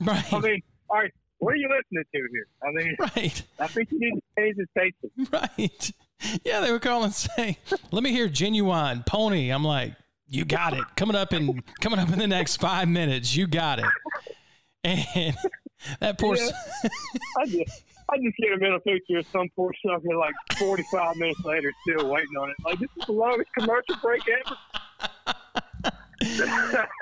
Right. 0.01 0.33
I 0.33 0.39
mean, 0.39 0.61
all 0.89 0.97
right, 0.99 1.11
what 1.39 1.53
are 1.53 1.57
you 1.57 1.69
listening 1.69 2.03
to 2.13 2.27
here? 2.31 2.47
I 2.63 2.71
mean, 2.71 2.95
Right. 2.99 3.43
I 3.59 3.67
think 3.67 3.91
you 3.91 3.99
need 3.99 4.11
to 4.15 4.21
change 4.37 4.57
the 4.57 4.65
station. 4.77 5.27
Right. 5.31 5.91
Yeah, 6.43 6.59
they 6.61 6.71
were 6.71 6.79
calling 6.79 7.05
and 7.05 7.13
say, 7.13 7.57
"Let 7.91 8.03
me 8.03 8.11
hear 8.11 8.27
Ginuwine 8.27 9.05
pony." 9.05 9.49
I'm 9.51 9.63
like, 9.63 9.93
"You 10.27 10.43
got 10.43 10.73
it." 10.73 10.83
Coming 10.97 11.15
up 11.15 11.31
in 11.33 11.63
coming 11.79 11.97
up 11.97 12.11
in 12.11 12.19
the 12.19 12.27
next 12.27 12.57
five 12.57 12.89
minutes, 12.89 13.35
you 13.37 13.47
got 13.47 13.79
it. 13.79 13.85
And 14.83 15.35
that 16.01 16.17
poor. 16.19 16.35
Yeah. 16.35 17.63
I 18.11 18.17
just, 18.17 18.35
just 18.39 18.59
get 18.59 18.71
a 18.71 18.79
picture 18.79 19.17
of 19.19 19.27
some 19.27 19.49
poor 19.55 19.71
sucker 19.85 20.15
like 20.17 20.33
45 20.57 21.15
minutes 21.17 21.39
later 21.45 21.71
still 21.87 22.09
waiting 22.09 22.35
on 22.39 22.49
it. 22.49 22.55
Like, 22.65 22.79
this 22.79 22.89
is 22.99 23.05
the 23.05 23.11
longest 23.13 23.49
commercial 23.57 23.95
break 24.01 24.21
ever. 24.27 24.55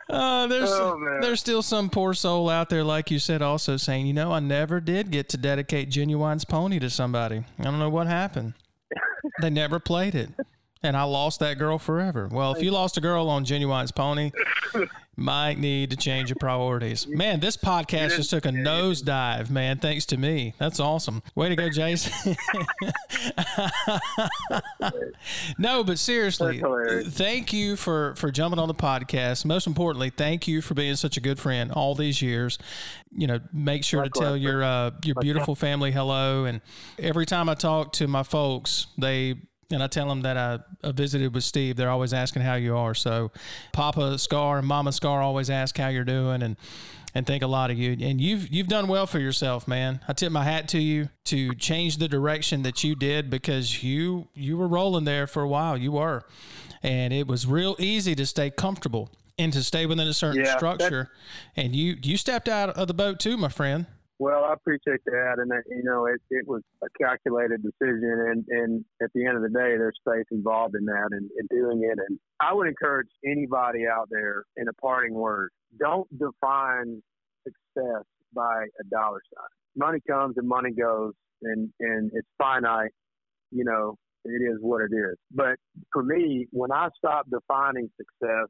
Uh, 0.09 0.45
there's 0.47 0.69
Oh, 0.69 1.17
there's 1.21 1.39
still 1.39 1.61
some 1.63 1.89
poor 1.89 2.13
soul 2.13 2.49
out 2.49 2.69
there, 2.69 2.83
like 2.83 3.09
you 3.09 3.17
said, 3.19 3.41
also 3.41 3.75
saying, 3.75 4.05
you 4.05 4.13
know, 4.13 4.31
I 4.31 4.39
never 4.39 4.79
did 4.79 5.09
get 5.11 5.27
to 5.29 5.37
dedicate 5.37 5.89
Ginuwine's 5.89 6.45
pony 6.45 6.79
to 6.79 6.89
somebody. 6.89 7.43
I 7.59 7.63
don't 7.63 7.79
know 7.79 7.89
what 7.89 8.05
happened. 8.07 8.53
they 9.41 9.49
never 9.49 9.79
played 9.79 10.13
it, 10.15 10.29
and 10.83 10.95
I 10.95 11.03
lost 11.03 11.39
that 11.39 11.57
girl 11.57 11.77
forever. 11.77 12.27
Well, 12.31 12.53
if 12.53 12.61
you 12.61 12.71
lost 12.71 12.97
a 12.97 13.01
girl 13.01 13.29
on 13.29 13.45
Ginuwine's 13.45 13.91
pony, 13.91 14.31
might 15.17 15.57
need 15.57 15.89
to 15.89 15.97
change 15.97 16.29
your 16.29 16.37
priorities. 16.39 17.07
Man, 17.07 17.39
this 17.39 17.57
podcast 17.57 18.15
just 18.15 18.29
took 18.29 18.45
a 18.45 18.49
nosedive, 18.49 19.49
man. 19.49 19.79
Thanks 19.79 20.05
to 20.07 20.17
me. 20.17 20.53
That's 20.59 20.79
awesome. 20.79 21.23
Way 21.33 21.49
to 21.49 21.55
go, 21.55 21.69
Jason. 21.69 22.35
no, 25.57 25.83
but 25.83 25.97
seriously, 25.97 26.61
thank 27.07 27.51
you 27.51 27.75
for 27.75 28.13
for 28.15 28.29
jumping 28.29 28.59
on 28.59 28.67
the 28.67 28.75
podcast. 28.75 29.43
Most 29.43 29.65
importantly, 29.65 30.11
thank 30.11 30.47
you 30.47 30.61
for 30.61 30.75
being 30.75 30.95
such 30.95 31.17
a 31.17 31.21
good 31.21 31.39
friend 31.39 31.71
all 31.71 31.95
these 31.95 32.21
years. 32.21 32.59
You 33.11 33.25
know, 33.25 33.39
make 33.51 33.83
sure 33.83 34.03
to 34.03 34.09
tell 34.09 34.37
your 34.37 34.63
uh, 34.63 34.91
your 35.03 35.15
beautiful 35.15 35.55
family 35.55 35.91
hello. 35.91 36.45
And 36.45 36.61
every 36.99 37.25
time 37.25 37.49
I 37.49 37.55
talk 37.55 37.93
to 37.93 38.07
my 38.07 38.21
folks, 38.21 38.85
they 38.99 39.35
and 39.71 39.83
I 39.83 39.87
tell 39.87 40.07
them 40.07 40.21
that 40.21 40.37
I, 40.37 40.59
I 40.83 40.91
visited 40.91 41.33
with 41.33 41.43
Steve. 41.43 41.75
They're 41.75 41.89
always 41.89 42.13
asking 42.13 42.43
how 42.43 42.55
you 42.55 42.75
are. 42.77 42.93
So, 42.93 43.31
Papa 43.73 44.17
Scar 44.17 44.59
and 44.59 44.67
Mama 44.67 44.91
Scar 44.91 45.21
always 45.21 45.49
ask 45.49 45.77
how 45.77 45.89
you're 45.89 46.03
doing 46.05 46.41
and 46.41 46.55
and 47.15 47.25
think 47.25 47.41
a 47.41 47.47
lot 47.47 47.71
of 47.71 47.77
you. 47.77 47.97
And 48.05 48.21
you've 48.21 48.47
you've 48.49 48.67
done 48.67 48.87
well 48.87 49.07
for 49.07 49.19
yourself, 49.19 49.67
man. 49.67 50.01
I 50.07 50.13
tip 50.13 50.31
my 50.31 50.43
hat 50.43 50.67
to 50.69 50.79
you 50.79 51.09
to 51.25 51.53
change 51.55 51.97
the 51.97 52.07
direction 52.07 52.63
that 52.63 52.83
you 52.83 52.95
did 52.95 53.29
because 53.29 53.83
you 53.83 54.27
you 54.33 54.57
were 54.57 54.67
rolling 54.67 55.05
there 55.05 55.27
for 55.27 55.41
a 55.41 55.47
while. 55.47 55.75
You 55.77 55.93
were, 55.93 56.23
and 56.83 57.13
it 57.13 57.27
was 57.27 57.47
real 57.47 57.75
easy 57.79 58.15
to 58.15 58.25
stay 58.25 58.49
comfortable 58.49 59.09
and 59.39 59.51
to 59.53 59.63
stay 59.63 59.85
within 59.85 60.07
a 60.07 60.13
certain 60.13 60.43
Yeah, 60.43 60.55
structure. 60.55 61.09
And 61.55 61.75
you 61.75 61.97
you 62.01 62.17
stepped 62.17 62.47
out 62.47 62.69
of 62.69 62.87
the 62.87 62.93
boat 62.93 63.19
too, 63.19 63.35
my 63.37 63.49
friend. 63.49 63.87
Well, 64.19 64.45
I 64.45 64.53
appreciate 64.53 65.01
that, 65.05 65.35
and 65.37 65.51
uh, 65.51 65.57
you 65.67 65.83
know, 65.83 66.07
it, 66.07 66.19
it 66.31 66.47
was 66.47 66.63
a 66.83 66.87
calculated 66.99 67.61
decision, 67.61 68.25
and 68.31 68.45
and 68.49 68.85
at 68.99 69.11
the 69.13 69.23
end 69.25 69.37
of 69.37 69.43
the 69.43 69.49
day, 69.49 69.77
there's 69.77 69.99
faith 70.03 70.25
involved 70.31 70.75
in 70.75 70.85
that 70.85 71.09
and, 71.11 71.29
and 71.37 71.49
doing 71.49 71.83
it. 71.83 71.99
And 72.07 72.17
I 72.41 72.51
would 72.51 72.67
encourage 72.67 73.09
anybody 73.23 73.85
out 73.85 74.07
there 74.09 74.45
in 74.55 74.67
a 74.69 74.73
parting 74.73 75.13
word: 75.13 75.51
don't 75.79 76.07
define 76.17 77.03
success 77.43 78.05
by 78.33 78.65
a 78.79 78.83
dollar 78.89 79.21
sign. 79.35 79.49
Money 79.75 79.99
comes 80.09 80.35
and 80.37 80.47
money 80.47 80.71
goes, 80.71 81.13
and 81.43 81.69
and 81.79 82.09
it's 82.15 82.27
finite. 82.39 82.91
You 83.51 83.65
know, 83.65 83.97
it 84.25 84.41
is 84.41 84.57
what 84.61 84.81
it 84.81 84.95
is. 84.95 85.15
But 85.31 85.57
for 85.93 86.01
me, 86.01 86.47
when 86.49 86.71
I 86.71 86.89
stopped 86.97 87.29
defining 87.29 87.87
success 87.97 88.47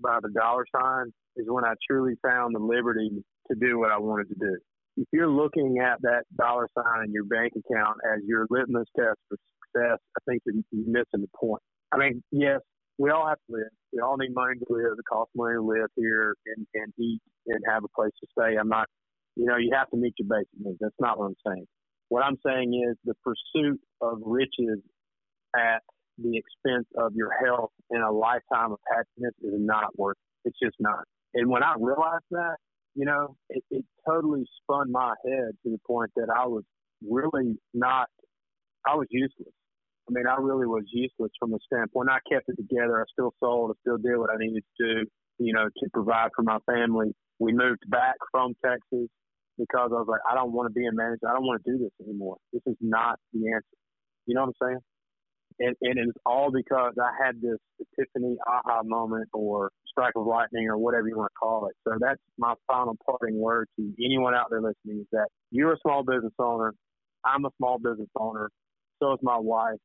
by 0.00 0.20
the 0.22 0.30
dollar 0.30 0.64
sign, 0.72 1.12
is 1.36 1.46
when 1.48 1.64
I 1.64 1.74
truly 1.90 2.14
found 2.22 2.54
the 2.54 2.60
liberty 2.60 3.10
to 3.50 3.56
do 3.60 3.80
what 3.80 3.90
I 3.90 3.98
wanted 3.98 4.28
to 4.28 4.36
do 4.38 4.56
if 4.98 5.06
you're 5.12 5.30
looking 5.30 5.78
at 5.78 6.02
that 6.02 6.24
dollar 6.36 6.68
sign 6.74 7.04
in 7.04 7.12
your 7.12 7.24
bank 7.24 7.52
account 7.52 7.98
as 8.12 8.20
your 8.26 8.46
litmus 8.50 8.88
test 8.96 9.16
for 9.28 9.38
success, 9.38 9.98
I 10.16 10.20
think 10.28 10.42
you're, 10.44 10.56
you're 10.72 10.90
missing 10.90 11.22
the 11.22 11.28
point. 11.38 11.62
I 11.92 11.98
mean, 11.98 12.22
yes, 12.32 12.60
we 12.98 13.10
all 13.10 13.28
have 13.28 13.38
to 13.48 13.56
live. 13.56 13.70
We 13.92 14.00
all 14.00 14.16
need 14.16 14.34
money 14.34 14.58
to 14.58 14.66
live. 14.68 14.98
It 14.98 15.04
costs 15.08 15.32
money 15.36 15.54
to 15.54 15.62
live 15.62 15.88
here 15.94 16.34
and, 16.46 16.66
and 16.74 16.92
eat 16.98 17.20
and 17.46 17.60
have 17.68 17.84
a 17.84 17.88
place 17.94 18.10
to 18.20 18.26
stay. 18.36 18.56
I'm 18.58 18.68
not, 18.68 18.88
you 19.36 19.46
know, 19.46 19.56
you 19.56 19.70
have 19.72 19.88
to 19.90 19.96
meet 19.96 20.14
your 20.18 20.28
basic 20.28 20.48
needs. 20.58 20.78
That's 20.80 20.94
not 20.98 21.18
what 21.18 21.26
I'm 21.26 21.36
saying. 21.46 21.66
What 22.08 22.24
I'm 22.24 22.36
saying 22.44 22.74
is 22.88 22.96
the 23.04 23.14
pursuit 23.22 23.80
of 24.00 24.18
riches 24.24 24.80
at 25.54 25.82
the 26.18 26.36
expense 26.36 26.86
of 26.96 27.12
your 27.14 27.30
health 27.44 27.70
and 27.90 28.02
a 28.02 28.10
lifetime 28.10 28.72
of 28.72 28.78
happiness 28.90 29.34
is 29.42 29.54
not 29.58 29.96
worth 29.96 30.16
it. 30.44 30.48
It's 30.48 30.58
just 30.60 30.76
not. 30.80 31.04
And 31.34 31.48
when 31.48 31.62
I 31.62 31.74
realized 31.78 32.24
that, 32.32 32.56
you 32.94 33.04
know, 33.04 33.36
it, 33.50 33.62
it 33.70 33.84
totally 34.08 34.44
spun 34.62 34.90
my 34.90 35.14
head 35.24 35.50
to 35.64 35.70
the 35.70 35.78
point 35.86 36.10
that 36.16 36.28
I 36.34 36.46
was 36.46 36.64
really 37.06 37.58
not, 37.74 38.08
I 38.86 38.94
was 38.94 39.06
useless. 39.10 39.52
I 40.08 40.12
mean, 40.12 40.26
I 40.26 40.36
really 40.40 40.66
was 40.66 40.84
useless 40.90 41.30
from 41.38 41.52
a 41.52 41.58
standpoint. 41.70 42.08
I 42.10 42.18
kept 42.32 42.48
it 42.48 42.56
together. 42.56 43.00
I 43.00 43.04
still 43.12 43.32
sold. 43.40 43.72
I 43.72 43.74
still 43.82 43.98
did 43.98 44.16
what 44.16 44.30
I 44.30 44.38
needed 44.38 44.64
to 44.80 44.86
do, 44.86 45.06
you 45.38 45.52
know, 45.52 45.66
to 45.66 45.90
provide 45.92 46.30
for 46.34 46.42
my 46.42 46.58
family. 46.66 47.12
We 47.38 47.52
moved 47.52 47.84
back 47.88 48.14
from 48.32 48.54
Texas 48.64 49.08
because 49.58 49.90
I 49.92 49.98
was 50.00 50.06
like, 50.08 50.20
I 50.30 50.34
don't 50.34 50.52
want 50.52 50.72
to 50.72 50.72
be 50.72 50.86
a 50.86 50.92
manager. 50.92 51.28
I 51.28 51.34
don't 51.34 51.44
want 51.44 51.62
to 51.64 51.72
do 51.72 51.78
this 51.78 51.92
anymore. 52.06 52.36
This 52.52 52.62
is 52.66 52.76
not 52.80 53.18
the 53.34 53.52
answer. 53.52 53.76
You 54.26 54.34
know 54.34 54.46
what 54.46 54.54
I'm 54.62 54.68
saying? 54.68 54.80
And, 55.60 55.74
and 55.82 55.98
it's 55.98 56.18
all 56.24 56.50
because 56.52 56.94
I 57.02 57.10
had 57.24 57.40
this 57.40 57.58
epiphany 57.80 58.36
aha 58.46 58.82
moment 58.84 59.28
or 59.32 59.70
strike 59.88 60.12
of 60.16 60.26
lightning 60.26 60.68
or 60.68 60.78
whatever 60.78 61.08
you 61.08 61.16
want 61.16 61.30
to 61.32 61.38
call 61.38 61.66
it. 61.66 61.74
So 61.86 61.96
that's 62.00 62.20
my 62.38 62.54
final 62.66 62.96
parting 63.04 63.40
word 63.40 63.68
to 63.76 63.92
anyone 64.04 64.34
out 64.34 64.46
there 64.50 64.60
listening 64.60 65.00
is 65.00 65.06
that 65.12 65.26
you're 65.50 65.72
a 65.72 65.78
small 65.82 66.04
business 66.04 66.32
owner. 66.38 66.74
I'm 67.24 67.44
a 67.44 67.50
small 67.56 67.78
business 67.78 68.08
owner. 68.16 68.50
So 69.02 69.12
is 69.12 69.18
my 69.22 69.38
wife. 69.38 69.78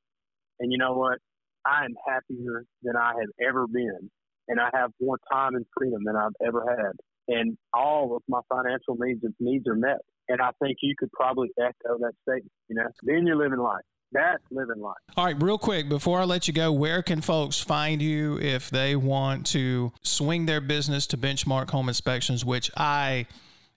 And 0.60 0.72
you 0.72 0.78
know 0.78 0.94
what? 0.94 1.18
I 1.66 1.86
am 1.86 1.94
happier 2.08 2.66
than 2.84 2.95
I 2.95 3.14
have 3.20 3.48
ever 3.50 3.66
been. 3.68 4.10
And 4.48 4.60
I 4.60 4.70
have 4.74 4.91
more 5.02 5.18
time 5.32 5.56
and 5.56 5.66
freedom 5.76 6.02
than 6.06 6.16
I've 6.16 6.36
ever 6.45 6.66
had. 6.68 7.36
And 7.36 7.58
all 7.74 8.16
of 8.18 8.22
my 8.28 8.41
financial 8.50 8.98
needs 9.00 9.22
needs 9.40 9.68
are 9.68 9.76
met. 9.76 10.00
And 10.28 10.41
I 10.41 10.50
think 10.62 10.78
you 10.82 10.94
could 10.98 11.12
probably 11.14 11.50
echo 11.60 11.98
that 12.00 12.14
statement. 12.24 12.52
You 12.68 12.76
know, 12.76 12.88
then 13.04 13.26
you're 13.26 13.38
living 13.38 13.60
life. 13.60 13.84
That's 14.14 14.44
living 14.52 14.81
life. 14.81 14.95
All 15.18 15.26
right, 15.26 15.41
real 15.41 15.57
quick 15.57 15.90
before 15.90 16.19
I 16.19 16.26
let 16.26 16.48
you 16.48 16.53
go, 16.53 16.72
where 16.72 17.02
can 17.02 17.22
folks 17.22 17.60
find 17.60 18.02
you 18.02 18.40
if 18.40 18.69
they 18.69 18.95
want 18.95 19.45
to 19.48 19.91
swing 20.03 20.45
their 20.45 20.61
business 20.61 21.07
to 21.07 21.18
Benchmark 21.18 21.72
Home 21.72 21.88
Inspections, 21.88 22.45
which 22.45 22.69
I 22.77 23.26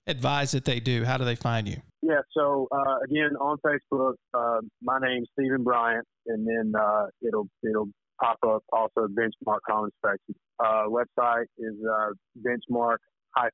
advise 0.07 0.53
that 0.53 0.65
they 0.65 0.81
do? 0.81 1.05
How 1.05 1.17
do 1.17 1.25
they 1.25 1.37
find 1.37 1.67
you? 1.67 1.81
Yeah, 2.03 2.21
so 2.37 2.69
uh, 2.71 2.99
again 3.05 3.35
on 3.41 3.57
Facebook, 3.59 4.15
uh, 4.35 4.61
my 4.83 4.99
name's 5.01 5.29
Stephen 5.33 5.65
Bryant, 5.65 6.07
and 6.27 6.47
then 6.47 6.73
uh, 6.79 7.07
it'll 7.27 7.49
it'll 7.63 7.89
pop 8.21 8.39
up 8.47 8.63
also 8.73 9.09
Benchmark 9.09 9.61
Home 9.69 9.87
Inspections. 9.87 10.37
Uh, 10.59 10.85
website 10.89 11.47
is 11.59 11.75
uh, 11.85 12.11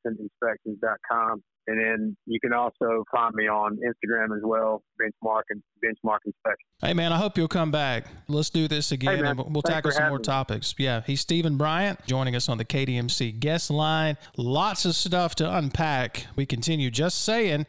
inspections.com. 0.05 1.43
And 1.67 1.79
then 1.79 2.17
you 2.27 2.41
can 2.41 2.53
also 2.53 3.05
find 3.11 3.35
me 3.35 3.47
on 3.47 3.79
Instagram 3.79 4.37
as 4.37 4.43
well, 4.43 4.83
benchmark 5.01 5.43
and 5.51 5.63
benchmark 5.85 6.19
inspection. 6.25 6.67
Hey 6.81 6.93
man, 6.93 7.13
I 7.13 7.19
hope 7.19 7.39
you'll 7.39 7.47
come 7.47 7.71
back. 7.71 8.07
Let's 8.27 8.51
do 8.51 8.67
this 8.67 8.91
again, 8.91 9.19
hey 9.19 9.31
and 9.31 9.39
we'll 9.39 9.63
tackle 9.63 9.93
some 9.93 10.09
more 10.09 10.19
me. 10.19 10.25
topics. 10.25 10.75
Yeah, 10.77 11.03
he's 11.07 11.21
Stephen 11.21 11.57
Bryant 11.57 12.05
joining 12.07 12.35
us 12.35 12.49
on 12.49 12.59
the 12.59 12.65
KDMC 12.65 13.39
guest 13.39 13.71
line. 13.71 14.17
Lots 14.37 14.85
of 14.85 14.97
stuff 14.97 15.37
to 15.37 15.57
unpack. 15.57 16.27
We 16.35 16.47
continue 16.47 16.91
just 16.91 17.25
saying, 17.25 17.67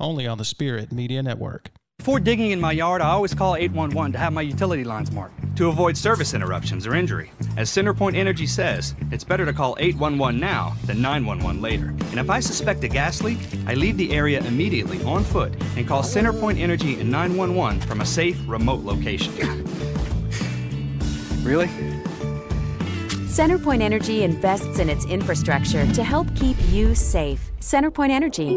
only 0.00 0.26
on 0.26 0.38
the 0.38 0.44
Spirit 0.44 0.90
Media 0.90 1.22
Network. 1.22 1.70
Before 2.06 2.20
digging 2.20 2.52
in 2.52 2.60
my 2.60 2.70
yard, 2.70 3.02
I 3.02 3.08
always 3.08 3.34
call 3.34 3.56
811 3.56 4.12
to 4.12 4.18
have 4.18 4.32
my 4.32 4.42
utility 4.42 4.84
lines 4.84 5.10
marked 5.10 5.56
to 5.56 5.70
avoid 5.70 5.96
service 5.96 6.34
interruptions 6.34 6.86
or 6.86 6.94
injury. 6.94 7.32
As 7.56 7.68
Centerpoint 7.68 8.14
Energy 8.14 8.46
says, 8.46 8.94
it's 9.10 9.24
better 9.24 9.44
to 9.44 9.52
call 9.52 9.76
811 9.80 10.38
now 10.38 10.76
than 10.84 11.02
911 11.02 11.60
later. 11.60 11.88
And 11.88 12.20
if 12.20 12.30
I 12.30 12.38
suspect 12.38 12.84
a 12.84 12.88
gas 12.88 13.24
leak, 13.24 13.40
I 13.66 13.74
leave 13.74 13.96
the 13.96 14.12
area 14.12 14.40
immediately 14.44 15.02
on 15.02 15.24
foot 15.24 15.52
and 15.76 15.84
call 15.84 16.04
Centerpoint 16.04 16.60
Energy 16.60 17.00
and 17.00 17.10
911 17.10 17.80
from 17.80 18.00
a 18.00 18.06
safe, 18.06 18.38
remote 18.46 18.84
location. 18.84 19.34
really? 21.42 21.66
CenterPoint 23.26 23.82
Energy 23.82 24.22
invests 24.22 24.78
in 24.78 24.88
its 24.88 25.04
infrastructure 25.06 25.92
to 25.92 26.04
help 26.04 26.32
keep 26.36 26.56
you 26.68 26.94
safe. 26.94 27.50
CenterPoint 27.58 28.10
Energy. 28.10 28.56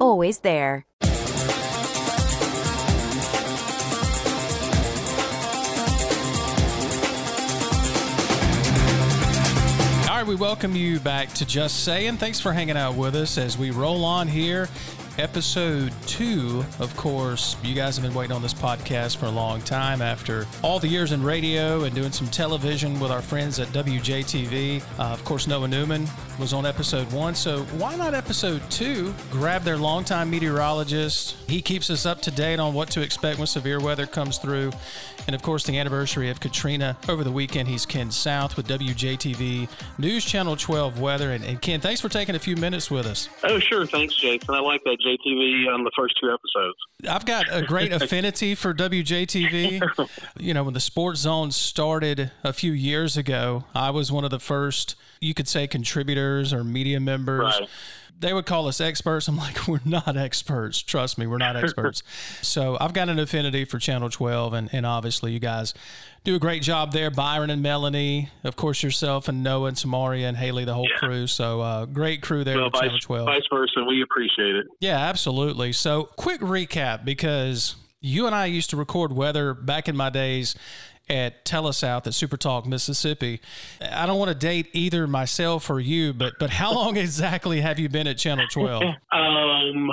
Always 0.00 0.38
there. 0.38 0.84
We 10.28 10.34
welcome 10.34 10.76
you 10.76 11.00
back 11.00 11.32
to 11.32 11.46
Just 11.46 11.84
Saying. 11.84 12.18
Thanks 12.18 12.38
for 12.38 12.52
hanging 12.52 12.76
out 12.76 12.94
with 12.96 13.16
us 13.16 13.38
as 13.38 13.56
we 13.56 13.70
roll 13.70 14.04
on 14.04 14.28
here. 14.28 14.68
Episode 15.16 15.90
two, 16.06 16.62
of 16.80 16.94
course, 16.98 17.56
you 17.64 17.74
guys 17.74 17.96
have 17.96 18.04
been 18.04 18.12
waiting 18.12 18.36
on 18.36 18.42
this 18.42 18.52
podcast 18.52 19.16
for 19.16 19.24
a 19.24 19.30
long 19.30 19.62
time 19.62 20.02
after 20.02 20.46
all 20.62 20.78
the 20.78 20.86
years 20.86 21.12
in 21.12 21.22
radio 21.22 21.84
and 21.84 21.94
doing 21.94 22.12
some 22.12 22.26
television 22.28 23.00
with 23.00 23.10
our 23.10 23.22
friends 23.22 23.58
at 23.58 23.68
WJTV. 23.68 24.82
Uh, 24.98 25.02
of 25.02 25.24
course, 25.24 25.46
Noah 25.46 25.66
Newman 25.66 26.06
was 26.38 26.52
on 26.52 26.64
episode 26.64 27.10
one, 27.12 27.34
so 27.34 27.64
why 27.78 27.96
not 27.96 28.14
episode 28.14 28.62
two? 28.70 29.12
Grab 29.30 29.62
their 29.62 29.76
longtime 29.76 30.30
meteorologist. 30.30 31.36
He 31.48 31.60
keeps 31.60 31.90
us 31.90 32.06
up 32.06 32.22
to 32.22 32.30
date 32.30 32.60
on 32.60 32.74
what 32.74 32.90
to 32.90 33.02
expect 33.02 33.38
when 33.38 33.46
severe 33.46 33.80
weather 33.80 34.06
comes 34.06 34.38
through. 34.38 34.70
And 35.26 35.34
of 35.34 35.42
course, 35.42 35.64
the 35.64 35.76
anniversary 35.78 36.30
of 36.30 36.40
Katrina 36.40 36.96
over 37.08 37.22
the 37.22 37.30
weekend, 37.30 37.68
he's 37.68 37.84
Ken 37.84 38.10
South 38.10 38.56
with 38.56 38.66
WJTV 38.68 39.68
News 39.98 40.24
Channel 40.24 40.56
12 40.56 41.00
Weather. 41.00 41.32
And, 41.32 41.44
and 41.44 41.60
Ken, 41.60 41.80
thanks 41.80 42.00
for 42.00 42.08
taking 42.08 42.34
a 42.34 42.38
few 42.38 42.56
minutes 42.56 42.90
with 42.90 43.04
us. 43.04 43.28
Oh, 43.44 43.58
sure. 43.58 43.84
Thanks, 43.84 44.14
Jason. 44.14 44.54
I 44.54 44.60
like 44.60 44.82
that 44.84 44.98
JTV 45.04 45.72
on 45.72 45.84
the 45.84 45.90
first 45.96 46.14
two 46.20 46.30
episodes. 46.32 46.78
I've 47.08 47.26
got 47.26 47.46
a 47.50 47.62
great 47.62 47.92
affinity 48.02 48.54
for 48.54 48.72
WJTV. 48.72 50.08
You 50.38 50.54
know, 50.54 50.64
when 50.64 50.74
the 50.74 50.80
Sports 50.80 51.20
Zone 51.20 51.50
started 51.50 52.30
a 52.44 52.52
few 52.52 52.72
years 52.72 53.16
ago, 53.16 53.64
I 53.74 53.90
was 53.90 54.10
one 54.10 54.24
of 54.24 54.30
the 54.30 54.40
first, 54.40 54.94
you 55.20 55.34
could 55.34 55.48
say, 55.48 55.66
contributors 55.66 56.52
or 56.52 56.64
media 56.64 57.00
members. 57.00 57.58
Right. 57.60 57.68
They 58.20 58.32
would 58.32 58.46
call 58.46 58.66
us 58.66 58.80
experts. 58.80 59.28
I'm 59.28 59.36
like, 59.36 59.68
we're 59.68 59.80
not 59.84 60.16
experts. 60.16 60.82
Trust 60.82 61.18
me, 61.18 61.26
we're 61.26 61.38
not 61.38 61.56
experts. 61.62 62.02
so 62.42 62.76
I've 62.80 62.92
got 62.92 63.08
an 63.08 63.18
affinity 63.18 63.64
for 63.64 63.78
Channel 63.78 64.10
12, 64.10 64.52
and, 64.54 64.68
and 64.72 64.84
obviously 64.84 65.32
you 65.32 65.38
guys 65.38 65.72
do 66.24 66.34
a 66.34 66.38
great 66.38 66.62
job 66.62 66.92
there. 66.92 67.10
Byron 67.10 67.50
and 67.50 67.62
Melanie, 67.62 68.30
of 68.42 68.56
course, 68.56 68.82
yourself 68.82 69.28
and 69.28 69.42
Noah 69.44 69.68
and 69.68 69.78
Samaria 69.78 70.28
and 70.28 70.36
Haley, 70.36 70.64
the 70.64 70.74
whole 70.74 70.88
crew. 70.98 71.26
So 71.28 71.60
uh, 71.60 71.86
great 71.86 72.22
crew 72.22 72.42
there 72.42 72.56
well, 72.56 72.66
at 72.66 72.72
vice, 72.72 72.82
Channel 72.82 72.98
12. 73.00 73.26
vice 73.26 73.42
versa. 73.50 73.84
We 73.86 74.02
appreciate 74.02 74.56
it. 74.56 74.66
Yeah, 74.80 74.98
absolutely. 74.98 75.72
So, 75.72 76.04
quick 76.16 76.40
recap 76.40 77.04
because 77.04 77.76
you 78.00 78.26
and 78.26 78.34
I 78.34 78.46
used 78.46 78.70
to 78.70 78.76
record 78.76 79.12
weather 79.12 79.54
back 79.54 79.88
in 79.88 79.96
my 79.96 80.10
days 80.10 80.54
at 81.08 81.44
Telesouth 81.44 82.06
at 82.06 82.14
Super 82.14 82.36
Talk, 82.36 82.66
Mississippi. 82.66 83.40
I 83.80 84.06
don't 84.06 84.18
want 84.18 84.28
to 84.28 84.34
date 84.34 84.68
either 84.72 85.06
myself 85.06 85.70
or 85.70 85.80
you, 85.80 86.12
but 86.12 86.34
but 86.38 86.50
how 86.50 86.74
long 86.74 86.96
exactly 86.98 87.60
have 87.60 87.78
you 87.78 87.88
been 87.88 88.06
at 88.06 88.18
Channel 88.18 88.46
12? 88.50 88.82
Um, 89.12 89.90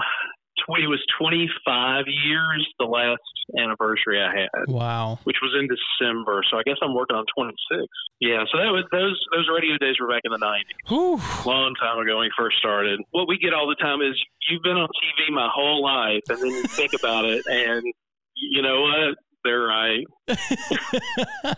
tw- 0.66 0.82
it 0.82 0.88
was 0.88 1.04
25 1.20 2.06
years 2.08 2.68
the 2.80 2.86
last 2.86 3.22
anniversary 3.58 4.22
I 4.22 4.34
had. 4.34 4.68
Wow. 4.68 5.20
Which 5.24 5.38
was 5.42 5.54
in 5.60 5.68
December, 5.68 6.42
so 6.50 6.58
I 6.58 6.64
guess 6.64 6.78
I'm 6.82 6.94
working 6.94 7.16
on 7.16 7.26
26. 7.38 7.86
Yeah, 8.20 8.44
so 8.52 8.58
that 8.58 8.72
was 8.72 8.86
those 8.92 9.20
those 9.32 9.48
radio 9.54 9.78
days 9.78 9.96
were 10.00 10.08
back 10.08 10.22
in 10.24 10.32
the 10.32 10.40
90s. 10.40 10.90
Whew. 10.90 11.22
Long 11.46 11.76
time 11.76 12.00
ago 12.00 12.18
when 12.18 12.26
we 12.26 12.32
first 12.38 12.58
started. 12.58 13.00
What 13.12 13.28
we 13.28 13.38
get 13.38 13.54
all 13.54 13.68
the 13.68 13.76
time 13.76 14.02
is 14.02 14.18
you've 14.50 14.64
been 14.64 14.78
on 14.78 14.88
TV 14.88 15.34
my 15.34 15.50
whole 15.54 15.84
life, 15.84 16.24
and 16.30 16.40
then 16.40 16.50
you 16.50 16.64
think 16.64 16.94
about 17.00 17.26
it, 17.26 17.46
and 17.48 17.84
you 18.36 18.62
know 18.62 18.82
what? 18.82 19.18
They're 19.44 19.62
right. 19.62 20.06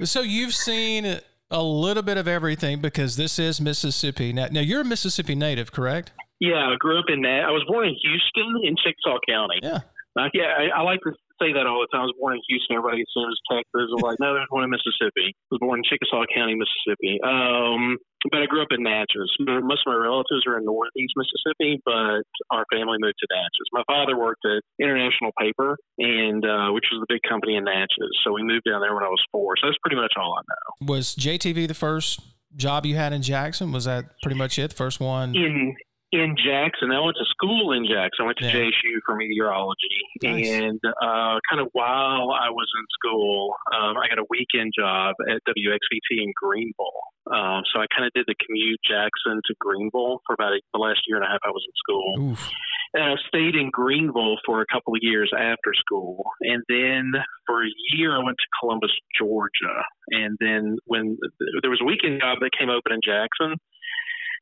so 0.02 0.22
you've 0.22 0.54
seen 0.54 1.20
a 1.50 1.62
little 1.62 2.02
bit 2.02 2.16
of 2.16 2.28
everything 2.28 2.80
because 2.80 3.16
this 3.16 3.38
is 3.38 3.60
Mississippi. 3.60 4.32
Now, 4.32 4.48
now 4.50 4.60
you're 4.60 4.82
a 4.82 4.84
Mississippi 4.84 5.34
native, 5.34 5.72
correct? 5.72 6.12
Yeah, 6.40 6.70
I 6.70 6.76
grew 6.78 6.98
up 6.98 7.06
in 7.08 7.22
that. 7.22 7.44
I 7.46 7.50
was 7.50 7.64
born 7.66 7.88
in 7.88 7.96
Houston 8.02 8.62
in 8.62 8.76
Chickasaw 8.76 9.18
County. 9.26 9.58
Yeah. 9.62 9.80
Like, 10.16 10.32
yeah, 10.34 10.50
I, 10.50 10.80
I 10.80 10.82
like 10.82 10.98
to 11.06 11.14
say 11.38 11.54
that 11.54 11.66
all 11.70 11.78
the 11.78 11.90
time. 11.94 12.02
I 12.02 12.10
was 12.10 12.18
born 12.18 12.34
in 12.34 12.42
Houston. 12.50 12.74
Everybody 12.74 13.06
assumes 13.06 13.38
Texas. 13.46 13.86
I'm 13.94 14.02
like, 14.02 14.18
no, 14.18 14.34
there's 14.34 14.50
one 14.50 14.66
in 14.66 14.70
Mississippi. 14.70 15.30
I 15.30 15.50
was 15.54 15.62
born 15.62 15.78
in 15.78 15.86
Chickasaw 15.86 16.26
County, 16.34 16.58
Mississippi. 16.58 17.22
Um, 17.22 18.02
but 18.26 18.42
I 18.42 18.50
grew 18.50 18.62
up 18.62 18.74
in 18.74 18.82
Natchez. 18.82 19.30
Most 19.38 19.86
of 19.86 19.94
my 19.94 19.98
relatives 19.98 20.42
are 20.50 20.58
in 20.58 20.66
Northeast 20.66 21.14
Mississippi, 21.14 21.78
but 21.86 22.26
our 22.50 22.66
family 22.74 22.98
moved 22.98 23.14
to 23.22 23.28
Natchez. 23.30 23.66
My 23.70 23.86
father 23.86 24.18
worked 24.18 24.42
at 24.42 24.58
International 24.82 25.30
Paper, 25.38 25.78
and 26.02 26.42
uh, 26.42 26.74
which 26.74 26.90
was 26.90 26.98
the 26.98 27.06
big 27.06 27.22
company 27.22 27.54
in 27.54 27.62
Natchez. 27.62 28.10
So 28.26 28.34
we 28.34 28.42
moved 28.42 28.66
down 28.66 28.82
there 28.82 28.94
when 28.94 29.06
I 29.06 29.12
was 29.12 29.22
four. 29.30 29.54
So 29.62 29.70
that's 29.70 29.78
pretty 29.86 29.96
much 29.96 30.18
all 30.18 30.34
I 30.34 30.42
know. 30.50 30.90
Was 30.90 31.14
JTV 31.14 31.70
the 31.70 31.78
first 31.78 32.18
job 32.56 32.86
you 32.86 32.96
had 32.96 33.12
in 33.14 33.22
Jackson? 33.22 33.70
Was 33.70 33.84
that 33.84 34.18
pretty 34.22 34.36
much 34.36 34.58
it? 34.58 34.74
The 34.74 34.76
first 34.76 34.98
one? 34.98 35.36
In 35.36 35.76
in 36.12 36.36
Jackson. 36.36 36.90
I 36.90 37.00
went 37.00 37.16
to 37.18 37.24
school 37.28 37.72
in 37.72 37.84
Jackson. 37.84 38.22
I 38.22 38.24
went 38.26 38.38
to 38.38 38.46
Yeah. 38.46 38.52
JSU 38.70 39.00
for 39.04 39.16
meteorology. 39.16 39.98
Nice. 40.22 40.48
And 40.48 40.80
uh, 40.84 41.38
kind 41.48 41.60
of 41.60 41.68
while 41.72 42.32
I 42.32 42.48
was 42.50 42.68
in 42.78 42.84
school, 42.96 43.54
um, 43.74 43.96
I 43.98 44.08
got 44.08 44.18
a 44.18 44.24
weekend 44.30 44.72
job 44.78 45.14
at 45.28 45.40
WXVT 45.46 46.22
in 46.22 46.32
Greenville. 46.40 47.02
Um, 47.30 47.62
so 47.72 47.80
I 47.80 47.86
kind 47.94 48.06
of 48.06 48.12
did 48.14 48.24
the 48.26 48.34
commute 48.46 48.80
Jackson 48.88 49.40
to 49.44 49.54
Greenville 49.60 50.20
for 50.26 50.32
about 50.32 50.52
a, 50.54 50.60
the 50.72 50.78
last 50.80 51.00
year 51.06 51.16
and 51.18 51.26
a 51.26 51.28
half 51.28 51.40
I 51.44 51.50
was 51.50 51.64
in 51.66 51.72
school. 51.76 52.30
Oof. 52.32 52.50
And 52.94 53.04
I 53.04 53.14
stayed 53.28 53.54
in 53.54 53.68
Greenville 53.70 54.38
for 54.46 54.62
a 54.62 54.66
couple 54.72 54.94
of 54.94 55.00
years 55.02 55.30
after 55.36 55.74
school. 55.76 56.24
And 56.40 56.62
then 56.70 57.12
for 57.46 57.62
a 57.62 57.68
year, 57.92 58.16
I 58.16 58.24
went 58.24 58.38
to 58.38 58.46
Columbus, 58.60 58.92
Georgia. 59.18 59.84
And 60.08 60.38
then 60.40 60.78
when 60.86 61.18
there 61.60 61.68
was 61.70 61.80
a 61.82 61.84
weekend 61.84 62.20
job 62.22 62.38
that 62.40 62.50
came 62.58 62.70
open 62.70 62.92
in 62.92 63.00
Jackson, 63.04 63.58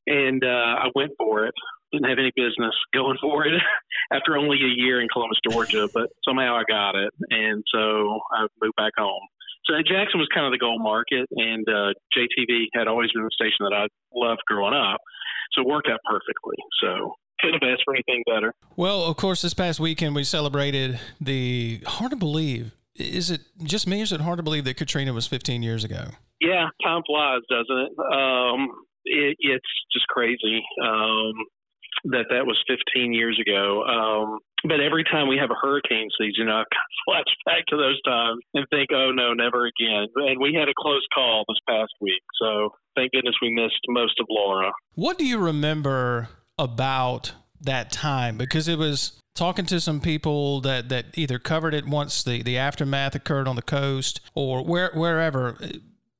and 0.07 0.45
uh, 0.45 0.87
I 0.87 0.89
went 0.95 1.13
for 1.19 1.47
it. 1.47 1.55
Didn't 1.93 2.09
have 2.09 2.19
any 2.19 2.33
business 2.35 2.75
going 2.93 3.17
for 3.23 3.47
it 3.47 3.55
after 4.13 4.37
only 4.37 4.59
a 4.59 4.73
year 4.75 5.01
in 5.01 5.09
Columbus, 5.09 5.39
Georgia, 5.49 5.89
but 5.93 6.11
somehow 6.25 6.57
I 6.57 6.63
got 6.69 6.95
it. 6.95 7.13
And 7.31 7.63
so 7.73 8.21
I 8.33 8.47
moved 8.63 8.77
back 8.77 8.93
home. 8.97 9.23
So 9.67 9.75
Jackson 9.79 10.21
was 10.21 10.29
kind 10.33 10.47
of 10.47 10.53
the 10.53 10.59
gold 10.59 10.81
market, 10.81 11.27
and 11.33 11.67
uh, 11.69 11.91
JTV 12.17 12.67
had 12.75 12.87
always 12.87 13.11
been 13.11 13.25
the 13.25 13.31
station 13.35 13.67
that 13.69 13.75
I 13.75 13.87
loved 14.15 14.41
growing 14.47 14.75
up. 14.75 15.01
So 15.53 15.63
it 15.63 15.67
worked 15.67 15.89
out 15.91 15.99
perfectly. 16.09 16.57
So 16.81 17.15
couldn't 17.41 17.63
have 17.63 17.73
asked 17.73 17.83
for 17.85 17.95
anything 17.95 18.23
better. 18.27 18.55
Well, 18.77 19.05
of 19.05 19.17
course, 19.17 19.43
this 19.43 19.55
past 19.55 19.81
weekend 19.81 20.15
we 20.15 20.25
celebrated 20.25 21.01
the 21.21 21.81
hard 21.87 22.13
to 22.13 22.17
believe. 22.17 22.73
Is 22.95 23.31
it 23.31 23.43
just 23.63 23.87
me 23.87 24.01
or 24.01 24.05
is 24.05 24.13
it 24.13 24.21
hard 24.21 24.39
to 24.39 24.43
believe 24.43 24.65
that 24.65 24.77
Katrina 24.77 25.13
was 25.13 25.27
15 25.27 25.63
years 25.63 25.85
ago? 25.85 26.05
Yeah, 26.41 26.69
time 26.85 27.03
flies, 27.07 27.43
doesn't 27.51 27.77
it? 27.77 27.93
Um, 27.99 28.69
it 29.07 29.37
it's 29.41 29.73
just 29.93 30.07
crazy 30.09 30.63
um, 30.83 31.33
that 32.05 32.27
that 32.31 32.47
was 32.47 32.59
15 32.69 33.13
years 33.13 33.41
ago. 33.41 33.83
Um, 33.85 34.39
but 34.65 34.81
every 34.81 35.05
time 35.05 35.29
we 35.29 35.39
have 35.39 35.51
a 35.51 35.61
hurricane 35.61 36.09
season, 36.19 36.49
I 36.49 36.65
flash 37.07 37.31
back 37.45 37.67
to 37.69 37.77
those 37.77 38.01
times 38.03 38.41
and 38.55 38.67
think, 38.71 38.91
oh 38.93 39.11
no, 39.13 39.33
never 39.33 39.67
again. 39.67 40.07
And 40.17 40.41
we 40.41 40.55
had 40.55 40.69
a 40.69 40.75
close 40.77 41.07
call 41.15 41.45
this 41.49 41.59
past 41.69 41.93
week, 42.01 42.23
so 42.41 42.71
thank 42.95 43.13
goodness 43.13 43.35
we 43.41 43.53
missed 43.53 43.81
most 43.89 44.19
of 44.21 44.27
Laura. 44.29 44.73
What 44.95 45.19
do 45.19 45.27
you 45.27 45.39
remember 45.39 46.29
about 46.59 47.33
that 47.61 47.93
time? 47.93 48.37
Because 48.37 48.69
it 48.69 48.79
was 48.79 49.21
talking 49.35 49.67
to 49.67 49.81
some 49.81 50.01
people 50.01 50.61
that, 50.63 50.89
that 50.89 51.07
either 51.15 51.39
covered 51.39 51.75
it 51.75 51.87
once 51.87 52.23
the, 52.23 52.43
the 52.43 52.57
aftermath 52.57 53.15
occurred 53.15 53.47
on 53.47 53.57
the 53.57 53.63
coast 53.63 54.21
or 54.35 54.65
where, 54.65 54.91
wherever. 54.95 55.59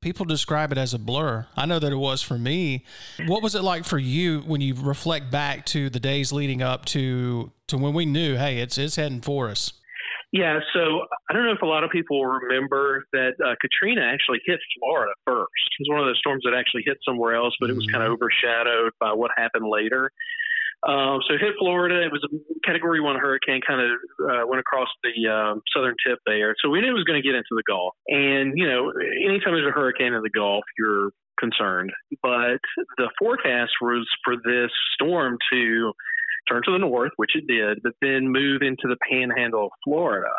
People 0.01 0.25
describe 0.25 0.71
it 0.71 0.77
as 0.77 0.93
a 0.93 0.99
blur. 0.99 1.47
I 1.55 1.65
know 1.65 1.79
that 1.79 1.91
it 1.91 1.97
was 1.97 2.21
for 2.21 2.37
me. 2.37 2.85
What 3.25 3.41
was 3.41 3.55
it 3.55 3.63
like 3.63 3.83
for 3.83 3.97
you 3.97 4.41
when 4.41 4.61
you 4.61 4.75
reflect 4.75 5.31
back 5.31 5.65
to 5.67 5.89
the 5.89 5.99
days 5.99 6.31
leading 6.31 6.61
up 6.61 6.85
to 6.85 7.51
to 7.67 7.77
when 7.77 7.93
we 7.93 8.05
knew, 8.05 8.35
hey, 8.35 8.59
it's 8.59 8.77
it's 8.77 8.95
heading 8.95 9.21
for 9.21 9.49
us? 9.49 9.73
Yeah, 10.33 10.59
so 10.73 11.01
I 11.29 11.33
don't 11.33 11.45
know 11.45 11.53
if 11.53 11.61
a 11.61 11.65
lot 11.65 11.83
of 11.83 11.89
people 11.89 12.25
remember 12.25 13.05
that 13.13 13.31
uh, 13.43 13.55
Katrina 13.61 14.01
actually 14.01 14.39
hit 14.45 14.59
Florida 14.77 15.13
first. 15.25 15.47
It 15.79 15.83
was 15.83 15.89
one 15.89 15.99
of 16.01 16.05
those 16.05 16.19
storms 16.19 16.43
that 16.43 16.53
actually 16.53 16.83
hit 16.85 16.97
somewhere 17.03 17.35
else, 17.35 17.55
but 17.59 17.69
it 17.69 17.75
was 17.75 17.87
kind 17.87 18.03
of 18.03 18.11
overshadowed 18.11 18.91
by 18.99 19.13
what 19.13 19.31
happened 19.37 19.69
later. 19.69 20.11
Um, 20.85 21.19
so 21.27 21.37
hit 21.39 21.55
Florida. 21.57 22.05
It 22.05 22.11
was 22.11 22.23
a 22.23 22.29
Category 22.65 23.01
One 23.01 23.17
hurricane, 23.17 23.61
kind 23.65 23.81
of 23.81 23.91
uh, 24.29 24.47
went 24.47 24.59
across 24.59 24.87
the 25.03 25.29
um, 25.29 25.61
southern 25.75 25.95
tip 26.05 26.19
there. 26.25 26.53
So 26.61 26.69
we 26.69 26.81
knew 26.81 26.89
it 26.89 26.93
was 26.93 27.03
going 27.03 27.21
to 27.21 27.27
get 27.27 27.35
into 27.35 27.55
the 27.57 27.63
Gulf. 27.67 27.95
And 28.07 28.53
you 28.55 28.67
know, 28.67 28.91
anytime 29.25 29.53
there's 29.53 29.67
a 29.67 29.71
hurricane 29.71 30.13
in 30.13 30.21
the 30.21 30.29
Gulf, 30.29 30.63
you're 30.77 31.11
concerned. 31.39 31.91
But 32.21 32.61
the 32.97 33.09
forecast 33.17 33.71
was 33.81 34.07
for 34.23 34.35
this 34.35 34.71
storm 34.93 35.37
to 35.51 35.93
turn 36.49 36.61
to 36.65 36.71
the 36.71 36.79
north, 36.79 37.11
which 37.17 37.35
it 37.35 37.47
did, 37.47 37.79
but 37.83 37.93
then 38.01 38.31
move 38.31 38.61
into 38.61 38.87
the 38.87 38.97
panhandle 39.09 39.65
of 39.65 39.71
Florida. 39.83 40.31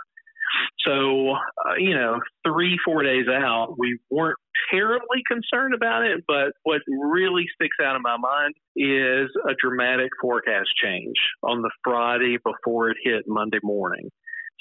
So, 0.86 1.32
uh, 1.32 1.74
you 1.78 1.94
know, 1.94 2.20
three, 2.46 2.78
four 2.84 3.02
days 3.02 3.26
out, 3.28 3.74
we 3.78 3.98
weren't 4.10 4.38
terribly 4.72 5.22
concerned 5.30 5.74
about 5.74 6.04
it. 6.04 6.24
But 6.26 6.52
what 6.62 6.80
really 6.88 7.46
sticks 7.54 7.76
out 7.82 7.96
in 7.96 8.02
my 8.02 8.16
mind 8.16 8.54
is 8.76 9.28
a 9.48 9.54
dramatic 9.60 10.10
forecast 10.20 10.68
change 10.82 11.16
on 11.42 11.62
the 11.62 11.70
Friday 11.84 12.38
before 12.44 12.90
it 12.90 12.96
hit 13.02 13.24
Monday 13.26 13.60
morning. 13.62 14.08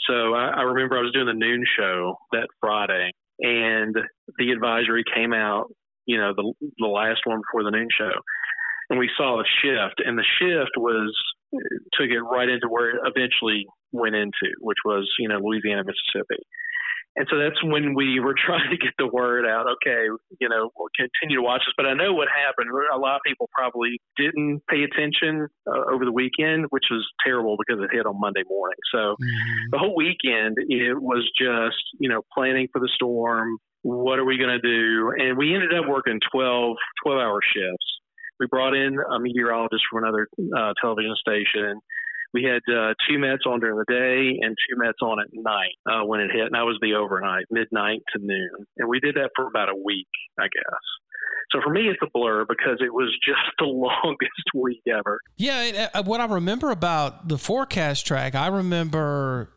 So 0.09 0.34
I, 0.34 0.49
I 0.49 0.61
remember 0.61 0.97
I 0.97 1.01
was 1.01 1.11
doing 1.14 1.27
the 1.27 1.34
noon 1.34 1.64
show 1.77 2.15
that 2.31 2.47
Friday, 2.59 3.11
and 3.39 3.95
the 4.38 4.51
advisory 4.51 5.03
came 5.14 5.34
out, 5.34 5.68
you 6.05 6.18
know, 6.18 6.34
the, 6.35 6.53
the 6.77 6.88
last 6.88 7.22
one 7.26 7.41
before 7.41 7.64
the 7.64 7.76
noon 7.76 7.89
show. 7.97 8.11
And 8.89 8.99
we 8.99 9.09
saw 9.18 9.41
a 9.41 9.43
shift, 9.61 10.01
and 10.05 10.18
the 10.18 10.26
shift 10.39 10.72
was 10.77 11.14
took 11.94 12.10
it 12.10 12.19
right 12.19 12.49
into 12.49 12.68
where 12.69 12.91
it 12.91 13.02
eventually 13.06 13.65
went 13.91 14.15
into, 14.15 14.52
which 14.60 14.78
was, 14.86 15.10
you 15.19 15.30
know, 15.30 15.40
Louisiana, 15.40 15.84
Mississippi. 15.84 16.44
And 17.18 17.26
so 17.32 17.40
that's 17.40 17.57
when 17.64 17.95
we 17.95 18.19
were 18.19 18.36
trying 18.45 18.69
to 18.69 18.78
get 18.78 18.94
the 18.98 19.07
word 19.07 19.45
out. 19.45 19.65
Okay, 19.82 20.06
you 20.40 20.48
know, 20.48 20.69
we'll 20.78 20.94
continue 20.95 21.38
to 21.38 21.44
watch 21.44 21.61
this. 21.65 21.74
But 21.76 21.88
I 21.88 21.94
know 21.94 22.14
what 22.14 22.28
happened. 22.30 22.69
A 22.94 22.98
lot 22.98 23.15
of 23.15 23.22
people 23.26 23.49
probably 23.53 23.99
didn't 24.15 24.61
pay 24.69 24.84
attention 24.84 25.48
uh, 25.68 25.91
over 25.91 26.06
the 26.06 26.11
weekend, 26.11 26.68
which 26.69 26.86
was 26.91 27.06
terrible 27.26 27.57
because 27.57 27.84
it 27.84 27.90
hit 27.91 28.06
on 28.06 28.19
Monday 28.19 28.44
morning. 28.48 28.78
So 28.94 29.18
mm-hmm. 29.18 29.65
the 29.72 29.80
whole 29.80 29.95
weekend, 29.95 30.57
it 30.69 31.02
was 31.02 31.28
just, 31.38 31.82
you 31.99 32.07
know, 32.07 32.22
planning 32.34 32.68
for 32.72 32.80
the 32.80 32.90
storm. 32.94 33.57
What 33.82 34.19
are 34.19 34.26
we 34.26 34.38
going 34.38 34.53
to 34.53 34.61
do? 34.61 35.11
And 35.18 35.38
we 35.38 35.53
ended 35.53 35.74
up 35.74 35.88
working 35.88 36.19
12, 36.32 36.78
12 37.03 37.19
hour 37.19 37.40
shifts. 37.41 37.88
We 38.39 38.47
brought 38.47 38.76
in 38.76 38.97
a 38.97 39.19
meteorologist 39.19 39.84
from 39.91 40.03
another 40.03 40.27
uh, 40.55 40.73
television 40.81 41.15
station 41.19 41.81
we 42.34 42.43
had 42.43 42.61
uh, 42.72 42.93
two 43.07 43.19
Mets 43.19 43.43
on 43.45 43.59
during 43.59 43.77
the 43.77 43.85
day 43.88 44.39
and 44.45 44.55
two 44.69 44.77
Mets 44.77 44.99
on 45.01 45.19
at 45.19 45.27
night 45.34 45.76
uh, 45.89 46.05
when 46.05 46.19
it 46.19 46.30
hit, 46.31 46.45
and 46.45 46.53
that 46.53 46.65
was 46.65 46.77
the 46.81 46.93
overnight, 46.93 47.45
midnight 47.49 48.01
to 48.14 48.19
noon, 48.22 48.65
and 48.77 48.89
we 48.89 48.99
did 48.99 49.15
that 49.15 49.31
for 49.35 49.47
about 49.47 49.69
a 49.69 49.76
week, 49.76 50.07
I 50.39 50.43
guess. 50.43 50.85
So 51.51 51.59
for 51.64 51.72
me, 51.72 51.88
it's 51.88 51.99
a 52.03 52.09
blur 52.14 52.45
because 52.47 52.80
it 52.81 52.93
was 52.93 53.15
just 53.26 53.39
the 53.59 53.65
longest 53.65 54.31
week 54.55 54.81
ever. 54.88 55.19
Yeah, 55.38 55.89
uh, 55.93 56.03
what 56.03 56.19
I 56.19 56.26
remember 56.26 56.72
about 56.72 57.27
the 57.27 57.38
forecast 57.38 58.05
track, 58.05 58.35
I 58.35 58.47
remember 58.47 59.49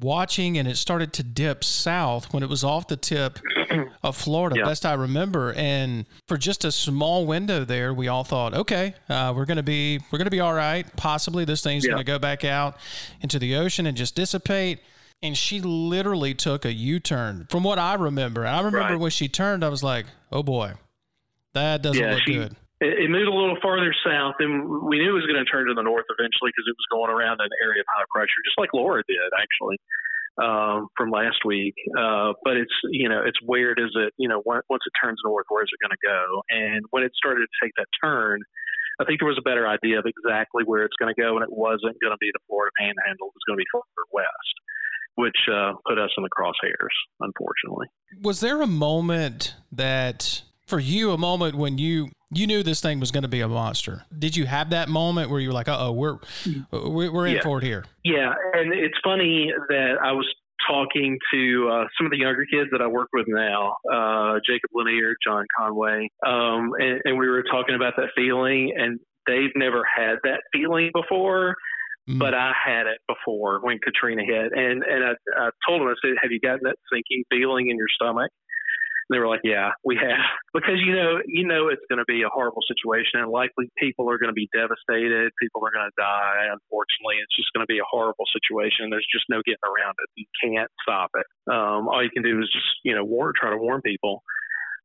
watching 0.00 0.58
and 0.58 0.68
it 0.68 0.76
started 0.76 1.12
to 1.14 1.22
dip 1.22 1.64
south 1.64 2.32
when 2.32 2.42
it 2.42 2.48
was 2.48 2.62
off 2.62 2.88
the 2.88 2.96
tip 2.96 3.38
of 4.02 4.16
Florida, 4.16 4.56
yeah. 4.58 4.64
best 4.64 4.86
I 4.86 4.94
remember. 4.94 5.52
And 5.54 6.06
for 6.26 6.36
just 6.36 6.64
a 6.64 6.72
small 6.72 7.26
window 7.26 7.64
there, 7.64 7.92
we 7.92 8.08
all 8.08 8.24
thought, 8.24 8.54
okay, 8.54 8.94
uh, 9.08 9.32
we're 9.34 9.44
gonna 9.44 9.62
be 9.62 10.00
we're 10.10 10.18
gonna 10.18 10.30
be 10.30 10.40
all 10.40 10.54
right. 10.54 10.86
Possibly 10.96 11.44
this 11.44 11.62
thing's 11.62 11.84
yeah. 11.84 11.92
gonna 11.92 12.04
go 12.04 12.18
back 12.18 12.44
out 12.44 12.76
into 13.20 13.38
the 13.38 13.56
ocean 13.56 13.86
and 13.86 13.96
just 13.96 14.14
dissipate. 14.14 14.80
And 15.20 15.36
she 15.36 15.60
literally 15.60 16.32
took 16.32 16.64
a 16.64 16.72
U 16.72 17.00
turn 17.00 17.48
from 17.50 17.64
what 17.64 17.78
I 17.78 17.94
remember. 17.94 18.44
And 18.44 18.54
I 18.54 18.58
remember 18.58 18.92
right. 18.92 19.00
when 19.00 19.10
she 19.10 19.28
turned, 19.28 19.64
I 19.64 19.68
was 19.68 19.82
like, 19.82 20.06
oh 20.30 20.44
boy, 20.44 20.74
that 21.54 21.82
doesn't 21.82 22.00
yeah, 22.00 22.14
look 22.14 22.22
she, 22.24 22.34
good 22.34 22.56
it, 22.80 23.10
moved 23.10 23.26
a 23.26 23.34
little 23.34 23.58
farther 23.62 23.94
south, 24.06 24.38
and 24.38 24.62
we 24.86 24.98
knew 24.98 25.10
it 25.10 25.18
was 25.18 25.26
going 25.26 25.42
to 25.42 25.48
turn 25.50 25.66
to 25.66 25.74
the 25.74 25.82
north 25.82 26.06
eventually 26.14 26.54
because 26.54 26.66
it 26.70 26.76
was 26.78 26.88
going 26.90 27.10
around 27.10 27.42
an 27.42 27.50
area 27.62 27.82
of 27.82 27.88
high 27.90 28.06
pressure, 28.10 28.38
just 28.46 28.58
like 28.58 28.70
Laura 28.72 29.02
did 29.06 29.30
actually 29.34 29.78
um, 30.38 30.86
from 30.96 31.10
last 31.10 31.42
week. 31.44 31.74
Uh, 31.98 32.32
but 32.44 32.56
it's 32.56 32.74
you 32.90 33.08
know 33.08 33.22
it's 33.26 33.38
weird 33.42 33.78
is 33.78 33.90
it 33.98 34.14
you 34.16 34.28
know 34.28 34.42
once 34.46 34.82
it 34.86 34.94
turns 34.94 35.18
north, 35.24 35.46
where 35.48 35.62
is 35.62 35.70
it 35.74 35.82
going 35.82 35.94
to 35.94 36.04
go? 36.06 36.42
And 36.50 36.84
when 36.90 37.02
it 37.02 37.12
started 37.18 37.42
to 37.42 37.52
take 37.58 37.74
that 37.76 37.90
turn, 37.98 38.40
I 39.00 39.04
think 39.04 39.20
there 39.20 39.28
was 39.28 39.38
a 39.38 39.46
better 39.46 39.66
idea 39.66 39.98
of 39.98 40.06
exactly 40.06 40.62
where 40.64 40.84
it's 40.84 40.96
going 40.98 41.12
to 41.12 41.20
go, 41.20 41.34
and 41.34 41.42
it 41.42 41.52
wasn't 41.52 41.98
going 41.98 42.14
to 42.14 42.20
be 42.22 42.30
the 42.32 42.42
Florida 42.46 42.70
Panhandle; 42.78 43.34
it 43.34 43.36
was 43.36 43.46
going 43.46 43.58
to 43.58 43.62
be 43.62 43.70
further 43.74 44.06
west. 44.12 44.54
Which 45.18 45.50
uh, 45.50 45.72
put 45.84 45.98
us 45.98 46.10
in 46.16 46.22
the 46.22 46.30
crosshairs, 46.30 46.94
unfortunately. 47.18 47.88
Was 48.22 48.38
there 48.38 48.62
a 48.62 48.68
moment 48.68 49.56
that 49.72 50.42
for 50.64 50.78
you 50.78 51.10
a 51.10 51.18
moment 51.18 51.56
when 51.56 51.76
you 51.76 52.10
you 52.30 52.46
knew 52.46 52.62
this 52.62 52.80
thing 52.80 53.00
was 53.00 53.10
going 53.10 53.22
to 53.22 53.28
be 53.28 53.40
a 53.40 53.48
monster. 53.48 54.04
Did 54.16 54.36
you 54.36 54.46
have 54.46 54.70
that 54.70 54.88
moment 54.88 55.30
where 55.30 55.40
you 55.40 55.48
were 55.48 55.54
like, 55.54 55.68
"Uh 55.68 55.76
oh, 55.78 55.92
we're 55.92 56.18
we're 56.72 57.26
in 57.26 57.36
yeah. 57.36 57.42
for 57.42 57.58
it 57.58 57.64
here"? 57.64 57.84
Yeah, 58.04 58.32
and 58.52 58.72
it's 58.72 58.96
funny 59.02 59.52
that 59.68 59.96
I 60.02 60.12
was 60.12 60.26
talking 60.68 61.18
to 61.32 61.68
uh, 61.72 61.84
some 61.96 62.06
of 62.06 62.10
the 62.10 62.18
younger 62.18 62.44
kids 62.44 62.68
that 62.72 62.82
I 62.82 62.86
work 62.86 63.08
with 63.12 63.26
now, 63.28 63.76
uh, 63.90 64.38
Jacob 64.44 64.70
Lanier, 64.74 65.14
John 65.24 65.46
Conway, 65.56 66.08
um, 66.26 66.72
and, 66.78 67.00
and, 67.04 67.18
we 67.18 67.28
were 67.28 67.44
talking 67.44 67.74
about 67.74 67.94
that 67.96 68.08
feeling, 68.14 68.72
and 68.76 68.98
they've 69.26 69.52
never 69.56 69.82
had 69.84 70.16
that 70.24 70.40
feeling 70.52 70.90
before. 70.92 71.54
Mm. 72.08 72.18
But 72.18 72.34
I 72.34 72.52
had 72.52 72.86
it 72.86 72.98
before 73.06 73.60
when 73.62 73.78
Katrina 73.78 74.22
hit, 74.24 74.52
and 74.52 74.82
and 74.82 75.04
I, 75.04 75.12
I 75.36 75.50
told 75.66 75.80
them 75.80 75.88
I 75.88 75.94
said, 76.02 76.16
"Have 76.22 76.30
you 76.30 76.40
gotten 76.40 76.60
that 76.64 76.76
sinking 76.92 77.24
feeling 77.30 77.70
in 77.70 77.76
your 77.76 77.88
stomach?" 77.94 78.30
They 79.10 79.18
were 79.18 79.28
like, 79.28 79.40
"Yeah, 79.44 79.70
we 79.84 79.96
have," 79.96 80.28
because 80.54 80.78
you 80.84 80.94
know, 80.94 81.20
you 81.26 81.46
know, 81.46 81.68
it's 81.68 81.84
going 81.88 81.98
to 81.98 82.08
be 82.08 82.22
a 82.22 82.28
horrible 82.28 82.62
situation, 82.66 83.20
and 83.20 83.30
likely 83.30 83.70
people 83.78 84.10
are 84.10 84.18
going 84.18 84.30
to 84.30 84.36
be 84.36 84.48
devastated. 84.52 85.32
People 85.40 85.64
are 85.64 85.72
going 85.72 85.88
to 85.88 85.96
die. 85.96 86.48
Unfortunately, 86.52 87.16
it's 87.22 87.34
just 87.36 87.52
going 87.52 87.64
to 87.64 87.70
be 87.70 87.78
a 87.78 87.88
horrible 87.88 88.26
situation. 88.32 88.90
There's 88.90 89.06
just 89.12 89.26
no 89.28 89.40
getting 89.44 89.64
around 89.64 89.96
it. 90.00 90.08
You 90.16 90.26
can't 90.42 90.70
stop 90.82 91.10
it. 91.16 91.26
Um, 91.50 91.88
all 91.88 92.02
you 92.02 92.10
can 92.10 92.22
do 92.22 92.38
is 92.40 92.48
just, 92.52 92.68
you 92.84 92.94
know, 92.94 93.04
warn, 93.04 93.32
try 93.38 93.50
to 93.50 93.56
warn 93.56 93.80
people. 93.82 94.22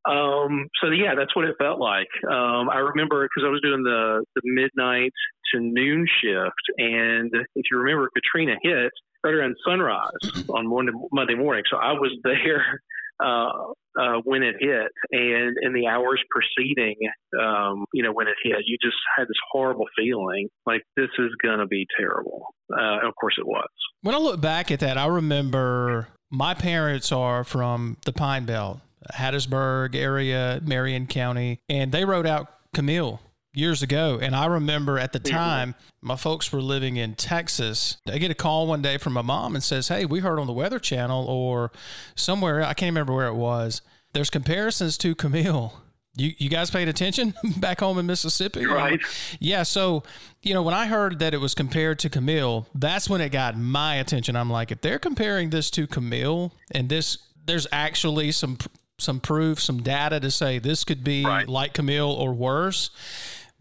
Um, 0.05 0.67
so 0.81 0.89
yeah, 0.89 1.15
that's 1.15 1.35
what 1.35 1.45
it 1.45 1.55
felt 1.59 1.79
like. 1.79 2.11
Um, 2.27 2.69
I 2.69 2.79
remember 2.79 3.23
because 3.23 3.47
I 3.47 3.51
was 3.51 3.61
doing 3.61 3.83
the 3.83 4.23
the 4.35 4.41
midnight 4.43 5.13
to 5.53 5.59
noon 5.59 6.05
shift, 6.21 6.63
and 6.77 7.31
if 7.55 7.65
you 7.71 7.77
remember, 7.77 8.09
Katrina 8.13 8.55
hit 8.61 8.91
right 9.23 9.33
around 9.33 9.55
sunrise 9.65 10.43
on 10.49 10.67
Monday, 10.67 10.91
Monday 11.11 11.35
morning. 11.35 11.63
So 11.71 11.77
I 11.77 11.93
was 11.93 12.11
there 12.23 12.81
uh, 13.23 13.73
uh, 13.99 14.21
when 14.23 14.43
it 14.43 14.55
hit, 14.59 14.91
and 15.11 15.55
in 15.61 15.73
the 15.73 15.87
hours 15.87 16.21
preceding, 16.29 16.95
um, 17.39 17.85
you 17.93 18.03
know, 18.03 18.11
when 18.11 18.27
it 18.27 18.35
hit, 18.43 18.57
you 18.65 18.77
just 18.81 18.97
had 19.17 19.23
this 19.25 19.37
horrible 19.51 19.85
feeling 19.97 20.49
like 20.65 20.81
this 20.97 21.09
is 21.19 21.29
going 21.43 21.59
to 21.59 21.67
be 21.67 21.85
terrible. 21.99 22.47
Uh, 22.71 23.07
of 23.07 23.13
course, 23.19 23.35
it 23.37 23.45
was. 23.45 23.67
When 24.01 24.15
I 24.15 24.17
look 24.17 24.41
back 24.41 24.71
at 24.71 24.79
that, 24.79 24.97
I 24.97 25.05
remember 25.07 26.07
my 26.31 26.53
parents 26.53 27.11
are 27.11 27.43
from 27.43 27.97
the 28.05 28.13
Pine 28.13 28.45
Belt, 28.45 28.79
Hattiesburg 29.13 29.95
area, 29.95 30.59
Marion 30.65 31.05
County, 31.07 31.59
and 31.69 31.91
they 31.91 32.05
rode 32.05 32.25
out 32.25 32.47
Camille 32.73 33.19
years 33.53 33.83
ago. 33.83 34.19
And 34.21 34.35
I 34.35 34.45
remember 34.47 34.97
at 34.97 35.13
the 35.13 35.19
time, 35.19 35.75
my 36.01 36.15
folks 36.15 36.51
were 36.51 36.61
living 36.61 36.97
in 36.97 37.15
Texas. 37.15 37.97
I 38.07 38.17
get 38.17 38.31
a 38.31 38.35
call 38.35 38.67
one 38.67 38.81
day 38.81 38.97
from 38.97 39.13
my 39.13 39.21
mom 39.21 39.55
and 39.55 39.63
says, 39.63 39.87
Hey, 39.87 40.05
we 40.05 40.19
heard 40.19 40.39
on 40.39 40.47
the 40.47 40.53
Weather 40.53 40.79
Channel 40.79 41.25
or 41.25 41.71
somewhere, 42.15 42.63
I 42.63 42.73
can't 42.73 42.91
remember 42.91 43.13
where 43.13 43.27
it 43.27 43.35
was. 43.35 43.81
There's 44.13 44.29
comparisons 44.29 44.97
to 44.99 45.15
Camille. 45.15 45.81
You, 46.15 46.31
you 46.37 46.49
guys 46.49 46.69
paid 46.69 46.87
attention 46.87 47.33
back 47.57 47.79
home 47.79 47.97
in 47.97 48.05
Mississippi? 48.05 48.65
Right. 48.65 48.99
Yeah. 49.39 49.63
So, 49.63 50.03
you 50.43 50.53
know, 50.53 50.61
when 50.61 50.75
I 50.75 50.85
heard 50.85 51.19
that 51.19 51.33
it 51.33 51.39
was 51.39 51.55
compared 51.55 51.97
to 51.99 52.09
Camille, 52.09 52.67
that's 52.75 53.09
when 53.09 53.21
it 53.21 53.29
got 53.29 53.57
my 53.57 53.95
attention. 53.95 54.35
I'm 54.35 54.49
like, 54.49 54.71
if 54.71 54.81
they're 54.81 54.99
comparing 54.99 55.49
this 55.49 55.71
to 55.71 55.87
Camille 55.87 56.53
and 56.71 56.89
this, 56.89 57.17
there's 57.45 57.67
actually 57.71 58.31
some 58.31 58.57
some 58.99 59.19
proof, 59.19 59.59
some 59.59 59.81
data 59.81 60.19
to 60.19 60.29
say 60.29 60.59
this 60.59 60.83
could 60.83 61.03
be 61.03 61.25
right. 61.25 61.49
like 61.49 61.73
Camille 61.73 62.11
or 62.11 62.31
worse 62.31 62.91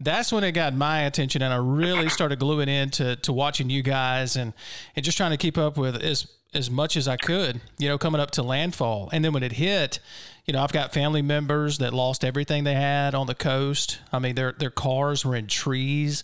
that's 0.03 0.31
when 0.31 0.43
it 0.43 0.51
got 0.51 0.73
my 0.73 1.01
attention 1.01 1.41
and 1.41 1.53
I 1.53 1.57
really 1.57 2.09
started 2.09 2.39
gluing 2.39 2.69
into 2.69 3.15
to 3.17 3.33
watching 3.33 3.69
you 3.69 3.81
guys 3.81 4.35
and, 4.35 4.53
and 4.95 5.03
just 5.03 5.17
trying 5.17 5.31
to 5.31 5.37
keep 5.37 5.57
up 5.57 5.77
with 5.77 6.01
as 6.01 6.27
as 6.53 6.69
much 6.69 6.95
as 6.95 7.07
I 7.07 7.17
could, 7.17 7.61
you 7.79 7.89
know, 7.89 7.97
coming 7.97 8.21
up 8.21 8.31
to 8.31 8.43
landfall. 8.43 9.09
And 9.11 9.25
then 9.25 9.33
when 9.33 9.43
it 9.43 9.53
hit, 9.53 9.99
you 10.45 10.53
know, 10.53 10.61
I've 10.61 10.71
got 10.71 10.93
family 10.93 11.21
members 11.21 11.79
that 11.79 11.93
lost 11.93 12.23
everything 12.23 12.63
they 12.63 12.75
had 12.75 13.15
on 13.15 13.27
the 13.27 13.35
coast. 13.35 13.99
I 14.11 14.19
mean, 14.19 14.35
their 14.35 14.51
their 14.51 14.69
cars 14.69 15.25
were 15.25 15.35
in 15.35 15.47
trees. 15.47 16.23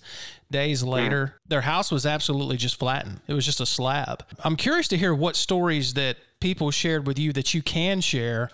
Days 0.51 0.81
hmm. 0.81 0.89
later, 0.89 1.35
their 1.47 1.61
house 1.61 1.91
was 1.91 2.05
absolutely 2.05 2.57
just 2.57 2.77
flattened. 2.77 3.21
It 3.27 3.33
was 3.33 3.45
just 3.45 3.59
a 3.59 3.65
slab. 3.65 4.23
I'm 4.43 4.55
curious 4.55 4.87
to 4.89 4.97
hear 4.97 5.13
what 5.13 5.35
stories 5.35 5.93
that 5.93 6.17
people 6.39 6.71
shared 6.71 7.05
with 7.07 7.19
you 7.19 7.33
that 7.33 7.53
you 7.53 7.61
can 7.61 8.01
share 8.01 8.49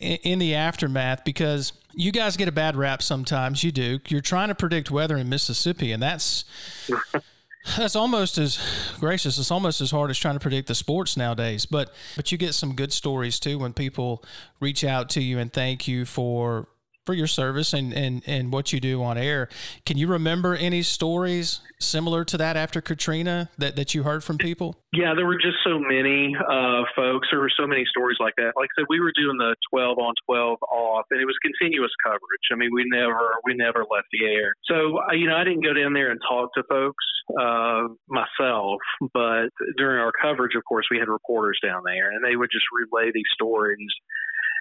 in 0.00 0.38
the 0.38 0.54
aftermath 0.54 1.24
because 1.24 1.72
you 1.94 2.12
guys 2.12 2.36
get 2.36 2.48
a 2.48 2.52
bad 2.52 2.76
rap 2.76 3.02
sometimes. 3.02 3.64
You 3.64 3.72
do. 3.72 4.00
You're 4.08 4.20
trying 4.20 4.48
to 4.48 4.54
predict 4.54 4.90
weather 4.90 5.16
in 5.16 5.28
Mississippi, 5.28 5.92
and 5.92 6.02
that's 6.02 6.44
that's 7.76 7.96
almost 7.96 8.38
as 8.38 8.58
gracious. 8.98 9.38
It's 9.38 9.50
almost 9.50 9.80
as 9.80 9.90
hard 9.90 10.10
as 10.10 10.18
trying 10.18 10.34
to 10.34 10.40
predict 10.40 10.68
the 10.68 10.74
sports 10.74 11.16
nowadays. 11.16 11.66
But 11.66 11.92
but 12.16 12.32
you 12.32 12.38
get 12.38 12.54
some 12.54 12.74
good 12.74 12.92
stories 12.92 13.38
too 13.38 13.58
when 13.58 13.72
people 13.72 14.24
reach 14.60 14.84
out 14.84 15.10
to 15.10 15.22
you 15.22 15.38
and 15.38 15.52
thank 15.52 15.86
you 15.86 16.04
for 16.04 16.66
for 17.06 17.14
your 17.14 17.26
service 17.26 17.72
and, 17.72 17.92
and, 17.92 18.22
and 18.26 18.52
what 18.52 18.72
you 18.72 18.80
do 18.80 19.02
on 19.02 19.16
air. 19.16 19.48
Can 19.86 19.96
you 19.96 20.06
remember 20.06 20.54
any 20.54 20.82
stories 20.82 21.60
similar 21.78 22.24
to 22.26 22.36
that 22.36 22.56
after 22.56 22.80
Katrina 22.80 23.50
that, 23.58 23.76
that 23.76 23.94
you 23.94 24.02
heard 24.02 24.22
from 24.22 24.38
people? 24.38 24.76
Yeah, 24.92 25.14
there 25.14 25.26
were 25.26 25.38
just 25.38 25.58
so 25.64 25.78
many 25.78 26.34
uh, 26.36 26.82
folks. 26.96 27.28
There 27.30 27.40
were 27.40 27.52
so 27.56 27.66
many 27.66 27.84
stories 27.88 28.18
like 28.20 28.34
that. 28.36 28.52
Like 28.56 28.68
I 28.76 28.82
said, 28.82 28.86
we 28.88 29.00
were 29.00 29.12
doing 29.14 29.38
the 29.38 29.54
12 29.70 29.98
on 29.98 30.14
12 30.26 30.58
off, 30.62 31.06
and 31.10 31.20
it 31.20 31.24
was 31.24 31.36
continuous 31.40 31.92
coverage. 32.04 32.46
I 32.52 32.56
mean, 32.56 32.70
we 32.74 32.84
never 32.86 33.38
we 33.44 33.54
never 33.54 33.86
left 33.90 34.08
the 34.12 34.26
air. 34.26 34.52
So 34.66 34.98
you 35.14 35.28
know, 35.28 35.36
I 35.36 35.44
didn't 35.44 35.62
go 35.62 35.72
down 35.72 35.92
there 35.94 36.10
and 36.10 36.20
talk 36.28 36.52
to 36.54 36.64
folks 36.68 37.04
uh, 37.38 37.94
myself, 38.08 38.82
but 39.14 39.54
during 39.78 40.00
our 40.02 40.12
coverage, 40.12 40.56
of 40.56 40.64
course, 40.64 40.86
we 40.90 40.98
had 40.98 41.08
reporters 41.08 41.58
down 41.62 41.82
there, 41.86 42.10
and 42.10 42.24
they 42.24 42.34
would 42.34 42.50
just 42.50 42.66
relay 42.74 43.10
these 43.14 43.30
stories 43.32 43.88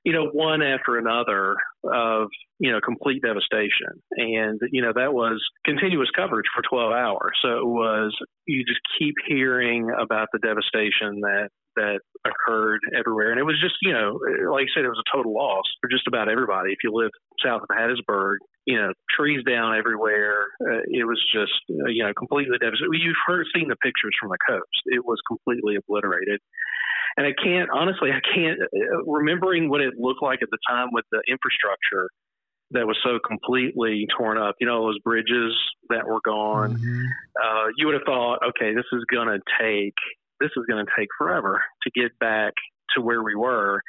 you 0.04 0.14
know, 0.14 0.28
one 0.32 0.62
after 0.62 0.98
another 0.98 1.56
of, 1.84 2.28
you 2.60 2.72
know, 2.72 2.80
complete 2.84 3.22
devastation. 3.22 4.02
And, 4.12 4.60
you 4.72 4.82
know, 4.82 4.94
that 4.96 5.14
was 5.14 5.42
continuous 5.66 6.10
coverage 6.16 6.46
for 6.54 6.64
12 6.70 6.92
hours. 6.92 7.38
So 7.42 7.50
it 7.60 7.66
was, 7.68 8.16
you 8.46 8.64
just 8.66 8.82
keep 8.98 9.16
hearing 9.28 9.90
about 10.00 10.28
the 10.34 10.40
devastation 10.40 11.22
that, 11.22 11.50
that 11.76 12.00
occurred 12.26 12.82
everywhere. 12.98 13.32
And 13.32 13.40
it 13.40 13.44
was 13.44 13.60
just, 13.62 13.76
you 13.82 13.94
know, 13.94 14.20
like 14.52 14.68
I 14.68 14.72
said, 14.74 14.86
it 14.86 14.90
was 14.90 15.02
a 15.02 15.16
total 15.16 15.34
loss 15.34 15.66
for 15.82 15.90
just 15.90 16.08
about 16.08 16.30
everybody. 16.30 16.72
If 16.72 16.80
you 16.84 16.92
live 16.92 17.12
south 17.44 17.62
of 17.62 17.70
Hattiesburg, 17.72 18.38
you 18.66 18.78
know, 18.78 18.92
trees 19.16 19.44
down 19.48 19.76
everywhere. 19.78 20.46
Uh, 20.62 20.84
it 20.86 21.08
was 21.08 21.20
just, 21.34 21.58
you 21.68 22.04
know, 22.04 22.14
completely 22.18 22.58
devastated. 22.60 22.92
You've 22.94 23.16
heard, 23.26 23.48
seen 23.56 23.68
the 23.68 23.76
pictures 23.78 24.14
from 24.20 24.30
the 24.30 24.38
coast. 24.48 24.84
It 24.86 25.04
was 25.06 25.18
completely 25.28 25.76
obliterated 25.76 26.40
and 27.18 27.26
I 27.26 27.34
can't 27.44 27.70
honestly, 27.74 28.12
I 28.12 28.22
can't 28.34 28.60
uh, 28.62 29.04
remembering 29.06 29.70
what 29.70 29.82
it 29.82 29.94
looked 29.98 30.22
like 30.22 30.42
at 30.42 30.50
the 30.52 30.58
time 30.68 30.90
with 30.92 31.06
the 31.12 31.22
infrastructure 31.28 32.10
that 32.72 32.86
was 32.86 32.98
so 33.04 33.20
completely 33.28 34.06
torn 34.18 34.38
up. 34.38 34.56
You 34.60 34.68
know, 34.68 34.86
those 34.86 35.00
bridges 35.00 35.56
that 35.90 36.06
were 36.06 36.22
gone. 36.24 36.76
Mm-hmm. 36.76 37.06
Uh, 37.44 37.68
you 37.78 37.88
would 37.88 37.96
have 37.96 38.06
thought, 38.06 38.40
okay, 38.50 38.74
this 38.74 38.86
is 38.94 39.04
going 39.12 39.28
to 39.28 39.40
take 39.60 39.96
this 40.40 40.52
is 40.56 40.64
going 40.70 40.86
to 40.86 40.92
take 40.98 41.10
forever 41.18 41.62
to 41.84 41.92
get 42.00 42.18
back 42.20 42.54
to 42.96 43.02
where 43.02 43.24
we 43.24 43.36
were. 43.36 43.82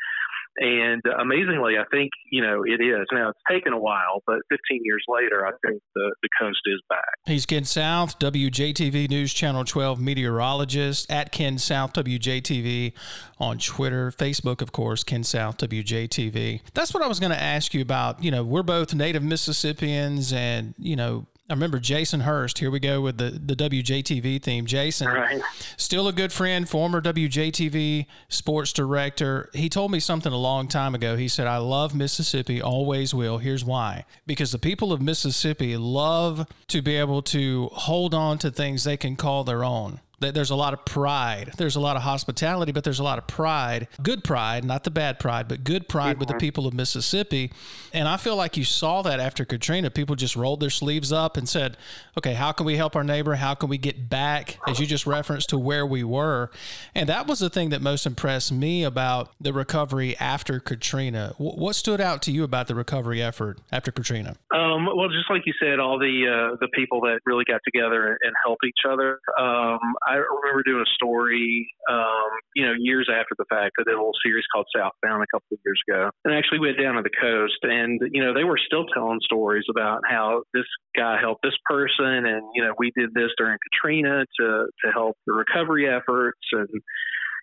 And 0.56 1.02
amazingly, 1.18 1.78
I 1.78 1.85
think, 1.90 2.10
you 2.31 2.43
know, 2.43 2.64
it 2.64 2.82
is. 2.82 3.06
Now, 3.12 3.31
it's 3.31 3.39
taken 3.48 3.72
a 3.72 3.78
while, 3.78 4.22
but 4.27 4.39
15 4.51 4.81
years 4.85 5.05
later, 5.09 5.47
I 5.47 5.52
think 5.66 5.81
the, 5.94 6.14
the 6.22 6.28
coast 6.40 6.60
is 6.66 6.81
back. 6.89 7.14
He's 7.27 7.47
Ken 7.47 7.64
South, 7.64 8.18
WJTV 8.18 9.09
News 9.09 9.32
Channel 9.32 9.64
12 9.64 10.01
meteorologist, 10.01 11.10
at 11.10 11.32
Ken 11.32 11.56
South 11.59 11.93
WJTV 11.93 12.93
on 13.39 13.59
Twitter, 13.59 14.10
Facebook, 14.10 14.60
of 14.60 14.72
course, 14.72 15.05
Ken 15.05 15.24
South 15.24 15.56
WJTV. 15.59 16.60
That's 16.74 16.93
what 16.93 17.02
I 17.02 17.06
was 17.06 17.20
going 17.20 17.32
to 17.32 17.40
ask 17.40 17.72
you 17.72 17.81
about. 17.81 18.22
You 18.22 18.31
know, 18.31 18.44
we're 18.44 18.62
both 18.62 18.93
native 18.93 19.22
Mississippians 19.22 20.32
and, 20.32 20.74
you 20.78 20.97
know, 20.97 21.27
I 21.51 21.52
remember 21.52 21.81
Jason 21.81 22.20
Hurst. 22.20 22.60
Here 22.60 22.70
we 22.70 22.78
go 22.78 23.01
with 23.01 23.18
the, 23.18 23.31
the 23.31 23.56
WJTV 23.56 24.40
theme. 24.40 24.66
Jason, 24.66 25.09
right. 25.09 25.43
still 25.77 26.06
a 26.06 26.12
good 26.12 26.32
friend, 26.32 26.68
former 26.68 27.01
WJTV 27.01 28.06
sports 28.28 28.72
director. 28.72 29.51
He 29.52 29.68
told 29.68 29.90
me 29.90 29.98
something 29.98 30.32
a 30.32 30.36
long 30.36 30.68
time 30.68 30.94
ago. 30.94 31.16
He 31.16 31.27
said, 31.27 31.48
I 31.48 31.56
love 31.56 31.93
Mississippi, 31.93 32.62
always 32.62 33.12
will. 33.12 33.39
Here's 33.39 33.64
why 33.64 34.05
because 34.28 34.52
the 34.52 34.60
people 34.60 34.93
of 34.93 35.02
Mississippi 35.02 35.77
love 35.77 36.47
to 36.68 36.82
be 36.82 36.94
able 36.94 37.20
to 37.22 37.68
hold 37.72 38.14
on 38.14 38.39
to 38.39 38.51
things 38.52 38.85
they 38.85 38.97
can 38.97 39.16
call 39.16 39.43
their 39.43 39.64
own 39.64 39.98
there's 40.20 40.51
a 40.51 40.55
lot 40.55 40.74
of 40.74 40.84
pride. 40.84 41.52
There's 41.56 41.76
a 41.76 41.80
lot 41.80 41.97
of 41.97 42.02
hospitality, 42.02 42.72
but 42.72 42.84
there's 42.84 42.98
a 42.98 43.05
lot 43.05 43.18
of 43.18 43.26
pride. 43.26 43.88
Good 44.02 44.22
pride, 44.22 44.64
not 44.64 44.84
the 44.84 44.90
bad 44.90 45.18
pride, 45.18 45.48
but 45.48 45.64
good 45.64 45.88
pride 45.88 46.12
mm-hmm. 46.12 46.20
with 46.20 46.28
the 46.28 46.34
people 46.34 46.66
of 46.66 46.74
Mississippi. 46.74 47.52
And 47.92 48.06
I 48.06 48.16
feel 48.16 48.36
like 48.36 48.56
you 48.56 48.64
saw 48.64 49.02
that 49.02 49.18
after 49.18 49.44
Katrina. 49.44 49.90
People 49.90 50.16
just 50.16 50.36
rolled 50.36 50.60
their 50.60 50.70
sleeves 50.70 51.12
up 51.12 51.36
and 51.36 51.48
said, 51.48 51.76
okay, 52.18 52.34
how 52.34 52.52
can 52.52 52.66
we 52.66 52.76
help 52.76 52.94
our 52.94 53.05
neighbor? 53.05 53.34
How 53.34 53.55
can 53.55 53.68
we 53.68 53.78
get 53.78 54.09
back, 54.09 54.59
as 54.68 54.78
you 54.78 54.86
just 54.86 55.06
referenced, 55.06 55.48
to 55.51 55.59
where 55.59 55.86
we 55.86 56.05
were? 56.05 56.51
And 56.94 57.09
that 57.09 57.26
was 57.26 57.38
the 57.38 57.51
thing 57.51 57.70
that 57.70 57.82
most 57.82 58.06
impressed 58.06 58.52
me 58.52 58.84
about 58.84 59.30
the 59.40 59.52
recovery 59.52 60.16
after 60.18 60.60
Katrina. 60.60 61.34
What 61.38 61.74
stood 61.74 62.01
out 62.01 62.22
to 62.22 62.32
you 62.32 62.44
about 62.44 62.68
the 62.68 62.74
recovery 62.74 63.22
effort 63.22 63.59
after 63.72 63.90
Katrina? 63.90 64.36
Um, 64.55 64.86
well, 64.86 65.09
just 65.09 65.30
like 65.30 65.42
you 65.47 65.55
said, 65.60 65.80
all 65.80 65.98
the 65.98 66.26
uh, 66.26 66.56
the 66.60 66.68
people 66.68 67.01
that 67.02 67.20
really 67.24 67.44
got 67.44 67.60
together 67.64 68.18
and 68.22 68.34
helped 68.44 68.64
each 68.66 68.84
other. 68.88 69.20
Um, 69.38 69.78
I 70.11 70.19
remember 70.19 70.62
doing 70.66 70.82
a 70.82 70.95
story, 70.95 71.70
um, 71.89 72.31
you 72.57 72.66
know, 72.66 72.74
years 72.77 73.09
after 73.09 73.35
the 73.39 73.45
fact. 73.49 73.78
I 73.78 73.85
did 73.87 73.95
a 73.95 73.99
little 73.99 74.19
series 74.24 74.45
called 74.53 74.66
Southbound 74.74 75.23
a 75.23 75.31
couple 75.31 75.55
of 75.55 75.59
years 75.65 75.81
ago, 75.87 76.11
and 76.24 76.35
actually 76.35 76.59
went 76.59 76.78
down 76.78 76.97
to 76.97 77.03
the 77.03 77.15
coast, 77.15 77.62
and 77.62 78.01
you 78.11 78.23
know, 78.23 78.35
they 78.35 78.43
were 78.43 78.59
still 78.59 78.87
telling 78.93 79.20
stories 79.23 79.65
about 79.70 80.01
how 80.09 80.43
this 80.53 80.66
guy 80.97 81.19
helped 81.20 81.43
this 81.43 81.57
person, 81.65 82.27
and 82.27 82.43
you 82.55 82.65
know, 82.65 82.74
we 82.78 82.91
did 82.97 83.15
this 83.15 83.31
during 83.39 83.59
Katrina 83.70 84.24
to 84.41 84.66
to 84.85 84.91
help 84.93 85.16
the 85.27 85.32
recovery 85.32 85.89
efforts, 85.89 86.43
and 86.53 86.69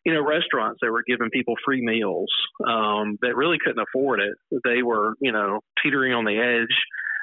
you 0.06 0.14
know, 0.14 0.24
restaurants 0.24 0.80
that 0.82 0.92
were 0.92 1.04
giving 1.08 1.30
people 1.32 1.56
free 1.66 1.82
meals 1.82 2.32
um, 2.68 3.18
that 3.22 3.36
really 3.36 3.58
couldn't 3.64 3.84
afford 3.84 4.20
it. 4.20 4.36
They 4.64 4.82
were, 4.82 5.16
you 5.20 5.32
know, 5.32 5.60
teetering 5.84 6.14
on 6.14 6.26
the 6.26 6.38
edge 6.38 6.76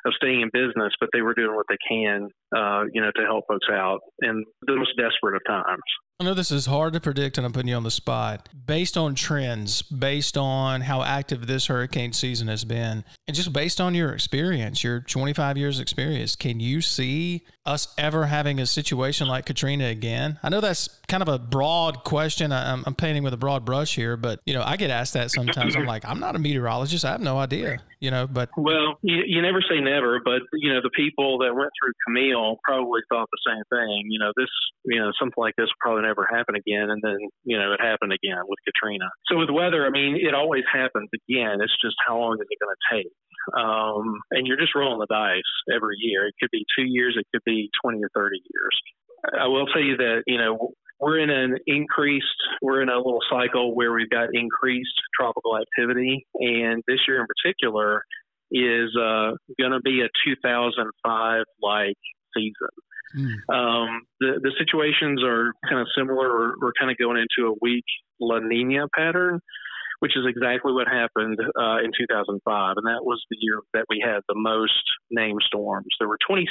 of 0.05 0.13
staying 0.15 0.43
in 0.43 0.51
business, 0.53 0.93
but 1.01 1.09
they 1.13 1.23
were 1.23 1.35
doing 1.35 1.55
what 1.55 1.67
they 1.69 1.79
can, 1.89 2.29
uh, 2.57 2.85
you 2.93 3.01
know, 3.01 3.11
to 3.17 3.23
help 3.25 3.45
folks 3.49 3.67
out 3.71 4.01
in 4.23 4.45
the 4.67 4.77
most 4.77 4.93
desperate 4.99 5.37
of 5.37 5.43
times. 5.47 5.83
I 6.21 6.25
know 6.25 6.35
this 6.35 6.53
is 6.53 6.67
hard 6.67 6.93
to 6.93 7.01
predict, 7.01 7.39
and 7.39 7.45
I'm 7.45 7.53
putting 7.53 7.71
you 7.71 7.75
on 7.75 7.83
the 7.83 7.91
spot. 7.91 8.49
Based 8.67 8.97
on 8.97 9.17
trends, 9.17 9.83
based 9.83 10.37
on 10.37 10.83
how 10.83 11.03
active 11.03 11.49
this 11.49 11.67
hurricane 11.67 12.13
season 12.13 12.47
has 12.47 12.65
been, 12.65 13.03
and 13.27 13.35
just 13.35 13.53
based 13.53 13.81
on 13.81 13.97
your 13.97 14.13
experience, 14.13 14.85
your 14.85 15.01
25 15.01 15.59
years 15.59 15.81
experience, 15.81 16.37
can 16.37 16.61
you 16.61 16.81
see 16.83 17.43
us 17.67 17.93
ever 17.99 18.27
having 18.27 18.61
a 18.61 18.67
situation 18.67 19.27
like 19.27 19.45
Katrina 19.45 19.87
again? 19.87 20.39
I 20.45 20.51
know 20.51 20.61
that's 20.61 20.89
kind 21.09 21.21
of 21.23 21.29
a 21.29 21.39
broad 21.39 22.05
question. 22.05 22.53
I'm, 22.53 22.85
I'm 22.87 22.95
painting 22.95 23.25
with 23.25 23.35
a 23.35 23.37
broad 23.37 23.65
brush 23.65 23.97
here, 23.97 24.17
but 24.17 24.41
you 24.47 24.55
know, 24.55 24.63
I 24.63 24.77
get 24.77 24.91
asked 24.91 25.15
that 25.15 25.33
sometimes. 25.33 25.75
I'm 25.75 25.85
like, 25.87 26.05
I'm 26.07 26.21
not 26.21 26.37
a 26.37 26.39
meteorologist. 26.39 27.05
I 27.05 27.11
have 27.11 27.23
no 27.23 27.39
idea. 27.39 27.79
You 28.01 28.11
know, 28.11 28.27
but 28.27 28.51
well, 28.57 28.99
you, 29.01 29.23
you 29.27 29.41
never 29.41 29.63
say 29.63 29.81
never, 29.81 30.21
but 30.23 30.43
you 30.53 30.73
know, 30.73 30.81
the 30.83 30.91
people 30.91 31.39
that 31.39 31.55
went 31.55 31.71
through 31.81 31.93
Camille 32.07 32.59
probably 32.63 33.01
thought 33.09 33.29
the 33.33 33.51
same 33.51 33.63
thing. 33.71 34.05
You 34.11 34.19
know, 34.19 34.31
this, 34.37 34.51
you 34.85 35.01
know, 35.01 35.11
something 35.19 35.41
like 35.41 35.57
this 35.57 35.69
probably 35.81 36.04
never 36.05 36.29
happen 36.31 36.55
again. 36.55 36.91
And 36.91 37.01
then, 37.03 37.19
you 37.45 37.59
know, 37.59 37.73
it 37.73 37.81
happened 37.81 38.13
again 38.13 38.45
with 38.47 38.59
Katrina. 38.65 39.09
So 39.27 39.39
with 39.39 39.51
weather, 39.51 39.87
I 39.87 39.91
mean, 39.91 40.17
it 40.21 40.35
always 40.35 40.65
happens 40.71 41.09
again. 41.13 41.61
It's 41.61 41.77
just 41.83 41.97
how 42.07 42.19
long 42.19 42.37
is 42.39 42.47
it 42.49 42.59
going 42.61 42.75
to 42.77 42.85
take? 42.93 43.13
Um, 43.57 44.21
and 44.31 44.47
you're 44.47 44.61
just 44.61 44.75
rolling 44.75 45.01
the 45.01 45.07
dice 45.11 45.43
every 45.75 45.97
year. 45.99 46.27
It 46.27 46.35
could 46.41 46.51
be 46.51 46.65
two 46.77 46.85
years, 46.85 47.17
it 47.19 47.27
could 47.33 47.45
be 47.45 47.71
20 47.83 48.03
or 48.03 48.11
30 48.15 48.37
years. 48.37 48.77
I 49.41 49.47
will 49.47 49.67
tell 49.67 49.83
you 49.83 49.97
that, 49.97 50.23
you 50.27 50.39
know, 50.39 50.73
we're 51.01 51.19
in 51.19 51.31
an 51.31 51.59
increased, 51.67 52.27
we're 52.63 52.83
in 52.83 52.89
a 52.89 52.97
little 52.97 53.21
cycle 53.31 53.75
where 53.75 53.93
we've 53.93 54.11
got 54.11 54.29
increased 54.33 54.95
tropical 55.19 55.59
activity. 55.59 56.27
And 56.37 56.83
this 56.87 57.01
year 57.09 57.21
in 57.21 57.27
particular 57.27 58.05
is 58.51 58.95
uh, 58.97 59.33
going 59.59 59.73
to 59.73 59.81
be 59.83 60.01
a 60.01 60.09
2005 60.25 61.45
like 61.61 61.97
season. 62.35 62.73
Mm. 63.17 63.55
Um, 63.55 64.03
the 64.21 64.41
the 64.43 64.53
situations 64.59 65.23
are 65.23 65.53
kind 65.69 65.81
of 65.81 65.87
similar. 65.97 66.29
We're, 66.29 66.55
we're 66.61 66.73
kind 66.79 66.91
of 66.91 66.99
going 66.99 67.19
into 67.19 67.51
a 67.51 67.55
weak 67.61 67.85
La 68.21 68.39
Nina 68.41 68.89
pattern, 68.95 69.41
which 70.05 70.21
is 70.21 70.29
exactly 70.29 70.69
what 70.71 70.85
happened 70.85 71.41
uh, 71.57 71.81
in 71.81 71.89
2005. 71.97 72.37
And 72.77 72.85
that 72.85 73.09
was 73.09 73.25
the 73.31 73.41
year 73.41 73.65
that 73.73 73.89
we 73.89 74.05
had 74.05 74.21
the 74.29 74.37
most 74.37 74.85
named 75.11 75.41
storms. 75.47 75.89
There 75.99 76.13
were 76.13 76.21
27, 76.29 76.45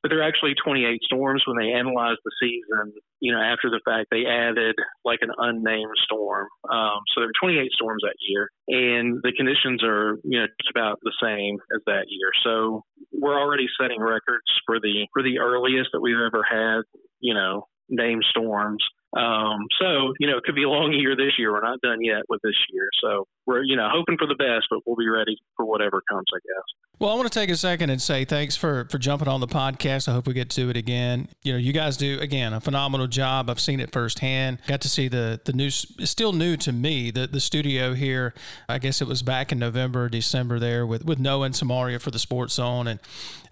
but 0.00 0.08
there 0.08 0.24
are 0.24 0.26
actually 0.26 0.54
28 0.56 0.96
storms 1.04 1.44
when 1.44 1.60
they 1.60 1.76
analyzed 1.76 2.24
the 2.24 2.32
season. 2.40 2.96
You 3.20 3.36
know, 3.36 3.44
after 3.44 3.68
the 3.68 3.84
fact, 3.84 4.08
they 4.10 4.24
added 4.24 4.74
like 5.04 5.20
an 5.20 5.36
unnamed 5.36 6.00
storm. 6.00 6.48
Um, 6.72 7.04
so 7.12 7.20
there 7.20 7.28
were 7.28 7.44
28 7.44 7.68
storms 7.76 8.00
that 8.08 8.16
year, 8.24 8.48
and 8.72 9.20
the 9.20 9.36
conditions 9.36 9.84
are, 9.84 10.16
you 10.24 10.40
know, 10.40 10.48
just 10.56 10.72
about 10.72 10.96
the 11.04 11.12
same 11.20 11.60
as 11.76 11.84
that 11.84 12.08
year. 12.08 12.32
So 12.40 12.88
we're 13.12 13.38
already 13.38 13.68
setting 13.78 14.00
records 14.00 14.48
for 14.64 14.80
the 14.80 15.04
for 15.12 15.22
the 15.22 15.40
earliest 15.40 15.90
that 15.92 16.00
we've 16.00 16.24
ever 16.24 16.40
had. 16.40 16.88
You 17.20 17.34
know, 17.34 17.68
named 17.90 18.24
storms. 18.30 18.82
Um, 19.16 19.66
so, 19.80 20.12
you 20.18 20.26
know, 20.26 20.36
it 20.36 20.44
could 20.44 20.54
be 20.54 20.64
a 20.64 20.68
long 20.68 20.92
year 20.92 21.16
this 21.16 21.32
year. 21.38 21.52
We're 21.52 21.62
not 21.62 21.80
done 21.80 21.98
yet 22.02 22.22
with 22.28 22.40
this 22.42 22.56
year. 22.70 22.88
So 23.02 23.26
we're, 23.46 23.62
you 23.62 23.76
know, 23.76 23.88
hoping 23.90 24.18
for 24.18 24.26
the 24.26 24.34
best, 24.34 24.66
but 24.70 24.80
we'll 24.86 24.96
be 24.96 25.08
ready 25.08 25.36
for 25.56 25.64
whatever 25.64 26.02
comes, 26.10 26.26
I 26.34 26.38
guess. 26.44 26.64
Well, 27.00 27.10
I 27.10 27.14
want 27.14 27.32
to 27.32 27.38
take 27.38 27.48
a 27.48 27.56
second 27.56 27.90
and 27.90 28.02
say 28.02 28.24
thanks 28.24 28.56
for 28.56 28.86
for 28.90 28.98
jumping 28.98 29.28
on 29.28 29.40
the 29.40 29.46
podcast. 29.46 30.08
I 30.08 30.12
hope 30.12 30.26
we 30.26 30.34
get 30.34 30.50
to 30.50 30.68
it 30.68 30.76
again. 30.76 31.28
You 31.44 31.52
know, 31.52 31.58
you 31.58 31.72
guys 31.72 31.96
do 31.96 32.18
again 32.18 32.52
a 32.52 32.60
phenomenal 32.60 33.06
job. 33.06 33.48
I've 33.48 33.60
seen 33.60 33.78
it 33.78 33.92
firsthand. 33.92 34.58
Got 34.66 34.80
to 34.80 34.88
see 34.88 35.06
the 35.06 35.40
the 35.44 35.52
new. 35.52 35.70
Still 35.70 36.32
new 36.32 36.56
to 36.56 36.72
me. 36.72 37.12
The 37.12 37.28
the 37.28 37.38
studio 37.38 37.94
here. 37.94 38.34
I 38.68 38.78
guess 38.78 39.00
it 39.00 39.06
was 39.06 39.22
back 39.22 39.52
in 39.52 39.60
November, 39.60 40.08
December 40.08 40.58
there 40.58 40.84
with 40.84 41.04
with 41.04 41.20
Noah 41.20 41.46
and 41.46 41.54
Samaria 41.54 42.00
for 42.00 42.10
the 42.10 42.18
Sports 42.18 42.54
Zone, 42.54 42.88
and 42.88 42.98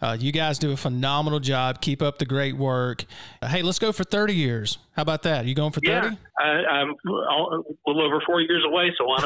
uh, 0.02 0.16
you 0.18 0.32
guys 0.32 0.58
do 0.58 0.72
a 0.72 0.76
phenomenal 0.76 1.38
job. 1.38 1.80
Keep 1.80 2.02
up 2.02 2.18
the 2.18 2.26
great 2.26 2.56
work. 2.56 3.04
Uh, 3.40 3.46
hey, 3.46 3.62
let's 3.62 3.78
go 3.78 3.92
for 3.92 4.02
thirty 4.02 4.34
years. 4.34 4.78
How 4.96 5.02
about 5.02 5.22
that? 5.22 5.45
You 5.47 5.55
going 5.55 5.73
for 5.73 5.81
30? 5.81 5.90
Yeah, 5.90 6.14
I, 6.39 6.81
am 6.81 6.90
a 6.90 7.62
little 7.86 8.02
over 8.02 8.20
four 8.27 8.40
years 8.40 8.62
away, 8.66 8.93
so 8.98 9.06
why 9.06 9.18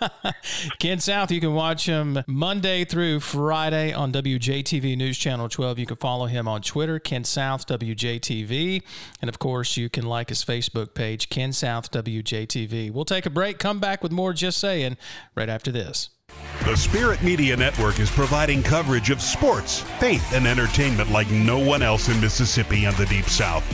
not? 0.00 0.36
Ken 0.78 1.00
South, 1.00 1.30
you 1.30 1.40
can 1.40 1.54
watch 1.54 1.86
him 1.86 2.22
Monday 2.26 2.84
through 2.84 3.20
Friday 3.20 3.92
on 3.92 4.12
WJTV 4.12 4.96
News 4.96 5.18
Channel 5.18 5.48
12. 5.48 5.78
You 5.78 5.86
can 5.86 5.96
follow 5.96 6.26
him 6.26 6.46
on 6.48 6.62
Twitter, 6.62 6.98
Ken 6.98 7.24
South 7.24 7.66
WJTV. 7.66 8.82
And 9.20 9.28
of 9.28 9.38
course, 9.38 9.76
you 9.76 9.88
can 9.88 10.04
like 10.06 10.28
his 10.28 10.44
Facebook 10.44 10.94
page, 10.94 11.28
Ken 11.28 11.52
South 11.52 11.90
WJTV. 11.90 12.90
We'll 12.90 13.04
take 13.04 13.26
a 13.26 13.30
break, 13.30 13.58
come 13.58 13.80
back 13.80 14.02
with 14.02 14.12
more 14.12 14.32
Just 14.32 14.58
Saying 14.58 14.96
right 15.34 15.48
after 15.48 15.72
this. 15.72 16.10
The 16.64 16.76
Spirit 16.76 17.22
Media 17.22 17.56
Network 17.56 18.00
is 18.00 18.10
providing 18.10 18.62
coverage 18.62 19.10
of 19.10 19.20
sports, 19.20 19.80
faith, 19.98 20.32
and 20.32 20.46
entertainment 20.46 21.10
like 21.10 21.30
no 21.30 21.58
one 21.58 21.82
else 21.82 22.08
in 22.08 22.20
Mississippi 22.20 22.86
and 22.86 22.96
the 22.96 23.06
Deep 23.06 23.26
South. 23.26 23.64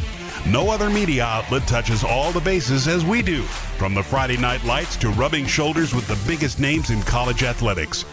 No 0.46 0.70
other 0.70 0.88
media 0.88 1.24
outlet 1.24 1.66
touches 1.68 2.02
all 2.02 2.32
the 2.32 2.40
bases 2.40 2.88
as 2.88 3.04
we 3.04 3.22
do, 3.22 3.42
from 3.78 3.94
the 3.94 4.02
Friday 4.02 4.38
night 4.38 4.64
lights 4.64 4.96
to 4.96 5.10
rubbing 5.10 5.46
shoulders 5.46 5.94
with 5.94 6.08
the 6.08 6.18
biggest 6.26 6.58
names 6.58 6.90
in 6.90 7.02
college 7.02 7.42
athletics. 7.42 8.04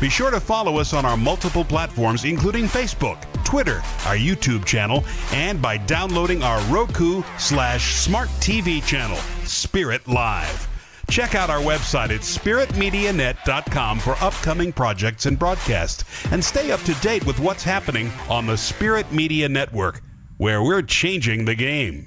Be 0.00 0.08
sure 0.08 0.30
to 0.30 0.40
follow 0.40 0.78
us 0.78 0.94
on 0.94 1.04
our 1.04 1.16
multiple 1.16 1.64
platforms, 1.64 2.24
including 2.24 2.64
Facebook, 2.64 3.20
Twitter, 3.44 3.78
our 4.06 4.16
YouTube 4.16 4.64
channel, 4.64 5.04
and 5.32 5.60
by 5.60 5.76
downloading 5.76 6.42
our 6.42 6.60
Roku 6.72 7.22
slash 7.38 7.94
smart 7.96 8.28
TV 8.40 8.84
channel, 8.84 9.18
Spirit 9.44 10.06
Live. 10.08 10.68
Check 11.10 11.34
out 11.34 11.50
our 11.50 11.60
website 11.60 12.10
at 12.10 12.22
spiritmedianet.com 12.22 13.98
for 13.98 14.16
upcoming 14.22 14.72
projects 14.72 15.26
and 15.26 15.38
broadcasts, 15.38 16.04
and 16.32 16.42
stay 16.42 16.70
up 16.70 16.80
to 16.80 16.94
date 16.94 17.26
with 17.26 17.38
what's 17.40 17.62
happening 17.62 18.10
on 18.30 18.46
the 18.46 18.56
Spirit 18.56 19.12
Media 19.12 19.48
Network, 19.48 20.00
where 20.44 20.62
we're 20.62 20.82
changing 20.82 21.46
the 21.46 21.54
game. 21.54 22.06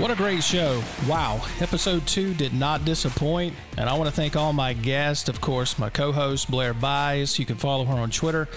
What 0.00 0.10
a 0.10 0.14
great 0.14 0.42
show. 0.42 0.82
Wow. 1.06 1.46
Episode 1.60 2.06
two 2.06 2.32
did 2.32 2.54
not 2.54 2.86
disappoint. 2.86 3.54
And 3.76 3.86
I 3.86 3.98
want 3.98 4.08
to 4.08 4.16
thank 4.16 4.34
all 4.34 4.54
my 4.54 4.72
guests, 4.72 5.28
of 5.28 5.42
course, 5.42 5.78
my 5.78 5.90
co 5.90 6.10
host, 6.10 6.50
Blair 6.50 6.72
Buys. 6.72 7.38
You 7.38 7.44
can 7.44 7.56
follow 7.56 7.84
her 7.84 7.94
on 7.94 8.10
Twitter 8.10 8.48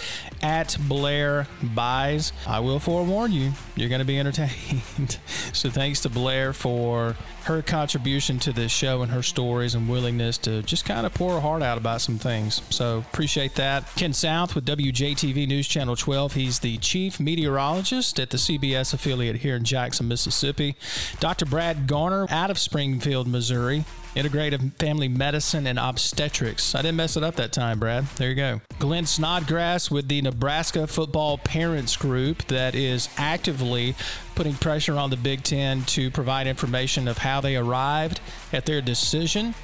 at 0.41 0.77
Blair 0.87 1.47
Buys. 1.61 2.31
I 2.47 2.61
will 2.61 2.79
forewarn 2.79 3.33
you, 3.33 3.51
you're 3.75 3.89
going 3.89 3.99
to 3.99 4.05
be 4.05 4.19
entertained. 4.19 5.19
so 5.53 5.69
thanks 5.69 5.99
to 6.01 6.09
Blair 6.09 6.53
for 6.53 7.17
her 7.43 7.61
contribution 7.61 8.39
to 8.39 8.53
this 8.53 8.71
show 8.71 9.01
and 9.01 9.11
her 9.11 9.21
stories 9.21 9.75
and 9.75 9.89
willingness 9.89 10.37
to 10.37 10.61
just 10.63 10.85
kind 10.85 11.05
of 11.05 11.13
pour 11.13 11.33
her 11.33 11.39
heart 11.41 11.61
out 11.61 11.77
about 11.77 11.99
some 11.99 12.17
things. 12.17 12.61
So 12.69 12.99
appreciate 12.99 13.55
that. 13.55 13.85
Ken 13.95 14.13
South 14.13 14.55
with 14.55 14.65
WJTV 14.65 15.47
News 15.47 15.67
Channel 15.67 15.95
12. 15.97 16.33
He's 16.33 16.59
the 16.59 16.77
chief 16.77 17.19
meteorologist 17.19 18.19
at 18.19 18.29
the 18.29 18.37
CBS 18.37 18.93
affiliate 18.93 19.37
here 19.37 19.55
in 19.55 19.65
Jackson, 19.65 20.07
Mississippi. 20.07 20.75
Dr. 21.19 21.32
Brad 21.41 21.87
Garner 21.87 22.27
out 22.29 22.49
of 22.51 22.57
Springfield, 22.57 23.27
Missouri. 23.27 23.85
Integrative 24.15 24.71
Family 24.73 25.07
Medicine 25.07 25.65
and 25.65 25.79
Obstetrics. 25.79 26.75
I 26.75 26.83
didn't 26.83 26.97
mess 26.97 27.17
it 27.17 27.23
up 27.23 27.35
that 27.37 27.51
time, 27.51 27.79
Brad. 27.79 28.05
There 28.17 28.29
you 28.29 28.35
go. 28.35 28.61
Glenn 28.77 29.07
Snodgrass 29.07 29.89
with 29.89 30.07
the 30.07 30.21
Nebraska 30.21 30.85
Football 30.85 31.39
Parents 31.39 31.97
Group 31.97 32.43
that 32.45 32.75
is 32.75 33.09
actively 33.17 33.95
putting 34.35 34.53
pressure 34.53 34.97
on 34.97 35.09
the 35.09 35.17
Big 35.17 35.41
Ten 35.41 35.81
to 35.85 36.11
provide 36.11 36.45
information 36.45 37.07
of 37.07 37.17
how 37.17 37.41
they 37.41 37.55
arrived 37.55 38.21
at 38.51 38.67
their 38.67 38.81
decision 38.81 39.55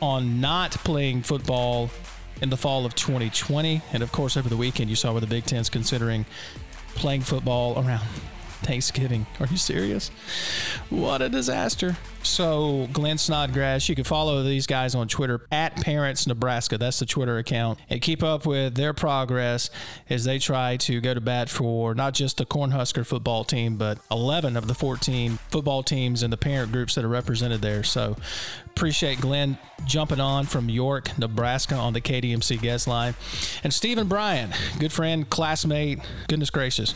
on 0.00 0.40
not 0.40 0.70
playing 0.70 1.22
football 1.22 1.90
in 2.40 2.48
the 2.48 2.56
fall 2.56 2.86
of 2.86 2.94
2020. 2.94 3.82
And 3.92 4.02
of 4.02 4.10
course, 4.10 4.38
over 4.38 4.48
the 4.48 4.56
weekend, 4.56 4.88
you 4.88 4.96
saw 4.96 5.12
where 5.12 5.20
the 5.20 5.26
Big 5.26 5.44
Ten's 5.44 5.68
considering 5.68 6.24
playing 6.94 7.20
football 7.20 7.78
around 7.78 8.06
Thanksgiving. 8.62 9.26
Are 9.40 9.46
you 9.46 9.56
serious? 9.56 10.10
What 10.90 11.22
a 11.22 11.28
disaster. 11.28 11.96
So, 12.22 12.88
Glenn 12.92 13.18
Snodgrass, 13.18 13.88
you 13.88 13.96
can 13.96 14.04
follow 14.04 14.42
these 14.44 14.66
guys 14.66 14.94
on 14.94 15.08
Twitter 15.08 15.44
at 15.50 15.74
Parents 15.76 16.26
Nebraska. 16.26 16.78
That's 16.78 17.00
the 17.00 17.06
Twitter 17.06 17.38
account. 17.38 17.80
And 17.90 18.00
keep 18.00 18.22
up 18.22 18.46
with 18.46 18.76
their 18.76 18.92
progress 18.92 19.70
as 20.08 20.24
they 20.24 20.38
try 20.38 20.76
to 20.78 21.00
go 21.00 21.14
to 21.14 21.20
bat 21.20 21.48
for 21.48 21.94
not 21.94 22.14
just 22.14 22.36
the 22.36 22.46
Cornhusker 22.46 23.04
football 23.04 23.42
team, 23.44 23.76
but 23.76 23.98
11 24.10 24.56
of 24.56 24.68
the 24.68 24.74
14 24.74 25.38
football 25.50 25.82
teams 25.82 26.22
and 26.22 26.32
the 26.32 26.36
parent 26.36 26.70
groups 26.70 26.94
that 26.94 27.04
are 27.04 27.08
represented 27.08 27.60
there. 27.60 27.82
So, 27.82 28.16
appreciate 28.66 29.20
Glenn 29.20 29.58
jumping 29.84 30.20
on 30.20 30.46
from 30.46 30.68
York, 30.68 31.18
Nebraska 31.18 31.74
on 31.74 31.92
the 31.92 32.00
KDMC 32.00 32.60
guest 32.60 32.86
line. 32.86 33.14
And 33.64 33.74
Stephen 33.74 34.06
Bryant, 34.06 34.52
good 34.78 34.92
friend, 34.92 35.28
classmate, 35.28 35.98
goodness 36.28 36.50
gracious. 36.50 36.94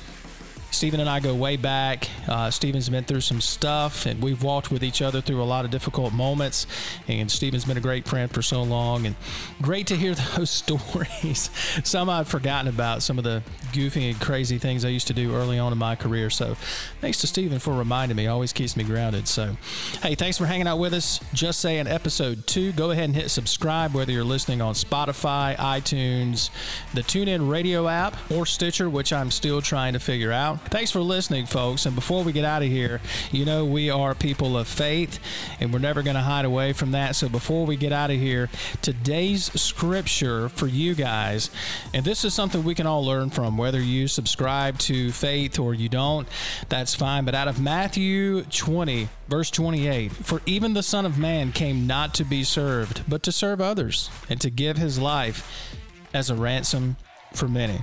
Stephen 0.77 1.01
and 1.01 1.09
I 1.09 1.21
go 1.21 1.35
way 1.35 1.57
back. 1.57 2.07
Uh, 2.29 2.51
Stephen's 2.51 2.91
been 2.91 3.03
through 3.03 3.23
some 3.23 3.41
stuff, 3.41 4.05
and 4.05 4.23
we've 4.23 4.43
walked 4.43 4.71
with 4.71 4.85
each 4.85 5.01
other 5.01 5.23
through 5.23 5.43
a 5.43 5.45
lot 5.45 5.65
of 5.65 5.71
difficult 5.71 6.13
moments. 6.13 6.67
And 7.09 7.31
Stephen's 7.31 7.65
been 7.65 7.79
a 7.79 7.81
great 7.81 8.07
friend 8.07 8.31
for 8.31 8.43
so 8.43 8.63
long, 8.63 9.07
and 9.07 9.17
great 9.63 9.87
to 9.87 9.97
hear 9.97 10.15
those 10.37 10.51
stories. 10.51 11.49
some 11.83 12.11
I've 12.11 12.29
forgotten 12.29 12.69
about, 12.69 13.03
some 13.03 13.17
of 13.17 13.25
the 13.25 13.43
goofy 13.73 14.11
and 14.11 14.21
crazy 14.21 14.59
things 14.59 14.85
I 14.85 14.89
used 14.89 15.07
to 15.07 15.15
do 15.15 15.35
early 15.35 15.59
on 15.59 15.73
in 15.73 15.79
my 15.79 15.97
career. 15.97 16.29
So, 16.29 16.59
thanks 17.01 17.23
to 17.23 17.27
Stephen 17.27 17.59
for 17.59 17.73
reminding 17.73 18.19
me. 18.19 18.27
Always 18.27 18.53
keeps 18.53 18.77
me 18.77 18.85
grounded. 18.85 19.29
So, 19.29 19.57
hey, 20.03 20.15
thanks 20.15 20.37
for 20.37 20.45
hanging 20.45 20.67
out 20.67 20.79
with 20.79 20.93
us. 20.93 21.21
Just 21.33 21.61
saying, 21.61 21.87
episode 21.87 22.47
two. 22.47 22.73
Go 22.73 22.91
ahead 22.91 23.05
and 23.05 23.17
hit 23.17 23.31
subscribe, 23.31 23.95
whether 23.95 24.13
you're 24.13 24.25
listening 24.25 24.61
on 24.61 24.75
Spotify, 24.75 25.57
iTunes, 25.57 26.51
the 26.93 27.01
TuneIn 27.01 27.51
Radio 27.51 27.89
app, 27.89 28.15
or 28.31 28.45
Stitcher, 28.45 28.91
which 28.91 29.11
I'm 29.15 29.31
still 29.31 29.63
trying 29.63 29.95
to 29.95 30.01
figure 30.01 30.33
out. 30.33 30.66
Thanks 30.69 30.91
for 30.91 31.01
listening, 31.01 31.47
folks. 31.47 31.87
And 31.87 31.95
before 31.95 32.25
we 32.25 32.33
get 32.33 32.45
out 32.45 32.63
of 32.63 32.69
here, 32.69 33.01
you 33.31 33.45
know 33.45 33.65
we 33.65 33.89
are 33.89 34.17
people 34.17 34.59
of 34.59 34.67
faith, 34.67 35.21
and 35.61 35.73
we're 35.73 35.79
never 35.79 36.03
going 36.03 36.17
to 36.17 36.23
hide 36.23 36.45
away 36.45 36.73
from 36.73 36.91
that. 36.91 37.15
So 37.15 37.29
before 37.29 37.65
we 37.67 37.77
get 37.77 37.93
out 37.93 38.11
of 38.11 38.17
here, 38.17 38.51
today's 38.83 39.45
scripture 39.61 40.49
for 40.49 40.67
you 40.67 40.95
guys, 40.95 41.51
and 41.95 42.05
this 42.05 42.25
is 42.25 42.35
something 42.35 42.65
we 42.65 42.75
can 42.75 42.87
all 42.87 43.05
learn 43.05 43.31
from, 43.31 43.57
whether 43.57 43.81
you 43.81 44.09
subscribe 44.09 44.79
to 44.81 45.13
faith 45.13 45.61
or 45.61 45.73
you 45.73 45.89
don't, 45.89 46.27
that's 46.69 46.97
fine. 46.97 47.25
But 47.25 47.37
out 47.37 47.47
of 47.47 47.61
Matthew 47.61 48.43
20, 48.43 49.09
verse 49.29 49.53
28, 49.53 50.13
for 50.13 50.43
even 50.47 50.75
the 50.75 50.83
Son 50.83 51.07
of 51.07 51.17
Man 51.17 51.53
came 51.53 51.87
not 51.87 52.13
to 52.15 52.25
be 52.25 52.43
served, 52.43 53.05
but 53.09 53.23
to 53.23 53.31
serve 53.31 53.61
others, 53.61 54.11
and 54.29 54.41
to 54.41 54.51
give 54.51 54.79
his 54.79 54.99
life 54.99 55.73
as 56.13 56.29
a 56.29 56.35
ransom 56.35 56.97
for 57.33 57.47
many. 57.47 57.81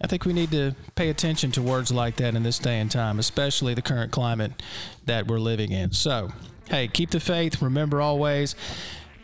I 0.00 0.06
think 0.06 0.26
we 0.26 0.34
need 0.34 0.50
to 0.50 0.74
pay 0.94 1.08
attention 1.08 1.52
to 1.52 1.62
words 1.62 1.90
like 1.90 2.16
that 2.16 2.34
in 2.34 2.42
this 2.42 2.58
day 2.58 2.78
and 2.80 2.90
time, 2.90 3.18
especially 3.18 3.72
the 3.72 3.82
current 3.82 4.12
climate 4.12 4.62
that 5.06 5.26
we're 5.26 5.38
living 5.38 5.72
in. 5.72 5.92
So, 5.92 6.32
hey, 6.68 6.86
keep 6.86 7.10
the 7.10 7.20
faith. 7.20 7.62
Remember 7.62 8.02
always, 8.02 8.54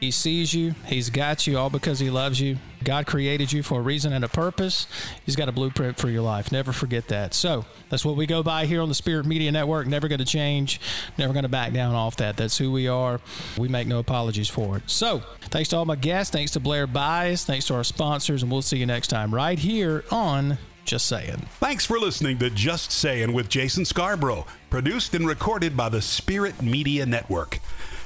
He 0.02 0.10
sees 0.10 0.52
you, 0.52 0.74
He's 0.86 1.10
got 1.10 1.46
you 1.46 1.56
all 1.56 1.70
because 1.70 2.00
He 2.00 2.10
loves 2.10 2.40
you. 2.40 2.58
God 2.82 3.06
created 3.06 3.52
you 3.52 3.62
for 3.62 3.78
a 3.78 3.82
reason 3.82 4.12
and 4.12 4.24
a 4.24 4.28
purpose. 4.28 4.88
He's 5.24 5.36
got 5.36 5.48
a 5.48 5.52
blueprint 5.52 5.96
for 5.96 6.08
your 6.08 6.22
life. 6.22 6.50
Never 6.50 6.72
forget 6.72 7.06
that. 7.06 7.34
So, 7.34 7.64
that's 7.88 8.04
what 8.04 8.16
we 8.16 8.26
go 8.26 8.42
by 8.42 8.66
here 8.66 8.82
on 8.82 8.88
the 8.88 8.96
Spirit 8.96 9.26
Media 9.26 9.52
Network. 9.52 9.86
Never 9.86 10.08
going 10.08 10.18
to 10.18 10.24
change, 10.24 10.80
never 11.18 11.32
going 11.32 11.44
to 11.44 11.48
back 11.48 11.72
down 11.72 11.94
off 11.94 12.16
that. 12.16 12.36
That's 12.36 12.58
who 12.58 12.72
we 12.72 12.88
are. 12.88 13.20
We 13.56 13.68
make 13.68 13.86
no 13.86 14.00
apologies 14.00 14.48
for 14.48 14.76
it. 14.76 14.90
So, 14.90 15.22
thanks 15.42 15.68
to 15.68 15.76
all 15.76 15.84
my 15.84 15.94
guests. 15.94 16.32
Thanks 16.32 16.50
to 16.54 16.60
Blair 16.60 16.88
Buys. 16.88 17.44
Thanks 17.44 17.68
to 17.68 17.74
our 17.74 17.84
sponsors. 17.84 18.42
And 18.42 18.50
we'll 18.50 18.60
see 18.60 18.78
you 18.78 18.86
next 18.86 19.06
time 19.06 19.32
right 19.32 19.56
here 19.56 20.04
on 20.10 20.58
just 20.84 21.06
saying. 21.06 21.46
Thanks 21.60 21.86
for 21.86 22.00
listening 22.00 22.38
to 22.38 22.50
Just 22.50 22.90
Saying 22.90 23.32
with 23.32 23.48
Jason 23.48 23.84
Scarborough, 23.84 24.46
produced 24.68 25.14
and 25.14 25.28
recorded 25.28 25.76
by 25.76 25.88
the 25.88 26.02
Spirit 26.02 26.60
Media 26.60 27.06
Network. 27.06 27.60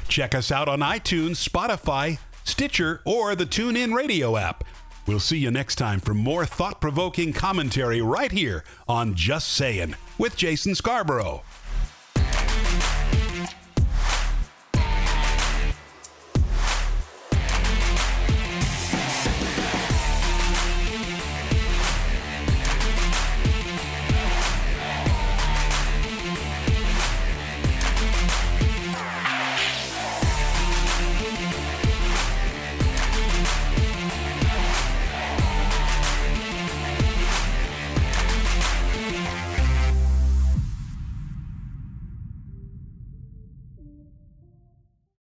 Check 0.09 0.35
us 0.35 0.53
out 0.53 0.69
on 0.69 0.81
iTunes, 0.81 1.47
Spotify, 1.47 2.19
Stitcher, 2.45 3.01
or 3.05 3.35
the 3.35 3.47
TuneIn 3.47 3.95
Radio 3.95 4.37
app. 4.37 4.65
We'll 5.07 5.21
see 5.21 5.39
you 5.39 5.51
next 5.51 5.77
time 5.77 6.01
for 6.01 6.15
more 6.15 6.45
thought 6.45 6.81
provoking 6.81 7.33
commentary 7.33 8.01
right 8.01 8.33
here 8.33 8.65
on 8.89 9.15
Just 9.15 9.49
Sayin' 9.49 9.97
with 10.19 10.37
Jason 10.37 10.75
Scarborough. 10.75 11.43